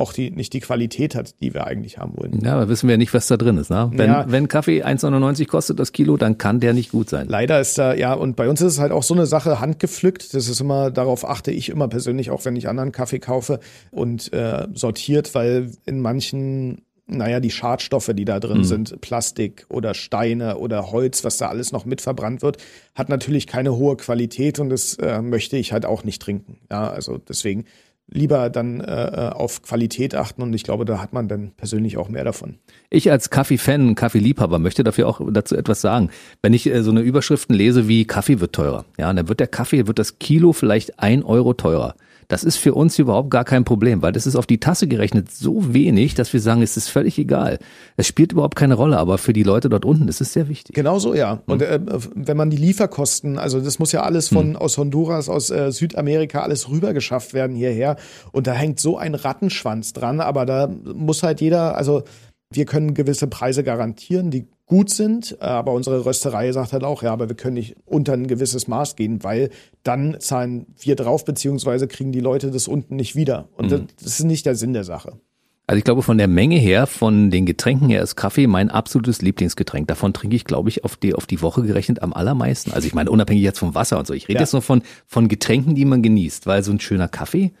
auch 0.00 0.12
die, 0.12 0.30
nicht 0.30 0.52
die 0.52 0.60
Qualität 0.60 1.14
hat, 1.14 1.40
die 1.40 1.54
wir 1.54 1.66
eigentlich 1.66 1.98
haben 1.98 2.16
wollen. 2.16 2.40
Ja, 2.42 2.54
aber 2.54 2.68
wissen 2.68 2.88
wir 2.88 2.94
ja 2.94 2.98
nicht, 2.98 3.14
was 3.14 3.28
da 3.28 3.36
drin 3.36 3.58
ist. 3.58 3.70
Ne? 3.70 3.90
Wenn, 3.94 4.10
ja. 4.10 4.24
wenn 4.26 4.48
Kaffee 4.48 4.82
1,99 4.82 5.46
kostet 5.46 5.78
das 5.78 5.92
Kilo, 5.92 6.16
dann 6.16 6.38
kann 6.38 6.60
der 6.60 6.72
nicht 6.72 6.90
gut 6.90 7.08
sein. 7.08 7.28
Leider 7.28 7.60
ist 7.60 7.78
da, 7.78 7.94
ja, 7.94 8.14
und 8.14 8.36
bei 8.36 8.48
uns 8.48 8.60
ist 8.60 8.72
es 8.72 8.78
halt 8.80 8.92
auch 8.92 9.02
so 9.02 9.14
eine 9.14 9.26
Sache 9.26 9.60
handgepflückt. 9.60 10.34
Das 10.34 10.48
ist 10.48 10.60
immer, 10.60 10.90
darauf 10.90 11.28
achte 11.28 11.52
ich 11.52 11.68
immer 11.68 11.88
persönlich, 11.88 12.30
auch 12.30 12.44
wenn 12.44 12.56
ich 12.56 12.68
anderen 12.68 12.92
Kaffee 12.92 13.18
kaufe 13.18 13.60
und 13.90 14.32
äh, 14.32 14.66
sortiert, 14.74 15.34
weil 15.34 15.70
in 15.84 16.00
manchen 16.00 16.82
naja, 17.12 17.40
die 17.40 17.50
Schadstoffe, 17.50 18.12
die 18.14 18.24
da 18.24 18.38
drin 18.38 18.58
mhm. 18.58 18.64
sind, 18.64 19.00
Plastik 19.00 19.66
oder 19.68 19.94
Steine 19.94 20.58
oder 20.58 20.92
Holz, 20.92 21.24
was 21.24 21.38
da 21.38 21.48
alles 21.48 21.72
noch 21.72 21.84
mit 21.84 22.00
verbrannt 22.00 22.42
wird, 22.42 22.58
hat 22.94 23.08
natürlich 23.08 23.46
keine 23.46 23.76
hohe 23.76 23.96
Qualität 23.96 24.60
und 24.60 24.70
das 24.70 24.94
äh, 24.94 25.20
möchte 25.20 25.56
ich 25.56 25.72
halt 25.72 25.86
auch 25.86 26.04
nicht 26.04 26.22
trinken. 26.22 26.60
Ja, 26.70 26.88
also 26.88 27.18
deswegen 27.18 27.64
lieber 28.10 28.50
dann 28.50 28.80
äh, 28.80 29.06
äh, 29.06 29.28
auf 29.30 29.62
Qualität 29.62 30.14
achten 30.14 30.42
und 30.42 30.52
ich 30.54 30.64
glaube, 30.64 30.84
da 30.84 31.00
hat 31.00 31.12
man 31.12 31.28
dann 31.28 31.52
persönlich 31.56 31.96
auch 31.96 32.08
mehr 32.08 32.24
davon. 32.24 32.56
Ich 32.90 33.10
als 33.10 33.30
Kaffee-Fan, 33.30 33.94
Kaffeeliebhaber 33.94 34.58
möchte 34.58 34.84
dafür 34.84 35.08
auch 35.08 35.20
dazu 35.30 35.56
etwas 35.56 35.80
sagen. 35.80 36.10
Wenn 36.42 36.52
ich 36.52 36.66
äh, 36.66 36.82
so 36.82 36.90
eine 36.90 37.00
Überschriften 37.00 37.54
lese 37.54 37.88
wie 37.88 38.04
Kaffee 38.04 38.40
wird 38.40 38.52
teurer, 38.52 38.84
ja, 38.98 39.12
dann 39.12 39.28
wird 39.28 39.40
der 39.40 39.46
Kaffee, 39.46 39.86
wird 39.86 39.98
das 39.98 40.18
Kilo 40.18 40.52
vielleicht 40.52 40.98
ein 40.98 41.22
Euro 41.22 41.54
teurer. 41.54 41.94
Das 42.30 42.44
ist 42.44 42.58
für 42.58 42.74
uns 42.74 42.96
überhaupt 42.96 43.28
gar 43.28 43.44
kein 43.44 43.64
Problem, 43.64 44.02
weil 44.02 44.12
das 44.12 44.24
ist 44.24 44.36
auf 44.36 44.46
die 44.46 44.60
Tasse 44.60 44.86
gerechnet 44.86 45.32
so 45.32 45.74
wenig, 45.74 46.14
dass 46.14 46.32
wir 46.32 46.40
sagen, 46.40 46.62
es 46.62 46.76
ist 46.76 46.88
völlig 46.88 47.18
egal. 47.18 47.58
Es 47.96 48.06
spielt 48.06 48.30
überhaupt 48.30 48.54
keine 48.54 48.74
Rolle, 48.74 48.98
aber 48.98 49.18
für 49.18 49.32
die 49.32 49.42
Leute 49.42 49.68
dort 49.68 49.84
unten 49.84 50.06
ist 50.06 50.20
es 50.20 50.32
sehr 50.32 50.48
wichtig. 50.48 50.76
Genau 50.76 51.00
so, 51.00 51.12
ja. 51.12 51.42
Und 51.46 51.60
äh, 51.60 51.80
wenn 52.14 52.36
man 52.36 52.48
die 52.48 52.56
Lieferkosten, 52.56 53.36
also 53.36 53.60
das 53.60 53.80
muss 53.80 53.90
ja 53.90 54.04
alles 54.04 54.28
von 54.28 54.50
hm. 54.50 54.56
aus 54.56 54.78
Honduras, 54.78 55.28
aus 55.28 55.50
äh, 55.50 55.72
Südamerika 55.72 56.42
alles 56.42 56.68
rübergeschafft 56.68 57.34
werden 57.34 57.56
hierher. 57.56 57.96
Und 58.30 58.46
da 58.46 58.52
hängt 58.52 58.78
so 58.78 58.96
ein 58.96 59.16
Rattenschwanz 59.16 59.92
dran, 59.92 60.20
aber 60.20 60.46
da 60.46 60.68
muss 60.94 61.24
halt 61.24 61.40
jeder, 61.40 61.76
also 61.76 62.04
wir 62.52 62.66
können 62.66 62.94
gewisse 62.94 63.26
Preise 63.26 63.62
garantieren, 63.62 64.30
die 64.30 64.46
gut 64.66 64.90
sind, 64.90 65.40
aber 65.42 65.72
unsere 65.72 66.04
Rösterei 66.04 66.52
sagt 66.52 66.72
halt 66.72 66.84
auch, 66.84 67.02
ja, 67.02 67.12
aber 67.12 67.28
wir 67.28 67.36
können 67.36 67.54
nicht 67.54 67.76
unter 67.86 68.12
ein 68.12 68.28
gewisses 68.28 68.68
Maß 68.68 68.94
gehen, 68.94 69.24
weil 69.24 69.50
dann 69.82 70.16
zahlen 70.20 70.66
wir 70.78 70.94
drauf, 70.94 71.24
beziehungsweise 71.24 71.88
kriegen 71.88 72.12
die 72.12 72.20
Leute 72.20 72.52
das 72.52 72.68
unten 72.68 72.94
nicht 72.94 73.16
wieder. 73.16 73.48
Und 73.56 73.72
mhm. 73.72 73.86
das, 74.00 74.20
ist 74.20 74.24
nicht 74.24 74.46
der 74.46 74.54
Sinn 74.54 74.72
der 74.72 74.84
Sache. 74.84 75.18
Also 75.66 75.78
ich 75.78 75.84
glaube, 75.84 76.02
von 76.02 76.18
der 76.18 76.28
Menge 76.28 76.56
her, 76.56 76.86
von 76.86 77.30
den 77.30 77.46
Getränken 77.46 77.88
her 77.88 78.02
ist 78.02 78.16
Kaffee 78.16 78.46
mein 78.46 78.70
absolutes 78.70 79.22
Lieblingsgetränk. 79.22 79.88
Davon 79.88 80.12
trinke 80.12 80.34
ich, 80.36 80.44
glaube 80.44 80.68
ich, 80.68 80.84
auf 80.84 80.96
die, 80.96 81.14
auf 81.14 81.26
die 81.26 81.42
Woche 81.42 81.62
gerechnet 81.62 82.02
am 82.02 82.12
allermeisten. 82.12 82.72
Also 82.72 82.86
ich 82.86 82.94
meine, 82.94 83.10
unabhängig 83.10 83.42
jetzt 83.42 83.58
vom 83.60 83.74
Wasser 83.74 83.98
und 83.98 84.06
so. 84.06 84.14
Ich 84.14 84.28
rede 84.28 84.38
ja. 84.38 84.40
jetzt 84.40 84.52
nur 84.52 84.62
von, 84.62 84.82
von 85.06 85.28
Getränken, 85.28 85.74
die 85.74 85.84
man 85.84 86.02
genießt, 86.02 86.46
weil 86.46 86.62
so 86.62 86.72
ein 86.72 86.80
schöner 86.80 87.08
Kaffee, 87.08 87.52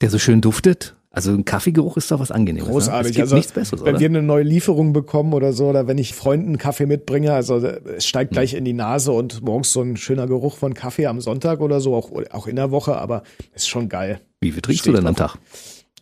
der 0.00 0.10
so 0.10 0.18
schön 0.18 0.40
duftet, 0.40 0.96
also 1.14 1.30
ein 1.30 1.44
Kaffeegeruch 1.44 1.96
ist 1.96 2.10
doch 2.10 2.18
was 2.18 2.30
Angenehmes. 2.30 2.66
Ne? 2.66 2.72
Großartig. 2.72 3.04
Ne? 3.04 3.08
Es 3.08 3.14
gibt 3.14 3.22
also, 3.22 3.34
nichts 3.36 3.52
Besseres, 3.52 3.84
wenn 3.84 3.94
oder? 3.94 4.00
wir 4.00 4.08
eine 4.08 4.22
neue 4.22 4.42
Lieferung 4.42 4.92
bekommen 4.92 5.32
oder 5.32 5.52
so, 5.52 5.68
oder 5.68 5.86
wenn 5.86 5.96
ich 5.96 6.14
Freunden 6.14 6.58
Kaffee 6.58 6.86
mitbringe, 6.86 7.32
also 7.32 7.58
es 7.58 8.04
steigt 8.04 8.32
hm. 8.32 8.34
gleich 8.34 8.52
hm. 8.52 8.58
in 8.58 8.64
die 8.64 8.72
Nase 8.72 9.12
und 9.12 9.42
morgens 9.42 9.72
so 9.72 9.80
ein 9.80 9.96
schöner 9.96 10.26
Geruch 10.26 10.56
von 10.56 10.74
Kaffee 10.74 11.06
am 11.06 11.20
Sonntag 11.20 11.60
oder 11.60 11.80
so, 11.80 11.94
auch, 11.94 12.10
auch 12.32 12.46
in 12.46 12.56
der 12.56 12.70
Woche, 12.70 12.96
aber 12.96 13.22
ist 13.54 13.68
schon 13.68 13.88
geil. 13.88 14.20
Wie 14.40 14.50
viel 14.50 14.60
trinkst 14.60 14.82
Steht 14.82 14.94
du 14.94 14.96
denn 14.96 15.06
am 15.06 15.16
Tag? 15.16 15.38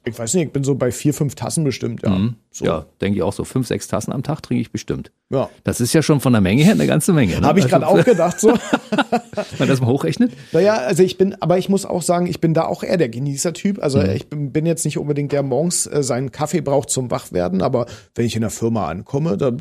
Ich 0.05 0.19
weiß 0.19 0.35
nicht, 0.35 0.47
ich 0.47 0.53
bin 0.53 0.65
so 0.65 0.75
bei 0.75 0.91
vier, 0.91 1.15
fünf 1.15 1.37
Tassen 1.37 1.63
bestimmt, 1.63 2.03
ja. 2.03 2.11
Mhm. 2.11 2.35
So. 2.51 2.65
Ja, 2.65 2.87
denke 3.01 3.19
ich 3.19 3.23
auch 3.23 3.33
so. 3.33 3.45
Fünf, 3.45 3.69
sechs 3.69 3.87
Tassen 3.87 4.13
am 4.13 4.25
Tag 4.25 4.43
trinke 4.43 4.61
ich 4.61 4.73
bestimmt. 4.73 5.13
Ja. 5.31 5.49
Das 5.63 5.81
ist 5.81 5.93
ja 5.93 6.03
schon 6.03 6.21
von 6.21 6.33
der 6.33 6.43
Menge 6.43 6.65
her 6.65 6.73
eine 6.73 6.87
ganze 6.87 7.13
Menge. 7.13 7.41
Ne? 7.41 7.47
Habe 7.47 7.61
ich 7.61 7.69
gerade 7.69 7.87
also, 7.87 8.01
auch 8.01 8.05
gedacht 8.05 8.41
so. 8.41 8.49
Wenn 8.91 9.59
man 9.61 9.69
das 9.69 9.81
mal 9.81 9.87
hochrechnet? 9.87 10.33
Naja, 10.51 10.75
also 10.75 11.05
ich 11.05 11.19
bin, 11.19 11.41
aber 11.41 11.57
ich 11.59 11.69
muss 11.69 11.87
auch 11.87 12.03
sagen, 12.03 12.27
ich 12.27 12.41
bin 12.41 12.53
da 12.53 12.65
auch 12.65 12.83
eher 12.83 12.97
der 12.97 13.09
Genießertyp. 13.11 13.81
Also 13.81 14.01
mhm. 14.01 14.11
ich 14.11 14.29
bin, 14.29 14.53
bin, 14.53 14.67
jetzt 14.67 14.85
nicht 14.85 14.99
unbedingt 14.99 15.31
der 15.31 15.45
morgens 15.45 15.87
äh, 15.87 16.03
seinen 16.03 16.33
Kaffee 16.33 16.63
braucht 16.63 16.91
zum 16.91 17.13
Wachwerden, 17.13 17.63
aber 17.63 17.87
wenn 18.17 18.27
ich 18.27 18.35
in 18.35 18.43
der 18.43 18.51
Firma 18.51 18.89
ankomme, 18.89 19.37
da, 19.37 19.53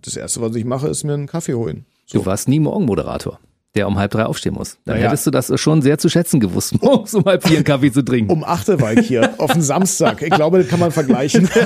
das 0.00 0.16
erste, 0.16 0.40
was 0.40 0.56
ich 0.56 0.64
mache, 0.64 0.88
ist 0.88 1.04
mir 1.04 1.14
einen 1.14 1.28
Kaffee 1.28 1.54
holen. 1.54 1.86
So. 2.06 2.18
Du 2.18 2.26
warst 2.26 2.48
nie 2.48 2.58
Morgenmoderator 2.58 3.38
der 3.74 3.88
um 3.88 3.98
halb 3.98 4.12
drei 4.12 4.24
aufstehen 4.24 4.54
muss. 4.54 4.78
Dann 4.84 4.96
naja. 4.96 5.08
hättest 5.08 5.26
du 5.26 5.30
das 5.30 5.52
schon 5.60 5.82
sehr 5.82 5.98
zu 5.98 6.08
schätzen 6.08 6.40
gewusst, 6.40 6.80
morgens 6.82 7.14
um 7.14 7.24
halb 7.24 7.46
vier 7.46 7.56
einen 7.56 7.64
Kaffee 7.64 7.92
zu 7.92 8.02
trinken. 8.02 8.30
Um 8.30 8.44
acht 8.44 8.68
war 8.68 8.92
ich 8.92 9.06
hier, 9.06 9.34
auf 9.38 9.52
den 9.52 9.62
Samstag. 9.62 10.22
Ich 10.22 10.30
glaube, 10.30 10.58
das 10.58 10.68
kann 10.68 10.80
man 10.80 10.90
vergleichen. 10.90 11.48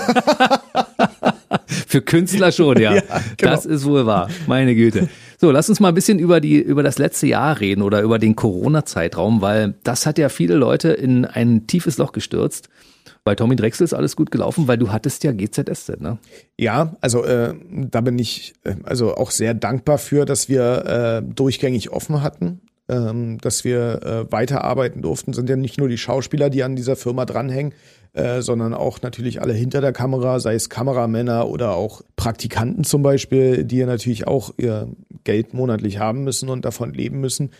Für 1.87 2.03
Künstler 2.03 2.53
schon, 2.53 2.79
ja. 2.79 2.95
ja 2.97 3.03
genau. 3.37 3.53
Das 3.53 3.65
ist 3.67 3.85
wohl 3.85 4.05
wahr. 4.07 4.29
Meine 4.47 4.75
Güte. 4.75 5.09
So, 5.41 5.51
lass 5.51 5.69
uns 5.69 5.81
mal 5.81 5.89
ein 5.89 5.95
bisschen 5.95 6.19
über 6.19 6.41
die, 6.41 6.57
über 6.61 6.83
das 6.83 6.99
letzte 6.99 7.27
Jahr 7.27 7.61
reden 7.61 7.83
oder 7.83 8.03
über 8.03 8.19
den 8.19 8.37
Corona-Zeitraum, 8.37 9.41
weil 9.41 9.75
das 9.85 10.05
hat 10.05 10.19
ja 10.19 10.29
viele 10.29 10.55
Leute 10.55 10.89
in 10.89 11.25
ein 11.25 11.67
tiefes 11.67 11.97
Loch 11.97 12.13
gestürzt. 12.13 12.69
Bei 13.29 13.35
Tommy 13.35 13.57
Drexel 13.57 13.85
ist 13.85 13.93
alles 13.93 14.16
gut 14.16 14.31
gelaufen, 14.31 14.68
weil 14.68 14.79
du 14.79 14.91
hattest 14.91 15.22
ja 15.22 15.33
GZSZ, 15.33 16.01
ne? 16.01 16.16
Ja, 16.57 16.97
also 17.03 17.24
äh, 17.24 17.53
da 17.70 18.01
bin 18.01 18.18
ich 18.18 18.55
äh, 18.64 18.76
also 18.85 19.16
auch 19.16 19.33
sehr 19.33 19.53
dankbar 19.53 19.99
für, 19.99 20.24
dass 20.24 20.49
wir 20.49 20.87
äh, 20.87 21.35
durchgängig 21.35 21.91
offen 21.91 22.22
hatten, 22.22 22.62
ähm, 22.89 23.37
dass 23.43 23.64
wir 23.64 24.03
äh, 24.03 24.33
weiterarbeiten 24.33 25.03
durften. 25.03 25.35
Sind 25.35 25.51
ja 25.51 25.57
nicht 25.57 25.76
nur 25.76 25.91
die 25.91 25.99
Schauspieler, 25.99 26.49
die 26.49 26.62
an 26.62 26.74
dieser 26.74 26.97
Firma 26.97 27.26
dranhängen, 27.26 27.74
äh, 28.14 28.41
sondern 28.41 28.72
auch 28.72 29.03
natürlich 29.03 29.43
alle 29.43 29.53
hinter 29.53 29.83
der 29.83 29.93
Kamera, 29.93 30.41
sei 30.41 30.55
es 30.55 30.70
Kameramänner 30.70 31.49
oder 31.49 31.74
auch 31.76 32.01
Praktikanten 32.16 32.83
zum 32.83 33.03
Beispiel, 33.03 33.62
die 33.62 33.76
ja 33.76 33.87
natürlich 33.87 34.26
auch 34.26 34.55
ihr 34.57 34.89
Geld 35.24 35.53
monatlich 35.53 35.99
haben 35.99 36.24
müssen 36.24 36.49
und 36.49 36.64
davon 36.64 36.95
leben 36.95 37.20
müssen 37.20 37.51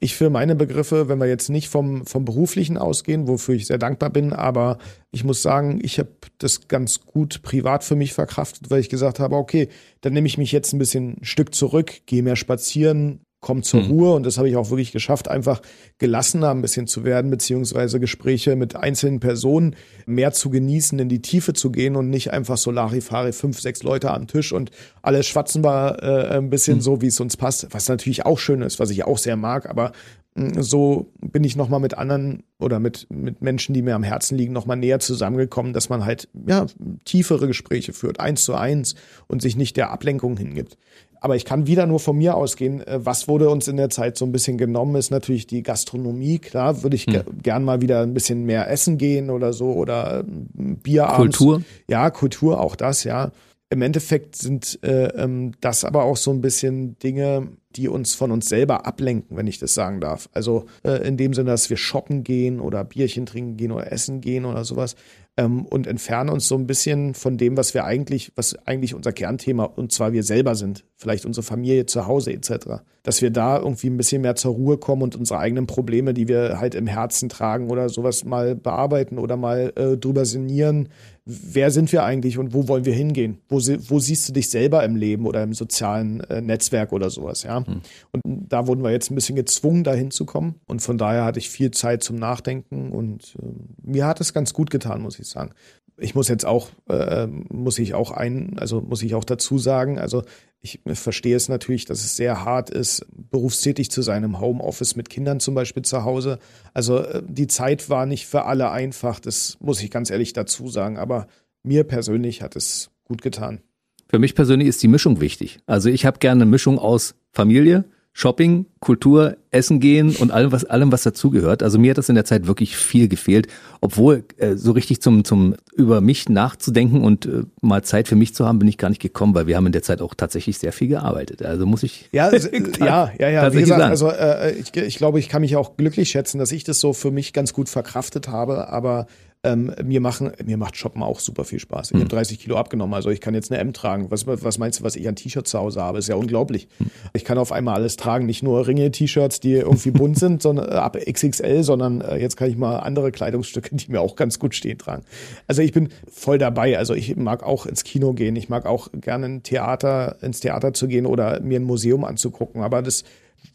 ich 0.00 0.16
für 0.16 0.30
meine 0.30 0.56
Begriffe, 0.56 1.08
wenn 1.08 1.18
wir 1.18 1.28
jetzt 1.28 1.50
nicht 1.50 1.68
vom, 1.68 2.06
vom 2.06 2.24
Beruflichen 2.24 2.78
ausgehen, 2.78 3.28
wofür 3.28 3.54
ich 3.54 3.66
sehr 3.66 3.78
dankbar 3.78 4.10
bin, 4.10 4.32
aber 4.32 4.78
ich 5.10 5.24
muss 5.24 5.42
sagen, 5.42 5.78
ich 5.82 5.98
habe 5.98 6.10
das 6.38 6.68
ganz 6.68 7.02
gut 7.04 7.42
privat 7.42 7.84
für 7.84 7.96
mich 7.96 8.14
verkraftet, 8.14 8.70
weil 8.70 8.80
ich 8.80 8.88
gesagt 8.88 9.20
habe, 9.20 9.36
okay, 9.36 9.68
dann 10.00 10.14
nehme 10.14 10.26
ich 10.26 10.38
mich 10.38 10.52
jetzt 10.52 10.72
ein 10.72 10.78
bisschen 10.78 11.18
ein 11.20 11.24
Stück 11.24 11.54
zurück, 11.54 11.92
gehe 12.06 12.22
mehr 12.22 12.36
spazieren, 12.36 13.20
komm 13.40 13.62
zur 13.62 13.82
mhm. 13.82 13.90
Ruhe 13.90 14.14
und 14.14 14.26
das 14.26 14.36
habe 14.36 14.48
ich 14.48 14.56
auch 14.56 14.68
wirklich 14.70 14.92
geschafft, 14.92 15.28
einfach 15.28 15.62
gelassener 15.98 16.50
ein 16.50 16.60
bisschen 16.60 16.86
zu 16.86 17.04
werden, 17.04 17.30
beziehungsweise 17.30 17.98
Gespräche 17.98 18.54
mit 18.54 18.76
einzelnen 18.76 19.18
Personen 19.18 19.76
mehr 20.04 20.32
zu 20.32 20.50
genießen, 20.50 20.98
in 20.98 21.08
die 21.08 21.22
Tiefe 21.22 21.54
zu 21.54 21.72
gehen 21.72 21.96
und 21.96 22.10
nicht 22.10 22.32
einfach 22.32 22.58
so 22.58 22.70
Larifari, 22.70 23.32
fünf, 23.32 23.60
sechs 23.60 23.82
Leute 23.82 24.10
am 24.10 24.26
Tisch 24.26 24.52
und 24.52 24.70
alle 25.00 25.22
schwatzen 25.22 25.64
wir 25.64 26.02
äh, 26.02 26.36
ein 26.36 26.50
bisschen 26.50 26.78
mhm. 26.78 26.82
so, 26.82 27.00
wie 27.00 27.06
es 27.06 27.18
uns 27.18 27.38
passt, 27.38 27.66
was 27.70 27.88
natürlich 27.88 28.26
auch 28.26 28.38
schön 28.38 28.60
ist, 28.60 28.78
was 28.78 28.90
ich 28.90 29.04
auch 29.04 29.18
sehr 29.18 29.36
mag, 29.36 29.68
aber 29.70 29.92
mh, 30.34 30.62
so 30.62 31.10
bin 31.20 31.42
ich 31.42 31.56
nochmal 31.56 31.80
mit 31.80 31.96
anderen 31.96 32.42
oder 32.58 32.78
mit, 32.78 33.06
mit 33.08 33.40
Menschen, 33.40 33.72
die 33.74 33.80
mir 33.80 33.94
am 33.94 34.02
Herzen 34.02 34.36
liegen, 34.36 34.52
nochmal 34.52 34.76
näher 34.76 35.00
zusammengekommen, 35.00 35.72
dass 35.72 35.88
man 35.88 36.04
halt, 36.04 36.28
ja, 36.46 36.66
tiefere 37.06 37.46
Gespräche 37.46 37.94
führt, 37.94 38.20
eins 38.20 38.44
zu 38.44 38.54
eins 38.54 38.96
und 39.28 39.40
sich 39.40 39.56
nicht 39.56 39.78
der 39.78 39.90
Ablenkung 39.90 40.36
hingibt. 40.36 40.76
Aber 41.20 41.36
ich 41.36 41.44
kann 41.44 41.66
wieder 41.66 41.86
nur 41.86 42.00
von 42.00 42.16
mir 42.16 42.34
ausgehen. 42.34 42.80
Äh, 42.86 43.04
was 43.04 43.28
wurde 43.28 43.50
uns 43.50 43.68
in 43.68 43.76
der 43.76 43.90
Zeit 43.90 44.16
so 44.16 44.24
ein 44.24 44.32
bisschen 44.32 44.58
genommen, 44.58 44.96
ist 44.96 45.10
natürlich 45.10 45.46
die 45.46 45.62
Gastronomie. 45.62 46.38
Klar, 46.38 46.82
würde 46.82 46.96
ich 46.96 47.06
hm. 47.06 47.22
gern 47.42 47.64
mal 47.64 47.80
wieder 47.80 48.02
ein 48.02 48.14
bisschen 48.14 48.44
mehr 48.44 48.70
essen 48.70 48.98
gehen 48.98 49.30
oder 49.30 49.52
so 49.52 49.72
oder 49.72 50.24
ähm, 50.26 50.78
Bier 50.78 51.04
Kultur? 51.14 51.62
Ja, 51.88 52.10
Kultur, 52.10 52.60
auch 52.60 52.74
das, 52.74 53.04
ja. 53.04 53.30
Im 53.72 53.82
Endeffekt 53.82 54.34
sind 54.34 54.80
äh, 54.82 55.08
ähm, 55.10 55.52
das 55.60 55.84
aber 55.84 56.02
auch 56.02 56.16
so 56.16 56.32
ein 56.32 56.40
bisschen 56.40 56.98
Dinge, 56.98 57.52
die 57.76 57.86
uns 57.86 58.16
von 58.16 58.32
uns 58.32 58.48
selber 58.48 58.84
ablenken, 58.84 59.36
wenn 59.36 59.46
ich 59.46 59.60
das 59.60 59.74
sagen 59.74 60.00
darf. 60.00 60.28
Also 60.32 60.64
äh, 60.82 61.06
in 61.06 61.16
dem 61.16 61.34
Sinne, 61.34 61.50
dass 61.50 61.70
wir 61.70 61.76
shoppen 61.76 62.24
gehen 62.24 62.58
oder 62.58 62.82
Bierchen 62.82 63.26
trinken 63.26 63.56
gehen 63.56 63.70
oder 63.70 63.92
essen 63.92 64.20
gehen 64.20 64.44
oder 64.44 64.64
sowas 64.64 64.96
ähm, 65.36 65.66
und 65.66 65.86
entfernen 65.86 66.30
uns 66.30 66.48
so 66.48 66.56
ein 66.56 66.66
bisschen 66.66 67.14
von 67.14 67.38
dem, 67.38 67.56
was 67.56 67.72
wir 67.72 67.84
eigentlich, 67.84 68.32
was 68.34 68.56
eigentlich 68.66 68.94
unser 68.94 69.12
Kernthema 69.12 69.64
und 69.64 69.92
zwar 69.92 70.12
wir 70.12 70.24
selber 70.24 70.56
sind, 70.56 70.84
vielleicht 71.00 71.24
unsere 71.24 71.42
Familie 71.42 71.86
zu 71.86 72.06
Hause 72.06 72.32
etc. 72.32 72.82
Dass 73.02 73.22
wir 73.22 73.30
da 73.30 73.58
irgendwie 73.58 73.88
ein 73.88 73.96
bisschen 73.96 74.20
mehr 74.20 74.36
zur 74.36 74.52
Ruhe 74.52 74.76
kommen 74.76 75.00
und 75.00 75.16
unsere 75.16 75.40
eigenen 75.40 75.66
Probleme, 75.66 76.12
die 76.12 76.28
wir 76.28 76.60
halt 76.60 76.74
im 76.74 76.86
Herzen 76.86 77.30
tragen 77.30 77.70
oder 77.70 77.88
sowas 77.88 78.24
mal 78.24 78.54
bearbeiten 78.54 79.18
oder 79.18 79.38
mal 79.38 79.72
äh, 79.76 79.96
drüber 79.96 80.26
sinnieren, 80.26 80.90
wer 81.24 81.70
sind 81.70 81.90
wir 81.92 82.04
eigentlich 82.04 82.36
und 82.36 82.52
wo 82.52 82.68
wollen 82.68 82.84
wir 82.84 82.92
hingehen? 82.92 83.38
Wo, 83.48 83.56
wo 83.56 83.98
siehst 83.98 84.28
du 84.28 84.32
dich 84.32 84.50
selber 84.50 84.84
im 84.84 84.96
Leben 84.96 85.26
oder 85.26 85.42
im 85.42 85.54
sozialen 85.54 86.20
äh, 86.24 86.42
Netzwerk 86.42 86.92
oder 86.92 87.08
sowas, 87.08 87.44
ja? 87.44 87.64
Hm. 87.64 87.80
Und 88.12 88.22
da 88.24 88.66
wurden 88.66 88.82
wir 88.82 88.90
jetzt 88.90 89.10
ein 89.10 89.14
bisschen 89.14 89.36
gezwungen, 89.36 89.84
da 89.84 89.94
hinzukommen. 89.94 90.56
Und 90.66 90.82
von 90.82 90.98
daher 90.98 91.24
hatte 91.24 91.38
ich 91.38 91.48
viel 91.48 91.70
Zeit 91.70 92.02
zum 92.02 92.16
Nachdenken 92.16 92.90
und 92.90 93.36
äh, 93.40 93.46
mir 93.82 94.06
hat 94.06 94.20
es 94.20 94.34
ganz 94.34 94.52
gut 94.52 94.70
getan, 94.70 95.00
muss 95.00 95.18
ich 95.18 95.28
sagen. 95.28 95.52
Ich 96.00 96.14
muss 96.14 96.28
jetzt 96.28 96.46
auch, 96.46 96.70
äh, 96.88 97.26
muss 97.26 97.78
ich 97.78 97.94
auch 97.94 98.10
ein, 98.10 98.58
also 98.58 98.80
muss 98.80 99.02
ich 99.02 99.14
auch 99.14 99.24
dazu 99.24 99.58
sagen, 99.58 99.98
also 99.98 100.24
ich 100.62 100.80
verstehe 100.92 101.36
es 101.36 101.48
natürlich, 101.48 101.84
dass 101.86 102.04
es 102.04 102.16
sehr 102.16 102.44
hart 102.44 102.70
ist, 102.70 103.06
berufstätig 103.30 103.90
zu 103.90 104.02
sein 104.02 104.24
im 104.24 104.40
Homeoffice 104.40 104.94
mit 104.96 105.08
Kindern 105.08 105.40
zum 105.40 105.54
Beispiel 105.54 105.82
zu 105.82 106.04
Hause. 106.04 106.38
Also 106.74 106.98
äh, 106.98 107.22
die 107.26 107.46
Zeit 107.46 107.88
war 107.88 108.06
nicht 108.06 108.26
für 108.26 108.44
alle 108.44 108.70
einfach, 108.70 109.20
das 109.20 109.56
muss 109.60 109.82
ich 109.82 109.90
ganz 109.90 110.10
ehrlich 110.10 110.32
dazu 110.32 110.68
sagen. 110.68 110.98
Aber 110.98 111.26
mir 111.62 111.84
persönlich 111.84 112.42
hat 112.42 112.56
es 112.56 112.90
gut 113.04 113.22
getan. 113.22 113.60
Für 114.08 114.18
mich 114.18 114.34
persönlich 114.34 114.68
ist 114.68 114.82
die 114.82 114.88
Mischung 114.88 115.20
wichtig. 115.20 115.60
Also 115.66 115.88
ich 115.88 116.04
habe 116.04 116.18
gerne 116.18 116.42
eine 116.42 116.50
Mischung 116.50 116.78
aus 116.78 117.14
Familie, 117.32 117.84
Shopping, 118.12 118.66
Kultur, 118.80 119.36
Essen 119.52 119.78
gehen 119.78 120.14
und 120.16 120.30
allem, 120.30 120.52
was, 120.52 120.64
allem, 120.64 120.90
was 120.92 121.04
dazugehört. 121.04 121.62
Also 121.62 121.78
mir 121.78 121.90
hat 121.90 121.98
das 121.98 122.08
in 122.08 122.16
der 122.16 122.24
Zeit 122.24 122.46
wirklich 122.46 122.76
viel 122.76 123.08
gefehlt, 123.08 123.46
obwohl 123.80 124.24
äh, 124.36 124.56
so 124.56 124.72
richtig 124.72 125.00
zum, 125.00 125.24
zum 125.24 125.54
über 125.74 126.00
mich 126.00 126.28
nachzudenken 126.28 127.02
und 127.02 127.26
äh, 127.26 127.44
mal 127.60 127.82
Zeit 127.82 128.08
für 128.08 128.16
mich 128.16 128.34
zu 128.34 128.46
haben, 128.46 128.58
bin 128.58 128.68
ich 128.68 128.78
gar 128.78 128.88
nicht 128.88 129.00
gekommen, 129.00 129.34
weil 129.34 129.46
wir 129.46 129.56
haben 129.56 129.66
in 129.66 129.72
der 129.72 129.82
Zeit 129.82 130.02
auch 130.02 130.14
tatsächlich 130.14 130.58
sehr 130.58 130.72
viel 130.72 130.88
gearbeitet. 130.88 131.42
Also 131.42 131.66
muss 131.66 131.82
ich. 131.82 132.08
Ja, 132.12 132.30
ja, 132.80 133.12
ja, 133.18 133.28
ja. 133.28 133.52
Wie 133.52 133.60
gesagt, 133.60 133.80
sagen. 133.80 133.90
also 133.90 134.10
äh, 134.10 134.52
ich, 134.52 134.76
ich 134.76 134.96
glaube, 134.96 135.18
ich 135.20 135.28
kann 135.28 135.42
mich 135.42 135.56
auch 135.56 135.76
glücklich 135.76 136.10
schätzen, 136.10 136.38
dass 136.38 136.52
ich 136.52 136.64
das 136.64 136.80
so 136.80 136.92
für 136.92 137.10
mich 137.10 137.32
ganz 137.32 137.52
gut 137.52 137.68
verkraftet 137.68 138.28
habe, 138.28 138.68
aber 138.68 139.06
ähm, 139.42 139.72
mir 139.82 140.00
machen, 140.00 140.32
mir 140.44 140.58
macht 140.58 140.76
Shoppen 140.76 141.02
auch 141.02 141.18
super 141.18 141.44
viel 141.44 141.60
Spaß. 141.60 141.90
Ich 141.90 141.96
mhm. 141.96 142.00
habe 142.00 142.10
30 142.10 142.38
Kilo 142.38 142.56
abgenommen, 142.56 142.92
also 142.92 143.08
ich 143.08 143.22
kann 143.22 143.32
jetzt 143.32 143.50
eine 143.50 143.60
M 143.60 143.72
tragen. 143.72 144.10
Was, 144.10 144.26
was 144.26 144.58
meinst 144.58 144.80
du, 144.80 144.84
was 144.84 144.96
ich 144.96 145.08
an 145.08 145.16
T-Shirts 145.16 145.50
zu 145.50 145.58
Hause 145.58 145.80
habe? 145.80 145.98
Ist 145.98 146.08
ja 146.08 146.16
unglaublich. 146.16 146.68
Mhm. 146.78 146.90
Ich 147.14 147.24
kann 147.24 147.38
auf 147.38 147.50
einmal 147.50 147.76
alles 147.76 147.96
tragen, 147.96 148.26
nicht 148.26 148.42
nur 148.42 148.66
Ringe-T-Shirts, 148.66 149.40
die 149.40 149.52
irgendwie 149.54 149.92
bunt 149.92 150.18
sind, 150.18 150.42
sondern 150.42 150.68
äh, 150.68 150.74
ab 150.74 150.98
XXL, 150.98 151.62
sondern 151.62 152.02
äh, 152.02 152.18
jetzt 152.18 152.36
kann 152.36 152.50
ich 152.50 152.56
mal 152.56 152.80
andere 152.80 153.12
Kleidungsstücke, 153.12 153.74
die 153.74 153.90
mir 153.90 154.02
auch 154.02 154.14
ganz 154.14 154.38
gut 154.38 154.54
stehen, 154.54 154.76
tragen. 154.76 155.04
Also 155.46 155.62
ich 155.62 155.72
bin 155.72 155.88
voll 156.10 156.36
dabei. 156.36 156.76
Also 156.76 156.94
ich 156.94 157.16
mag 157.16 157.42
auch 157.42 157.64
ins 157.64 157.84
Kino 157.84 158.12
gehen. 158.12 158.36
Ich 158.36 158.50
mag 158.50 158.66
auch 158.66 158.88
gerne 158.92 159.26
in 159.26 159.42
Theater, 159.42 160.16
ins 160.20 160.40
Theater 160.40 160.74
zu 160.74 160.86
gehen 160.86 161.06
oder 161.06 161.40
mir 161.40 161.60
ein 161.60 161.64
Museum 161.64 162.04
anzugucken. 162.04 162.62
Aber 162.62 162.82
das 162.82 163.04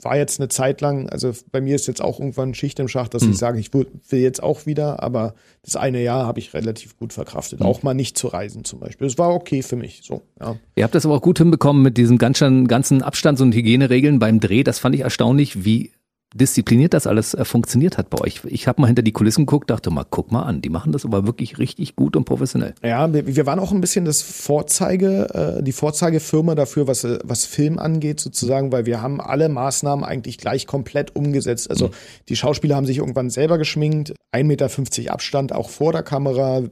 war 0.01 0.17
jetzt 0.17 0.39
eine 0.39 0.49
Zeit 0.49 0.81
lang, 0.81 1.09
also 1.09 1.31
bei 1.51 1.61
mir 1.61 1.75
ist 1.75 1.87
jetzt 1.87 2.01
auch 2.01 2.19
irgendwann 2.19 2.53
Schicht 2.53 2.79
im 2.79 2.87
Schacht, 2.87 3.13
dass 3.13 3.23
mhm. 3.23 3.31
ich 3.31 3.37
sage, 3.37 3.59
ich 3.59 3.73
will 3.73 3.87
jetzt 4.11 4.41
auch 4.41 4.65
wieder, 4.65 5.01
aber 5.01 5.33
das 5.63 5.75
eine 5.75 6.01
Jahr 6.01 6.25
habe 6.25 6.39
ich 6.39 6.53
relativ 6.53 6.97
gut 6.97 7.11
verkraftet. 7.11 7.59
Mhm. 7.59 7.65
Auch 7.65 7.83
mal 7.83 7.93
nicht 7.93 8.17
zu 8.17 8.27
reisen 8.27 8.63
zum 8.63 8.79
Beispiel. 8.79 9.07
Das 9.07 9.17
war 9.17 9.33
okay 9.33 9.63
für 9.63 9.75
mich. 9.75 10.01
So, 10.03 10.21
ja. 10.39 10.57
Ihr 10.75 10.83
habt 10.83 10.95
das 10.95 11.05
aber 11.05 11.15
auch 11.15 11.21
gut 11.21 11.39
hinbekommen 11.39 11.81
mit 11.81 11.97
diesen 11.97 12.17
ganzen, 12.17 12.67
ganzen 12.67 13.01
Abstands- 13.01 13.41
und 13.41 13.53
Hygieneregeln 13.53 14.19
beim 14.19 14.39
Dreh. 14.39 14.63
Das 14.63 14.79
fand 14.79 14.95
ich 14.95 15.01
erstaunlich, 15.01 15.65
wie 15.65 15.91
diszipliniert 16.35 16.93
das 16.93 17.07
alles 17.07 17.33
äh, 17.33 17.45
funktioniert 17.45 17.97
hat 17.97 18.09
bei 18.09 18.19
euch. 18.19 18.41
Ich 18.45 18.67
habe 18.67 18.81
mal 18.81 18.87
hinter 18.87 19.01
die 19.01 19.13
Kulissen 19.13 19.45
geguckt, 19.45 19.69
dachte 19.69 19.89
mal, 19.89 20.05
guck 20.07 20.31
mal 20.31 20.43
an, 20.43 20.61
die 20.61 20.69
machen 20.69 20.91
das 20.91 21.05
aber 21.05 21.25
wirklich 21.25 21.57
richtig 21.59 21.95
gut 21.95 22.15
und 22.17 22.25
professionell. 22.25 22.75
Ja, 22.83 23.11
wir, 23.11 23.45
waren 23.45 23.59
auch 23.59 23.71
ein 23.71 23.79
bisschen 23.79 24.03
das 24.03 24.21
Vorzeige, 24.21 25.57
äh, 25.59 25.63
die 25.63 25.71
Vorzeigefirma 25.71 26.53
dafür, 26.55 26.87
was, 26.87 27.05
äh, 27.05 27.19
was 27.23 27.45
Film 27.45 27.79
angeht 27.79 28.19
sozusagen, 28.19 28.73
weil 28.73 28.85
wir 28.85 29.01
haben 29.01 29.21
alle 29.21 29.47
Maßnahmen 29.47 30.03
eigentlich 30.03 30.37
gleich 30.37 30.67
komplett 30.67 31.15
umgesetzt. 31.15 31.69
Also 31.69 31.87
mhm. 31.87 31.91
die 32.27 32.35
Schauspieler 32.35 32.75
haben 32.75 32.85
sich 32.85 32.97
irgendwann 32.97 33.29
selber 33.29 33.57
geschminkt, 33.57 34.13
1,50 34.33 34.43
Meter 34.43 35.13
Abstand 35.13 35.53
auch 35.53 35.69
vor 35.69 35.93
der 35.93 36.03
Kamera, 36.03 36.63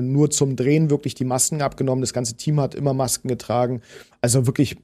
nur 0.00 0.30
zum 0.30 0.56
Drehen 0.56 0.90
wirklich 0.90 1.14
die 1.14 1.24
Masken 1.24 1.62
abgenommen. 1.62 2.00
Das 2.00 2.12
ganze 2.12 2.36
Team 2.36 2.58
hat 2.58 2.74
immer 2.74 2.94
Masken 2.94 3.28
getragen. 3.28 3.80
Also 4.20 4.46
wirklich 4.48 4.76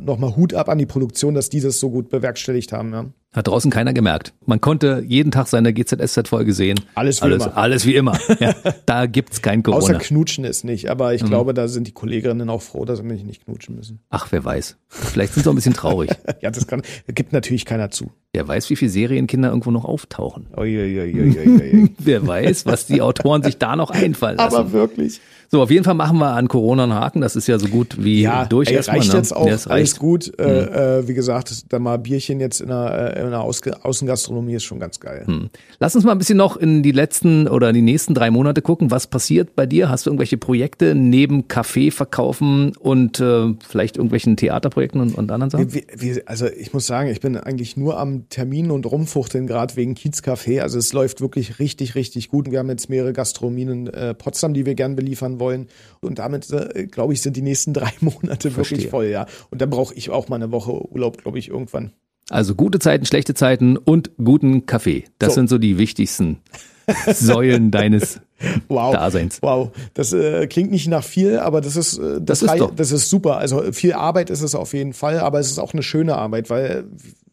nochmal 0.00 0.36
Hut 0.36 0.54
ab 0.54 0.68
an 0.68 0.78
die 0.78 0.86
Produktion, 0.86 1.34
dass 1.34 1.48
die 1.48 1.60
das 1.60 1.80
so 1.80 1.90
gut 1.90 2.10
bewerkstelligt 2.10 2.72
haben. 2.72 2.92
Ja. 2.92 3.06
Hat 3.38 3.46
draußen 3.46 3.70
keiner 3.70 3.92
gemerkt. 3.92 4.32
Man 4.46 4.60
konnte 4.60 5.04
jeden 5.06 5.30
Tag 5.30 5.46
seine 5.46 5.72
GZSZ-Folge 5.72 6.52
sehen. 6.52 6.80
Alles 6.96 7.20
wie 7.20 7.26
alles, 7.26 7.46
immer. 7.46 7.56
Alles 7.56 7.86
wie 7.86 7.94
immer. 7.94 8.18
Ja, 8.40 8.54
da 8.84 9.06
gibt's 9.06 9.42
kein 9.42 9.62
Corona. 9.62 9.82
Außer 9.82 9.94
knutschen 9.94 10.44
ist 10.44 10.64
nicht, 10.64 10.90
aber 10.90 11.14
ich 11.14 11.22
mhm. 11.22 11.28
glaube, 11.28 11.54
da 11.54 11.68
sind 11.68 11.86
die 11.86 11.92
Kolleginnen 11.92 12.50
auch 12.50 12.62
froh, 12.62 12.84
dass 12.84 12.98
sie 12.98 13.04
mich 13.04 13.24
nicht 13.24 13.44
knutschen 13.44 13.76
müssen. 13.76 14.00
Ach, 14.10 14.26
wer 14.30 14.44
weiß. 14.44 14.76
Vielleicht 14.88 15.34
sind 15.34 15.44
sie 15.44 15.48
auch 15.48 15.52
ein 15.52 15.56
bisschen 15.56 15.74
traurig. 15.74 16.10
ja, 16.40 16.50
das 16.50 16.66
kann, 16.66 16.82
gibt 17.06 17.32
natürlich 17.32 17.64
keiner 17.64 17.90
zu. 17.90 18.10
Wer 18.32 18.46
weiß, 18.46 18.70
wie 18.70 18.76
viele 18.76 18.90
Serienkinder 18.90 19.48
irgendwo 19.50 19.70
noch 19.70 19.84
auftauchen. 19.84 20.48
Ui, 20.56 21.90
wer 21.98 22.26
weiß, 22.26 22.66
was 22.66 22.86
die 22.86 23.02
Autoren 23.02 23.44
sich 23.44 23.58
da 23.58 23.76
noch 23.76 23.90
einfallen 23.90 24.36
lassen. 24.36 24.56
Aber 24.56 24.72
wirklich. 24.72 25.20
So, 25.50 25.62
auf 25.62 25.70
jeden 25.70 25.82
Fall 25.82 25.94
machen 25.94 26.18
wir 26.18 26.32
an 26.32 26.46
Corona 26.46 26.82
einen 26.82 26.92
Haken. 26.92 27.22
Das 27.22 27.34
ist 27.34 27.46
ja 27.46 27.58
so 27.58 27.68
gut 27.68 27.96
wie 27.98 28.20
ja, 28.20 28.44
durch. 28.44 28.68
Ey, 28.68 28.74
erstmal, 28.74 28.98
reicht 28.98 29.12
ne? 29.12 29.18
jetzt 29.18 29.34
auch 29.34 29.48
ja, 29.48 29.56
alles 29.68 29.96
gut. 29.96 30.30
Äh, 30.38 30.42
mhm. 30.42 30.68
Äh, 30.74 31.08
wie 31.08 31.14
gesagt, 31.14 31.72
da 31.72 31.78
mal 31.78 31.96
Bierchen 31.98 32.38
jetzt 32.38 32.60
in 32.60 32.70
einer, 32.70 33.14
äh, 33.16 33.20
in 33.20 33.26
einer 33.26 33.40
Außengastronomie 33.42 34.54
ist 34.54 34.64
schon 34.64 34.78
ganz 34.78 35.00
geil. 35.00 35.22
Hm. 35.24 35.48
Lass 35.78 35.96
uns 35.96 36.04
mal 36.04 36.12
ein 36.12 36.18
bisschen 36.18 36.36
noch 36.36 36.58
in 36.58 36.82
die 36.82 36.92
letzten 36.92 37.48
oder 37.48 37.72
die 37.72 37.80
nächsten 37.80 38.12
drei 38.12 38.30
Monate 38.30 38.60
gucken. 38.60 38.90
Was 38.90 39.06
passiert 39.06 39.56
bei 39.56 39.64
dir? 39.64 39.88
Hast 39.88 40.04
du 40.04 40.10
irgendwelche 40.10 40.36
Projekte 40.36 40.94
neben 40.94 41.48
Kaffee 41.48 41.90
verkaufen 41.90 42.76
und 42.76 43.18
äh, 43.18 43.54
vielleicht 43.66 43.96
irgendwelchen 43.96 44.36
Theaterprojekten 44.36 45.00
und, 45.00 45.16
und 45.16 45.30
anderen 45.30 45.48
Sachen? 45.48 45.72
Wie, 45.72 45.86
wie, 45.96 46.26
also 46.26 46.46
ich 46.46 46.74
muss 46.74 46.86
sagen, 46.86 47.08
ich 47.08 47.20
bin 47.20 47.38
eigentlich 47.38 47.74
nur 47.78 47.98
am 47.98 48.28
Termin 48.28 48.70
und 48.70 48.84
rumfuchteln 48.84 49.46
gerade 49.46 49.76
wegen 49.76 49.94
Kiezcafé. 49.94 50.60
Also 50.60 50.78
es 50.78 50.92
läuft 50.92 51.22
wirklich 51.22 51.58
richtig, 51.58 51.94
richtig 51.94 52.28
gut. 52.28 52.50
Wir 52.50 52.58
haben 52.58 52.68
jetzt 52.68 52.90
mehrere 52.90 53.14
Gastronomien 53.14 53.68
in 53.70 53.86
äh, 53.86 54.12
Potsdam, 54.12 54.52
die 54.52 54.66
wir 54.66 54.74
gern 54.74 54.94
beliefern 54.94 55.37
wollen. 55.40 55.68
Und 56.00 56.18
damit, 56.18 56.50
äh, 56.50 56.86
glaube 56.86 57.12
ich, 57.12 57.22
sind 57.22 57.36
die 57.36 57.42
nächsten 57.42 57.72
drei 57.72 57.90
Monate 58.00 58.50
Verstehe. 58.50 58.78
wirklich 58.78 58.90
voll, 58.90 59.06
ja. 59.06 59.26
Und 59.50 59.60
dann 59.60 59.70
brauche 59.70 59.94
ich 59.94 60.10
auch 60.10 60.28
mal 60.28 60.36
eine 60.36 60.50
Woche 60.50 60.72
Urlaub, 60.90 61.18
glaube 61.22 61.38
ich, 61.38 61.48
irgendwann. 61.48 61.92
Also 62.30 62.54
gute 62.54 62.78
Zeiten, 62.78 63.06
schlechte 63.06 63.34
Zeiten 63.34 63.76
und 63.76 64.10
guten 64.22 64.66
Kaffee. 64.66 65.04
Das 65.18 65.30
so. 65.30 65.34
sind 65.36 65.48
so 65.48 65.58
die 65.58 65.78
wichtigsten 65.78 66.40
Säulen 67.06 67.70
deines 67.70 68.20
wow. 68.68 68.92
Daseins. 68.92 69.38
Wow, 69.40 69.70
das 69.94 70.12
äh, 70.12 70.46
klingt 70.46 70.70
nicht 70.70 70.88
nach 70.88 71.04
viel, 71.04 71.38
aber 71.38 71.60
das 71.60 71.76
ist 71.76 71.98
äh, 71.98 72.20
das, 72.20 72.40
das, 72.40 72.42
ist 72.42 72.60
doch. 72.60 72.74
das 72.74 72.92
ist 72.92 73.08
super. 73.08 73.38
Also 73.38 73.72
viel 73.72 73.94
Arbeit 73.94 74.30
ist 74.30 74.42
es 74.42 74.54
auf 74.54 74.74
jeden 74.74 74.92
Fall, 74.92 75.20
aber 75.20 75.38
es 75.38 75.50
ist 75.50 75.58
auch 75.58 75.72
eine 75.72 75.82
schöne 75.82 76.16
Arbeit, 76.16 76.50
weil 76.50 76.84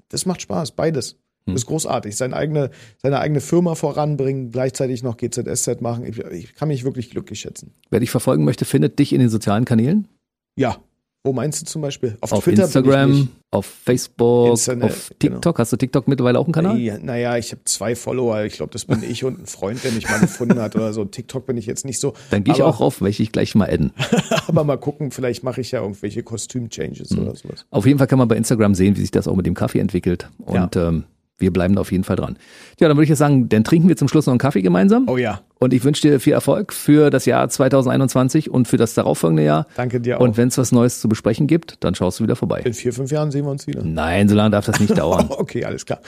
das 0.09 0.25
macht 0.25 0.41
Spaß, 0.41 0.71
beides. 0.71 1.17
Das 1.45 1.51
hm. 1.51 1.55
ist 1.57 1.65
großartig. 1.67 2.15
Seine 2.15 2.35
eigene, 2.35 2.71
seine 3.01 3.19
eigene 3.19 3.39
Firma 3.39 3.75
voranbringen, 3.75 4.51
gleichzeitig 4.51 5.03
noch 5.03 5.17
GZSZ 5.17 5.81
machen. 5.81 6.05
Ich, 6.05 6.17
ich 6.17 6.55
kann 6.55 6.69
mich 6.69 6.83
wirklich 6.83 7.11
glücklich 7.11 7.39
schätzen. 7.39 7.73
Wer 7.91 7.99
dich 7.99 8.11
verfolgen 8.11 8.43
möchte, 8.43 8.65
findet 8.65 8.97
dich 8.97 9.13
in 9.13 9.19
den 9.19 9.29
sozialen 9.29 9.65
Kanälen? 9.65 10.07
Ja. 10.55 10.77
Wo 11.23 11.33
meinst 11.33 11.59
du 11.59 11.65
zum 11.65 11.81
Beispiel? 11.81 12.17
Auf, 12.21 12.33
auf 12.33 12.43
Twitter 12.43 12.65
Instagram, 12.65 13.29
auf 13.49 13.65
Facebook, 13.65 14.59
Internet, 14.59 14.83
auf 14.83 15.11
TikTok. 15.17 15.41
Genau. 15.41 15.57
Hast 15.57 15.73
du 15.73 15.77
TikTok 15.77 16.07
mittlerweile 16.07 16.37
auch 16.37 16.45
einen 16.45 16.53
Kanal? 16.53 16.77
Ja, 16.77 16.99
naja, 16.99 17.35
ich 17.37 17.51
habe 17.51 17.63
zwei 17.65 17.95
Follower. 17.95 18.43
Ich 18.43 18.53
glaube, 18.53 18.71
das 18.71 18.85
bin 18.85 19.01
ich 19.01 19.23
und 19.23 19.39
ein 19.39 19.47
Freund, 19.47 19.83
der 19.83 19.91
mich 19.91 20.07
mal 20.07 20.19
gefunden 20.19 20.59
hat 20.59 20.75
oder 20.75 20.93
so. 20.93 21.03
TikTok 21.03 21.47
bin 21.47 21.57
ich 21.57 21.65
jetzt 21.65 21.83
nicht 21.83 21.99
so. 21.99 22.13
Dann 22.29 22.43
gehe 22.43 22.53
ich 22.53 22.61
auch 22.61 22.79
rauf, 22.79 23.01
welche 23.01 23.23
ich 23.23 23.31
gleich 23.31 23.55
mal 23.55 23.67
adden. 23.67 23.91
aber 24.47 24.63
mal 24.63 24.77
gucken, 24.77 25.09
vielleicht 25.09 25.43
mache 25.43 25.61
ich 25.61 25.71
ja 25.71 25.81
irgendwelche 25.81 26.21
Kostüm-Changes 26.21 27.09
mhm. 27.09 27.23
oder 27.23 27.35
sowas. 27.35 27.65
Auf 27.71 27.87
jeden 27.87 27.97
Fall 27.97 28.07
kann 28.07 28.19
man 28.19 28.27
bei 28.27 28.37
Instagram 28.37 28.75
sehen, 28.75 28.95
wie 28.95 29.01
sich 29.01 29.09
das 29.09 29.27
auch 29.27 29.35
mit 29.35 29.47
dem 29.47 29.55
Kaffee 29.55 29.79
entwickelt. 29.79 30.29
Und 30.37 30.75
ja. 30.75 30.89
ähm, 30.89 31.05
wir 31.37 31.51
bleiben 31.51 31.75
da 31.75 31.81
auf 31.81 31.91
jeden 31.91 32.03
Fall 32.03 32.15
dran. 32.15 32.37
Ja, 32.79 32.87
dann 32.87 32.95
würde 32.95 33.03
ich 33.03 33.09
jetzt 33.09 33.19
sagen, 33.19 33.49
dann 33.49 33.63
trinken 33.63 33.89
wir 33.89 33.97
zum 33.97 34.07
Schluss 34.07 34.25
noch 34.25 34.31
einen 34.31 34.39
Kaffee 34.39 34.61
gemeinsam. 34.61 35.07
Oh 35.07 35.17
ja. 35.17 35.41
Und 35.59 35.73
ich 35.73 35.83
wünsche 35.83 36.01
dir 36.01 36.19
viel 36.19 36.33
Erfolg 36.33 36.73
für 36.73 37.09
das 37.09 37.25
Jahr 37.25 37.47
2021 37.49 38.49
und 38.51 38.67
für 38.67 38.77
das 38.77 38.93
darauffolgende 38.93 39.43
Jahr. 39.43 39.67
Danke 39.75 39.99
dir 39.99 40.17
auch. 40.17 40.21
Und 40.23 40.37
wenn 40.37 40.49
es 40.49 40.57
was 40.57 40.71
Neues 40.71 41.01
zu 41.01 41.09
besprechen 41.09 41.47
gibt, 41.47 41.83
dann 41.83 41.95
schaust 41.95 42.19
du 42.19 42.23
wieder 42.23 42.35
vorbei. 42.35 42.61
In 42.63 42.73
vier, 42.73 42.93
fünf 42.93 43.11
Jahren 43.11 43.31
sehen 43.31 43.45
wir 43.45 43.51
uns 43.51 43.65
wieder. 43.67 43.81
Nein, 43.83 44.29
so 44.29 44.35
lange 44.35 44.51
darf 44.51 44.65
das 44.65 44.79
nicht 44.79 44.97
dauern. 44.97 45.27
okay, 45.29 45.65
alles 45.65 45.85
klar. 45.85 45.99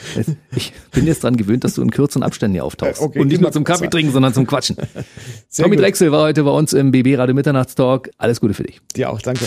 Ich 0.54 0.72
bin 0.92 1.06
jetzt 1.06 1.24
dran 1.24 1.36
gewöhnt, 1.36 1.64
dass 1.64 1.74
du 1.74 1.82
in 1.82 1.90
kürzeren 1.90 2.22
Abständen 2.22 2.54
hier 2.54 2.64
auftauchst. 2.64 3.00
Okay, 3.02 3.20
und 3.20 3.28
nicht 3.28 3.40
nur 3.40 3.52
zum 3.52 3.64
Kaffee 3.64 3.88
trinken, 3.88 4.12
sondern 4.12 4.32
zum 4.34 4.46
Quatschen. 4.46 4.76
Tommy 5.56 5.76
gut. 5.76 5.84
Drechsel 5.84 6.12
war 6.12 6.22
heute 6.22 6.44
bei 6.44 6.50
uns 6.50 6.72
im 6.72 6.90
BB 6.90 7.18
Radio 7.18 7.34
Mitternachtstalk. 7.34 8.10
Alles 8.18 8.40
Gute 8.40 8.54
für 8.54 8.64
dich. 8.64 8.80
Dir 8.96 9.10
auch, 9.10 9.20
danke. 9.20 9.46